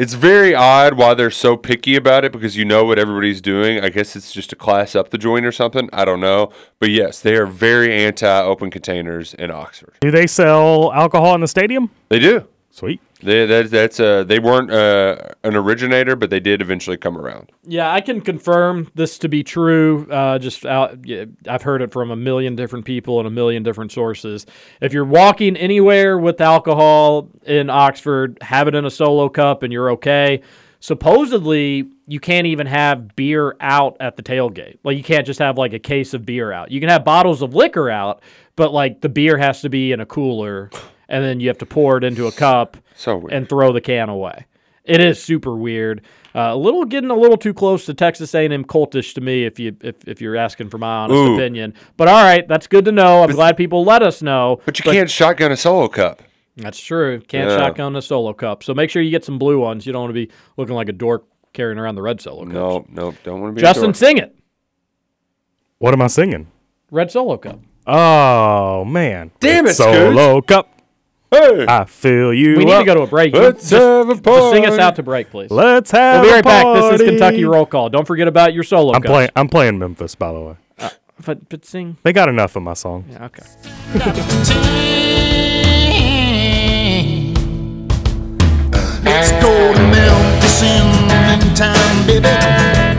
it's 0.00 0.14
very 0.14 0.54
odd 0.54 0.94
why 0.94 1.12
they're 1.12 1.30
so 1.30 1.56
picky 1.56 1.94
about 1.94 2.24
it 2.24 2.32
because 2.32 2.56
you 2.56 2.64
know 2.64 2.84
what 2.84 2.98
everybody's 2.98 3.40
doing. 3.42 3.80
I 3.80 3.90
guess 3.90 4.16
it's 4.16 4.32
just 4.32 4.48
to 4.50 4.56
class 4.56 4.94
up 4.94 5.10
the 5.10 5.18
joint 5.18 5.44
or 5.44 5.52
something. 5.52 5.90
I 5.92 6.04
don't 6.04 6.20
know. 6.20 6.52
But 6.78 6.88
yes, 6.90 7.20
they 7.20 7.36
are 7.36 7.46
very 7.46 7.92
anti 7.92 8.42
open 8.42 8.70
containers 8.70 9.34
in 9.34 9.50
Oxford. 9.50 9.96
Do 10.00 10.10
they 10.10 10.26
sell 10.26 10.92
alcohol 10.92 11.34
in 11.34 11.40
the 11.40 11.48
stadium? 11.48 11.90
They 12.08 12.18
do. 12.18 12.46
Sweet. 12.72 13.00
They 13.22 13.46
that, 13.46 13.70
that's 13.70 14.00
uh 14.00 14.24
they 14.24 14.38
weren't 14.38 14.70
uh, 14.70 15.16
an 15.42 15.56
originator, 15.56 16.16
but 16.16 16.30
they 16.30 16.40
did 16.40 16.62
eventually 16.62 16.96
come 16.96 17.18
around. 17.18 17.50
Yeah, 17.64 17.92
I 17.92 18.00
can 18.00 18.20
confirm 18.20 18.90
this 18.94 19.18
to 19.18 19.28
be 19.28 19.42
true. 19.42 20.06
Uh, 20.10 20.38
just 20.38 20.64
out, 20.64 21.04
yeah, 21.06 21.24
I've 21.48 21.62
heard 21.62 21.82
it 21.82 21.92
from 21.92 22.10
a 22.10 22.16
million 22.16 22.54
different 22.54 22.84
people 22.84 23.18
and 23.18 23.26
a 23.26 23.30
million 23.30 23.62
different 23.62 23.92
sources. 23.92 24.46
If 24.80 24.92
you're 24.92 25.04
walking 25.04 25.56
anywhere 25.56 26.16
with 26.16 26.40
alcohol 26.40 27.28
in 27.44 27.68
Oxford, 27.68 28.38
have 28.40 28.68
it 28.68 28.74
in 28.74 28.84
a 28.84 28.90
solo 28.90 29.28
cup 29.28 29.62
and 29.62 29.72
you're 29.72 29.90
okay. 29.90 30.40
Supposedly, 30.82 31.90
you 32.06 32.20
can't 32.20 32.46
even 32.46 32.66
have 32.66 33.14
beer 33.14 33.54
out 33.60 33.98
at 34.00 34.16
the 34.16 34.22
tailgate. 34.22 34.78
Like 34.82 34.96
you 34.96 35.02
can't 35.02 35.26
just 35.26 35.38
have 35.38 35.58
like 35.58 35.74
a 35.74 35.78
case 35.78 36.14
of 36.14 36.24
beer 36.24 36.52
out. 36.52 36.70
You 36.70 36.80
can 36.80 36.88
have 36.88 37.04
bottles 37.04 37.42
of 37.42 37.54
liquor 37.54 37.90
out, 37.90 38.22
but 38.56 38.72
like 38.72 39.02
the 39.02 39.10
beer 39.10 39.36
has 39.36 39.60
to 39.60 39.68
be 39.68 39.92
in 39.92 40.00
a 40.00 40.06
cooler, 40.06 40.70
and 41.10 41.22
then 41.22 41.40
you 41.40 41.48
have 41.48 41.58
to 41.58 41.66
pour 41.66 41.98
it 41.98 42.04
into 42.04 42.26
a 42.26 42.32
cup 42.32 42.76
So 42.94 43.16
weird. 43.18 43.32
and 43.32 43.48
throw 43.48 43.72
the 43.72 43.80
can 43.82 44.08
away. 44.08 44.46
It 44.84 45.00
is 45.00 45.22
super 45.22 45.54
weird. 45.54 46.00
Uh, 46.34 46.50
a 46.52 46.56
little 46.56 46.84
getting 46.84 47.10
a 47.10 47.14
little 47.14 47.36
too 47.36 47.52
close 47.52 47.84
to 47.86 47.92
Texas 47.94 48.34
A&M 48.34 48.64
cultish 48.64 49.12
to 49.14 49.20
me, 49.20 49.44
if 49.44 49.58
you 49.58 49.76
if, 49.82 49.96
if 50.08 50.20
you're 50.20 50.36
asking 50.36 50.70
for 50.70 50.78
my 50.78 50.88
honest 51.04 51.16
Ooh. 51.16 51.34
opinion. 51.34 51.74
But 51.96 52.08
all 52.08 52.22
right, 52.22 52.46
that's 52.48 52.66
good 52.66 52.84
to 52.86 52.92
know. 52.92 53.22
I'm 53.22 53.30
glad 53.32 53.56
people 53.56 53.84
let 53.84 54.02
us 54.02 54.22
know. 54.22 54.60
But 54.64 54.78
you 54.78 54.84
can't 54.90 55.10
shotgun 55.10 55.52
a 55.52 55.56
solo 55.56 55.88
cup. 55.88 56.22
That's 56.56 56.78
true. 56.80 57.20
Can't 57.20 57.50
Yeah. 57.50 57.56
shotgun 57.58 57.96
a 57.96 58.02
solo 58.02 58.32
cup. 58.32 58.62
So 58.62 58.74
make 58.74 58.90
sure 58.90 59.02
you 59.02 59.10
get 59.10 59.24
some 59.24 59.38
blue 59.38 59.58
ones. 59.60 59.86
You 59.86 59.92
don't 59.92 60.02
want 60.02 60.10
to 60.14 60.26
be 60.26 60.30
looking 60.56 60.74
like 60.74 60.88
a 60.88 60.92
dork 60.92 61.24
carrying 61.52 61.78
around 61.78 61.96
the 61.96 62.02
red 62.02 62.20
solo 62.20 62.44
cup. 62.44 62.52
No, 62.52 62.86
no, 62.90 63.14
don't 63.24 63.40
want 63.40 63.56
to 63.56 63.60
be 63.60 63.62
a 63.62 63.68
Justin, 63.68 63.84
dork. 63.86 63.96
sing 63.96 64.18
it. 64.18 64.34
What 65.78 65.94
am 65.94 66.02
I 66.02 66.06
singing? 66.08 66.46
Red 66.90 67.10
solo 67.10 67.36
cup. 67.38 67.60
Oh 67.86 68.84
man. 68.84 69.30
Damn 69.40 69.64
Red 69.64 69.70
it, 69.72 69.76
Scooch. 69.78 70.14
Solo 70.14 70.40
cup. 70.42 70.79
Hey, 71.30 71.64
I 71.68 71.84
feel 71.84 72.34
you. 72.34 72.56
We 72.56 72.64
need 72.64 72.78
to 72.78 72.84
go 72.84 72.94
to 72.94 73.02
a 73.02 73.06
break. 73.06 73.32
Let's 73.32 73.70
just, 73.70 73.80
have 73.80 74.08
a 74.10 74.20
just 74.20 74.50
sing 74.50 74.66
us 74.66 74.80
out 74.80 74.96
to 74.96 75.04
break, 75.04 75.30
please. 75.30 75.48
Let's 75.48 75.92
have. 75.92 76.22
We'll 76.22 76.30
be 76.30 76.30
a 76.30 76.34
right 76.34 76.44
back. 76.44 76.66
This 76.74 77.00
is. 77.00 77.08
Kentucky 77.08 77.44
Roll 77.44 77.66
Call. 77.66 77.88
Don't 77.88 78.04
forget 78.04 78.26
about 78.26 78.52
your 78.52 78.64
solo. 78.64 78.92
I'm 78.94 79.02
playing. 79.02 79.30
I'm 79.36 79.48
playing 79.48 79.78
Memphis, 79.78 80.16
by 80.16 80.32
the 80.32 80.40
way. 80.40 80.56
Uh, 80.76 80.90
but, 81.24 81.48
but 81.48 81.64
sing. 81.64 81.98
They 82.02 82.12
got 82.12 82.28
enough 82.28 82.56
of 82.56 82.64
my 82.64 82.74
song. 82.74 83.04
Yeah, 83.08 83.26
okay. 83.26 83.44
Let's 89.04 89.30
go 89.40 89.72
to 89.72 89.80
Memphis 89.80 90.62
in 90.62 91.06
the 91.06 91.14
meantime, 91.46 92.06
baby. 92.08 92.89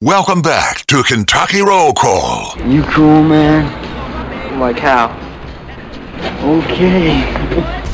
Welcome 0.00 0.40
back 0.40 0.86
to 0.86 1.02
Kentucky 1.02 1.60
Roll 1.60 1.92
Call. 1.92 2.54
You 2.64 2.82
cool, 2.84 3.24
man? 3.24 3.64
Like 4.60 4.78
how? 4.78 5.08
Okay. 6.44 7.85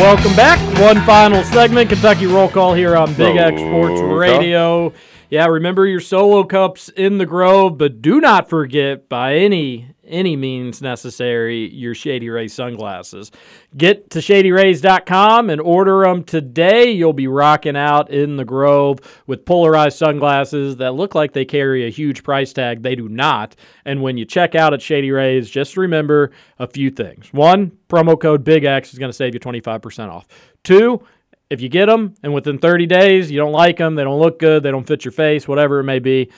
Welcome 0.00 0.34
back. 0.34 0.58
One 0.80 0.98
final 1.04 1.44
segment, 1.44 1.90
Kentucky 1.90 2.24
Roll 2.24 2.48
Call 2.48 2.72
here 2.72 2.96
on 2.96 3.12
Big 3.12 3.36
X 3.36 3.60
Sports. 3.60 4.00
Radio. 4.00 4.94
Yeah, 5.28 5.44
remember 5.44 5.86
your 5.86 6.00
solo 6.00 6.42
cups 6.42 6.88
in 6.88 7.18
the 7.18 7.26
Grove, 7.26 7.76
but 7.76 8.00
do 8.00 8.18
not 8.18 8.48
forget 8.48 9.10
by 9.10 9.34
any 9.34 9.89
any 10.10 10.36
means 10.36 10.82
necessary 10.82 11.72
your 11.72 11.94
Shady 11.94 12.28
Ray 12.28 12.48
sunglasses. 12.48 13.30
Get 13.76 14.10
to 14.10 14.18
shadyrays.com 14.18 15.50
and 15.50 15.60
order 15.60 16.02
them 16.02 16.24
today. 16.24 16.90
You'll 16.90 17.12
be 17.12 17.26
rocking 17.26 17.76
out 17.76 18.10
in 18.10 18.36
the 18.36 18.44
Grove 18.44 18.98
with 19.26 19.44
polarized 19.44 19.98
sunglasses 19.98 20.76
that 20.76 20.94
look 20.94 21.14
like 21.14 21.32
they 21.32 21.44
carry 21.44 21.86
a 21.86 21.90
huge 21.90 22.22
price 22.22 22.52
tag. 22.52 22.82
They 22.82 22.94
do 22.94 23.08
not. 23.08 23.56
And 23.84 24.02
when 24.02 24.16
you 24.16 24.24
check 24.24 24.54
out 24.54 24.74
at 24.74 24.82
Shady 24.82 25.10
Rays, 25.10 25.48
just 25.48 25.76
remember 25.76 26.30
a 26.58 26.66
few 26.66 26.90
things. 26.90 27.32
One, 27.32 27.72
promo 27.88 28.20
code 28.20 28.44
Big 28.44 28.64
X 28.64 28.92
is 28.92 28.98
going 28.98 29.10
to 29.10 29.16
save 29.16 29.34
you 29.34 29.40
25% 29.40 30.10
off. 30.10 30.26
Two, 30.62 31.02
if 31.50 31.60
you 31.60 31.68
get 31.68 31.86
them 31.86 32.14
and 32.22 32.32
within 32.32 32.58
30 32.58 32.86
days 32.86 33.30
you 33.30 33.38
don't 33.38 33.52
like 33.52 33.76
them, 33.76 33.96
they 33.96 34.04
don't 34.04 34.20
look 34.20 34.38
good, 34.38 34.62
they 34.62 34.70
don't 34.70 34.86
fit 34.86 35.04
your 35.04 35.12
face, 35.12 35.48
whatever 35.48 35.80
it 35.80 35.84
may 35.84 35.98
be, 35.98 36.30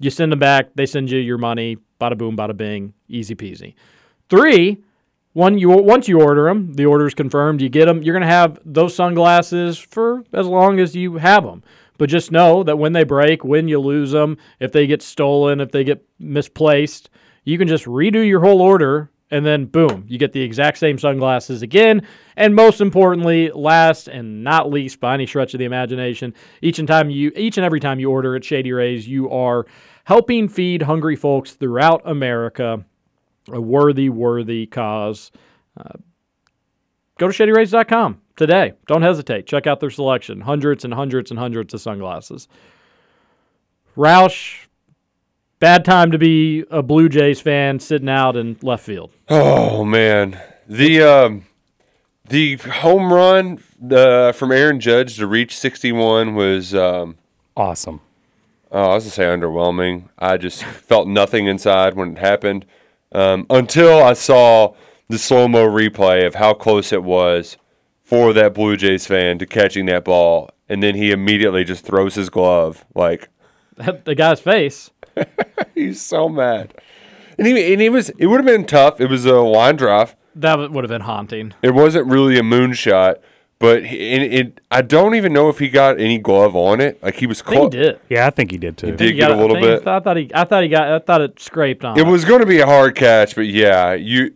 you 0.00 0.10
send 0.10 0.32
them 0.32 0.38
back, 0.38 0.70
they 0.74 0.86
send 0.86 1.10
you 1.10 1.18
your 1.18 1.38
money, 1.38 1.78
bada 2.00 2.16
boom, 2.16 2.36
bada 2.36 2.56
bing, 2.56 2.94
easy 3.08 3.34
peasy. 3.34 3.74
Three, 4.28 4.78
one 5.32 5.58
you 5.58 5.68
once 5.70 6.08
you 6.08 6.20
order 6.20 6.44
them, 6.44 6.74
the 6.74 6.86
order 6.86 7.06
is 7.06 7.14
confirmed, 7.14 7.60
you 7.60 7.68
get 7.68 7.86
them, 7.86 8.02
you're 8.02 8.14
going 8.14 8.22
to 8.22 8.26
have 8.26 8.58
those 8.64 8.94
sunglasses 8.94 9.78
for 9.78 10.24
as 10.32 10.46
long 10.46 10.80
as 10.80 10.96
you 10.96 11.16
have 11.16 11.44
them. 11.44 11.62
But 11.96 12.08
just 12.08 12.30
know 12.30 12.62
that 12.62 12.78
when 12.78 12.92
they 12.92 13.04
break, 13.04 13.44
when 13.44 13.66
you 13.66 13.80
lose 13.80 14.12
them, 14.12 14.38
if 14.60 14.72
they 14.72 14.86
get 14.86 15.02
stolen, 15.02 15.60
if 15.60 15.72
they 15.72 15.82
get 15.82 16.06
misplaced, 16.18 17.10
you 17.44 17.58
can 17.58 17.66
just 17.66 17.86
redo 17.86 18.26
your 18.26 18.40
whole 18.40 18.62
order 18.62 19.10
and 19.30 19.44
then 19.44 19.66
boom, 19.66 20.04
you 20.08 20.18
get 20.18 20.32
the 20.32 20.40
exact 20.40 20.78
same 20.78 20.98
sunglasses 20.98 21.62
again. 21.62 22.06
And 22.36 22.54
most 22.54 22.80
importantly, 22.80 23.50
last 23.50 24.08
and 24.08 24.42
not 24.42 24.70
least 24.70 25.00
by 25.00 25.14
any 25.14 25.26
stretch 25.26 25.54
of 25.54 25.58
the 25.58 25.64
imagination, 25.64 26.34
each 26.62 26.78
and 26.78 26.88
time 26.88 27.10
you 27.10 27.32
each 27.36 27.58
and 27.58 27.64
every 27.64 27.80
time 27.80 28.00
you 28.00 28.10
order 28.10 28.36
at 28.36 28.44
Shady 28.44 28.72
Rays, 28.72 29.06
you 29.06 29.30
are 29.30 29.66
helping 30.04 30.48
feed 30.48 30.82
hungry 30.82 31.16
folks 31.16 31.52
throughout 31.52 32.02
America. 32.04 32.84
A 33.50 33.60
worthy, 33.60 34.10
worthy 34.10 34.66
cause. 34.66 35.30
Uh, 35.78 35.98
go 37.18 37.30
to 37.30 37.32
shadyrays.com 37.32 38.20
today. 38.36 38.74
Don't 38.86 39.02
hesitate. 39.02 39.46
Check 39.46 39.66
out 39.66 39.80
their 39.80 39.90
selection. 39.90 40.42
Hundreds 40.42 40.84
and 40.84 40.92
hundreds 40.92 41.30
and 41.30 41.38
hundreds 41.38 41.72
of 41.72 41.80
sunglasses. 41.80 42.46
Roush, 43.96 44.67
bad 45.58 45.84
time 45.84 46.10
to 46.12 46.18
be 46.18 46.64
a 46.70 46.82
Blue 46.82 47.08
Jays 47.08 47.40
fan 47.40 47.80
sitting 47.80 48.08
out 48.08 48.36
in 48.36 48.56
left 48.62 48.84
field. 48.84 49.10
Oh 49.28 49.84
man, 49.84 50.40
the 50.66 51.02
um, 51.02 51.46
the 52.28 52.56
home 52.56 53.12
run 53.12 53.62
uh, 53.90 54.32
from 54.32 54.52
Aaron 54.52 54.80
Judge 54.80 55.16
to 55.16 55.26
reach 55.26 55.56
61 55.56 56.34
was 56.34 56.74
um, 56.74 57.16
awesome. 57.56 58.00
Oh, 58.70 58.90
I 58.90 58.94
was 58.94 59.04
gonna 59.04 59.12
say 59.12 59.24
underwhelming. 59.24 60.08
I 60.18 60.36
just 60.36 60.62
felt 60.64 61.08
nothing 61.08 61.46
inside 61.46 61.94
when 61.94 62.12
it 62.12 62.18
happened 62.18 62.66
um, 63.12 63.46
until 63.50 64.02
I 64.02 64.12
saw 64.12 64.74
the 65.08 65.18
slow 65.18 65.48
mo 65.48 65.66
replay 65.66 66.26
of 66.26 66.34
how 66.34 66.54
close 66.54 66.92
it 66.92 67.02
was 67.02 67.56
for 68.02 68.32
that 68.32 68.54
Blue 68.54 68.76
Jays 68.76 69.06
fan 69.06 69.38
to 69.38 69.46
catching 69.46 69.86
that 69.86 70.04
ball, 70.04 70.50
and 70.68 70.82
then 70.82 70.94
he 70.94 71.10
immediately 71.10 71.64
just 71.64 71.84
throws 71.84 72.14
his 72.14 72.28
glove 72.30 72.84
like 72.94 73.28
the 73.76 74.14
guy's 74.14 74.40
face. 74.40 74.90
he's 75.74 76.00
so 76.00 76.28
mad. 76.28 76.74
And 77.38 77.46
he, 77.46 77.72
and 77.72 77.80
he 77.80 77.88
was 77.88 78.10
it 78.18 78.26
would 78.26 78.38
have 78.40 78.46
been 78.46 78.64
tough. 78.66 79.00
It 79.00 79.08
was 79.10 79.24
a 79.24 79.36
line 79.40 79.76
drive. 79.76 80.16
That 80.34 80.58
would 80.70 80.84
have 80.84 80.88
been 80.90 81.02
haunting. 81.02 81.54
It 81.62 81.74
wasn't 81.74 82.06
really 82.06 82.38
a 82.38 82.42
moonshot, 82.42 83.16
but 83.58 83.86
he, 83.86 84.12
and 84.12 84.22
it 84.32 84.60
I 84.70 84.82
don't 84.82 85.14
even 85.14 85.32
know 85.32 85.48
if 85.48 85.58
he 85.58 85.68
got 85.68 86.00
any 86.00 86.18
glove 86.18 86.54
on 86.56 86.80
it. 86.80 87.02
Like 87.02 87.16
he 87.16 87.26
was 87.26 87.42
caught. 87.42 87.72
he 87.72 87.80
did. 87.80 88.00
Yeah, 88.08 88.26
I 88.26 88.30
think 88.30 88.50
he 88.50 88.58
did 88.58 88.76
too. 88.76 88.86
He 88.86 88.92
did 88.92 89.10
He 89.10 89.12
get 89.14 89.28
got- 89.28 89.38
a 89.38 89.40
little 89.40 89.56
I 89.56 89.60
bit. 89.60 89.86
I 89.86 90.00
thought 90.00 90.16
he. 90.16 90.30
I 90.34 90.44
thought 90.44 90.62
he 90.62 90.68
got. 90.68 90.88
I 90.88 90.98
thought 90.98 91.20
it 91.20 91.40
scraped 91.40 91.84
on. 91.84 91.98
It 91.98 92.06
was 92.06 92.24
going 92.24 92.40
to 92.40 92.46
be 92.46 92.60
a 92.60 92.66
hard 92.66 92.94
catch, 92.94 93.34
but 93.34 93.46
yeah, 93.46 93.94
you. 93.94 94.34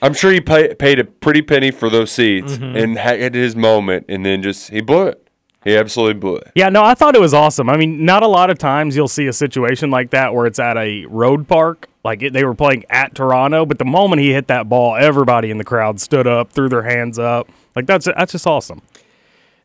I'm 0.00 0.14
sure 0.14 0.30
he 0.30 0.40
pay, 0.40 0.72
paid 0.74 1.00
a 1.00 1.04
pretty 1.04 1.42
penny 1.42 1.72
for 1.72 1.90
those 1.90 2.12
seats 2.12 2.56
Mhm. 2.58 2.80
and 2.80 2.96
had 2.98 3.34
his 3.34 3.56
moment, 3.56 4.06
and 4.08 4.24
then 4.24 4.42
just 4.42 4.70
he 4.70 4.80
blew 4.80 5.08
it. 5.08 5.27
He 5.64 5.76
absolutely 5.76 6.14
blew 6.14 6.36
it. 6.36 6.52
Yeah, 6.54 6.68
no, 6.68 6.84
I 6.84 6.94
thought 6.94 7.14
it 7.14 7.20
was 7.20 7.34
awesome. 7.34 7.68
I 7.68 7.76
mean, 7.76 8.04
not 8.04 8.22
a 8.22 8.28
lot 8.28 8.48
of 8.48 8.58
times 8.58 8.96
you'll 8.96 9.08
see 9.08 9.26
a 9.26 9.32
situation 9.32 9.90
like 9.90 10.10
that 10.10 10.32
where 10.32 10.46
it's 10.46 10.58
at 10.58 10.76
a 10.76 11.04
road 11.06 11.48
park. 11.48 11.88
Like 12.04 12.22
it, 12.22 12.32
they 12.32 12.44
were 12.44 12.54
playing 12.54 12.84
at 12.88 13.14
Toronto, 13.14 13.66
but 13.66 13.78
the 13.78 13.84
moment 13.84 14.22
he 14.22 14.32
hit 14.32 14.46
that 14.46 14.68
ball, 14.68 14.96
everybody 14.96 15.50
in 15.50 15.58
the 15.58 15.64
crowd 15.64 16.00
stood 16.00 16.26
up, 16.26 16.52
threw 16.52 16.68
their 16.68 16.84
hands 16.84 17.18
up. 17.18 17.48
Like 17.74 17.86
that's 17.86 18.06
that's 18.06 18.32
just 18.32 18.46
awesome. 18.46 18.82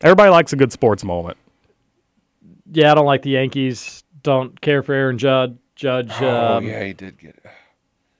Everybody 0.00 0.30
likes 0.30 0.52
a 0.52 0.56
good 0.56 0.72
sports 0.72 1.04
moment. 1.04 1.38
Yeah, 2.70 2.90
I 2.90 2.94
don't 2.94 3.06
like 3.06 3.22
the 3.22 3.30
Yankees. 3.30 4.02
Don't 4.22 4.60
care 4.60 4.82
for 4.82 4.92
Aaron 4.92 5.16
Judd. 5.16 5.58
Judge. 5.76 6.12
Oh 6.20 6.56
um, 6.56 6.66
yeah, 6.66 6.84
he 6.84 6.92
did 6.92 7.18
get 7.18 7.36
it. 7.36 7.46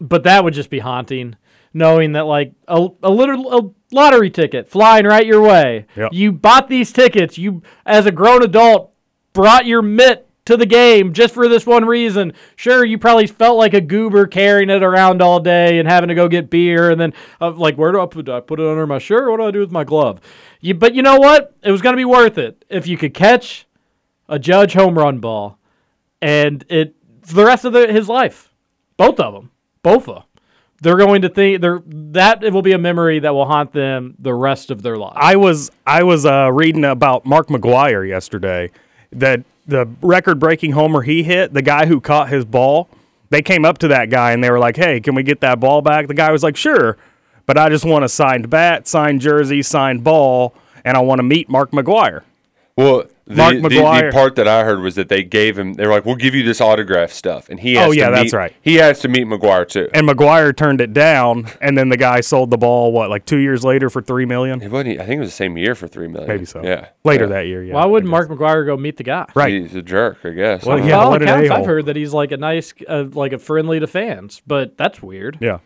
But 0.00 0.24
that 0.24 0.44
would 0.44 0.54
just 0.54 0.70
be 0.70 0.78
haunting, 0.78 1.36
knowing 1.74 2.12
that 2.12 2.22
like 2.22 2.52
a, 2.68 2.88
a 3.02 3.10
little 3.10 3.52
a 3.52 3.70
lottery 3.94 4.30
ticket 4.30 4.68
flying 4.68 5.04
right 5.04 5.26
your 5.26 5.42
way. 5.42 5.86
Yep. 5.96 6.12
You 6.12 6.32
bought 6.32 6.68
these 6.68 6.92
tickets. 6.92 7.36
You, 7.36 7.62
as 7.84 8.06
a 8.06 8.12
grown 8.12 8.42
adult, 8.42 8.92
brought 9.32 9.66
your 9.66 9.82
mitt 9.82 10.28
to 10.46 10.56
the 10.56 10.66
game 10.66 11.12
just 11.12 11.34
for 11.34 11.48
this 11.48 11.66
one 11.66 11.84
reason. 11.84 12.32
Sure, 12.54 12.84
you 12.84 12.98
probably 12.98 13.26
felt 13.26 13.58
like 13.58 13.74
a 13.74 13.80
goober 13.80 14.26
carrying 14.26 14.70
it 14.70 14.82
around 14.82 15.22
all 15.22 15.40
day 15.40 15.78
and 15.78 15.88
having 15.88 16.08
to 16.08 16.14
go 16.14 16.28
get 16.28 16.50
beer, 16.50 16.90
and 16.90 17.00
then 17.00 17.12
uh, 17.40 17.50
like, 17.50 17.76
where 17.76 17.92
do 17.92 18.00
I 18.00 18.06
put? 18.06 18.26
Do 18.26 18.32
I 18.32 18.40
put 18.40 18.60
it 18.60 18.66
under 18.66 18.86
my 18.86 18.98
shirt? 18.98 19.30
What 19.30 19.38
do 19.38 19.44
I 19.44 19.50
do 19.50 19.60
with 19.60 19.72
my 19.72 19.84
glove? 19.84 20.20
You, 20.60 20.74
but 20.74 20.94
you 20.94 21.02
know 21.02 21.18
what? 21.18 21.56
It 21.62 21.70
was 21.70 21.82
gonna 21.82 21.96
be 21.96 22.04
worth 22.04 22.38
it 22.38 22.64
if 22.68 22.86
you 22.86 22.96
could 22.96 23.14
catch 23.14 23.66
a 24.28 24.38
Judge 24.38 24.74
home 24.74 24.98
run 24.98 25.18
ball, 25.18 25.58
and 26.20 26.64
it 26.68 26.94
for 27.22 27.34
the 27.34 27.44
rest 27.44 27.64
of 27.64 27.72
the, 27.72 27.90
his 27.90 28.08
life, 28.08 28.52
both 28.96 29.18
of 29.18 29.32
them, 29.32 29.50
both 29.82 30.08
of 30.08 30.14
them. 30.14 30.24
They're 30.84 30.98
going 30.98 31.22
to 31.22 31.30
think 31.30 31.62
they're 31.62 31.82
that 31.86 32.44
it 32.44 32.52
will 32.52 32.60
be 32.60 32.72
a 32.72 32.78
memory 32.78 33.18
that 33.18 33.32
will 33.32 33.46
haunt 33.46 33.72
them 33.72 34.16
the 34.18 34.34
rest 34.34 34.70
of 34.70 34.82
their 34.82 34.98
lives. 34.98 35.16
I 35.18 35.36
was 35.36 35.70
I 35.86 36.02
was 36.02 36.26
uh, 36.26 36.52
reading 36.52 36.84
about 36.84 37.24
Mark 37.24 37.48
McGwire 37.48 38.06
yesterday 38.06 38.70
that 39.10 39.44
the 39.66 39.88
record-breaking 40.02 40.72
homer 40.72 41.00
he 41.00 41.22
hit, 41.22 41.54
the 41.54 41.62
guy 41.62 41.86
who 41.86 42.02
caught 42.02 42.28
his 42.28 42.44
ball, 42.44 42.90
they 43.30 43.40
came 43.40 43.64
up 43.64 43.78
to 43.78 43.88
that 43.88 44.10
guy 44.10 44.32
and 44.32 44.44
they 44.44 44.50
were 44.50 44.58
like, 44.58 44.76
"Hey, 44.76 45.00
can 45.00 45.14
we 45.14 45.22
get 45.22 45.40
that 45.40 45.58
ball 45.58 45.80
back?" 45.80 46.06
The 46.06 46.12
guy 46.12 46.30
was 46.30 46.42
like, 46.42 46.56
"Sure, 46.56 46.98
but 47.46 47.56
I 47.56 47.70
just 47.70 47.86
want 47.86 48.04
a 48.04 48.08
signed 48.10 48.50
bat, 48.50 48.86
signed 48.86 49.22
jersey, 49.22 49.62
signed 49.62 50.04
ball, 50.04 50.54
and 50.84 50.98
I 50.98 51.00
want 51.00 51.18
to 51.18 51.22
meet 51.22 51.48
Mark 51.48 51.70
McGwire." 51.70 52.24
Well, 52.76 53.04
the, 53.26 53.34
Mark 53.36 53.54
the, 53.54 53.68
the 53.70 54.10
part 54.12 54.34
that 54.36 54.46
I 54.46 54.64
heard 54.64 54.80
was 54.80 54.96
that 54.96 55.08
they 55.08 55.22
gave 55.22 55.58
him. 55.58 55.74
They 55.74 55.86
were 55.86 55.92
like, 55.92 56.04
"We'll 56.04 56.14
give 56.16 56.34
you 56.34 56.42
this 56.42 56.60
autograph 56.60 57.10
stuff," 57.10 57.48
and 57.48 57.58
he. 57.58 57.74
Has 57.74 57.88
Oh, 57.88 57.90
yeah, 57.92 58.10
to 58.10 58.14
that's 58.16 58.32
meet- 58.32 58.38
right. 58.38 58.56
He 58.60 58.74
has 58.74 59.00
to 59.00 59.08
meet 59.08 59.26
McGwire 59.26 59.66
too. 59.66 59.88
And 59.94 60.06
McGwire 60.06 60.54
turned 60.54 60.80
it 60.82 60.92
down, 60.92 61.46
and 61.62 61.78
then 61.78 61.88
the 61.88 61.96
guy 61.96 62.20
sold 62.20 62.50
the 62.50 62.58
ball 62.58 62.92
what 62.92 63.08
like 63.08 63.24
two 63.24 63.38
years 63.38 63.64
later 63.64 63.88
for 63.88 64.02
three 64.02 64.26
million. 64.26 64.60
It 64.60 64.70
wasn't. 64.70 65.00
I 65.00 65.06
think 65.06 65.18
it 65.18 65.20
was 65.20 65.30
the 65.30 65.36
same 65.36 65.56
year 65.56 65.74
for 65.74 65.88
three 65.88 66.06
million. 66.08 66.28
Maybe 66.28 66.44
so. 66.44 66.62
Yeah. 66.62 66.88
Later 67.02 67.24
Yeah. 67.24 67.30
that 67.30 67.46
year, 67.46 67.64
yeah. 67.64 67.74
Why 67.74 67.86
wouldn't 67.86 68.10
Mark 68.10 68.28
McGwire 68.28 68.66
go 68.66 68.76
meet 68.76 68.98
the 68.98 69.04
guy? 69.04 69.26
Right. 69.34 69.54
He's 69.54 69.74
a 69.74 69.82
jerk, 69.82 70.18
I 70.24 70.30
guess. 70.30 70.66
Well, 70.66 70.76
well 70.78 70.86
yeah. 70.86 70.98
All 70.98 71.14
accounts, 71.14 71.50
I've 71.50 71.64
heard 71.66 71.86
that 71.86 71.96
he's 71.96 72.12
like 72.12 72.30
a 72.30 72.36
nice, 72.36 72.74
uh, 72.86 73.04
like 73.12 73.32
a 73.32 73.38
friendly 73.38 73.80
to 73.80 73.86
fans, 73.86 74.42
but 74.46 74.76
that's 74.76 75.02
weird. 75.02 75.38
Yeah, 75.40 75.58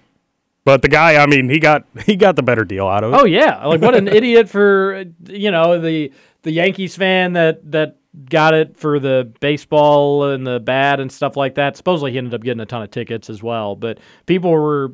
but 0.64 0.82
the 0.82 0.88
guy, 0.88 1.16
I 1.20 1.26
mean, 1.26 1.48
he 1.48 1.58
got 1.58 1.84
he 2.06 2.14
got 2.14 2.36
the 2.36 2.42
better 2.42 2.64
deal 2.64 2.86
out 2.86 3.02
of 3.02 3.12
it. 3.14 3.16
Oh 3.20 3.24
yeah, 3.24 3.64
like 3.66 3.80
what 3.80 3.94
an 3.96 4.06
idiot 4.18 4.48
for 4.48 4.94
uh, 4.94 5.04
you 5.32 5.50
know 5.50 5.80
the 5.80 6.12
the 6.42 6.52
Yankees 6.52 6.96
fan 6.96 7.34
that 7.34 7.70
that 7.72 7.96
got 8.30 8.54
it 8.54 8.76
for 8.76 8.98
the 8.98 9.32
baseball 9.40 10.24
and 10.30 10.46
the 10.46 10.58
bat 10.58 10.98
and 11.00 11.10
stuff 11.12 11.36
like 11.36 11.54
that. 11.56 11.76
Supposedly 11.76 12.12
he 12.12 12.18
ended 12.18 12.34
up 12.34 12.42
getting 12.42 12.60
a 12.60 12.66
ton 12.66 12.82
of 12.82 12.90
tickets 12.90 13.30
as 13.30 13.42
well, 13.42 13.76
but 13.76 13.98
people 14.26 14.50
were 14.50 14.92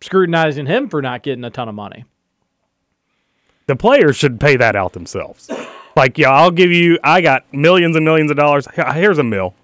scrutinizing 0.00 0.66
him 0.66 0.88
for 0.88 1.00
not 1.00 1.22
getting 1.22 1.44
a 1.44 1.50
ton 1.50 1.68
of 1.68 1.74
money. 1.74 2.04
The 3.66 3.76
players 3.76 4.16
should 4.16 4.38
pay 4.38 4.56
that 4.56 4.76
out 4.76 4.92
themselves. 4.92 5.50
Like, 5.96 6.18
yeah, 6.18 6.30
I'll 6.30 6.50
give 6.50 6.70
you. 6.70 6.98
I 7.02 7.20
got 7.20 7.52
millions 7.54 7.96
and 7.96 8.04
millions 8.04 8.30
of 8.30 8.36
dollars. 8.36 8.68
Here's 8.94 9.18
a 9.18 9.24
mill. 9.24 9.54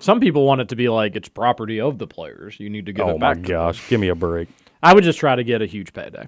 Some 0.00 0.18
people 0.18 0.44
want 0.46 0.62
it 0.62 0.68
to 0.70 0.76
be 0.76 0.88
like 0.88 1.14
it's 1.14 1.28
property 1.28 1.80
of 1.80 1.98
the 1.98 2.06
players. 2.08 2.58
You 2.58 2.70
need 2.70 2.86
to 2.86 2.92
give 2.92 3.06
Oh 3.06 3.10
it 3.10 3.20
my 3.20 3.34
back. 3.34 3.42
to 3.44 3.48
gosh, 3.48 3.88
give 3.88 4.00
me 4.00 4.08
a 4.08 4.14
break. 4.16 4.48
I 4.82 4.94
would 4.94 5.04
just 5.04 5.18
try 5.20 5.36
to 5.36 5.44
get 5.44 5.62
a 5.62 5.66
huge 5.66 5.92
payday. 5.92 6.26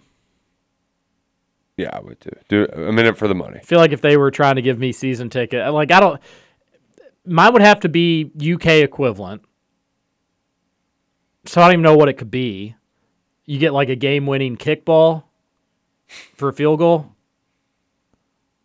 Yeah, 1.76 1.90
I 1.92 2.01
would 2.01 2.20
too. 2.20 2.30
Do 2.48 2.66
a 2.66 2.92
minute 2.92 3.16
for 3.18 3.26
the 3.26 3.34
money. 3.34 3.59
I 3.59 3.62
feel 3.62 3.78
like 3.78 3.92
if 3.92 4.01
they 4.01 4.16
were 4.16 4.30
trying 4.30 4.56
to 4.56 4.62
give 4.62 4.78
me 4.78 4.92
season 4.92 5.28
ticket, 5.28 5.66
uh, 5.66 5.72
like 5.72 5.90
I 5.90 6.01
don't, 6.01 6.20
mine 7.26 7.52
would 7.52 7.62
have 7.62 7.80
to 7.80 7.88
be 7.88 8.30
UK 8.38 8.66
equivalent. 8.66 9.42
So 11.46 11.60
I 11.60 11.66
don't 11.66 11.74
even 11.74 11.82
know 11.82 11.96
what 11.96 12.09
it 12.09 12.14
could 12.14 12.30
be. 12.30 12.76
You 13.44 13.59
get 13.59 13.72
like 13.74 13.88
a 13.88 13.96
game-winning 13.96 14.56
kickball 14.56 15.24
for 16.06 16.48
a 16.48 16.52
field 16.52 16.78
goal. 16.78 17.12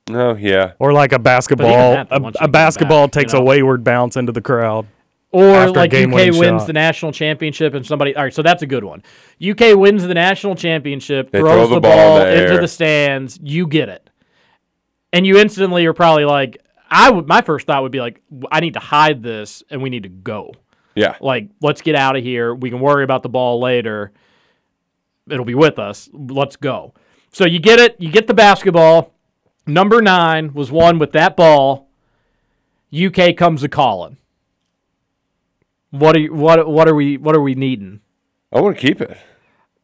No, 0.10 0.36
yeah. 0.36 0.73
Or 0.80 0.94
like 0.94 1.11
a 1.11 1.19
basketball. 1.19 1.94
A, 1.94 2.31
a 2.40 2.48
basketball 2.48 3.07
back, 3.07 3.15
you 3.15 3.22
takes 3.22 3.34
know. 3.34 3.40
a 3.40 3.44
wayward 3.44 3.84
bounce 3.84 4.15
into 4.15 4.31
the 4.31 4.41
crowd. 4.41 4.88
Or 5.31 5.45
after 5.56 5.80
like 5.80 5.93
UK 5.93 6.31
wins 6.34 6.39
shot. 6.61 6.68
the 6.68 6.73
national 6.73 7.11
championship 7.11 7.76
and 7.76 7.85
somebody. 7.85 8.15
All 8.15 8.23
right, 8.23 8.34
so 8.34 8.41
that's 8.41 8.64
a 8.64 8.68
good 8.68 8.84
one. 8.84 9.03
UK 9.47 9.76
wins 9.77 10.06
the 10.06 10.15
national 10.15 10.56
championship, 10.56 11.30
They 11.30 11.39
throws 11.39 11.53
throw 11.53 11.68
the 11.68 11.76
the, 11.76 11.81
ball 11.81 12.18
ball, 12.18 12.19
the 12.19 12.45
into 12.45 12.61
the 12.61 12.68
stands. 12.68 13.39
You 13.41 13.68
get 13.68 13.89
it, 13.89 14.10
and 15.14 15.27
you 15.27 15.38
instantly 15.38 15.85
are 15.85 15.93
probably 15.93 16.26
like, 16.26 16.57
I 16.89 17.11
would. 17.11 17.27
My 17.27 17.41
first 17.41 17.68
thought 17.68 17.84
would 17.84 17.91
be 17.91 17.99
like, 17.99 18.22
I 18.51 18.60
need 18.60 18.73
to 18.73 18.80
hide 18.80 19.22
this, 19.22 19.61
and 19.69 19.84
we 19.84 19.91
need 19.91 20.03
to 20.03 20.10
go. 20.10 20.53
Yeah. 20.95 21.15
Like, 21.22 21.49
let's 21.61 21.81
get 21.81 21.95
out 21.95 22.15
of 22.15 22.23
here. 22.23 22.53
We 22.56 22.72
can 22.72 22.80
worry 22.80 23.03
about 23.03 23.22
the 23.22 23.30
ball 23.30 23.61
later. 23.61 24.11
It'll 25.30 25.45
be 25.45 25.56
with 25.56 25.77
us. 25.77 26.10
Let's 26.11 26.56
go. 26.56 26.95
So 27.31 27.45
you 27.45 27.60
get 27.60 27.80
it. 27.80 27.95
You 27.99 28.11
get 28.11 28.26
the 28.26 28.34
basketball. 28.34 29.14
Number 29.68 30.01
nine 30.01 30.53
was 30.53 30.72
one 30.72 30.97
with 30.97 31.11
that 31.11 31.38
ball. 31.38 31.88
UK 32.91 33.35
comes 33.38 33.61
a 33.61 33.69
calling. 33.69 34.18
What 35.91 36.16
are 36.16 36.20
you, 36.20 36.34
what 36.34 36.68
what 36.70 36.88
are 36.88 36.95
we 36.95 37.18
what 37.18 37.36
are 37.36 37.41
we 37.41 37.56
needing? 37.56 38.02
I 38.52 38.61
want 38.61 38.78
to 38.78 38.82
keep 38.82 39.02
it. 39.02 39.18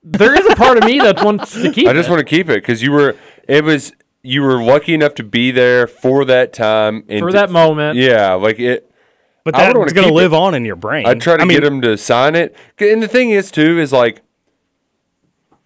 There 0.03 0.35
is 0.37 0.45
a 0.45 0.55
part 0.55 0.77
of 0.77 0.83
me 0.83 0.99
that 0.99 1.23
wants 1.23 1.53
to 1.53 1.71
keep. 1.71 1.87
It. 1.87 1.89
I 1.89 1.93
just 1.93 2.09
it. 2.09 2.11
want 2.11 2.19
to 2.19 2.25
keep 2.25 2.49
it 2.49 2.61
because 2.61 2.83
you 2.83 2.91
were. 2.91 3.15
It 3.47 3.63
was 3.63 3.93
you 4.21 4.41
were 4.41 4.61
lucky 4.61 4.93
enough 4.93 5.15
to 5.15 5.23
be 5.23 5.51
there 5.51 5.87
for 5.87 6.25
that 6.25 6.51
time 6.53 7.03
and 7.09 7.19
For 7.19 7.27
to- 7.29 7.33
that 7.33 7.49
moment. 7.51 7.97
Yeah, 7.97 8.33
like 8.33 8.59
it. 8.59 8.91
But 9.43 9.53
I 9.55 9.67
would 9.71 9.81
that's 9.81 9.93
going 9.93 10.07
to 10.07 10.13
live 10.13 10.33
it. 10.33 10.35
on 10.37 10.55
in 10.55 10.65
your 10.65 10.75
brain. 10.75 11.05
I'd 11.05 11.21
try 11.21 11.37
to 11.37 11.43
I 11.43 11.45
mean, 11.45 11.59
get 11.59 11.63
him 11.71 11.79
to 11.81 11.95
sign 11.99 12.33
it, 12.33 12.55
And 12.79 13.03
the 13.03 13.07
thing 13.07 13.29
is, 13.29 13.51
too, 13.51 13.77
is 13.77 13.93
like, 13.93 14.23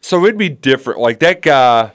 so 0.01 0.21
it'd 0.25 0.37
be 0.37 0.49
different. 0.49 0.99
Like 0.99 1.19
that 1.19 1.41
guy 1.41 1.93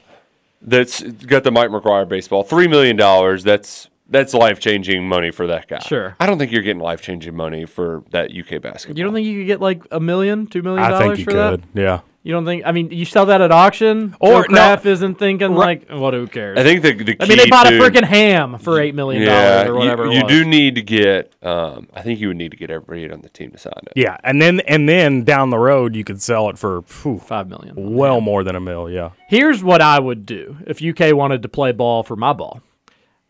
that's 0.63 1.03
got 1.03 1.45
the 1.45 1.51
Mike 1.51 1.69
McGwire 1.69 2.09
baseball, 2.09 2.43
three 2.43 2.69
million 2.69 2.97
dollars. 2.97 3.45
That's 3.45 3.91
that's 4.15 4.33
life 4.33 4.59
changing 4.61 5.07
money 5.07 5.31
for 5.31 5.47
that 5.49 5.69
guy. 5.69 5.81
Sure. 5.81 6.17
I 6.19 6.25
don't 6.27 6.39
think 6.39 6.51
you're 6.53 6.63
getting 6.63 6.81
life 6.83 7.03
changing 7.03 7.35
money 7.37 7.67
for 7.67 8.03
that 8.11 8.31
UK 8.35 8.63
basketball. 8.63 8.97
You 8.99 9.05
don't 9.05 9.13
think 9.15 9.27
you 9.27 9.41
could 9.41 9.47
get 9.47 9.61
like 9.61 9.83
a 9.91 10.01
million, 10.01 10.47
two 10.47 10.63
million 10.63 10.83
I 10.83 10.89
dollars 10.91 11.07
think 11.07 11.19
you 11.19 11.25
for 11.25 11.31
could. 11.33 11.63
that? 11.75 11.81
Yeah. 11.81 12.01
You 12.27 12.33
don't 12.33 12.47
think? 12.47 12.63
I 12.65 12.73
mean, 12.73 12.91
you 12.91 13.05
sell 13.05 13.27
that 13.27 13.43
at 13.43 13.53
auction, 13.53 14.17
Or- 14.19 14.33
or 14.33 14.47
no. 14.49 14.55
Kraft 14.57 14.87
isn't 14.87 15.17
thinking 15.19 15.53
like, 15.53 15.91
what? 15.91 16.15
Who 16.15 16.27
cares? 16.27 16.59
I 16.59 16.63
think 16.63 16.81
the 16.81 16.95
the 16.95 17.17
I 17.21 17.27
mean, 17.29 17.37
they 17.37 17.45
key 17.45 17.51
bought 17.51 17.67
a 17.67 17.73
freaking 17.73 18.03
ham 18.05 18.57
for 18.59 18.81
eight 18.81 18.95
million 18.95 19.25
Yeah, 19.25 19.65
dollars 19.65 19.69
or 19.69 19.75
whatever. 19.75 20.05
you, 20.07 20.11
it 20.13 20.15
you 20.17 20.23
was. 20.23 20.33
do 20.33 20.45
need 20.47 20.75
to 20.77 20.83
get. 20.83 21.35
Um, 21.43 21.87
I 21.93 22.01
think 22.01 22.21
you 22.21 22.29
would 22.29 22.39
need 22.39 22.53
to 22.53 22.57
get 22.57 22.71
everybody 22.71 23.11
on 23.13 23.21
the 23.21 23.29
team 23.29 23.51
to 23.51 23.59
sign 23.59 23.75
it. 23.89 23.93
Yeah, 23.95 24.17
and 24.25 24.41
then 24.41 24.61
and 24.61 24.89
then 24.89 25.25
down 25.25 25.51
the 25.51 25.59
road 25.59 25.95
you 25.95 26.03
could 26.03 26.23
sell 26.23 26.49
it 26.49 26.57
for 26.57 26.81
phew, 26.81 27.19
five 27.19 27.47
million. 27.47 27.75
well 27.95 28.23
more 28.23 28.43
than 28.43 28.57
a 28.57 28.61
mil. 28.61 28.89
Yeah. 28.89 29.11
Here's 29.29 29.63
what 29.63 29.83
I 29.83 29.99
would 30.01 30.25
do 30.25 30.57
if 30.67 30.81
UK 30.83 31.15
wanted 31.15 31.43
to 31.43 31.49
play 31.51 31.73
ball 31.73 32.03
for 32.05 32.17
my 32.17 32.33
ball. 32.33 32.63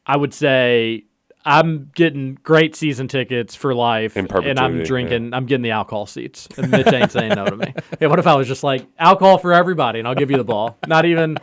I 0.07 0.17
would 0.17 0.35
say 0.35 1.05
I'm 1.47 1.91
getting 1.95 2.39
great 2.43 2.75
season 2.75 3.07
tickets 3.07 3.55
for 3.55 3.75
life, 3.75 4.17
In 4.17 4.25
and 4.25 4.33
I'm 4.33 4.39
perpetuity, 4.79 4.85
drinking. 4.85 5.35
I'm 5.35 5.45
getting 5.45 5.63
the 5.63 5.73
alcohol 5.73 6.07
seats, 6.07 6.49
and 6.57 6.71
Mitch 6.71 6.87
ain't 6.87 7.13
saying 7.13 7.35
no 7.35 7.45
to 7.45 7.57
me. 7.57 7.75
Yeah, 8.01 8.09
what 8.09 8.19
if 8.19 8.27
I 8.27 8.35
was 8.35 8.49
just 8.49 8.65
like 8.65 8.87
alcohol 8.99 9.37
for 9.39 9.53
everybody, 9.53 9.99
and 9.99 10.09
I'll 10.09 10.15
give 10.15 10.31
you 10.31 10.37
the 10.39 10.45
ball? 10.45 10.79
Not 10.87 11.05
even, 11.05 11.37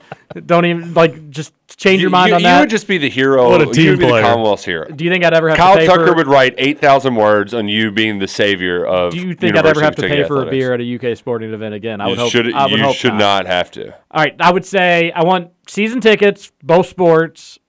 don't 0.45 0.65
even 0.65 0.93
like 0.95 1.29
just 1.29 1.53
change 1.77 2.01
your 2.01 2.09
mind 2.09 2.29
you, 2.29 2.35
on 2.35 2.41
that. 2.43 2.55
you 2.55 2.59
would 2.61 2.69
just 2.69 2.87
be 2.87 2.97
the 2.97 3.09
hero. 3.09 3.49
What 3.49 3.61
a 3.61 3.65
you 3.67 3.73
team 3.73 3.89
would 3.91 3.99
be 3.99 4.05
player. 4.07 4.21
the 4.23 4.27
Commonwealth's 4.27 4.65
hero. 4.65 4.85
do 4.89 5.03
you 5.05 5.11
think 5.11 5.23
I'd 5.23 5.33
ever 5.35 5.49
have 5.49 5.57
Kyle 5.57 5.73
to 5.75 5.79
pay 5.81 5.85
Tucker 5.87 6.07
for? 6.07 6.15
would 6.15 6.27
write 6.27 6.55
eight 6.57 6.79
thousand 6.79 7.15
words 7.15 7.53
on 7.53 7.67
you 7.67 7.91
being 7.91 8.17
the 8.19 8.27
savior 8.27 8.85
of. 8.85 9.13
do 9.13 9.19
you 9.19 9.33
think 9.35 9.55
I'd 9.55 9.65
ever 9.67 9.81
have 9.81 9.95
to 9.97 10.01
pay 10.01 10.23
for 10.23 10.47
a 10.47 10.49
beer 10.49 10.73
at 10.73 10.81
a 10.81 11.11
UK 11.11 11.15
sporting 11.17 11.53
event 11.53 11.73
again? 11.75 12.01
I 12.01 12.07
would 12.07 12.17
You 12.17 12.23
hope. 12.23 12.31
should. 12.31 12.53
I 12.53 12.65
would 12.65 12.79
you 12.79 12.83
hope 12.83 12.95
should 12.95 13.13
not 13.13 13.45
have 13.45 13.69
to. 13.71 13.91
All 13.93 14.23
right, 14.23 14.35
I 14.39 14.51
would 14.51 14.65
say 14.65 15.11
I 15.11 15.23
want 15.23 15.51
season 15.67 16.01
tickets, 16.01 16.51
both 16.63 16.87
sports, 16.87 17.59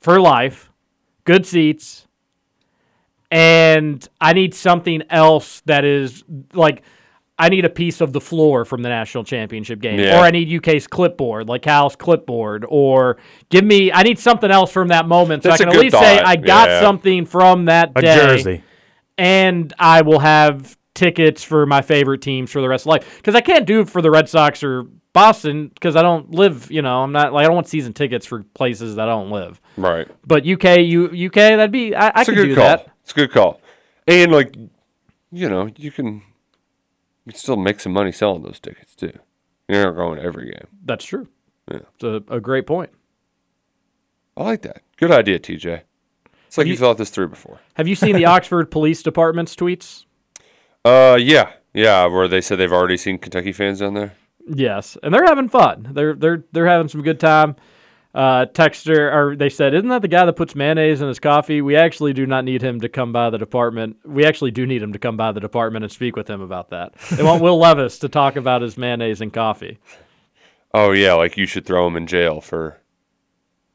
for 0.00 0.20
life, 0.20 0.70
good 1.24 1.46
seats, 1.46 2.06
and 3.30 4.06
I 4.20 4.32
need 4.32 4.54
something 4.54 5.02
else 5.10 5.62
that 5.66 5.84
is 5.84 6.24
like 6.52 6.82
I 7.38 7.48
need 7.48 7.64
a 7.64 7.70
piece 7.70 8.02
of 8.02 8.12
the 8.12 8.20
floor 8.20 8.66
from 8.66 8.82
the 8.82 8.90
national 8.90 9.24
championship 9.24 9.80
game, 9.80 9.98
Yeah. 9.98 10.18
or 10.20 10.24
I 10.24 10.30
need 10.30 10.48
UK's 10.52 10.86
clipboard, 10.86 11.48
like 11.48 11.62
Cal's 11.62 11.96
clipboard, 11.96 12.66
or 12.68 13.16
give 13.48 13.64
me 13.64 13.90
I 13.92 14.02
need 14.02 14.18
something 14.18 14.50
else 14.50 14.70
from 14.72 14.88
that 14.88 15.06
moment 15.08 15.42
so 15.44 15.48
That's 15.48 15.60
I 15.60 15.64
a 15.64 15.66
can 15.66 15.68
at 15.70 15.74
good 15.76 15.84
least 15.92 15.98
say. 15.98 16.18
I 16.18 16.36
got 16.36 16.68
Yeah. 16.68 16.80
something 16.82 17.24
from 17.24 17.64
that 17.66 17.92
A 17.96 18.02
day 18.02 18.14
jersey. 18.16 18.62
and 19.16 19.72
I 19.78 20.02
will 20.02 20.18
have 20.18 20.76
tickets 20.94 21.42
for 21.42 21.66
my 21.66 21.82
favorite 21.82 22.22
teams 22.22 22.50
for 22.50 22.60
the 22.60 22.68
rest 22.68 22.82
of 22.82 22.88
life. 22.90 23.16
Because 23.16 23.34
I 23.34 23.40
can't 23.40 23.66
do 23.66 23.80
it 23.80 23.88
for 23.88 24.02
the 24.02 24.10
Red 24.10 24.28
Sox 24.28 24.62
or 24.62 24.84
Boston 25.12 25.68
because 25.68 25.96
I 25.96 26.02
don't 26.02 26.30
live. 26.32 26.70
You 26.70 26.82
know, 26.82 27.02
I'm 27.02 27.12
not 27.12 27.32
like 27.32 27.44
I 27.44 27.46
don't 27.46 27.54
want 27.54 27.68
season 27.68 27.92
tickets 27.92 28.26
for 28.26 28.42
places 28.54 28.96
that 28.96 29.08
I 29.08 29.12
don't 29.12 29.30
live. 29.30 29.60
Right. 29.76 30.08
But 30.26 30.46
UK, 30.46 30.78
U, 30.78 31.06
UK, 31.26 31.34
that'd 31.34 31.72
be 31.72 31.94
I, 31.94 32.08
I 32.08 32.20
It's 32.20 32.28
a 32.28 32.32
could 32.32 32.36
good 32.38 32.46
do 32.48 32.54
call. 32.56 32.64
that. 32.64 32.88
It's 33.02 33.12
a 33.12 33.14
good 33.14 33.30
call. 33.32 33.60
And 34.06 34.30
like, 34.32 34.56
you 35.32 35.48
know, 35.48 35.68
you 35.76 35.90
can, 35.90 36.06
you 37.24 37.32
can 37.32 37.34
still 37.38 37.56
make 37.56 37.80
some 37.80 37.92
money 37.92 38.12
selling 38.12 38.42
those 38.42 38.60
tickets 38.60 38.94
too. 38.94 39.12
You're 39.68 39.84
not 39.84 39.96
going 39.96 40.16
to 40.18 40.22
every 40.24 40.46
game. 40.46 40.66
That's 40.84 41.04
true. 41.04 41.28
Yeah. 41.70 41.78
It's 41.94 42.04
a, 42.04 42.22
a 42.28 42.40
great 42.40 42.66
point. 42.66 42.90
I 44.36 44.42
like 44.44 44.62
that. 44.62 44.82
Good 44.96 45.10
idea, 45.10 45.38
TJ. 45.38 45.82
It's 46.46 46.58
like 46.58 46.66
you, 46.66 46.72
you- 46.72 46.78
thought 46.78 46.98
this 46.98 47.10
through 47.10 47.28
before. 47.28 47.60
Have 47.74 47.86
you 47.88 47.94
seen 47.94 48.16
the 48.16 48.24
Oxford 48.26 48.70
Police 48.70 49.02
Department's 49.02 49.54
tweets? 49.54 50.04
Uh, 50.84 51.18
yeah, 51.20 51.52
yeah. 51.74 52.06
Where 52.06 52.28
they 52.28 52.40
said 52.40 52.58
they've 52.58 52.72
already 52.72 52.96
seen 52.96 53.18
Kentucky 53.18 53.52
fans 53.52 53.80
down 53.80 53.94
there. 53.94 54.14
Yes, 54.46 54.96
and 55.02 55.12
they're 55.14 55.26
having 55.26 55.48
fun. 55.48 55.88
They're 55.92 56.14
they're 56.14 56.44
they're 56.52 56.66
having 56.66 56.88
some 56.88 57.02
good 57.02 57.20
time. 57.20 57.56
Uh, 58.12 58.44
Texter, 58.46 59.12
or 59.14 59.36
they 59.36 59.48
said, 59.48 59.72
isn't 59.72 59.88
that 59.88 60.02
the 60.02 60.08
guy 60.08 60.24
that 60.24 60.32
puts 60.32 60.56
mayonnaise 60.56 61.00
in 61.00 61.06
his 61.06 61.20
coffee? 61.20 61.62
We 61.62 61.76
actually 61.76 62.12
do 62.12 62.26
not 62.26 62.44
need 62.44 62.60
him 62.60 62.80
to 62.80 62.88
come 62.88 63.12
by 63.12 63.30
the 63.30 63.38
department. 63.38 63.98
We 64.04 64.24
actually 64.24 64.50
do 64.50 64.66
need 64.66 64.82
him 64.82 64.92
to 64.94 64.98
come 64.98 65.16
by 65.16 65.30
the 65.30 65.38
department 65.38 65.84
and 65.84 65.92
speak 65.92 66.16
with 66.16 66.28
him 66.28 66.40
about 66.40 66.70
that. 66.70 66.94
They 67.12 67.22
want 67.22 67.40
Will 67.40 67.56
Levis 67.56 68.00
to 68.00 68.08
talk 68.08 68.34
about 68.34 68.62
his 68.62 68.76
mayonnaise 68.76 69.20
and 69.20 69.32
coffee. 69.32 69.78
Oh 70.72 70.92
yeah, 70.92 71.14
like 71.14 71.36
you 71.36 71.46
should 71.46 71.66
throw 71.66 71.84
him 71.88 71.96
in 71.96 72.06
jail 72.06 72.40
for 72.40 72.79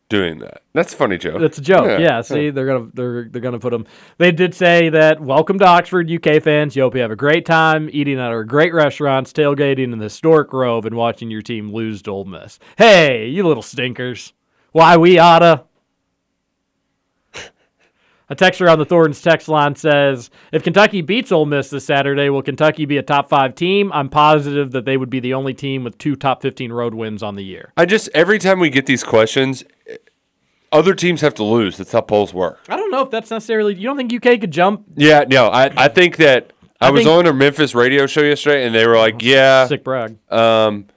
doing 0.09 0.39
that. 0.39 0.61
That's 0.73 0.93
a 0.93 0.97
funny 0.97 1.17
joke. 1.17 1.39
That's 1.39 1.57
a 1.57 1.61
joke. 1.61 1.99
Yeah. 1.99 2.21
see, 2.21 2.49
they're 2.49 2.65
gonna 2.65 2.89
they're 2.93 3.23
they're 3.29 3.41
gonna 3.41 3.59
put 3.59 3.71
them. 3.71 3.85
They 4.17 4.31
did 4.31 4.53
say 4.53 4.89
that 4.89 5.21
welcome 5.21 5.59
to 5.59 5.65
Oxford, 5.65 6.11
UK 6.11 6.41
fans. 6.41 6.75
You 6.75 6.83
hope 6.83 6.95
you 6.95 7.01
have 7.01 7.11
a 7.11 7.15
great 7.15 7.45
time 7.45 7.89
eating 7.91 8.19
at 8.19 8.31
our 8.31 8.43
great 8.43 8.73
restaurants, 8.73 9.33
tailgating 9.33 9.91
in 9.93 9.99
the 9.99 10.05
historic 10.05 10.49
Grove, 10.49 10.85
and 10.85 10.95
watching 10.95 11.31
your 11.31 11.41
team 11.41 11.71
lose 11.73 12.01
to 12.03 12.11
Ole 12.11 12.25
Miss. 12.25 12.59
Hey, 12.77 13.27
you 13.27 13.45
little 13.47 13.63
stinkers! 13.63 14.33
Why 14.71 14.97
we 14.97 15.17
oughta. 15.17 15.63
A 18.29 18.35
texter 18.35 18.71
on 18.71 18.79
the 18.79 18.85
Thornton's 18.85 19.21
text 19.21 19.47
line 19.47 19.75
says, 19.75 20.31
"If 20.51 20.63
Kentucky 20.63 21.01
beats 21.01 21.31
Ole 21.31 21.45
Miss 21.45 21.69
this 21.69 21.85
Saturday, 21.85 22.29
will 22.29 22.41
Kentucky 22.41 22.85
be 22.85 22.97
a 22.97 23.03
top 23.03 23.29
five 23.29 23.53
team? 23.53 23.91
I'm 23.93 24.09
positive 24.09 24.71
that 24.71 24.85
they 24.85 24.97
would 24.97 25.11
be 25.11 25.19
the 25.19 25.33
only 25.35 25.53
team 25.53 25.83
with 25.83 25.97
two 25.99 26.15
top 26.15 26.41
15 26.41 26.71
road 26.71 26.95
wins 26.95 27.21
on 27.21 27.35
the 27.35 27.43
year." 27.43 27.71
I 27.77 27.85
just 27.85 28.09
every 28.15 28.39
time 28.39 28.59
we 28.59 28.71
get 28.71 28.87
these 28.87 29.03
questions, 29.03 29.63
other 30.71 30.95
teams 30.95 31.21
have 31.21 31.35
to 31.35 31.43
lose. 31.43 31.77
That's 31.77 31.91
how 31.91 32.01
polls 32.01 32.33
work. 32.33 32.59
I 32.67 32.75
don't 32.75 32.89
know 32.91 33.01
if 33.01 33.11
that's 33.11 33.29
necessarily. 33.29 33.75
You 33.75 33.83
don't 33.83 33.97
think 33.97 34.11
UK 34.11 34.39
could 34.41 34.51
jump 34.51 34.83
Yeah, 34.95 35.25
no, 35.29 35.47
I, 35.47 35.71
I 35.77 35.87
think 35.87 36.17
that 36.17 36.51
I, 36.81 36.87
I 36.87 36.89
was 36.89 37.03
think- 37.03 37.15
on 37.15 37.27
a 37.27 37.33
Memphis 37.33 37.75
radio 37.75 38.07
show 38.07 38.21
yesterday, 38.23 38.65
and 38.65 38.73
they 38.73 38.87
were 38.87 38.97
like, 38.97 39.21
"Yeah, 39.21 39.67
sick 39.67 39.83
brag? 39.83 40.17
um, 40.31 40.87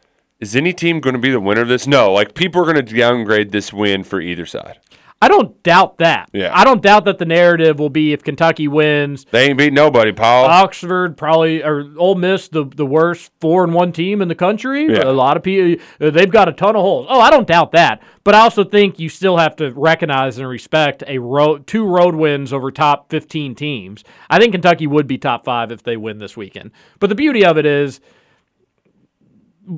is 0.40 0.56
any 0.56 0.72
team 0.72 1.00
going 1.00 1.14
to 1.14 1.20
be 1.20 1.30
the 1.30 1.40
winner 1.40 1.60
of 1.62 1.68
this? 1.68 1.86
No, 1.86 2.12
like 2.12 2.34
people 2.34 2.62
are 2.62 2.72
going 2.72 2.82
to 2.86 2.94
downgrade 2.96 3.50
this 3.52 3.70
win 3.72 4.02
for 4.04 4.20
either 4.20 4.46
side. 4.46 4.78
I 5.20 5.26
don't 5.26 5.60
doubt 5.64 5.98
that. 5.98 6.30
Yeah. 6.32 6.52
I 6.54 6.62
don't 6.62 6.80
doubt 6.80 7.04
that 7.06 7.18
the 7.18 7.24
narrative 7.24 7.80
will 7.80 7.90
be 7.90 8.12
if 8.12 8.22
Kentucky 8.22 8.68
wins, 8.68 9.26
They 9.32 9.48
ain't 9.48 9.58
beat 9.58 9.72
nobody, 9.72 10.12
Paul. 10.12 10.44
Oxford 10.44 11.16
probably 11.16 11.62
or 11.62 11.90
Ole 11.96 12.14
Miss 12.14 12.46
the 12.48 12.64
the 12.64 12.86
worst 12.86 13.32
four 13.40 13.64
and 13.64 13.74
one 13.74 13.90
team 13.90 14.22
in 14.22 14.28
the 14.28 14.36
country. 14.36 14.86
Yeah. 14.86 15.02
A 15.02 15.10
lot 15.12 15.36
of 15.36 15.42
people 15.42 15.84
uh, 16.00 16.10
they've 16.10 16.30
got 16.30 16.48
a 16.48 16.52
ton 16.52 16.76
of 16.76 16.82
holes. 16.82 17.08
Oh, 17.10 17.20
I 17.20 17.30
don't 17.30 17.48
doubt 17.48 17.72
that, 17.72 18.00
but 18.22 18.36
I 18.36 18.40
also 18.40 18.62
think 18.62 19.00
you 19.00 19.08
still 19.08 19.38
have 19.38 19.56
to 19.56 19.72
recognize 19.72 20.38
and 20.38 20.48
respect 20.48 21.02
a 21.08 21.18
road 21.18 21.66
two 21.66 21.84
road 21.84 22.14
wins 22.14 22.52
over 22.52 22.70
top 22.70 23.10
fifteen 23.10 23.56
teams. 23.56 24.04
I 24.30 24.38
think 24.38 24.52
Kentucky 24.52 24.86
would 24.86 25.08
be 25.08 25.18
top 25.18 25.44
five 25.44 25.72
if 25.72 25.82
they 25.82 25.96
win 25.96 26.18
this 26.18 26.36
weekend. 26.36 26.70
But 27.00 27.08
the 27.08 27.16
beauty 27.16 27.44
of 27.44 27.58
it 27.58 27.66
is, 27.66 28.00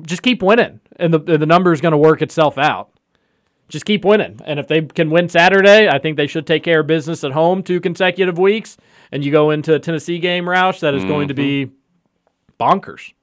just 0.03 0.21
keep 0.21 0.43
winning, 0.43 0.81
and 0.97 1.11
the 1.11 1.19
and 1.19 1.41
the 1.41 1.47
number 1.47 1.73
is 1.73 1.81
going 1.81 1.93
to 1.93 1.97
work 1.97 2.21
itself 2.21 2.59
out. 2.59 2.91
Just 3.71 3.85
keep 3.85 4.03
winning, 4.03 4.37
and 4.43 4.59
if 4.59 4.67
they 4.67 4.81
can 4.81 5.09
win 5.09 5.29
Saturday, 5.29 5.87
I 5.87 5.97
think 5.97 6.17
they 6.17 6.27
should 6.27 6.45
take 6.45 6.61
care 6.61 6.81
of 6.81 6.87
business 6.87 7.23
at 7.23 7.31
home 7.31 7.63
two 7.63 7.79
consecutive 7.79 8.37
weeks, 8.37 8.75
and 9.13 9.23
you 9.23 9.31
go 9.31 9.49
into 9.49 9.73
a 9.73 9.79
Tennessee 9.79 10.19
game, 10.19 10.43
Roush, 10.43 10.81
that 10.81 10.93
is 10.93 11.05
going 11.05 11.29
to 11.29 11.33
be 11.33 11.71
bonkers. 12.59 13.13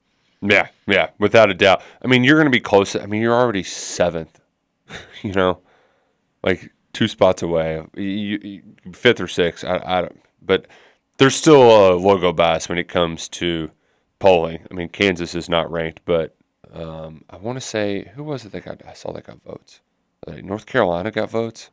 Yeah, 0.41 0.69
yeah, 0.87 1.09
without 1.19 1.51
a 1.51 1.53
doubt. 1.53 1.83
I 2.03 2.07
mean, 2.07 2.23
you're 2.23 2.37
going 2.37 2.47
to 2.47 2.51
be 2.51 2.59
close. 2.59 2.95
I 2.95 3.05
mean, 3.05 3.21
you're 3.21 3.35
already 3.35 3.61
seventh. 3.61 4.39
you 5.21 5.33
know, 5.33 5.59
like 6.43 6.71
two 6.93 7.07
spots 7.07 7.43
away, 7.43 7.83
you, 7.95 8.03
you, 8.03 8.61
fifth 8.91 9.21
or 9.21 9.27
sixth. 9.27 9.63
I, 9.63 9.81
I 9.85 10.01
don't. 10.01 10.19
But 10.41 10.65
there's 11.17 11.35
still 11.35 11.61
a 11.61 11.95
logo 11.95 12.33
bias 12.33 12.67
when 12.67 12.79
it 12.79 12.87
comes 12.87 13.29
to 13.29 13.69
polling. 14.17 14.65
I 14.71 14.73
mean, 14.73 14.89
Kansas 14.89 15.35
is 15.35 15.47
not 15.47 15.71
ranked, 15.71 16.01
but 16.05 16.35
um, 16.73 17.23
I 17.29 17.37
want 17.37 17.57
to 17.57 17.61
say 17.61 18.11
who 18.15 18.23
was 18.23 18.45
it 18.45 18.51
that 18.53 18.65
got? 18.65 18.81
I 18.87 18.93
saw 18.93 19.11
that 19.11 19.25
got 19.27 19.43
votes. 19.43 19.81
Like 20.29 20.43
North 20.43 20.65
Carolina 20.65 21.11
got 21.11 21.29
votes. 21.29 21.69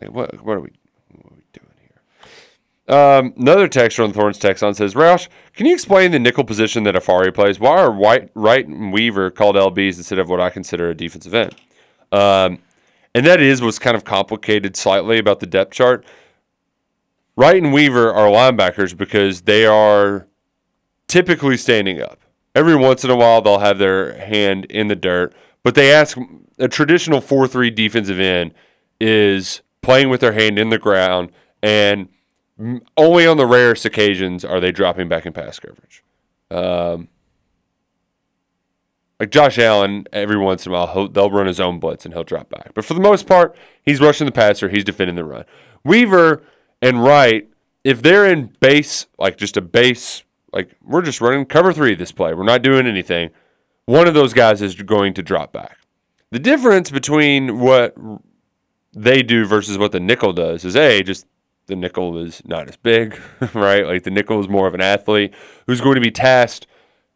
Like 0.00 0.12
what? 0.12 0.42
What 0.44 0.56
are 0.56 0.60
we? 0.60 0.70
What 1.10 1.32
are 1.32 1.36
we 1.36 1.44
doing 1.52 1.72
here? 1.80 2.94
Um, 2.96 3.34
another 3.36 3.68
texter 3.68 4.04
on 4.04 4.12
Thorns 4.12 4.38
text 4.38 4.62
on 4.62 4.74
says, 4.74 4.94
Roush, 4.94 5.28
can 5.54 5.66
you 5.66 5.74
explain 5.74 6.10
the 6.10 6.18
nickel 6.18 6.44
position 6.44 6.84
that 6.84 6.94
Afari 6.94 7.34
plays? 7.34 7.58
Why 7.58 7.78
are 7.78 7.90
White, 7.90 8.30
Wright 8.34 8.66
and 8.66 8.92
Weaver 8.92 9.30
called 9.30 9.56
LBs 9.56 9.96
instead 9.96 10.18
of 10.18 10.28
what 10.28 10.40
I 10.40 10.50
consider 10.50 10.90
a 10.90 10.94
defensive 10.94 11.34
end? 11.34 11.54
Um, 12.12 12.58
and 13.14 13.24
that 13.24 13.40
is 13.40 13.62
what's 13.62 13.78
kind 13.78 13.96
of 13.96 14.04
complicated 14.04 14.76
slightly 14.76 15.18
about 15.18 15.40
the 15.40 15.46
depth 15.46 15.72
chart. 15.72 16.04
Wright 17.34 17.62
and 17.62 17.72
Weaver 17.72 18.12
are 18.12 18.28
linebackers 18.28 18.96
because 18.96 19.42
they 19.42 19.66
are 19.66 20.26
typically 21.08 21.56
standing 21.56 22.00
up. 22.00 22.20
Every 22.54 22.76
once 22.76 23.04
in 23.04 23.10
a 23.10 23.16
while, 23.16 23.42
they'll 23.42 23.58
have 23.58 23.78
their 23.78 24.18
hand 24.18 24.64
in 24.66 24.88
the 24.88 24.96
dirt, 24.96 25.34
but 25.62 25.74
they 25.74 25.92
ask 25.92 26.16
a 26.58 26.68
traditional 26.68 27.20
4 27.20 27.48
3 27.48 27.70
defensive 27.70 28.18
end 28.18 28.54
is 29.00 29.62
playing 29.82 30.08
with 30.08 30.20
their 30.20 30.32
hand 30.32 30.58
in 30.58 30.70
the 30.70 30.78
ground, 30.78 31.30
and 31.62 32.08
only 32.96 33.26
on 33.26 33.36
the 33.36 33.46
rarest 33.46 33.84
occasions 33.84 34.44
are 34.44 34.60
they 34.60 34.72
dropping 34.72 35.08
back 35.08 35.26
in 35.26 35.32
pass 35.32 35.58
coverage. 35.58 36.02
Um, 36.50 37.08
like 39.20 39.30
Josh 39.30 39.58
Allen, 39.58 40.06
every 40.12 40.38
once 40.38 40.66
in 40.66 40.72
a 40.72 40.74
while, 40.74 41.08
they'll 41.08 41.30
run 41.30 41.46
his 41.46 41.60
own 41.60 41.78
blitz 41.78 42.04
and 42.04 42.12
he'll 42.12 42.24
drop 42.24 42.50
back. 42.50 42.72
But 42.74 42.84
for 42.84 42.94
the 42.94 43.00
most 43.00 43.26
part, 43.26 43.56
he's 43.82 44.00
rushing 44.00 44.26
the 44.26 44.32
passer, 44.32 44.68
he's 44.68 44.84
defending 44.84 45.16
the 45.16 45.24
run. 45.24 45.44
Weaver 45.84 46.42
and 46.82 47.02
Wright, 47.02 47.48
if 47.84 48.02
they're 48.02 48.26
in 48.26 48.54
base, 48.60 49.06
like 49.18 49.36
just 49.36 49.56
a 49.56 49.62
base, 49.62 50.24
like 50.52 50.70
we're 50.82 51.02
just 51.02 51.20
running 51.20 51.44
cover 51.46 51.72
three 51.72 51.94
this 51.94 52.12
play, 52.12 52.34
we're 52.34 52.44
not 52.44 52.62
doing 52.62 52.86
anything, 52.86 53.30
one 53.86 54.06
of 54.06 54.14
those 54.14 54.34
guys 54.34 54.60
is 54.60 54.74
going 54.74 55.14
to 55.14 55.22
drop 55.22 55.52
back. 55.52 55.78
The 56.36 56.40
difference 56.40 56.90
between 56.90 57.60
what 57.60 57.96
they 58.92 59.22
do 59.22 59.46
versus 59.46 59.78
what 59.78 59.92
the 59.92 60.00
nickel 60.00 60.34
does 60.34 60.66
is 60.66 60.76
A, 60.76 61.02
just 61.02 61.24
the 61.64 61.74
nickel 61.74 62.18
is 62.18 62.42
not 62.44 62.68
as 62.68 62.76
big, 62.76 63.18
right? 63.54 63.86
Like 63.86 64.02
the 64.02 64.10
nickel 64.10 64.38
is 64.38 64.46
more 64.46 64.66
of 64.66 64.74
an 64.74 64.82
athlete 64.82 65.32
who's 65.66 65.80
going 65.80 65.94
to 65.94 66.00
be 66.02 66.10
tasked 66.10 66.66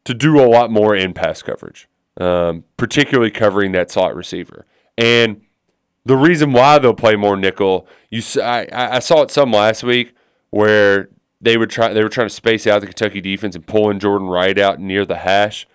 to 0.05 0.15
do 0.15 0.43
a 0.43 0.49
lot 0.49 0.71
more 0.71 0.97
in 0.97 1.13
pass 1.13 1.43
coverage, 1.43 1.87
um, 2.19 2.65
particularly 2.79 3.31
covering 3.31 3.73
that 3.73 3.91
slot 3.91 4.17
receiver. 4.17 4.65
And 4.97 5.43
the 6.07 6.17
reason 6.17 6.55
why 6.55 6.79
they'll 6.79 6.95
play 6.95 7.15
more 7.15 7.37
nickel, 7.37 7.87
you 8.09 8.23
I 8.43 8.69
I 8.73 8.99
saw 9.01 9.21
it 9.21 9.31
some 9.31 9.53
last 9.53 9.83
week 9.83 10.15
where 10.49 11.11
they 11.43 11.59
would 11.59 11.69
try 11.69 11.93
they 11.93 12.03
were 12.03 12.09
trying 12.09 12.29
to 12.29 12.35
space 12.35 12.67
out 12.67 12.81
the 12.81 12.87
Kentucky 12.87 13.21
defense 13.21 13.55
and 13.55 13.67
pulling 13.67 13.99
Jordan 13.99 14.29
Wright 14.29 14.59
out 14.59 14.81
near 14.81 15.05
the 15.05 15.17
hash. 15.17 15.67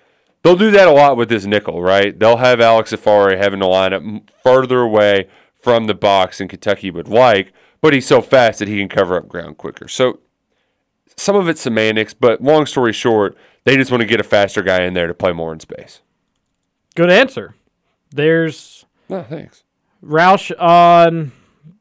They'll 0.46 0.56
do 0.56 0.70
that 0.70 0.88
a 0.88 0.92
lot 0.92 1.18
with 1.18 1.30
this 1.30 1.48
nickel, 1.48 1.82
right? 1.82 2.20
They'll 2.20 2.38
have 2.38 2.62
Alex 2.62 2.94
Afari 2.94 3.36
having 3.36 3.62
to 3.62 3.66
line 3.66 3.94
up 3.94 4.04
further 4.44 4.82
away 4.82 5.28
from 5.60 5.88
the 5.88 5.96
box 5.96 6.38
than 6.38 6.48
Kentucky 6.48 6.92
would 6.92 7.08
like, 7.08 7.52
but 7.82 7.94
he's 7.94 8.06
so 8.06 8.22
fast 8.22 8.60
that 8.60 8.68
he 8.68 8.78
can 8.78 8.88
cover 8.88 9.18
up 9.18 9.28
ground 9.28 9.58
quicker. 9.58 9.88
So 9.88 10.20
some 11.18 11.36
of 11.36 11.50
it's 11.50 11.62
semantics, 11.62 12.14
but 12.14 12.44
long 12.44 12.68
story 12.68 12.94
short, 12.94 13.36
they 13.64 13.76
just 13.76 13.90
want 13.90 14.02
to 14.02 14.08
get 14.08 14.20
a 14.20 14.24
faster 14.24 14.62
guy 14.62 14.84
in 14.84 14.94
there 14.94 15.08
to 15.08 15.16
play 15.16 15.32
more 15.32 15.52
in 15.52 15.60
space. 15.60 16.02
Good 16.94 17.10
answer. 17.10 17.56
There's 18.12 18.86
No, 19.10 19.24
thanks. 19.24 19.64
Roush 20.04 20.52
on. 20.62 21.32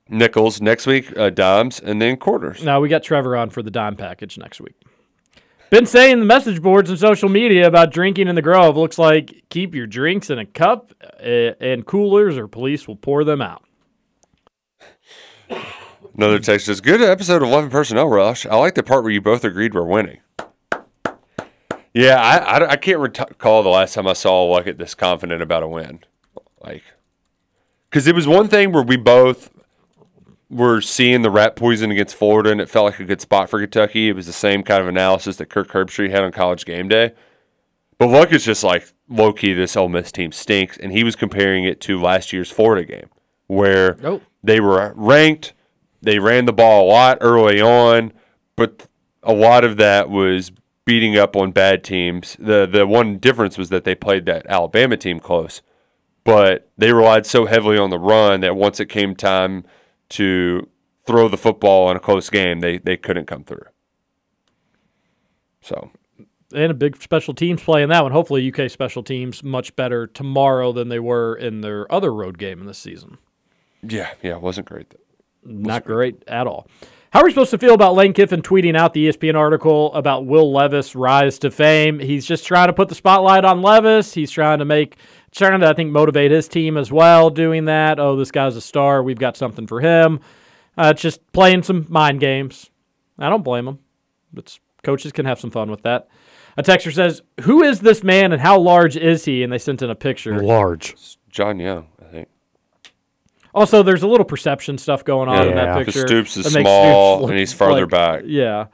Nickels 0.09 0.62
next 0.62 0.86
week, 0.86 1.15
uh, 1.19 1.28
dimes, 1.28 1.81
and 1.81 2.01
then 2.01 2.16
quarters. 2.16 2.65
Now 2.65 2.81
we 2.81 2.89
got 2.89 3.03
Trevor 3.03 3.36
on 3.36 3.51
for 3.51 3.62
the 3.62 3.70
dime 3.70 3.97
package 3.97 4.39
next 4.39 4.62
week. 4.62 4.77
Been 5.70 5.86
saying 5.86 6.20
the 6.20 6.24
message 6.24 6.62
boards 6.62 6.89
and 6.89 6.99
social 6.99 7.28
media 7.28 7.66
about 7.66 7.91
drinking 7.91 8.28
in 8.28 8.36
the 8.36 8.43
Grove. 8.43 8.77
Looks 8.77 8.99
like 8.99 9.45
keep 9.49 9.74
your 9.74 9.86
drinks 9.86 10.31
in 10.31 10.39
a 10.39 10.47
cup 10.47 10.93
uh, 11.03 11.53
and 11.61 11.85
coolers, 11.85 12.39
or 12.39 12.47
police 12.47 12.86
will 12.86 12.97
pour 12.97 13.24
them 13.24 13.43
out. 13.43 13.65
Another 16.16 16.39
text 16.39 16.66
says, 16.66 16.81
"Good 16.81 17.03
episode 17.03 17.43
of 17.43 17.49
Eleven 17.49 17.70
Personnel 17.70 18.09
Rush. 18.09 18.47
I 18.47 18.55
like 18.55 18.77
the 18.77 18.85
part 18.85 19.03
where 19.03 19.12
you 19.12 19.20
both 19.20 19.45
agreed 19.45 19.74
we're 19.74 19.82
winning." 19.82 20.20
Yeah, 21.93 22.16
I, 22.20 22.36
I, 22.39 22.70
I 22.70 22.77
can't 22.77 22.99
recall 22.99 23.62
the 23.62 23.69
last 23.69 23.95
time 23.95 24.07
I 24.07 24.15
saw 24.15 24.47
Luckett 24.47 24.78
this 24.78 24.95
confident 24.95 25.43
about 25.43 25.62
a 25.62 25.69
win, 25.69 26.01
like, 26.61 26.82
because 27.89 28.09
it 28.09 28.16
was 28.16 28.27
one 28.27 28.49
thing 28.49 28.73
where 28.73 28.82
we 28.82 28.97
both 28.97 29.51
were 30.50 30.80
seeing 30.80 31.22
the 31.22 31.30
rat 31.30 31.56
poison 31.56 31.90
against 31.90 32.14
Florida, 32.16 32.50
and 32.50 32.60
it 32.60 32.68
felt 32.68 32.86
like 32.86 33.00
a 33.00 33.04
good 33.04 33.20
spot 33.20 33.48
for 33.50 33.60
Kentucky. 33.60 34.08
It 34.08 34.16
was 34.16 34.26
the 34.26 34.32
same 34.32 34.62
kind 34.62 34.80
of 34.82 34.88
analysis 34.88 35.36
that 35.36 35.48
Kirk 35.50 35.68
Herbstreit 35.68 36.10
had 36.10 36.22
on 36.22 36.32
College 36.32 36.64
Game 36.64 36.88
Day, 36.88 37.12
but 37.98 38.08
Luck 38.08 38.32
is 38.32 38.44
just 38.44 38.62
like 38.62 38.92
low 39.08 39.32
key. 39.32 39.52
This 39.54 39.76
Ole 39.76 39.88
Miss 39.88 40.12
team 40.12 40.32
stinks, 40.32 40.76
and 40.76 40.92
he 40.92 41.02
was 41.04 41.16
comparing 41.16 41.64
it 41.64 41.80
to 41.82 42.00
last 42.00 42.32
year's 42.32 42.50
Florida 42.50 42.84
game, 42.84 43.08
where 43.46 43.96
Oh. 44.04 44.20
they 44.42 44.60
were 44.60 44.92
ranked. 44.96 45.52
They 46.02 46.18
ran 46.18 46.44
the 46.44 46.52
ball 46.52 46.84
a 46.86 46.88
lot 46.90 47.18
early 47.22 47.60
on, 47.60 48.12
but 48.56 48.86
a 49.22 49.32
lot 49.32 49.64
of 49.64 49.78
that 49.78 50.10
was 50.10 50.52
beating 50.84 51.16
up 51.16 51.34
on 51.34 51.50
bad 51.50 51.82
teams. 51.82 52.36
The 52.38 52.66
the 52.70 52.86
one 52.86 53.16
difference 53.16 53.56
was 53.56 53.70
that 53.70 53.84
they 53.84 53.94
played 53.94 54.26
that 54.26 54.44
Alabama 54.46 54.98
team 54.98 55.18
close, 55.18 55.62
but 56.24 56.68
they 56.76 56.92
relied 56.92 57.24
so 57.24 57.46
heavily 57.46 57.78
on 57.78 57.88
the 57.88 57.98
run 57.98 58.40
that 58.42 58.54
once 58.56 58.78
it 58.80 58.86
came 58.90 59.14
time 59.16 59.64
to 60.10 60.68
throw 61.06 61.28
the 61.28 61.36
football 61.36 61.90
in 61.90 61.97
a 61.97 62.01
close 62.01 62.31
game, 62.31 62.60
they 62.60 62.78
they 62.78 62.97
couldn't 62.97 63.26
come 63.26 63.44
through. 63.44 63.66
So 65.60 65.90
And 66.52 66.70
a 66.70 66.74
big 66.74 67.01
special 67.01 67.35
teams 67.35 67.62
play 67.62 67.82
in 67.82 67.89
that 67.89 68.02
one. 68.02 68.12
Hopefully, 68.12 68.52
UK 68.52 68.70
special 68.70 69.02
teams 69.02 69.43
much 69.43 69.74
better 69.76 70.06
tomorrow 70.06 70.72
than 70.72 70.89
they 70.89 71.01
were 71.01 71.35
in 71.35 71.60
their 71.62 71.90
other 71.93 72.12
road 72.12 72.39
game 72.39 72.60
in 72.60 72.66
this 72.66 72.78
season. 72.78 73.18
yeah, 73.82 74.10
yeah, 74.22 74.36
it 74.36 74.43
wasn't 74.43 74.66
great. 74.68 74.90
Though. 74.90 74.98
Not 75.44 75.85
great 75.85 76.22
at 76.26 76.47
all. 76.47 76.66
How 77.10 77.20
are 77.20 77.24
we 77.26 77.31
supposed 77.31 77.52
to 77.52 77.59
feel 77.59 77.74
about 77.74 77.94
Lane 77.94 78.12
Kiffin 78.12 78.43
tweeting 78.43 78.76
out 78.76 78.93
the 78.93 79.09
ESPN 79.09 79.36
article 79.36 79.94
about 79.94 80.26
Will 80.26 80.52
Levis' 80.52 80.97
rise 80.97 81.39
to 81.39 81.51
fame? 81.51 82.01
He's 82.01 82.26
just 82.26 82.44
trying 82.44 82.66
to 82.66 82.72
put 82.72 82.89
the 82.89 82.97
spotlight 82.97 83.44
on 83.44 83.62
Levis. 83.62 84.14
He's 84.14 84.32
trying 84.32 84.59
to 84.59 84.64
make, 84.64 84.97
trying 85.35 85.61
to, 85.61 85.66
I 85.69 85.73
think, 85.74 85.90
motivate 85.90 86.31
his 86.31 86.48
team 86.48 86.77
as 86.77 86.93
well, 86.93 87.31
doing 87.31 87.65
that. 87.66 87.98
Oh, 87.98 88.16
this 88.16 88.31
guy's 88.31 88.56
a 88.56 88.61
star. 88.61 89.02
We've 89.02 89.19
got 89.19 89.36
something 89.36 89.66
for 89.66 89.81
him. 89.81 90.20
Uh, 90.77 90.90
it's 90.94 91.02
just 91.02 91.20
playing 91.32 91.62
some 91.62 91.86
mind 91.89 92.20
games. 92.20 92.70
I 93.19 93.28
don't 93.31 93.44
blame 93.44 93.69
him. 93.69 93.78
It's, 94.36 94.59
coaches 94.82 95.12
can 95.12 95.27
have 95.27 95.39
some 95.40 95.51
fun 95.51 95.70
with 95.70 95.82
that. 95.82 96.09
A 96.56 96.62
texter 96.62 96.93
says, 96.93 97.23
Who 97.43 97.62
is 97.62 97.81
this 97.81 98.02
man 98.05 98.32
and 98.32 98.40
how 98.40 98.59
large 98.59 98.97
is 98.97 99.24
he? 99.24 99.43
And 99.43 99.52
they 99.52 99.59
sent 99.59 99.82
in 99.82 99.90
a 99.90 99.94
picture. 99.94 100.40
Large. 100.40 100.94
John 101.31 101.59
Young, 101.59 101.86
I 102.01 102.11
think. 102.11 102.28
Also, 103.55 103.82
there's 103.82 104.02
a 104.02 104.09
little 104.09 104.24
perception 104.27 104.78
stuff 104.78 105.05
going 105.05 105.28
on 105.28 105.43
in 105.43 105.48
Yeah. 105.51 105.55
that 105.55 105.74
'Cause 105.74 105.85
picture. 105.94 106.06
Stoops 106.06 106.36
is 106.36 106.52
small, 106.52 107.20
look 107.23 107.31
and 107.31 107.39
he's 107.39 107.52
farther 107.52 107.82
like- 107.82 107.90
back. 107.90 108.23
Yeah. 108.27 108.66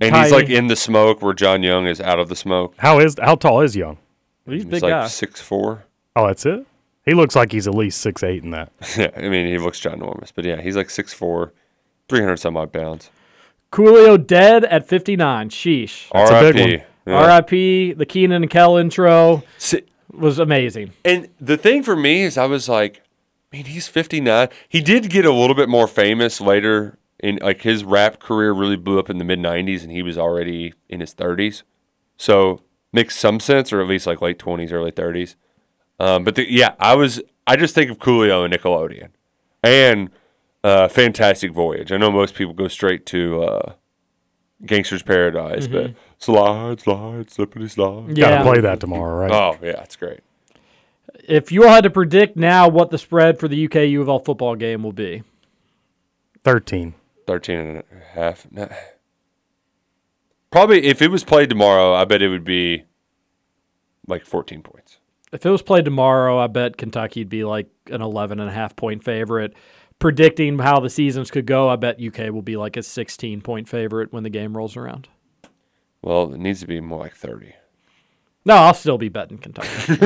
And 0.00 0.14
he's 0.16 0.30
like 0.30 0.48
in 0.50 0.68
the 0.68 0.76
smoke 0.76 1.20
where 1.20 1.34
John 1.34 1.62
Young 1.64 1.86
is 1.86 2.00
out 2.00 2.20
of 2.20 2.28
the 2.28 2.36
smoke. 2.36 2.74
How 2.78 3.00
is 3.00 3.16
how 3.20 3.34
tall 3.34 3.60
is 3.60 3.74
Young? 3.74 3.98
He's 4.46 4.62
He's 4.62 4.64
big 4.66 4.82
like 4.82 4.90
guy. 4.90 5.06
six 5.08 5.40
four. 5.40 5.84
Oh, 6.16 6.26
that's 6.26 6.44
it. 6.46 6.66
He 7.04 7.12
looks 7.14 7.36
like 7.36 7.52
he's 7.52 7.66
at 7.66 7.74
least 7.74 8.00
six 8.00 8.22
eight 8.22 8.42
in 8.44 8.50
that. 8.50 8.72
Yeah, 8.96 9.10
I 9.16 9.28
mean 9.28 9.46
he 9.46 9.58
looks 9.58 9.80
ginormous, 9.80 10.32
but 10.34 10.44
yeah, 10.44 10.60
he's 10.60 10.76
like 10.76 10.90
six 10.90 11.12
four, 11.14 11.52
three 12.08 12.20
hundred 12.20 12.36
some 12.38 12.56
odd 12.56 12.72
pounds. 12.72 13.10
Coolio 13.72 14.24
dead 14.24 14.64
at 14.64 14.86
59. 14.86 15.48
Sheesh. 15.48 16.08
That's 16.12 16.30
a 16.30 16.52
big 16.52 16.56
R.I.P. 16.56 16.60
one. 16.76 16.82
Yeah. 17.06 17.14
R.I.P. 17.24 17.92
The 17.94 18.06
Kenan 18.06 18.42
and 18.42 18.50
Kel 18.50 18.76
intro 18.76 19.42
Si- 19.58 19.82
was 20.12 20.38
amazing. 20.38 20.92
And 21.04 21.28
the 21.40 21.56
thing 21.56 21.82
for 21.82 21.96
me 21.96 22.22
is, 22.22 22.38
I 22.38 22.46
was 22.46 22.68
like, 22.68 23.02
I 23.52 23.56
mean, 23.56 23.64
he's 23.66 23.88
59. 23.88 24.48
He 24.68 24.80
did 24.80 25.10
get 25.10 25.24
a 25.24 25.32
little 25.32 25.56
bit 25.56 25.68
more 25.68 25.88
famous 25.88 26.40
later 26.40 26.98
in 27.18 27.40
like 27.42 27.62
his 27.62 27.82
rap 27.82 28.20
career 28.20 28.52
really 28.52 28.76
blew 28.76 29.00
up 29.00 29.10
in 29.10 29.18
the 29.18 29.24
mid 29.24 29.40
90s 29.40 29.82
and 29.82 29.90
he 29.90 30.02
was 30.02 30.16
already 30.16 30.72
in 30.88 31.00
his 31.00 31.12
30s. 31.12 31.62
So, 32.16 32.62
makes 32.94 33.16
some 33.18 33.40
sense 33.40 33.72
or 33.72 33.80
at 33.82 33.88
least 33.88 34.06
like 34.06 34.22
late 34.22 34.38
20s, 34.38 34.72
early 34.72 34.92
30s. 34.92 35.34
Um, 36.00 36.24
but 36.24 36.34
the, 36.36 36.50
yeah, 36.50 36.74
I 36.78 36.94
was 36.94 37.20
I 37.46 37.56
just 37.56 37.74
think 37.74 37.90
of 37.90 37.98
Coolio 37.98 38.44
and 38.44 38.54
Nickelodeon. 38.54 39.08
And 39.62 40.10
uh, 40.62 40.88
Fantastic 40.88 41.52
Voyage. 41.52 41.92
I 41.92 41.96
know 41.98 42.10
most 42.10 42.34
people 42.34 42.54
go 42.54 42.68
straight 42.68 43.04
to 43.06 43.42
uh, 43.42 43.72
Gangsta's 44.64 45.02
Paradise, 45.02 45.66
but 45.66 45.90
Mhm. 45.90 45.94
slide, 46.18 46.80
slide, 46.80 47.30
slippity 47.30 47.68
slide. 47.68 48.16
Yeah. 48.16 48.30
Gotta 48.30 48.44
play 48.50 48.60
that 48.60 48.80
tomorrow, 48.80 49.14
right? 49.26 49.30
Oh, 49.32 49.58
yeah, 49.62 49.82
it's 49.82 49.96
great. 49.96 50.20
If 51.28 51.52
you 51.52 51.64
all 51.64 51.70
had 51.70 51.84
to 51.84 51.90
predict 51.90 52.36
now 52.36 52.68
what 52.68 52.90
the 52.90 52.98
spread 52.98 53.38
for 53.38 53.46
the 53.48 53.56
UK 53.66 53.88
U 53.90 54.00
of 54.02 54.08
L 54.08 54.18
football 54.20 54.56
game 54.56 54.82
will 54.82 54.92
be, 54.92 55.22
13. 56.44 56.94
13 57.26 57.58
and 57.58 57.78
a 57.78 57.84
half. 58.14 58.46
No. 58.50 58.68
Probably 60.54 60.84
if 60.84 61.02
it 61.02 61.10
was 61.10 61.24
played 61.24 61.48
tomorrow, 61.48 61.94
I 61.94 62.04
bet 62.04 62.22
it 62.22 62.28
would 62.28 62.44
be 62.44 62.84
like 64.06 64.24
14 64.24 64.62
points. 64.62 64.98
if 65.32 65.44
it 65.44 65.50
was 65.50 65.62
played 65.62 65.84
tomorrow, 65.84 66.38
I 66.38 66.46
bet 66.46 66.76
Kentucky'd 66.76 67.28
be 67.28 67.42
like 67.42 67.68
an 67.90 68.00
11 68.00 68.38
and 68.38 68.48
a 68.48 68.52
half 68.52 68.76
point 68.76 69.02
favorite. 69.02 69.52
Predicting 69.98 70.60
how 70.60 70.78
the 70.78 70.88
seasons 70.88 71.32
could 71.32 71.44
go, 71.44 71.68
I 71.68 71.74
bet 71.74 72.00
UK 72.00 72.32
will 72.32 72.40
be 72.40 72.56
like 72.56 72.76
a 72.76 72.84
16 72.84 73.40
point 73.40 73.68
favorite 73.68 74.12
when 74.12 74.22
the 74.22 74.30
game 74.30 74.56
rolls 74.56 74.76
around. 74.76 75.08
Well, 76.02 76.32
it 76.32 76.38
needs 76.38 76.60
to 76.60 76.68
be 76.68 76.78
more 76.78 77.00
like 77.00 77.16
30. 77.16 77.52
No, 78.46 78.54
I'll 78.56 78.74
still 78.74 78.98
be 78.98 79.08
betting 79.08 79.38
Kentucky. 79.38 79.96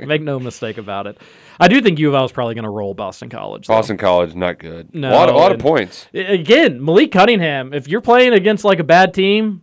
Make 0.06 0.22
no 0.22 0.40
mistake 0.40 0.78
about 0.78 1.06
it. 1.06 1.16
I 1.60 1.68
do 1.68 1.80
think 1.80 1.98
U 2.00 2.08
of 2.08 2.14
L 2.14 2.24
is 2.24 2.32
probably 2.32 2.54
going 2.54 2.64
to 2.64 2.70
roll 2.70 2.92
Boston 2.92 3.28
College. 3.28 3.68
though. 3.68 3.74
Boston 3.74 3.96
College, 3.96 4.34
not 4.34 4.58
good. 4.58 4.92
No, 4.92 5.10
a 5.10 5.14
lot, 5.14 5.28
a 5.28 5.32
lot 5.32 5.52
of 5.52 5.60
points. 5.60 6.08
Again, 6.12 6.84
Malik 6.84 7.12
Cunningham, 7.12 7.72
if 7.72 7.86
you're 7.86 8.00
playing 8.00 8.32
against 8.32 8.64
like 8.64 8.80
a 8.80 8.84
bad 8.84 9.14
team, 9.14 9.62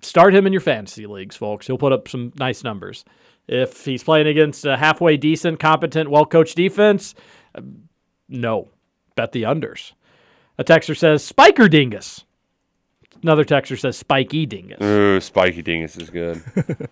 start 0.00 0.32
him 0.32 0.46
in 0.46 0.52
your 0.52 0.60
fantasy 0.60 1.06
leagues, 1.06 1.34
folks. 1.34 1.66
He'll 1.66 1.76
put 1.78 1.92
up 1.92 2.06
some 2.06 2.32
nice 2.36 2.62
numbers. 2.62 3.04
If 3.48 3.84
he's 3.84 4.04
playing 4.04 4.28
against 4.28 4.64
a 4.64 4.76
halfway 4.76 5.16
decent, 5.16 5.58
competent, 5.58 6.10
well 6.10 6.26
coached 6.26 6.56
defense, 6.56 7.16
uh, 7.54 7.62
no. 8.28 8.68
Bet 9.16 9.32
the 9.32 9.42
unders. 9.42 9.92
A 10.56 10.62
texter 10.62 10.96
says 10.96 11.24
Spiker 11.24 11.68
Dingus. 11.68 12.24
Another 13.22 13.44
texter 13.44 13.76
says 13.76 13.96
Spiky 13.96 14.46
Dingus. 14.46 14.78
Ooh, 14.80 15.18
Spiky 15.18 15.62
Dingus 15.62 15.96
is 15.96 16.10
good. 16.10 16.40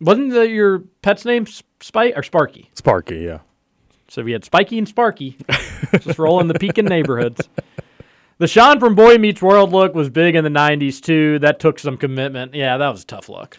Wasn't 0.00 0.30
the, 0.32 0.48
your 0.48 0.80
pet's 1.02 1.24
name 1.24 1.42
S- 1.42 1.62
Spike 1.80 2.14
or 2.16 2.22
Sparky? 2.22 2.70
Sparky, 2.74 3.18
yeah. 3.18 3.40
So 4.08 4.22
we 4.22 4.32
had 4.32 4.44
Spiky 4.44 4.78
and 4.78 4.88
Sparky 4.88 5.36
just 6.00 6.18
rolling 6.18 6.48
the 6.48 6.54
peaking 6.58 6.86
neighborhoods. 6.86 7.48
The 8.38 8.48
Sean 8.48 8.80
from 8.80 8.94
Boy 8.94 9.18
Meets 9.18 9.40
World 9.42 9.70
look 9.70 9.94
was 9.94 10.08
big 10.08 10.34
in 10.34 10.42
the 10.44 10.50
90s 10.50 11.00
too. 11.00 11.38
That 11.40 11.60
took 11.60 11.78
some 11.78 11.96
commitment. 11.96 12.54
Yeah, 12.54 12.76
that 12.78 12.88
was 12.88 13.02
a 13.02 13.06
tough 13.06 13.28
look. 13.28 13.58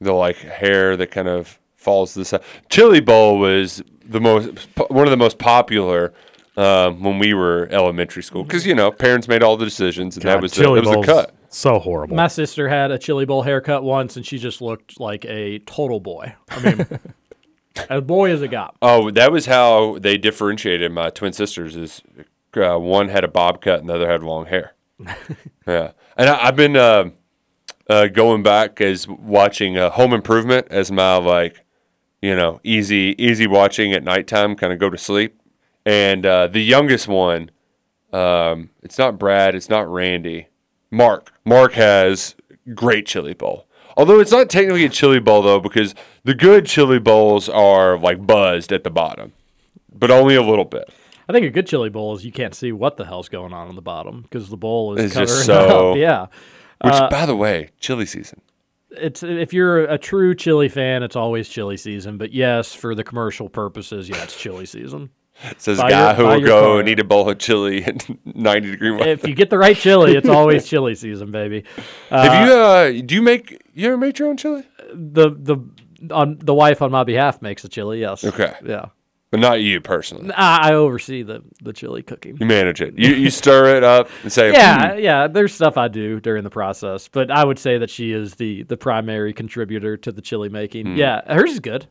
the 0.00 0.12
like 0.12 0.36
hair 0.36 0.96
that 0.96 1.10
kind 1.10 1.26
of 1.28 1.58
falls 1.76 2.12
to 2.12 2.20
the 2.20 2.24
side. 2.24 2.42
Chili 2.68 3.00
Bowl 3.00 3.38
was 3.38 3.82
the 4.04 4.20
most 4.20 4.50
one 4.88 5.06
of 5.06 5.10
the 5.10 5.16
most 5.16 5.38
popular 5.38 6.12
um, 6.56 7.02
when 7.02 7.18
we 7.18 7.34
were 7.34 7.68
elementary 7.72 8.22
school 8.22 8.44
because 8.44 8.66
you 8.66 8.74
know 8.74 8.90
parents 8.92 9.26
made 9.28 9.42
all 9.42 9.56
the 9.56 9.64
decisions 9.64 10.16
and 10.16 10.24
that 10.24 10.40
was 10.40 10.52
the, 10.52 10.62
Chili 10.62 10.80
that 10.80 10.86
was 10.86 11.06
the 11.06 11.12
cut. 11.12 11.34
So 11.48 11.78
horrible. 11.78 12.16
My 12.16 12.28
sister 12.28 12.68
had 12.68 12.90
a 12.90 12.98
chili 12.98 13.24
bowl 13.24 13.42
haircut 13.42 13.82
once 13.82 14.16
and 14.16 14.26
she 14.26 14.38
just 14.38 14.60
looked 14.60 15.00
like 15.00 15.24
a 15.24 15.58
total 15.60 16.00
boy. 16.00 16.34
I 16.50 16.60
mean, 16.60 16.86
as 17.90 18.02
boy 18.02 18.30
as 18.30 18.42
it 18.42 18.48
got. 18.48 18.76
Oh, 18.82 19.10
that 19.10 19.32
was 19.32 19.46
how 19.46 19.98
they 19.98 20.18
differentiated 20.18 20.92
my 20.92 21.10
twin 21.10 21.32
sisters. 21.32 21.76
Is 21.76 22.02
uh, 22.56 22.78
one 22.78 23.08
had 23.08 23.24
a 23.24 23.28
bob 23.28 23.60
cut 23.60 23.80
and 23.80 23.88
the 23.88 23.94
other 23.94 24.10
had 24.10 24.22
long 24.22 24.46
hair. 24.46 24.74
yeah, 25.66 25.92
and 26.16 26.28
I, 26.28 26.46
I've 26.46 26.56
been 26.56 26.76
uh, 26.76 27.10
uh, 27.88 28.08
going 28.08 28.42
back 28.42 28.80
as 28.80 29.06
watching 29.08 29.78
uh, 29.78 29.90
Home 29.90 30.12
Improvement 30.12 30.66
as 30.70 30.90
my 30.90 31.16
like, 31.16 31.64
you 32.20 32.34
know, 32.34 32.60
easy 32.64 33.14
easy 33.18 33.46
watching 33.46 33.92
at 33.92 34.02
nighttime. 34.02 34.54
Kind 34.56 34.72
of 34.72 34.78
go 34.78 34.90
to 34.90 34.98
sleep. 34.98 35.40
And 35.86 36.26
uh, 36.26 36.48
the 36.48 36.62
youngest 36.62 37.08
one, 37.08 37.50
um, 38.12 38.70
it's 38.82 38.98
not 38.98 39.18
Brad, 39.18 39.54
it's 39.54 39.70
not 39.70 39.90
Randy, 39.90 40.48
Mark. 40.90 41.32
Mark 41.44 41.72
has 41.72 42.34
great 42.74 43.06
chili 43.06 43.34
bowl. 43.34 43.66
Although 43.96 44.20
it's 44.20 44.30
not 44.30 44.48
technically 44.48 44.84
a 44.84 44.88
chili 44.88 45.18
bowl 45.18 45.42
though, 45.42 45.60
because 45.60 45.94
the 46.24 46.34
good 46.34 46.66
chili 46.66 46.98
bowls 46.98 47.48
are 47.48 47.98
like 47.98 48.26
buzzed 48.26 48.72
at 48.72 48.84
the 48.84 48.90
bottom, 48.90 49.32
but 49.92 50.10
only 50.10 50.34
a 50.36 50.42
little 50.42 50.64
bit. 50.64 50.88
I 51.28 51.32
think 51.32 51.44
a 51.44 51.50
good 51.50 51.66
chili 51.66 51.90
bowl 51.90 52.14
is 52.14 52.24
you 52.24 52.32
can't 52.32 52.54
see 52.54 52.72
what 52.72 52.96
the 52.96 53.04
hell's 53.04 53.28
going 53.28 53.52
on 53.52 53.68
in 53.68 53.74
the 53.74 53.82
bottom 53.82 54.22
because 54.22 54.48
the 54.48 54.56
bowl 54.56 54.96
is 54.96 55.04
It's 55.06 55.14
just 55.14 55.44
so- 55.46 55.90
up. 55.92 55.96
Yeah. 55.98 56.26
Which, 56.82 56.94
Uh, 56.94 57.10
by 57.10 57.26
the 57.26 57.34
way, 57.36 57.70
chili 57.80 58.06
season. 58.06 58.40
it's 58.92 59.22
if 59.24 59.52
you're 59.52 59.80
a 59.84 59.98
true 59.98 60.34
chili 60.34 60.68
fan, 60.68 61.02
it's 61.02 61.16
always 61.16 61.48
chili 61.48 61.76
season. 61.76 62.18
But 62.18 62.32
yes, 62.32 62.72
for 62.72 62.94
the 62.94 63.02
commercial 63.04 63.48
purposes, 63.48 64.08
yeah, 64.08 64.22
it's 64.22 64.40
chili 64.40 64.64
season. 64.64 65.10
Says 65.56 65.78
Buy 65.78 65.90
guy 65.90 66.06
your- 66.06 66.14
who 66.14 66.24
will 66.24 66.40
go 66.46 66.60
car. 66.72 66.80
and 66.80 66.88
eat 66.88 66.98
a 66.98 67.04
bowl 67.04 67.28
of 67.30 67.38
chili 67.38 67.84
at 67.84 68.06
90 68.34 68.70
degree 68.72 68.90
weather. 68.90 69.10
If 69.10 69.26
you 69.26 69.34
get 69.34 69.50
the 69.50 69.58
right 69.58 69.76
chili, 69.76 70.16
it's 70.16 70.28
always 70.28 70.66
chili 70.68 70.94
season, 70.94 71.30
baby. 71.30 71.64
Have 72.10 72.48
you, 72.48 72.54
uh, 72.54 72.90
do 73.06 73.14
you 73.14 73.22
make, 73.22 73.62
you 73.74 73.86
ever 73.88 73.96
make 73.96 74.18
your 74.18 74.28
own 74.28 74.36
chili? 74.36 74.64
the 74.92 75.30
the 75.30 75.58
on 76.14 76.38
the 76.40 76.54
wife 76.54 76.80
on 76.82 76.90
my 76.90 77.04
behalf 77.04 77.42
makes 77.42 77.62
the 77.62 77.68
chili? 77.68 78.00
Yes. 78.00 78.24
Okay. 78.24 78.52
Yeah. 78.64 78.86
But 79.30 79.40
not 79.40 79.60
you 79.60 79.80
personally. 79.82 80.32
I, 80.32 80.70
I 80.70 80.74
oversee 80.74 81.22
the 81.22 81.42
the 81.62 81.72
chili 81.74 82.02
cooking. 82.02 82.38
You 82.40 82.46
manage 82.46 82.80
it. 82.80 82.98
You, 82.98 83.10
you 83.14 83.28
stir 83.30 83.76
it 83.76 83.84
up 83.84 84.08
and 84.22 84.32
say, 84.32 84.52
Yeah, 84.52 84.94
"Hmm." 84.94 84.98
yeah. 85.00 85.26
There's 85.28 85.52
stuff 85.52 85.76
I 85.76 85.88
do 85.88 86.18
during 86.18 86.44
the 86.44 86.50
process, 86.50 87.08
but 87.08 87.30
I 87.30 87.44
would 87.44 87.58
say 87.58 87.76
that 87.78 87.90
she 87.90 88.12
is 88.12 88.36
the 88.36 88.62
the 88.62 88.76
primary 88.78 89.34
contributor 89.34 89.98
to 89.98 90.12
the 90.12 90.22
chili 90.22 90.48
making. 90.48 90.86
Hmm. 90.86 90.96
Yeah, 90.96 91.20
hers 91.32 91.50
is 91.52 91.60
good. 91.60 91.88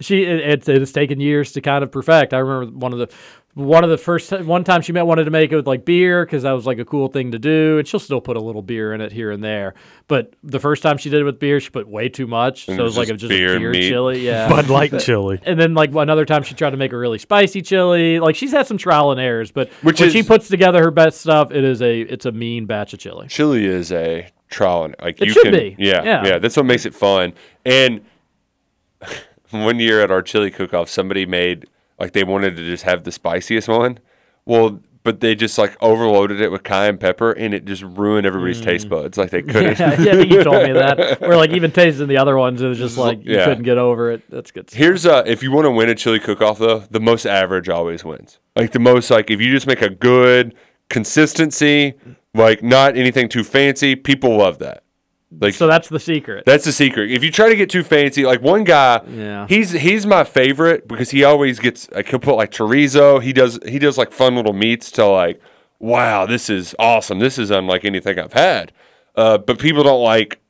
She 0.00 0.22
it, 0.24 0.40
it's 0.40 0.68
it 0.68 0.80
has 0.80 0.92
taken 0.92 1.20
years 1.20 1.52
to 1.52 1.60
kind 1.60 1.84
of 1.84 1.92
perfect. 1.92 2.34
I 2.34 2.38
remember 2.38 2.76
one 2.76 2.92
of 2.92 2.98
the 2.98 3.08
one 3.54 3.84
of 3.84 3.90
the 3.90 3.98
first 3.98 4.32
one 4.32 4.64
time 4.64 4.80
she 4.80 4.92
met 4.92 5.02
wanted 5.06 5.24
to 5.24 5.30
make 5.30 5.52
it 5.52 5.56
with 5.56 5.66
like 5.66 5.84
beer 5.84 6.24
because 6.24 6.42
that 6.44 6.52
was 6.52 6.66
like 6.66 6.78
a 6.78 6.84
cool 6.86 7.08
thing 7.08 7.32
to 7.32 7.38
do, 7.38 7.78
and 7.78 7.86
she'll 7.86 8.00
still 8.00 8.20
put 8.20 8.36
a 8.36 8.40
little 8.40 8.62
beer 8.62 8.94
in 8.94 9.02
it 9.02 9.12
here 9.12 9.30
and 9.30 9.44
there. 9.44 9.74
But 10.08 10.34
the 10.42 10.58
first 10.58 10.82
time 10.82 10.96
she 10.96 11.10
did 11.10 11.20
it 11.20 11.24
with 11.24 11.38
beer, 11.38 11.60
she 11.60 11.68
put 11.70 11.86
way 11.86 12.08
too 12.08 12.26
much, 12.26 12.64
so 12.64 12.72
it 12.72 12.78
it 12.78 12.82
was 12.82 12.96
was 12.96 12.98
like 12.98 13.08
it 13.10 13.18
just 13.18 13.24
was 13.24 13.38
beer 13.38 13.50
a 13.50 13.52
and 13.52 13.60
pure 13.60 13.70
meat. 13.72 13.88
chili. 13.90 14.26
Yeah, 14.26 14.48
Bud 14.50 14.68
Light 14.70 14.98
chili. 15.00 15.38
And 15.44 15.60
then 15.60 15.74
like 15.74 15.94
another 15.94 16.24
time 16.24 16.42
she 16.42 16.54
tried 16.54 16.70
to 16.70 16.78
make 16.78 16.92
a 16.92 16.96
really 16.98 17.18
spicy 17.18 17.60
chili. 17.62 18.18
Like 18.18 18.34
she's 18.36 18.52
had 18.52 18.66
some 18.66 18.78
trial 18.78 19.12
and 19.12 19.20
errors, 19.20 19.50
but 19.52 19.68
Which 19.82 20.00
when 20.00 20.10
she 20.10 20.22
puts 20.22 20.48
together 20.48 20.82
her 20.82 20.90
best 20.90 21.20
stuff, 21.20 21.52
it 21.52 21.62
is 21.62 21.82
a 21.82 22.00
it's 22.00 22.24
a 22.24 22.32
mean 22.32 22.64
batch 22.66 22.94
of 22.94 22.98
chili. 23.00 23.28
chili 23.28 23.66
is 23.66 23.92
a 23.92 24.28
trial 24.48 24.84
and 24.84 24.96
like 25.00 25.20
It 25.20 25.26
you 25.28 25.32
should 25.34 25.42
can, 25.44 25.52
be. 25.52 25.76
Yeah, 25.78 26.02
Yeah. 26.02 26.24
yeah, 26.26 26.38
That's 26.38 26.56
what 26.56 26.64
makes 26.66 26.86
it 26.86 26.94
fun. 26.94 27.34
And 27.66 28.00
one 29.52 29.78
year 29.78 30.00
at 30.00 30.10
our 30.10 30.22
chili 30.22 30.50
cook-off, 30.50 30.88
somebody 30.88 31.26
made 31.26 31.66
like 31.98 32.12
they 32.12 32.24
wanted 32.24 32.56
to 32.56 32.64
just 32.64 32.84
have 32.84 33.04
the 33.04 33.12
spiciest 33.12 33.68
one. 33.68 33.98
Well, 34.44 34.80
but 35.04 35.18
they 35.20 35.34
just 35.34 35.58
like 35.58 35.76
overloaded 35.82 36.40
it 36.40 36.50
with 36.52 36.62
cayenne 36.62 36.96
pepper, 36.96 37.32
and 37.32 37.52
it 37.54 37.64
just 37.64 37.82
ruined 37.82 38.24
everybody's 38.26 38.60
taste 38.60 38.88
buds. 38.88 39.18
Like 39.18 39.30
they 39.30 39.42
couldn't. 39.42 39.78
Yeah, 39.80 40.00
yeah, 40.00 40.14
you 40.14 40.44
told 40.44 40.62
me 40.62 40.72
that. 40.72 41.20
Or 41.22 41.34
like 41.36 41.50
even 41.50 41.70
tasting 41.72 42.06
the 42.06 42.18
other 42.18 42.36
ones, 42.36 42.62
it 42.62 42.68
was 42.68 42.78
just 42.78 42.96
like 42.96 43.24
you 43.24 43.34
Yeah. 43.34 43.44
couldn't 43.46 43.64
get 43.64 43.78
over 43.78 44.10
it. 44.12 44.22
That's 44.30 44.50
good. 44.52 44.70
stuff. 44.70 44.78
Here's 44.78 45.04
uh 45.06 45.22
if 45.26 45.42
you 45.42 45.50
want 45.50 45.64
to 45.66 45.70
win 45.72 45.88
a 45.88 45.94
chili 45.96 46.20
cook-off 46.20 46.58
though, 46.58 46.80
the 46.90 47.00
most 47.00 47.26
average 47.26 47.68
always 47.68 48.04
wins. 48.04 48.38
Like 48.54 48.70
the 48.72 48.78
most 48.78 49.10
like 49.10 49.28
if 49.30 49.40
you 49.40 49.50
just 49.50 49.66
make 49.66 49.82
a 49.82 49.90
good 49.90 50.54
consistency, 50.88 51.94
like 52.34 52.62
not 52.62 52.96
anything 52.96 53.28
too 53.28 53.44
fancy, 53.44 53.94
people 53.96 54.36
love 54.36 54.58
that. 54.60 54.84
Like 55.40 55.54
So 55.54 55.66
that's 55.66 55.88
the 55.88 55.98
secret. 56.00 56.44
That's 56.46 56.64
the 56.64 56.72
secret. 56.72 57.10
If 57.10 57.24
you 57.24 57.30
try 57.30 57.48
to 57.48 57.56
get 57.56 57.70
too 57.70 57.82
fancy, 57.82 58.24
like 58.24 58.42
one 58.42 58.64
guy, 58.64 59.00
Yeah. 59.08 59.46
he's 59.48 59.72
he's 59.72 60.06
my 60.06 60.24
favorite 60.24 60.86
because 60.86 61.10
he 61.10 61.24
always 61.24 61.58
gets 61.58 61.90
like 61.90 62.08
he'll 62.08 62.18
put 62.18 62.36
like 62.36 62.50
chorizo. 62.50 63.22
He 63.22 63.32
does 63.32 63.58
he 63.66 63.78
does 63.78 63.96
like 63.98 64.12
fun 64.12 64.36
little 64.36 64.52
meats 64.52 64.90
to 64.92 65.06
like, 65.06 65.40
wow, 65.78 66.26
this 66.26 66.48
is 66.50 66.74
awesome. 66.78 67.18
This 67.18 67.38
is 67.38 67.50
unlike 67.50 67.84
anything 67.84 68.18
I've 68.18 68.32
had. 68.34 68.72
Uh, 69.16 69.38
but 69.38 69.58
people 69.58 69.82
don't 69.82 70.02
like, 70.02 70.40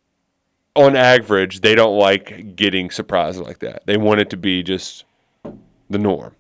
on 0.77 0.95
average, 0.97 1.61
they 1.63 1.75
don't 1.75 1.99
like 1.99 2.55
getting 2.57 2.91
surprised 2.91 3.41
like 3.41 3.59
that. 3.61 3.83
They 3.87 3.97
want 3.97 4.21
it 4.21 4.31
to 4.31 4.37
be 4.37 4.63
just 4.63 5.05
the 5.91 5.99
norm. 5.99 6.35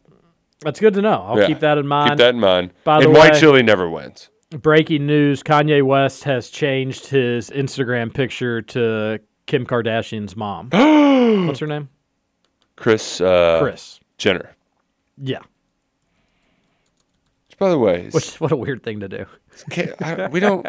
That's 0.60 0.78
good 0.78 0.94
to 0.94 1.02
know. 1.02 1.24
I'll 1.27 1.39
Yeah. 1.39 1.47
keep 1.48 1.60
that 1.60 1.78
in 1.78 1.86
mind. 1.86 2.10
Keep 2.10 2.19
that 2.19 2.35
in 2.35 2.40
mind. 2.40 2.70
By 2.85 3.01
the 3.01 3.06
and 3.06 3.16
white 3.16 3.35
chili 3.35 3.62
never 3.62 3.89
wins. 3.90 4.28
Breaking 4.53 5.07
news: 5.07 5.43
Kanye 5.43 5.83
West 5.83 6.24
has 6.24 6.51
changed 6.51 7.07
his 7.09 7.51
Instagram 7.51 8.12
picture 8.12 8.61
to 8.62 9.20
Kim 9.47 9.66
Kardashian's 9.66 10.37
mom. 10.37 10.69
What's 11.47 11.61
her 11.61 11.66
name? 11.66 11.89
Kris. 12.77 13.20
Uh, 13.20 13.61
Kris. 13.62 14.01
Jenner. 14.19 14.55
Yeah. 15.16 15.39
Which, 17.49 17.59
by 17.59 17.70
the 17.70 17.79
way, 17.79 18.07
is- 18.07 18.15
Which 18.15 18.41
what 18.41 18.53
a 18.53 18.57
weird 18.57 18.83
thing 18.83 19.01
to 19.01 19.09
do. 19.09 19.27
Ca- 19.70 19.93
I- 20.01 20.29
we 20.29 20.41
don't 20.41 20.66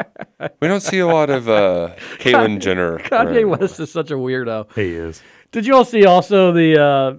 we 0.60 0.68
don't 0.68 0.82
see 0.82 1.00
a 1.00 1.08
lot 1.08 1.30
of 1.30 1.48
uh, 1.50 1.96
Caitlyn 2.20 2.60
Jenner. 2.60 3.00
Kanye 3.00 3.44
around. 3.44 3.60
West 3.62 3.80
is 3.80 3.92
such 3.92 4.12
a 4.12 4.16
weirdo. 4.16 4.74
He 4.76 4.94
is. 4.96 5.22
Did 5.52 5.66
you 5.66 5.76
all 5.76 5.86
see 5.86 6.06
also 6.06 6.52
the 6.52 6.82
uh, 6.82 7.14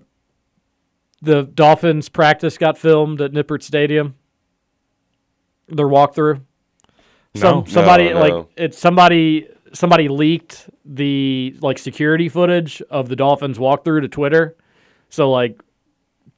the 1.22 1.42
Dolphins 1.44 2.08
practice 2.08 2.58
got 2.58 2.76
filmed 2.78 3.20
at 3.20 3.32
Nippert 3.32 3.62
Stadium. 3.62 4.14
Their 5.68 5.86
walkthrough. 5.86 6.42
Some 7.36 7.58
No. 7.58 7.64
somebody 7.66 8.10
No, 8.10 8.20
like 8.20 8.46
it's 8.56 8.78
somebody 8.78 9.48
somebody 9.72 10.08
leaked 10.08 10.70
the 10.84 11.56
like 11.60 11.78
security 11.78 12.28
footage 12.28 12.80
of 12.90 13.08
the 13.08 13.16
Dolphins 13.16 13.58
walkthrough 13.58 14.02
to 14.02 14.08
Twitter. 14.08 14.56
So 15.08 15.30
like 15.30 15.60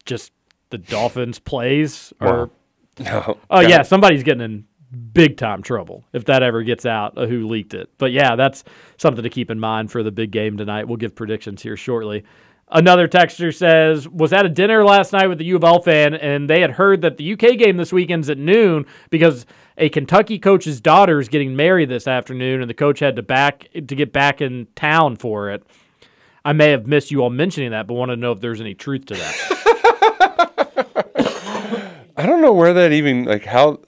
just 0.05 0.32
the 0.70 0.78
Dolphins 0.78 1.39
plays 1.39 2.12
or 2.20 2.51
No. 2.98 3.39
Oh 3.51 3.60
yeah, 3.60 3.82
somebody's 3.82 4.23
getting 4.23 4.43
in 4.43 4.64
big 5.12 5.36
time 5.36 5.62
trouble 5.62 6.05
if 6.14 6.24
that 6.27 6.43
ever 6.43 6.62
gets 6.62 6.86
out 6.86 7.18
of 7.18 7.28
who 7.28 7.47
leaked 7.47 7.74
it. 7.74 7.90
But 7.98 8.12
yeah, 8.12 8.36
that's 8.36 8.64
something 8.97 9.23
to 9.23 9.28
keep 9.28 9.51
in 9.51 9.60
mind 9.60 9.90
for 9.90 10.02
the 10.02 10.10
big 10.10 10.31
game 10.31 10.56
tonight. 10.56 10.89
We'll 10.89 10.97
give 10.97 11.14
predictions 11.14 11.62
here 11.62 11.77
shortly. 11.77 12.24
Another 12.68 13.06
texter 13.06 13.55
says, 13.55 14.09
was 14.09 14.32
at 14.32 14.44
a 14.44 14.48
dinner 14.48 14.82
last 14.82 15.12
night 15.12 15.28
with 15.28 15.39
the 15.39 15.44
U 15.44 15.56
of 15.56 15.62
L 15.62 15.81
fan, 15.81 16.14
and 16.14 16.51
they 16.51 16.60
had 16.60 16.73
heard 16.73 17.02
that 17.02 17.16
the 17.16 17.32
UK 17.35 17.59
game 17.59 17.77
this 17.77 17.93
weekend's 17.93 18.28
at 18.28 18.39
noon 18.39 18.86
because 19.10 19.47
a 19.78 19.89
Kentucky 19.89 20.39
coach's 20.39 20.81
daughter 20.81 21.20
is 21.20 21.28
getting 21.28 21.55
married 21.57 21.89
this 21.89 22.07
afternoon, 22.09 22.61
and 22.61 22.70
the 22.70 22.74
coach 22.74 23.01
had 23.01 23.16
to 23.16 23.23
back 23.23 23.69
to 23.73 23.94
get 23.94 24.12
back 24.12 24.40
in 24.40 24.66
town 24.74 25.16
for 25.16 25.51
it. 25.51 25.62
I 26.44 26.53
may 26.53 26.70
have 26.70 26.86
missed 26.86 27.11
you 27.11 27.23
all 27.23 27.31
mentioning 27.31 27.73
that, 27.73 27.86
but 27.86 27.94
want 27.94 28.11
to 28.11 28.16
know 28.16 28.32
if 28.32 28.40
there's 28.40 28.61
any 28.61 28.74
truth 28.74 29.07
to 29.07 29.15
that. 29.15 29.53
I 32.16 32.24
don't 32.24 32.40
know 32.40 32.53
where 32.53 32.73
that 32.73 32.93
even 32.93 33.24
like 33.24 33.44
how 33.44 33.81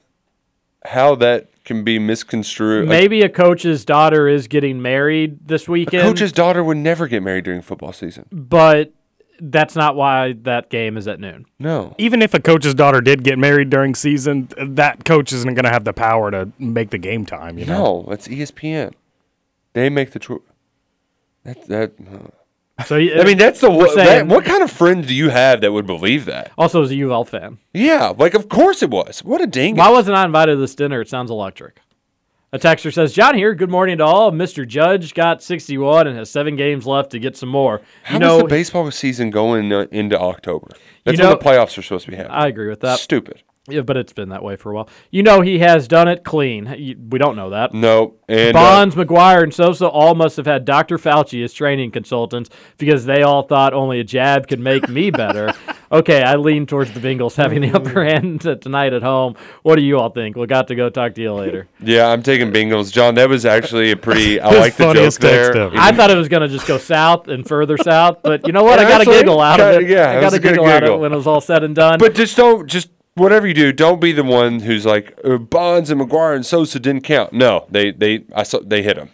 how 0.84 1.14
that 1.16 1.48
can 1.64 1.84
be 1.84 1.98
misconstrued. 1.98 2.88
Like, 2.88 2.98
Maybe 2.98 3.22
a 3.22 3.28
coach's 3.28 3.84
daughter 3.84 4.26
is 4.28 4.48
getting 4.48 4.80
married 4.80 5.46
this 5.46 5.68
weekend. 5.68 6.02
a 6.02 6.10
coach's 6.10 6.32
daughter 6.32 6.64
would 6.64 6.78
never 6.78 7.06
get 7.06 7.22
married 7.22 7.44
during 7.44 7.62
football 7.62 7.92
season. 7.92 8.26
but 8.30 8.92
that's 9.40 9.76
not 9.76 9.96
why 9.96 10.34
that 10.42 10.70
game 10.70 10.96
is 10.96 11.06
at 11.08 11.20
noon. 11.20 11.46
No. 11.58 11.94
Even 11.98 12.22
if 12.22 12.34
a 12.34 12.40
coach's 12.40 12.74
daughter 12.74 13.00
did 13.00 13.22
get 13.24 13.38
married 13.38 13.70
during 13.70 13.94
season, 13.94 14.48
that 14.58 15.04
coach 15.04 15.32
isn't 15.32 15.54
going 15.54 15.64
to 15.64 15.70
have 15.70 15.84
the 15.84 15.92
power 15.92 16.30
to 16.30 16.50
make 16.58 16.90
the 16.90 16.98
game 16.98 17.24
time. 17.26 17.58
You 17.58 17.66
know. 17.66 18.02
No, 18.02 18.06
that's 18.08 18.28
E 18.28 18.38
ESPN. 18.38 18.94
They 19.72 19.88
make 19.90 20.10
the 20.12 20.18
choice. 20.18 20.40
That 21.44 21.66
that. 21.68 21.92
uh. 22.12 22.28
So 22.84 22.94
I 22.96 23.24
mean, 23.24 23.38
that's 23.38 23.60
the 23.60 23.70
we're 23.70 23.86
what, 23.86 23.96
that, 23.96 24.26
what 24.28 24.44
kind 24.44 24.62
of 24.62 24.70
friends 24.70 25.08
do 25.08 25.14
you 25.14 25.30
have 25.30 25.62
that 25.62 25.72
would 25.72 25.86
believe 25.86 26.26
that? 26.26 26.52
Also, 26.56 26.80
as 26.82 26.92
a 26.92 27.02
UL 27.02 27.24
fan, 27.24 27.58
Yeah, 27.74 28.12
like 28.16 28.34
of 28.34 28.48
course 28.48 28.84
it 28.84 28.90
was. 28.90 29.24
What 29.24 29.40
a 29.40 29.48
ding! 29.48 29.74
why 29.74 29.90
wasn't 29.90 30.16
I 30.16 30.24
invited 30.24 30.52
to 30.52 30.56
this 30.58 30.76
dinner? 30.76 31.00
It 31.00 31.08
sounds 31.08 31.28
electric. 31.30 31.80
A 32.50 32.58
texter 32.58 32.90
says, 32.92 33.12
"John 33.12 33.34
here. 33.34 33.54
Good 33.54 33.70
morning 33.70 33.98
to 33.98 34.04
all. 34.04 34.32
Mr. 34.32 34.66
Judge 34.66 35.12
got 35.12 35.42
61 35.42 36.06
and 36.06 36.16
has 36.16 36.30
seven 36.30 36.56
games 36.56 36.86
left 36.86 37.10
to 37.10 37.18
get 37.18 37.36
some 37.36 37.50
more. 37.50 37.82
How 38.04 38.14
you 38.18 38.24
is 38.24 38.26
know, 38.26 38.38
the 38.38 38.44
baseball 38.44 38.90
season 38.90 39.28
going 39.28 39.70
uh, 39.70 39.86
into 39.90 40.18
October? 40.18 40.68
That's 41.04 41.18
You 41.18 41.24
know- 41.24 41.30
when 41.30 41.38
the 41.38 41.44
playoffs 41.44 41.76
are 41.76 41.82
supposed 41.82 42.06
to 42.06 42.10
be 42.10 42.16
happening. 42.16 42.36
I 42.38 42.46
agree 42.46 42.68
with 42.70 42.80
that. 42.80 43.00
Stupid. 43.00 43.42
Yeah, 43.70 43.82
but 43.82 43.98
it's 43.98 44.14
been 44.14 44.30
that 44.30 44.42
way 44.42 44.56
for 44.56 44.72
a 44.72 44.74
while. 44.74 44.88
You 45.10 45.22
know, 45.22 45.42
he 45.42 45.58
has 45.58 45.86
done 45.88 46.08
it 46.08 46.24
clean. 46.24 46.64
We 47.10 47.18
don't 47.18 47.36
know 47.36 47.50
that. 47.50 47.74
No, 47.74 48.14
and 48.26 48.56
uh, 48.56 48.60
Bonds, 48.60 48.94
McGwire, 48.94 49.42
and 49.42 49.52
Sosa 49.52 49.86
all 49.86 50.14
must 50.14 50.38
have 50.38 50.46
had 50.46 50.64
Dr. 50.64 50.96
Fauci 50.96 51.44
as 51.44 51.52
training 51.52 51.90
consultants 51.90 52.48
because 52.78 53.04
they 53.04 53.22
all 53.22 53.42
thought 53.42 53.74
only 53.74 54.00
a 54.00 54.04
jab 54.04 54.48
could 54.48 54.60
make 54.60 54.88
me 54.88 55.10
better. 55.10 55.52
okay, 55.92 56.22
I 56.22 56.36
lean 56.36 56.66
towards 56.66 56.92
the 56.92 57.00
Bengals 57.00 57.36
having 57.36 57.60
the 57.60 57.72
upper 57.72 58.04
hand 58.04 58.40
tonight 58.40 58.92
at 58.92 59.02
home. 59.02 59.36
What 59.62 59.76
do 59.76 59.82
you 59.82 59.98
all 59.98 60.10
think? 60.10 60.36
We 60.36 60.46
got 60.46 60.68
to 60.68 60.74
go 60.74 60.90
talk 60.90 61.14
to 61.14 61.20
you 61.22 61.32
later. 61.34 61.68
yeah, 61.80 62.08
I'm 62.08 62.22
taking 62.22 62.52
Bengals. 62.52 62.92
John, 62.92 63.14
that 63.16 63.28
was 63.28 63.44
actually 63.46 63.90
a 63.90 63.96
pretty. 63.96 64.40
I 64.40 64.50
like 64.50 64.76
the 64.76 64.92
joke 64.92 65.14
there. 65.14 65.56
ever. 65.56 65.76
I 65.76 65.92
thought 65.92 66.10
it 66.10 66.16
was 66.16 66.28
going 66.28 66.42
to 66.42 66.48
just 66.48 66.66
go 66.66 66.78
south 66.78 67.28
and 67.28 67.46
further 67.46 67.76
south, 67.78 68.18
but 68.22 68.46
you 68.46 68.52
know 68.52 68.64
what? 68.64 68.78
I 68.78 68.82
Yeah, 68.82 68.88
got 68.88 69.00
a 69.02 69.04
giggle 69.04 69.40
out 69.40 69.60
of 69.60 69.72
kinda- 69.76 69.86
it. 69.86 69.90
yeah, 69.96 70.10
I 70.10 70.14
got 70.14 70.24
was 70.24 70.34
a 70.34 70.36
a 70.36 70.40
good 70.40 70.48
giggle 70.50 70.66
out 70.66 70.82
of 70.82 70.90
it 70.94 70.98
when 70.98 71.12
it 71.12 71.16
was 71.16 71.26
all 71.26 71.40
said 71.40 71.64
and 71.64 71.74
done. 71.74 71.98
But 71.98 72.14
just 72.14 72.36
don't 72.36 72.66
just 72.68 72.88
whatever 73.14 73.46
you 73.48 73.54
do, 73.54 73.72
don't 73.72 74.00
be 74.00 74.12
the 74.12 74.22
one 74.24 74.60
who's 74.60 74.86
like 74.86 75.18
uh, 75.24 75.38
Bonds 75.38 75.90
and 75.90 76.00
McGwire 76.00 76.36
and 76.36 76.46
Sosa 76.46 76.78
didn't 76.78 77.02
count. 77.02 77.32
No, 77.32 77.66
they 77.70 77.90
they 77.90 78.24
I 78.34 78.42
saw 78.44 78.60
they 78.60 78.82
hit 78.82 78.96
him. 78.96 79.10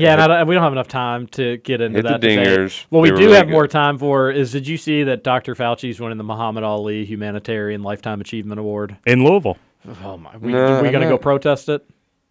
Yeah, 0.00 0.12
and 0.14 0.20
I 0.22 0.26
don't, 0.38 0.48
we 0.48 0.54
don't 0.54 0.62
have 0.64 0.72
enough 0.72 0.88
time 0.88 1.26
to 1.28 1.56
get 1.58 1.80
into 1.80 1.98
Hit 1.98 2.02
the 2.04 2.08
that. 2.10 2.20
today. 2.20 2.36
dingers. 2.44 2.84
What 2.90 3.00
we 3.00 3.10
do 3.10 3.16
really 3.16 3.36
have 3.36 3.46
good. 3.46 3.52
more 3.52 3.66
time 3.68 3.98
for 3.98 4.30
is 4.30 4.52
did 4.52 4.66
you 4.68 4.76
see 4.76 5.02
that 5.04 5.22
Dr. 5.24 5.54
Fauci's 5.54 6.00
winning 6.00 6.18
the 6.18 6.24
Muhammad 6.24 6.64
Ali 6.64 7.04
Humanitarian 7.04 7.82
Lifetime 7.82 8.20
Achievement 8.20 8.60
Award? 8.60 8.96
In 9.06 9.24
Louisville. 9.24 9.58
Oh 10.04 10.16
my! 10.16 10.36
We, 10.36 10.52
No, 10.52 10.82
we 10.82 10.90
gonna 10.90 11.08
go 11.08 11.16
protest 11.18 11.68
it? 11.68 11.84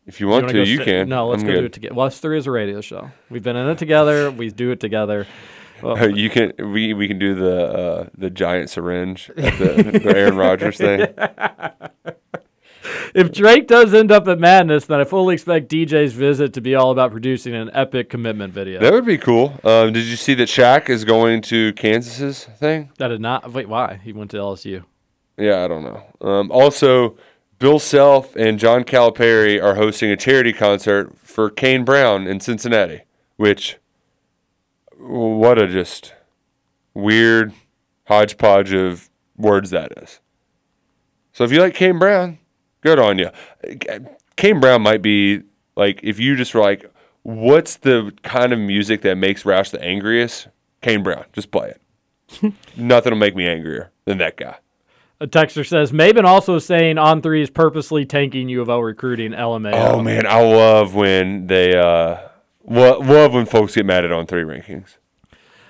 If 0.06 0.20
you 0.20 0.28
want 0.28 0.46
wanna 0.46 0.64
you 0.64 0.76
sta- 0.76 0.86
can. 0.86 1.10
No, 1.10 1.28
let's 1.30 1.42
I'm 1.42 1.48
go 1.48 1.56
do 1.62 1.66
it 1.66 1.74
together. 1.74 1.96
Well, 1.96 2.08
us 2.08 2.20
three 2.20 2.38
is 2.38 2.48
a 2.48 2.52
radio 2.52 2.82
show. 2.82 3.12
We've 3.30 3.42
been 3.44 3.56
in 3.56 3.68
it 3.70 3.78
together. 3.78 4.30
We 4.38 4.50
do 4.52 4.72
it 4.72 4.80
together. 4.80 5.26
Well, 5.82 6.10
you 6.10 6.30
can 6.30 6.54
we 6.60 6.94
we 6.94 7.08
can 7.08 7.18
do 7.20 7.34
the 7.36 7.62
uh, 7.66 8.10
the 8.18 8.30
giant 8.30 8.70
syringe 8.70 9.30
at 9.38 9.58
the, 9.58 10.00
the 10.00 10.16
Aaron 10.16 10.36
Rodgers 10.38 10.78
thing. 10.78 11.08
if 13.16 13.32
Drake 13.32 13.68
does 13.68 13.94
end 13.94 14.12
up 14.12 14.28
at 14.28 14.40
Madness, 14.40 14.86
then 14.86 15.00
I 15.00 15.04
fully 15.04 15.34
expect 15.34 15.70
DJ's 15.70 16.14
visit 16.14 16.54
to 16.54 16.62
be 16.62 16.76
all 16.76 16.92
about 16.92 17.12
producing 17.12 17.54
an 17.54 17.70
epic 17.74 18.10
commitment 18.10 18.54
video. 18.54 18.80
That 18.80 18.94
would 18.94 19.06
be 19.06 19.18
cool. 19.18 19.60
Um, 19.64 19.94
did 19.94 20.06
you 20.06 20.16
see 20.16 20.34
that 20.36 20.48
Shaq 20.48 20.90
is 20.90 21.06
going 21.06 21.42
to 21.44 21.74
Kansas's 21.74 22.46
thing? 22.46 22.92
That 22.98 23.10
did 23.10 23.22
not. 23.22 23.52
Wait, 23.52 23.70
why? 23.70 24.00
He 24.04 24.14
went 24.14 24.32
to 24.32 24.38
LSU. 24.38 24.84
Yeah, 25.38 25.64
I 25.64 25.68
don't 25.68 25.84
know. 25.84 26.04
Um, 26.22 26.52
also, 26.52 27.18
Bill 27.60 27.80
Self 27.80 28.36
and 28.36 28.60
John 28.60 28.84
Calipari 28.84 29.62
are 29.62 29.76
hosting 29.76 30.12
a 30.12 30.18
charity 30.18 30.54
concert 30.54 31.18
for 31.18 31.50
Kane 31.50 31.84
Brown 31.84 32.28
in 32.28 32.40
Cincinnati, 32.40 33.02
which, 33.38 33.78
what 34.98 35.62
a 35.62 35.68
just 35.68 36.14
weird 36.94 37.54
hodgepodge 38.08 38.74
of 38.74 39.10
words 39.38 39.70
that 39.72 39.92
is. 39.98 40.20
So 41.34 41.44
if 41.44 41.52
you 41.52 41.60
like 41.60 41.74
Kane 41.74 42.00
Brown, 42.00 42.40
good 42.86 43.00
on 43.00 43.18
you. 43.18 43.30
Kane 44.38 44.60
Brown 44.60 44.82
might 44.82 45.02
be 45.02 45.42
like, 45.76 46.00
if 46.04 46.20
you 46.20 46.36
just 46.36 46.54
were 46.54 46.62
like, 46.62 46.90
what's 47.24 47.78
the 47.78 48.14
kind 48.24 48.54
of 48.54 48.60
music 48.60 49.02
that 49.02 49.16
makes 49.16 49.44
Roush 49.44 49.72
the 49.72 49.82
angriest? 49.84 50.48
Kane 50.82 51.04
Brown, 51.04 51.26
just 51.34 51.52
play 51.52 51.74
it. 51.74 52.54
Nothing 52.78 53.12
will 53.12 53.20
make 53.20 53.36
me 53.36 53.48
angrier 53.48 53.92
than 54.06 54.20
that 54.20 54.38
guy. 54.38 54.58
A 55.20 55.28
texter 55.28 55.66
says 55.66 55.92
Maben 55.92 56.26
also 56.26 56.60
saying 56.60 56.98
on 56.98 57.22
three 57.22 57.42
is 57.42 57.50
purposely 57.50 58.06
tanking 58.06 58.50
U 58.50 58.62
of 58.62 58.70
L 58.70 58.84
recruiting 58.84 59.32
LMAO. 59.32 59.74
Oh 59.74 60.02
man, 60.02 60.28
I 60.28 60.42
love 60.42 60.94
when 60.94 61.48
they 61.48 61.76
uh 61.76 62.18
lo- 62.66 63.00
love 63.00 63.34
when 63.34 63.46
folks 63.46 63.76
get 63.76 63.86
mad 63.86 64.04
at 64.04 64.12
on 64.12 64.28
three 64.28 64.44
rankings. 64.44 64.98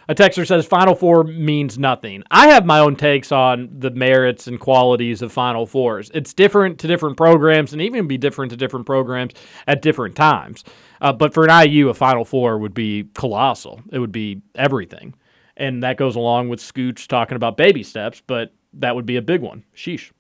A 0.08 0.14
texter 0.14 0.46
says 0.46 0.66
Final 0.66 0.94
Four 0.94 1.24
means 1.24 1.80
nothing. 1.80 2.24
I 2.30 2.50
have 2.50 2.66
my 2.66 2.80
own 2.80 2.96
takes 2.96 3.32
on 3.32 3.70
the 3.72 3.90
merits 3.90 4.46
and 4.46 4.60
qualities 4.60 5.24
of 5.24 5.32
Final 5.32 5.66
Fours. 5.66 6.12
It's 6.14 6.34
different 6.34 6.78
to 6.80 6.88
different 6.88 7.18
programs 7.18 7.74
and 7.74 7.82
even 7.82 8.08
be 8.08 8.18
different 8.18 8.52
to 8.52 8.58
different 8.58 8.86
programs 8.86 9.34
at 9.66 9.82
different 9.82 10.16
times. 10.16 10.64
Uh, 11.02 11.12
but 11.12 11.34
for 11.34 11.46
an 11.46 11.70
IU, 11.70 11.90
a 11.90 11.94
Final 11.96 12.24
Four 12.24 12.60
would 12.60 12.74
be 12.76 13.10
colossal. 13.16 13.82
It 13.92 13.98
would 13.98 14.12
be 14.12 14.42
everything. 14.54 15.16
And 15.58 15.82
that 15.84 15.98
goes 15.98 16.16
along 16.16 16.50
with 16.50 16.60
Scooch 16.60 17.08
talking 17.08 17.36
about 17.36 17.58
baby 17.58 17.82
steps, 17.82 18.22
but 18.26 18.54
that 18.74 18.96
would 18.96 19.06
be 19.06 19.16
a 19.16 19.22
big 19.22 19.42
one. 19.42 19.64
Sheesh. 19.76 20.12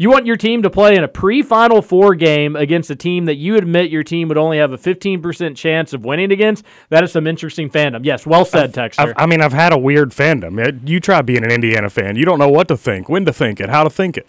You 0.00 0.10
want 0.10 0.26
your 0.26 0.36
team 0.36 0.62
to 0.62 0.70
play 0.70 0.94
in 0.94 1.02
a 1.02 1.08
pre 1.08 1.42
Final 1.42 1.82
Four 1.82 2.14
game 2.14 2.54
against 2.54 2.88
a 2.88 2.94
team 2.96 3.24
that 3.24 3.34
you 3.34 3.56
admit 3.56 3.90
your 3.90 4.04
team 4.04 4.28
would 4.28 4.38
only 4.38 4.58
have 4.58 4.70
a 4.72 4.78
15% 4.78 5.56
chance 5.56 5.92
of 5.92 6.04
winning 6.04 6.30
against? 6.30 6.64
That 6.88 7.02
is 7.02 7.10
some 7.10 7.26
interesting 7.26 7.68
fandom. 7.68 8.04
Yes, 8.04 8.24
well 8.24 8.44
said, 8.44 8.72
Texter. 8.72 9.00
I've, 9.08 9.14
I 9.16 9.26
mean, 9.26 9.40
I've 9.42 9.52
had 9.52 9.72
a 9.72 9.78
weird 9.78 10.10
fandom. 10.10 10.64
It- 10.64 10.88
you 10.88 11.00
try 11.00 11.20
being 11.22 11.42
an 11.44 11.50
Indiana 11.50 11.90
fan, 11.90 12.14
you 12.14 12.24
don't 12.24 12.38
know 12.38 12.48
what 12.48 12.68
to 12.68 12.76
think, 12.76 13.08
when 13.08 13.24
to 13.24 13.32
think 13.32 13.60
it, 13.60 13.68
how 13.70 13.82
to 13.82 13.90
think 13.90 14.16
it. 14.16 14.26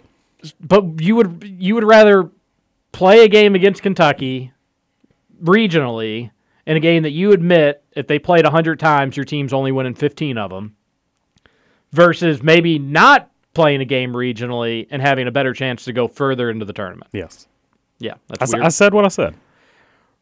but 0.60 1.00
you 1.00 1.14
would 1.14 1.44
you 1.58 1.74
would 1.76 1.84
rather 1.84 2.30
play 2.90 3.22
a 3.24 3.28
game 3.28 3.54
against 3.54 3.80
Kentucky 3.82 4.52
regionally 5.40 6.32
in 6.66 6.76
a 6.76 6.80
game 6.80 7.04
that 7.04 7.10
you 7.10 7.30
admit 7.32 7.84
if 7.92 8.06
they 8.08 8.18
played 8.18 8.44
100 8.44 8.80
times 8.80 9.16
your 9.16 9.24
team's 9.24 9.52
only 9.52 9.70
winning 9.72 9.94
15 9.94 10.36
of 10.36 10.50
them 10.50 10.74
versus 11.92 12.42
maybe 12.42 12.78
not 12.78 13.30
playing 13.54 13.80
a 13.80 13.84
game 13.84 14.12
regionally 14.12 14.86
and 14.90 15.02
having 15.02 15.26
a 15.26 15.30
better 15.30 15.52
chance 15.52 15.84
to 15.84 15.92
go 15.92 16.06
further 16.08 16.50
into 16.50 16.64
the 16.64 16.72
tournament. 16.72 17.10
Yes. 17.12 17.46
Yeah, 17.98 18.14
I, 18.14 18.16
that's 18.28 18.42
s- 18.42 18.52
weird. 18.54 18.64
I 18.66 18.68
said 18.68 18.94
what 18.94 19.04
I 19.04 19.08
said. 19.08 19.34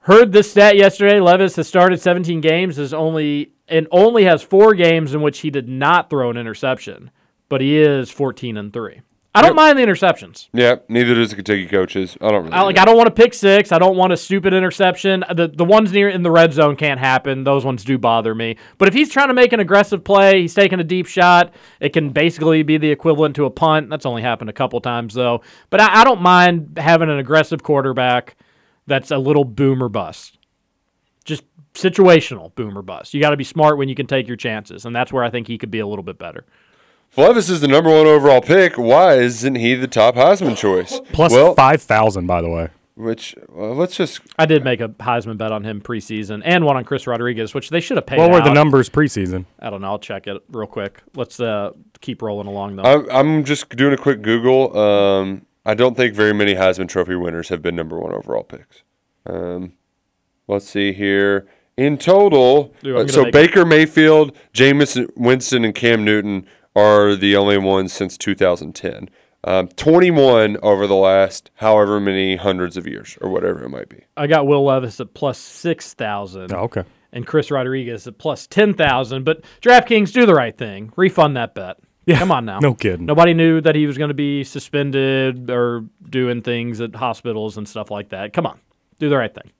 Heard 0.00 0.32
this 0.32 0.50
stat 0.50 0.76
yesterday. 0.76 1.20
Levis 1.20 1.56
has 1.56 1.68
started 1.68 2.00
17 2.00 2.40
games, 2.40 2.78
is 2.78 2.94
only 2.94 3.52
and 3.68 3.86
only 3.90 4.24
has 4.24 4.42
four 4.42 4.74
games 4.74 5.12
in 5.14 5.20
which 5.20 5.40
he 5.40 5.50
did 5.50 5.68
not 5.68 6.09
throw 6.09 6.30
an 6.30 6.36
interception, 6.38 7.10
but 7.50 7.60
he 7.60 7.76
is 7.78 8.10
14 8.10 8.56
and 8.56 8.72
three. 8.72 9.02
I 9.39 9.43
don't 9.43 9.56
mind 9.56 9.78
the 9.78 9.82
interceptions. 9.82 10.48
Yeah, 10.52 10.77
neither 10.89 11.15
does 11.15 11.31
the 11.31 11.36
Kentucky 11.36 11.66
coaches. 11.66 12.16
I 12.20 12.31
don't 12.31 12.44
really. 12.44 12.55
I, 12.55 12.62
like 12.62 12.78
I 12.78 12.85
don't 12.85 12.97
want 12.97 13.06
to 13.06 13.15
pick 13.15 13.35
six. 13.35 13.73
I 13.73 13.78
don't 13.78 13.97
want 13.97 14.12
a 14.12 14.16
stupid 14.16 14.52
interception. 14.52 15.24
The 15.35 15.48
the 15.48 15.65
ones 15.65 15.93
near 15.93 16.09
in 16.09 16.23
the 16.23 16.31
red 16.31 16.52
zone 16.52 16.77
can't 16.77 17.01
happen. 17.01 17.44
Those 17.44 17.65
ones 17.65 17.85
do 17.85 17.98
bother 17.98 18.35
me. 18.35 18.56
But 18.78 18.89
if 18.89 18.94
he's 18.94 19.10
trying 19.10 19.28
to 19.28 19.35
make 19.35 19.52
an 19.52 19.60
aggressive 19.60 20.05
play, 20.05 20.43
he's 20.43 20.55
taking 20.55 20.81
a 20.81 20.85
deep 20.85 21.06
shot. 21.06 21.55
It 21.81 21.90
can 21.94 22.10
basically 22.10 22.62
be 22.62 22.77
the 22.78 22.90
equivalent 22.90 23.36
to 23.36 23.44
a 23.44 23.51
punt. 23.51 23.90
That's 23.90 24.06
only 24.06 24.23
happened 24.23 24.51
a 24.51 24.55
couple 24.55 24.81
times 24.81 25.15
though. 25.15 25.43
But 25.70 25.81
I, 25.81 26.01
I 26.01 26.05
don't 26.05 26.20
mind 26.23 26.78
having 26.78 27.09
an 27.10 27.19
aggressive 27.19 27.62
quarterback 27.62 28.36
that's 28.86 29.10
a 29.10 29.19
little 29.19 29.44
boom 29.44 29.82
or 29.82 29.89
bust. 29.89 30.39
just 31.24 31.44
situational 31.74 32.55
boom 32.55 32.77
or 32.77 32.82
bust. 32.82 33.15
You 33.15 33.20
got 33.20 33.31
to 33.31 33.36
be 33.36 33.44
smart 33.44 33.78
when 33.78 33.89
you 33.89 33.94
can 33.94 34.06
take 34.06 34.27
your 34.27 34.36
chances, 34.36 34.85
and 34.85 34.97
that's 34.97 35.12
where 35.12 35.23
I 35.23 35.31
think 35.31 35.47
he 35.47 35.59
could 35.59 35.70
be 35.70 35.78
a 35.78 35.86
little 35.86 36.02
bit 36.02 36.19
better. 36.19 36.44
If 37.10 37.18
Levis 37.18 37.48
is 37.48 37.60
the 37.60 37.68
number 37.68 37.90
one 37.90 38.06
overall 38.06 38.40
pick, 38.40 38.76
why 38.76 39.14
isn't 39.14 39.56
he 39.56 39.74
the 39.74 39.89
top 39.89 40.14
Heisman 40.14 40.56
choice? 40.56 41.01
Plus 41.12 41.32
well, 41.32 41.55
five 41.55 41.82
thousand, 41.82 42.26
by 42.26 42.43
the 42.43 42.48
way. 42.48 42.68
which 42.94 43.35
well, 43.48 43.74
let's 43.74 43.97
just 43.97 44.20
I 44.39 44.47
did 44.47 44.62
make 44.64 44.80
a 44.80 44.89
Heisman 44.89 45.39
bet 45.39 45.51
on 45.52 45.64
him 45.64 45.80
preseason 45.80 46.43
and 46.44 46.64
one 46.64 46.76
on 46.76 46.85
Chris 46.85 47.06
Rodriguez, 47.06 47.55
which 47.55 47.70
they 47.70 47.80
should 47.80 47.97
have 47.97 48.06
paid. 48.06 48.18
What 48.18 48.30
were 48.30 48.40
the 48.40 48.52
numbers 48.52 48.89
preseason? 48.89 49.47
I 49.59 49.70
don't 49.70 49.80
know. 49.80 49.89
I'll 49.89 49.98
check 49.98 50.26
it 50.26 50.43
real 50.51 50.66
quick. 50.66 51.02
Let's 51.14 51.40
uh, 51.40 51.72
keep 52.01 52.22
rolling 52.22 52.47
along 52.47 52.76
though. 52.76 52.82
I'm, 52.82 53.10
I'm 53.10 53.44
just 53.44 53.68
doing 53.70 53.94
a 53.94 53.98
quick 53.98 54.22
Google. 54.22 54.76
Um, 54.76 55.47
I 55.64 55.74
don't 55.74 55.97
think 55.97 56.14
very 56.14 56.32
many 56.32 56.55
Heisman 56.55 56.89
Trophy 56.89 57.14
winners 57.14 57.48
have 57.48 57.62
been 57.62 57.76
number 57.76 57.98
one 57.98 58.12
overall 58.12 58.43
picks. 58.44 58.82
Um, 59.26 59.74
let's 60.47 60.68
see 60.68 60.93
here. 60.93 61.47
In 61.76 61.97
total, 61.97 62.74
Dude, 62.82 62.97
uh, 62.97 63.06
so 63.06 63.22
make- 63.24 63.32
Baker 63.32 63.64
Mayfield, 63.64 64.36
Jameis 64.52 65.09
Winston, 65.14 65.64
and 65.64 65.74
Cam 65.74 66.05
Newton 66.05 66.47
are 66.78 67.16
the 67.16 67.36
only 67.36 67.59
ones 67.59 67.92
since 67.92 68.16
2010. 68.16 69.09
Um, 69.44 69.68
21 69.68 70.56
over 70.62 70.86
the 70.86 70.94
last 70.96 71.50
however 71.56 72.00
many 72.00 72.36
hundreds 72.36 72.76
of 72.76 72.86
years 72.86 73.16
or 73.20 73.30
whatever 73.30 73.64
it 73.64 73.68
might 73.68 73.88
be. 73.88 74.05
I 74.16 74.26
got 74.26 74.46
Will 74.46 74.64
Levis 74.64 75.00
at 75.00 75.14
plus 75.14 75.38
six 75.38 75.94
thousand. 75.94 76.52
Oh, 76.52 76.60
okay. 76.64 76.84
And 77.12 77.26
Chris 77.26 77.50
Rodriguez 77.50 78.06
at 78.06 78.18
plus 78.18 78.46
ten 78.48 78.74
thousand. 78.74 79.24
But 79.24 79.42
DraftKings 79.62 80.12
do 80.12 80.26
the 80.26 80.34
right 80.34 80.56
thing. 80.56 80.92
Refund 80.96 81.36
that 81.36 81.55
bet. 81.55 81.78
Yeah, 82.05 82.18
Come 82.18 82.32
on 82.32 82.46
now. 82.46 82.59
no 82.59 82.74
kidding. 82.74 83.06
Nobody 83.06 83.32
knew 83.34 83.60
that 83.60 83.74
he 83.76 83.86
was 83.86 83.96
going 83.98 84.09
to 84.09 84.14
be 84.14 84.42
suspended 84.42 85.50
or 85.50 85.84
doing 86.09 86.42
things 86.42 86.80
at 86.80 86.94
hospitals 86.96 87.56
and 87.59 87.68
stuff 87.68 87.90
like 87.90 88.09
that. 88.09 88.32
Come 88.32 88.46
on, 88.46 88.59
do 88.98 89.09
the 89.09 89.16
right 89.16 89.32
thing. 89.34 89.52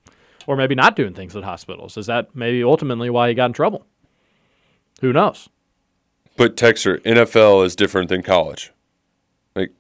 Or 0.47 0.57
maybe 0.57 0.75
not 0.75 0.97
doing 0.97 1.13
things 1.15 1.37
at 1.37 1.45
hospitals. 1.45 1.97
Is 1.99 2.07
that 2.07 2.35
maybe 2.35 2.65
ultimately 2.65 3.11
why 3.11 3.29
he 3.29 3.35
got 3.35 3.47
in 3.47 3.53
trouble? 3.53 3.87
Who 5.03 5.13
knows? 5.13 5.49
But 6.39 6.57
Texter, 6.57 7.03
NFL 7.03 7.67
is 7.67 7.75
different 7.75 8.09
than 8.09 8.23
college. 8.23 8.73
Like, 9.57 9.73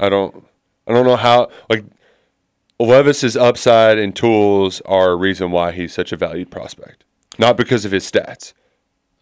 I 0.00 0.08
don't, 0.08 0.44
I 0.88 0.92
don't 0.92 1.04
know 1.04 1.16
how. 1.16 1.50
Like, 1.68 1.84
Levis's 2.78 3.36
upside 3.36 3.98
and 3.98 4.16
tools 4.16 4.80
are 4.86 5.10
a 5.10 5.16
reason 5.16 5.50
why 5.50 5.72
he's 5.72 5.92
such 5.92 6.10
a 6.10 6.16
valued 6.16 6.50
prospect, 6.50 7.04
not 7.38 7.58
because 7.58 7.84
of 7.84 7.92
his 7.92 8.10
stats. 8.10 8.54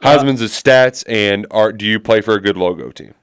Heisman's 0.00 0.38
his 0.38 0.52
stats, 0.52 1.02
and 1.08 1.44
are 1.50 1.72
do 1.72 1.84
you 1.84 1.98
play 1.98 2.20
for 2.20 2.34
a 2.34 2.40
good 2.40 2.56
logo 2.56 2.92
team? 2.92 3.14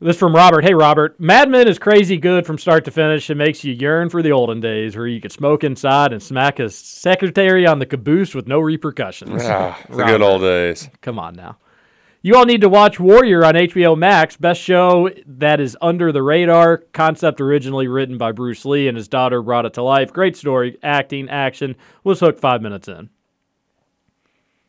This 0.00 0.16
from 0.16 0.34
Robert. 0.34 0.64
Hey, 0.64 0.72
Robert. 0.72 1.20
Mad 1.20 1.50
Men 1.50 1.68
is 1.68 1.78
crazy 1.78 2.16
good 2.16 2.46
from 2.46 2.56
start 2.56 2.86
to 2.86 2.90
finish. 2.90 3.28
It 3.28 3.34
makes 3.34 3.62
you 3.64 3.74
yearn 3.74 4.08
for 4.08 4.22
the 4.22 4.32
olden 4.32 4.58
days 4.58 4.96
where 4.96 5.06
you 5.06 5.20
could 5.20 5.32
smoke 5.32 5.62
inside 5.62 6.14
and 6.14 6.22
smack 6.22 6.58
a 6.58 6.70
secretary 6.70 7.66
on 7.66 7.78
the 7.80 7.84
caboose 7.84 8.34
with 8.34 8.48
no 8.48 8.60
repercussions. 8.60 9.42
Ah, 9.44 9.78
the 9.90 10.04
good 10.04 10.22
old 10.22 10.40
days. 10.40 10.88
Come 11.02 11.18
on 11.18 11.36
now. 11.36 11.58
You 12.22 12.36
all 12.36 12.44
need 12.44 12.60
to 12.60 12.68
watch 12.68 13.00
Warrior 13.00 13.44
on 13.44 13.54
HBO 13.54 13.96
Max. 13.96 14.36
Best 14.36 14.60
show 14.60 15.08
that 15.26 15.58
is 15.58 15.76
under 15.80 16.12
the 16.12 16.22
radar. 16.22 16.78
Concept 16.92 17.40
originally 17.40 17.88
written 17.88 18.18
by 18.18 18.30
Bruce 18.32 18.64
Lee 18.66 18.88
and 18.88 18.96
his 18.96 19.08
daughter 19.08 19.40
brought 19.42 19.64
it 19.64 19.72
to 19.74 19.82
life. 19.82 20.12
Great 20.12 20.36
story, 20.36 20.78
acting, 20.82 21.30
action. 21.30 21.76
Was 22.04 22.20
hooked 22.20 22.38
five 22.38 22.60
minutes 22.60 22.88
in. 22.88 23.08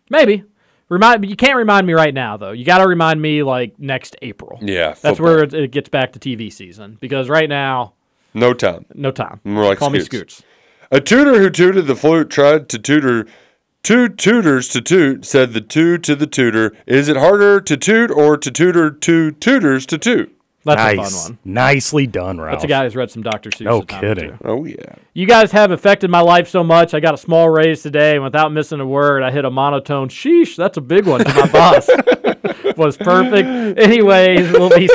Maybe. 0.09 0.45
Remind 0.87 1.29
you 1.29 1.35
can't 1.37 1.55
remind 1.57 1.87
me 1.87 1.93
right 1.93 2.13
now 2.13 2.35
though. 2.37 2.51
You 2.51 2.65
got 2.65 2.79
to 2.79 2.87
remind 2.87 3.21
me 3.21 3.43
like 3.43 3.77
next 3.79 4.15
April. 4.21 4.59
Yeah, 4.61 4.93
that's 5.01 5.19
where 5.21 5.43
it, 5.43 5.71
gets 5.71 5.87
back 5.89 6.11
to 6.13 6.19
TV 6.19 6.51
season 6.51 6.97
because 6.99 7.29
right 7.29 7.47
now 7.47 7.93
No 8.33 8.53
time. 8.53 8.85
no 8.93 9.11
time. 9.11 9.39
More 9.45 9.63
like 9.65 9.77
Call 9.77 9.89
me 9.89 9.99
Scoots. 10.01 10.37
Scoots. 10.37 10.43
A 10.91 10.99
tutor 10.99 11.39
who 11.39 11.49
tutored 11.49 11.87
the 11.87 11.95
flute 11.95 12.29
tried 12.29 12.67
to 12.69 12.77
tutor 12.79 13.25
two 13.83 14.09
tutors 14.09 14.67
to 14.69 14.81
toot, 14.81 15.25
said 15.25 15.53
the 15.53 15.61
two 15.61 15.97
to 15.99 16.15
the 16.15 16.27
tutor, 16.27 16.73
Is 16.85 17.07
it 17.07 17.17
harder 17.17 17.61
to 17.61 17.77
toot 17.77 18.11
or 18.11 18.37
to 18.37 18.51
tutor 18.51 18.91
two 18.91 19.31
tutors 19.31 19.85
to 19.87 19.97
toot? 19.97 20.35
That's 20.63 20.79
a 20.79 20.95
fun 20.95 21.13
one. 21.13 21.39
Nicely 21.43 22.05
done, 22.05 22.39
Ralph. 22.39 22.53
That's 22.53 22.65
a 22.65 22.67
guy 22.67 22.83
who's 22.83 22.95
read 22.95 23.09
some 23.09 23.23
Dr. 23.23 23.49
Seuss. 23.49 23.65
No 23.65 23.81
a 23.81 23.85
time 23.85 23.97
or 23.97 24.01
kidding. 24.15 24.37
Oh, 24.45 24.65
yeah. 24.65 24.95
You 25.13 25.25
guys 25.25 25.51
have 25.53 25.71
affected 25.71 26.11
my 26.11 26.21
life 26.21 26.47
so 26.47 26.63
much. 26.63 26.93
I 26.93 26.99
got 26.99 27.15
a 27.15 27.17
small 27.17 27.49
raise 27.49 27.81
today, 27.81 28.13
and 28.13 28.23
without 28.23 28.51
missing 28.51 28.79
a 28.79 28.85
word, 28.85 29.23
I 29.23 29.31
hit 29.31 29.43
a 29.43 29.49
monotone. 29.49 30.09
Sheesh, 30.09 30.55
that's 30.55 30.77
a 30.77 30.81
big 30.81 31.07
one 31.07 31.23
to 31.23 31.33
my 31.33 31.47
boss. 31.51 31.89
Was 32.77 32.95
perfect. 32.95 33.79
Anyways, 33.79 34.51
we'll 34.51 34.69
be 34.69 34.89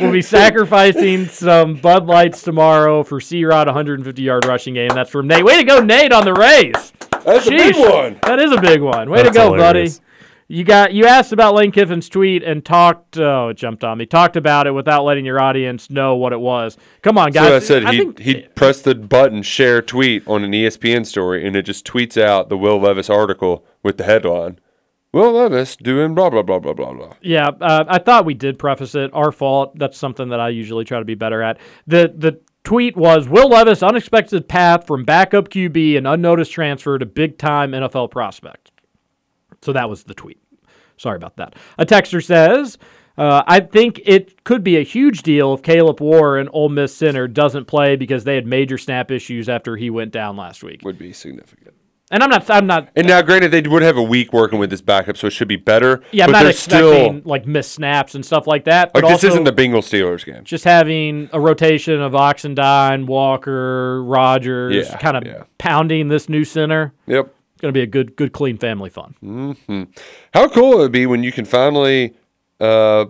we'll 0.00 0.12
be 0.12 0.22
sacrificing 0.22 1.26
some 1.26 1.74
Bud 1.74 2.06
Lights 2.06 2.42
tomorrow 2.42 3.02
for 3.02 3.20
C 3.20 3.44
Rod 3.44 3.66
150 3.66 4.22
yard 4.22 4.44
rushing 4.46 4.74
game. 4.74 4.90
That's 4.94 5.10
from 5.10 5.26
Nate. 5.26 5.44
Way 5.44 5.56
to 5.56 5.64
go, 5.64 5.80
Nate, 5.80 6.12
on 6.12 6.24
the 6.24 6.32
raise. 6.34 6.92
That's 7.32 7.46
a 7.46 7.50
big 7.50 7.76
one. 7.76 8.18
That 8.22 8.38
is 8.38 8.52
a 8.52 8.60
big 8.60 8.80
one. 8.80 9.10
Way 9.10 9.22
That's 9.22 9.30
to 9.30 9.34
go, 9.34 9.54
hilarious. 9.54 9.98
buddy. 9.98 10.04
You 10.50 10.64
got 10.64 10.94
you 10.94 11.04
asked 11.04 11.32
about 11.32 11.54
Lane 11.54 11.72
Kiffin's 11.72 12.08
tweet 12.08 12.42
and 12.42 12.64
talked. 12.64 13.18
Oh, 13.18 13.48
it 13.50 13.58
jumped 13.58 13.84
on 13.84 13.98
me. 13.98 14.06
Talked 14.06 14.34
about 14.36 14.66
it 14.66 14.70
without 14.70 15.04
letting 15.04 15.26
your 15.26 15.38
audience 15.40 15.90
know 15.90 16.16
what 16.16 16.32
it 16.32 16.40
was. 16.40 16.78
Come 17.02 17.18
on, 17.18 17.32
guys. 17.32 17.48
So 17.48 17.56
I 17.56 17.58
said 17.82 17.88
he 17.90 17.98
think- 17.98 18.18
he 18.20 18.34
pressed 18.54 18.84
the 18.84 18.94
button 18.94 19.42
share 19.42 19.82
tweet 19.82 20.26
on 20.26 20.44
an 20.44 20.52
ESPN 20.52 21.04
story 21.04 21.46
and 21.46 21.54
it 21.54 21.62
just 21.66 21.86
tweets 21.86 22.20
out 22.20 22.48
the 22.48 22.56
Will 22.56 22.80
Levis 22.80 23.10
article 23.10 23.66
with 23.82 23.98
the 23.98 24.04
headline. 24.04 24.58
Will 25.12 25.32
Levis 25.32 25.76
doing 25.76 26.14
blah 26.14 26.30
blah 26.30 26.42
blah 26.42 26.58
blah 26.60 26.72
blah 26.72 26.94
blah. 26.94 27.12
Yeah, 27.20 27.48
uh, 27.60 27.84
I 27.86 27.98
thought 27.98 28.24
we 28.24 28.32
did 28.34 28.58
preface 28.58 28.94
it. 28.94 29.10
Our 29.12 29.32
fault. 29.32 29.78
That's 29.78 29.98
something 29.98 30.30
that 30.30 30.40
I 30.40 30.48
usually 30.48 30.84
try 30.86 30.98
to 30.98 31.04
be 31.04 31.14
better 31.14 31.42
at. 31.42 31.58
The 31.86 32.10
the 32.16 32.40
tweet 32.68 32.98
was 32.98 33.30
Will 33.30 33.48
Levis 33.48 33.82
unexpected 33.82 34.46
path 34.46 34.86
from 34.86 35.02
backup 35.02 35.48
QB 35.48 35.96
and 35.96 36.06
unnoticed 36.06 36.52
transfer 36.52 36.98
to 36.98 37.06
big 37.06 37.38
time 37.38 37.72
NFL 37.72 38.10
prospect. 38.10 38.70
So 39.62 39.72
that 39.72 39.88
was 39.88 40.04
the 40.04 40.12
tweet. 40.12 40.38
Sorry 40.98 41.16
about 41.16 41.38
that. 41.38 41.56
A 41.78 41.86
texter 41.86 42.22
says, 42.22 42.76
uh, 43.16 43.42
I 43.46 43.60
think 43.60 44.02
it 44.04 44.44
could 44.44 44.62
be 44.62 44.76
a 44.76 44.82
huge 44.82 45.22
deal 45.22 45.54
if 45.54 45.62
Caleb 45.62 46.02
Warren, 46.02 46.50
Ole 46.52 46.68
Miss 46.68 46.94
center, 46.94 47.26
doesn't 47.26 47.64
play 47.64 47.96
because 47.96 48.24
they 48.24 48.34
had 48.34 48.46
major 48.46 48.76
snap 48.76 49.10
issues 49.10 49.48
after 49.48 49.76
he 49.76 49.88
went 49.88 50.12
down 50.12 50.36
last 50.36 50.62
week. 50.62 50.82
Would 50.84 50.98
be 50.98 51.14
significant. 51.14 51.74
And 52.10 52.22
I'm 52.22 52.30
not. 52.30 52.48
I'm 52.48 52.66
not. 52.66 52.88
And 52.96 53.06
now, 53.06 53.20
granted, 53.20 53.50
they 53.50 53.60
would 53.60 53.82
have 53.82 53.98
a 53.98 54.02
week 54.02 54.32
working 54.32 54.58
with 54.58 54.70
this 54.70 54.80
backup, 54.80 55.18
so 55.18 55.26
it 55.26 55.30
should 55.30 55.48
be 55.48 55.56
better. 55.56 56.02
Yeah, 56.10 56.24
I'm 56.24 56.28
but 56.28 56.32
not 56.32 56.42
they're 56.44 56.50
expecting 56.52 57.20
still 57.20 57.30
like 57.30 57.46
missed 57.46 57.72
snaps 57.72 58.14
and 58.14 58.24
stuff 58.24 58.46
like 58.46 58.64
that. 58.64 58.94
But 58.94 59.04
like 59.04 59.12
this 59.12 59.24
isn't 59.24 59.44
the 59.44 59.52
Bengals 59.52 59.84
Steelers 59.92 60.24
game. 60.24 60.42
just 60.44 60.64
having 60.64 61.28
a 61.34 61.40
rotation 61.40 62.00
of 62.00 62.12
Oxendine, 62.12 63.06
Walker, 63.06 64.02
Rogers, 64.04 64.88
Yeah, 64.88 64.96
kind 64.96 65.18
of 65.18 65.26
yeah. 65.26 65.42
pounding 65.58 66.08
this 66.08 66.28
new 66.30 66.44
center. 66.44 66.94
Yep. 67.06 67.26
It's 67.26 67.60
going 67.60 67.74
to 67.74 67.78
be 67.78 67.82
a 67.82 67.86
good, 67.86 68.16
good, 68.16 68.32
clean 68.32 68.56
family 68.56 68.88
fun. 68.88 69.14
hmm 69.20 69.82
How 70.32 70.48
cool 70.48 70.74
it 70.74 70.76
would 70.76 70.92
be 70.92 71.04
when 71.06 71.22
you 71.22 71.32
can 71.32 71.44
finally 71.44 72.14
uh, 72.60 73.06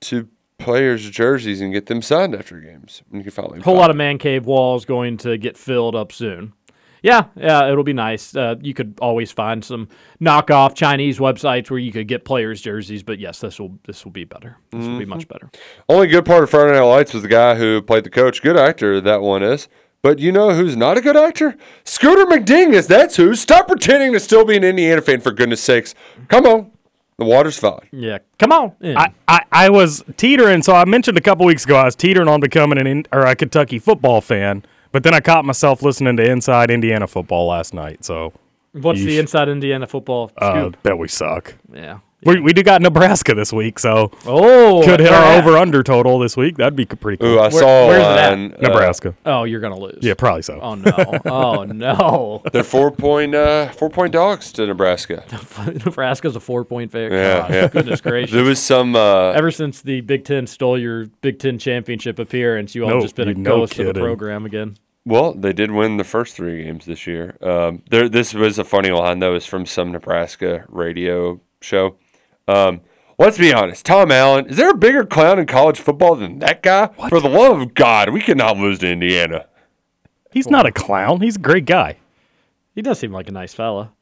to 0.00 0.28
players' 0.58 1.08
jerseys 1.10 1.60
and 1.60 1.72
get 1.72 1.86
them 1.86 2.00
signed 2.02 2.34
after 2.34 2.58
games. 2.58 3.02
When 3.10 3.20
you 3.20 3.24
can 3.24 3.32
finally 3.32 3.60
A 3.60 3.62
whole 3.62 3.76
lot 3.76 3.90
of 3.90 3.96
man 3.96 4.18
cave 4.18 4.46
walls 4.46 4.84
going 4.84 5.16
to 5.18 5.36
get 5.38 5.56
filled 5.56 5.94
up 5.94 6.10
soon. 6.10 6.54
Yeah, 7.02 7.24
yeah, 7.36 7.70
it'll 7.70 7.84
be 7.84 7.92
nice. 7.92 8.34
Uh, 8.34 8.56
you 8.60 8.74
could 8.74 8.98
always 9.00 9.30
find 9.30 9.64
some 9.64 9.88
knockoff 10.20 10.74
Chinese 10.74 11.18
websites 11.18 11.70
where 11.70 11.78
you 11.78 11.92
could 11.92 12.08
get 12.08 12.24
players' 12.24 12.60
jerseys, 12.60 13.02
but 13.02 13.18
yes, 13.18 13.40
this 13.40 13.60
will 13.60 13.78
this 13.84 14.04
will 14.04 14.12
be 14.12 14.24
better. 14.24 14.56
This 14.72 14.80
will 14.86 14.98
be 14.98 15.04
Mm-hmm. 15.04 15.10
much 15.10 15.28
better. 15.28 15.50
Only 15.88 16.06
good 16.08 16.24
part 16.24 16.42
of 16.42 16.50
Friday 16.50 16.72
Night 16.72 16.80
Lights 16.84 17.12
was 17.14 17.22
the 17.22 17.28
guy 17.28 17.54
who 17.56 17.80
played 17.82 18.04
the 18.04 18.10
coach. 18.10 18.42
Good 18.42 18.56
actor, 18.56 19.00
that 19.00 19.20
one 19.22 19.42
is. 19.42 19.68
But 20.02 20.18
you 20.20 20.30
know 20.30 20.52
who's 20.54 20.76
not 20.76 20.96
a 20.96 21.00
good 21.00 21.16
actor? 21.16 21.56
Scooter 21.84 22.26
McDingus. 22.26 22.86
That's 22.86 23.16
who. 23.16 23.34
Stop 23.34 23.66
pretending 23.66 24.12
to 24.12 24.20
still 24.20 24.44
be 24.44 24.56
an 24.56 24.62
Indiana 24.64 25.00
fan, 25.02 25.20
for 25.20 25.32
goodness 25.32 25.60
sakes. 25.60 25.94
Come 26.28 26.46
on. 26.46 26.70
The 27.18 27.24
water's 27.24 27.58
fine. 27.58 27.88
Yeah, 27.92 28.18
come 28.38 28.52
on. 28.52 28.72
I, 28.84 29.10
I, 29.26 29.40
I 29.50 29.68
was 29.70 30.04
teetering, 30.18 30.62
so 30.62 30.74
I 30.74 30.84
mentioned 30.84 31.16
a 31.16 31.22
couple 31.22 31.46
weeks 31.46 31.64
ago 31.64 31.76
I 31.76 31.84
was 31.86 31.96
teetering 31.96 32.28
on 32.28 32.40
becoming 32.40 32.78
an 32.78 32.86
in, 32.86 33.06
or 33.10 33.20
a 33.22 33.34
Kentucky 33.34 33.78
football 33.78 34.20
fan, 34.20 34.64
but 34.96 35.02
then 35.02 35.12
I 35.12 35.20
caught 35.20 35.44
myself 35.44 35.82
listening 35.82 36.16
to 36.16 36.24
Inside 36.30 36.70
Indiana 36.70 37.06
Football 37.06 37.48
last 37.48 37.74
night. 37.74 38.02
So 38.02 38.32
What's 38.72 38.98
the 39.00 39.16
Yeesh. 39.16 39.20
inside 39.20 39.50
Indiana 39.50 39.86
football 39.86 40.32
uh, 40.38 40.52
scoop? 40.52 40.82
bet 40.82 40.96
we 40.96 41.08
suck. 41.08 41.54
yeah. 41.70 41.98
We, 42.24 42.40
we 42.40 42.52
do 42.54 42.62
got 42.64 42.80
Nebraska 42.82 43.34
this 43.34 43.52
week, 43.52 43.78
so 43.78 44.10
Oh, 44.26 44.82
could 44.84 44.98
hit 45.00 45.10
where 45.10 45.18
our 45.20 45.38
over 45.38 45.56
under 45.58 45.82
total 45.84 46.18
this 46.18 46.36
week. 46.36 46.56
That'd 46.56 46.74
be 46.74 46.84
pretty 46.86 47.18
cool. 47.18 47.34
Ooh, 47.34 47.38
I 47.38 47.42
Where- 47.42 47.50
saw 47.50 47.86
where's 47.88 48.02
it 48.02 48.06
at? 48.06 48.30
line. 48.30 48.52
uh, 48.54 48.56
Nebraska. 48.62 49.14
Oh, 49.26 49.44
you're 49.44 49.60
gonna 49.60 49.78
lose. 49.78 49.98
yeah, 50.00 50.14
probably 50.14 50.42
so. 50.42 50.58
Oh 50.60 50.74
no. 50.74 51.20
Oh 51.26 51.62
no. 51.68 52.42
they're 52.52 52.64
four 52.64 52.90
point 52.90 53.34
uh, 53.34 53.68
four 53.68 53.90
point 53.90 54.12
dogs 54.12 54.50
to 54.52 54.66
Nebraska. 54.66 55.24
Nebraska's 55.84 56.34
a 56.34 56.40
four 56.40 56.64
point 56.64 56.90
favorite. 56.90 57.16
Yeah, 57.18 57.38
God, 57.42 57.50
yeah. 57.52 57.68
Goodness 57.68 58.00
gracious. 58.00 58.32
There 58.32 58.44
was 58.44 58.58
some. 58.60 58.96
Uh, 58.96 59.30
Ever 59.32 59.50
since 59.52 59.82
the 59.82 60.00
Big 60.00 60.24
Ten 60.24 60.46
stole 60.48 60.78
your 60.80 61.06
Big 61.20 61.38
Ten 61.38 61.58
championship 61.58 62.18
appearance, 62.18 62.74
you 62.74 62.84
all 62.84 62.90
No, 62.90 63.00
just 63.00 63.14
been 63.14 63.28
a 63.28 63.32
you- 63.32 63.36
no 63.38 63.58
ghost 63.58 63.78
of 63.78 63.86
the 63.86 63.94
program 63.94 64.46
again. 64.46 64.76
Well, 65.06 65.34
they 65.34 65.52
did 65.52 65.70
win 65.70 65.98
the 65.98 66.04
first 66.04 66.34
three 66.34 66.64
games 66.64 66.84
this 66.84 67.06
year. 67.06 67.36
Um, 67.40 67.82
there, 67.90 68.08
this 68.08 68.34
was 68.34 68.58
a 68.58 68.64
funny 68.64 68.90
line 68.90 69.20
though. 69.20 69.34
It's 69.36 69.46
from 69.46 69.64
some 69.64 69.92
Nebraska 69.92 70.64
radio 70.68 71.40
show. 71.60 71.96
Um, 72.48 72.80
let's 73.16 73.38
be 73.38 73.54
honest, 73.54 73.86
Tom 73.86 74.10
Allen. 74.10 74.46
Is 74.46 74.56
there 74.56 74.70
a 74.70 74.76
bigger 74.76 75.04
clown 75.06 75.38
in 75.38 75.46
college 75.46 75.78
football 75.78 76.16
than 76.16 76.40
that 76.40 76.60
guy? 76.62 76.88
For 77.08 77.20
the 77.20 77.28
love 77.28 77.60
of 77.60 77.74
God, 77.74 78.10
we 78.10 78.20
cannot 78.20 78.56
lose 78.56 78.80
to 78.80 78.90
Indiana. 78.90 79.46
He's 80.32 80.48
not 80.50 80.66
a 80.66 80.72
clown. 80.72 81.20
He's 81.20 81.36
a 81.36 81.40
great 81.40 81.66
guy. 81.66 81.98
He 82.74 82.82
does 82.82 82.98
seem 82.98 83.12
like 83.12 83.28
a 83.28 83.32
nice 83.32 83.54
fella. 83.54 83.92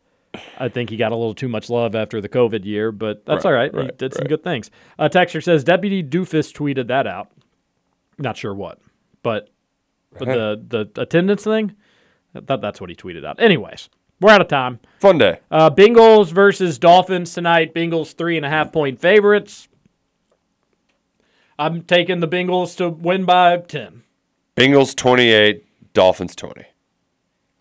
I 0.58 0.68
think 0.68 0.90
he 0.90 0.96
got 0.96 1.12
a 1.12 1.16
little 1.16 1.34
too 1.34 1.46
much 1.48 1.70
love 1.70 1.94
after 1.94 2.20
the 2.20 2.28
COVID 2.28 2.64
year, 2.64 2.90
but 2.90 3.24
that's 3.24 3.44
Right, 3.44 3.50
all 3.50 3.56
right. 3.56 3.70
he 3.72 3.78
right, 3.78 3.98
did 3.98 4.14
some 4.14 4.22
right. 4.22 4.28
good 4.30 4.42
things. 4.42 4.68
Uh, 4.98 5.08
Texter 5.08 5.40
says 5.44 5.62
Deputy 5.62 6.02
Doofus 6.02 6.50
tweeted 6.52 6.88
that 6.88 7.06
out. 7.06 7.30
Not 8.18 8.36
sure 8.36 8.52
what, 8.54 8.80
but 9.22 9.50
but 10.18 10.26
the 10.26 10.86
the 10.94 11.02
attendance 11.02 11.44
thing, 11.44 11.74
that, 12.32 12.60
that's 12.60 12.80
what 12.80 12.90
he 12.90 12.96
tweeted 12.96 13.24
out. 13.24 13.40
Anyways, 13.40 13.88
we're 14.20 14.30
out 14.30 14.40
of 14.40 14.48
time. 14.48 14.80
Fun 15.00 15.18
day. 15.18 15.40
Uh, 15.50 15.70
Bengals 15.70 16.32
versus 16.32 16.78
Dolphins 16.78 17.34
tonight. 17.34 17.74
Bengals 17.74 18.14
three 18.14 18.36
and 18.36 18.46
a 18.46 18.48
half 18.48 18.72
point 18.72 19.00
favorites. 19.00 19.68
I'm 21.58 21.82
taking 21.82 22.20
the 22.20 22.28
Bengals 22.28 22.76
to 22.78 22.88
win 22.88 23.24
by 23.24 23.58
ten. 23.58 24.02
Bengals 24.56 24.94
28, 24.94 25.64
Dolphins 25.94 26.36
20. 26.36 26.64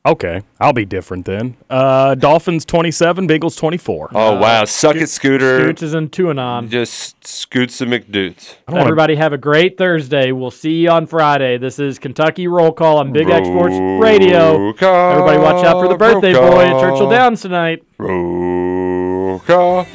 Okay, 0.06 0.42
I'll 0.60 0.74
be 0.74 0.84
different 0.84 1.26
then. 1.26 1.56
Uh, 1.70 2.14
Dolphins 2.16 2.66
27, 2.66 3.26
Bengals 3.26 3.58
24. 3.58 4.10
Oh, 4.14 4.38
wow. 4.38 4.66
Suck 4.66 4.98
it, 4.98 5.08
Scooter. 5.08 5.60
Scoots 5.62 5.82
is 5.82 5.94
in 5.94 6.10
two 6.10 6.30
and 6.30 6.42
on. 6.42 6.68
Just 6.70 7.26
scoots 7.26 7.78
the 7.78 7.86
McDoots. 7.86 8.56
Everybody 8.68 9.16
have 9.16 9.32
a 9.32 9.38
great 9.38 9.78
Thursday. 9.78 10.34
We'll 10.34 10.52
see 10.52 10.82
you 10.82 10.90
on 10.90 11.08
Friday. 11.08 11.58
This 11.58 11.80
is 11.80 12.00
Kentucky 12.00 12.50
Roll 12.50 12.74
Call 12.74 12.98
on 12.98 13.14
Big 13.14 13.30
X 13.30 13.48
Sports 13.48 13.76
Radio. 14.02 14.58
Roll 14.58 14.74
call, 14.74 15.12
Everybody 15.14 15.38
watch 15.38 15.66
out 15.66 15.82
for 15.82 15.88
the 15.88 15.96
birthday 15.98 16.34
roll 16.34 16.52
boy 16.52 16.66
at 16.66 16.72
call. 16.72 16.82
Churchill 16.82 17.10
Downs 17.10 17.42
tonight. 17.42 17.84
Roll 17.98 19.40
call. 19.40 19.86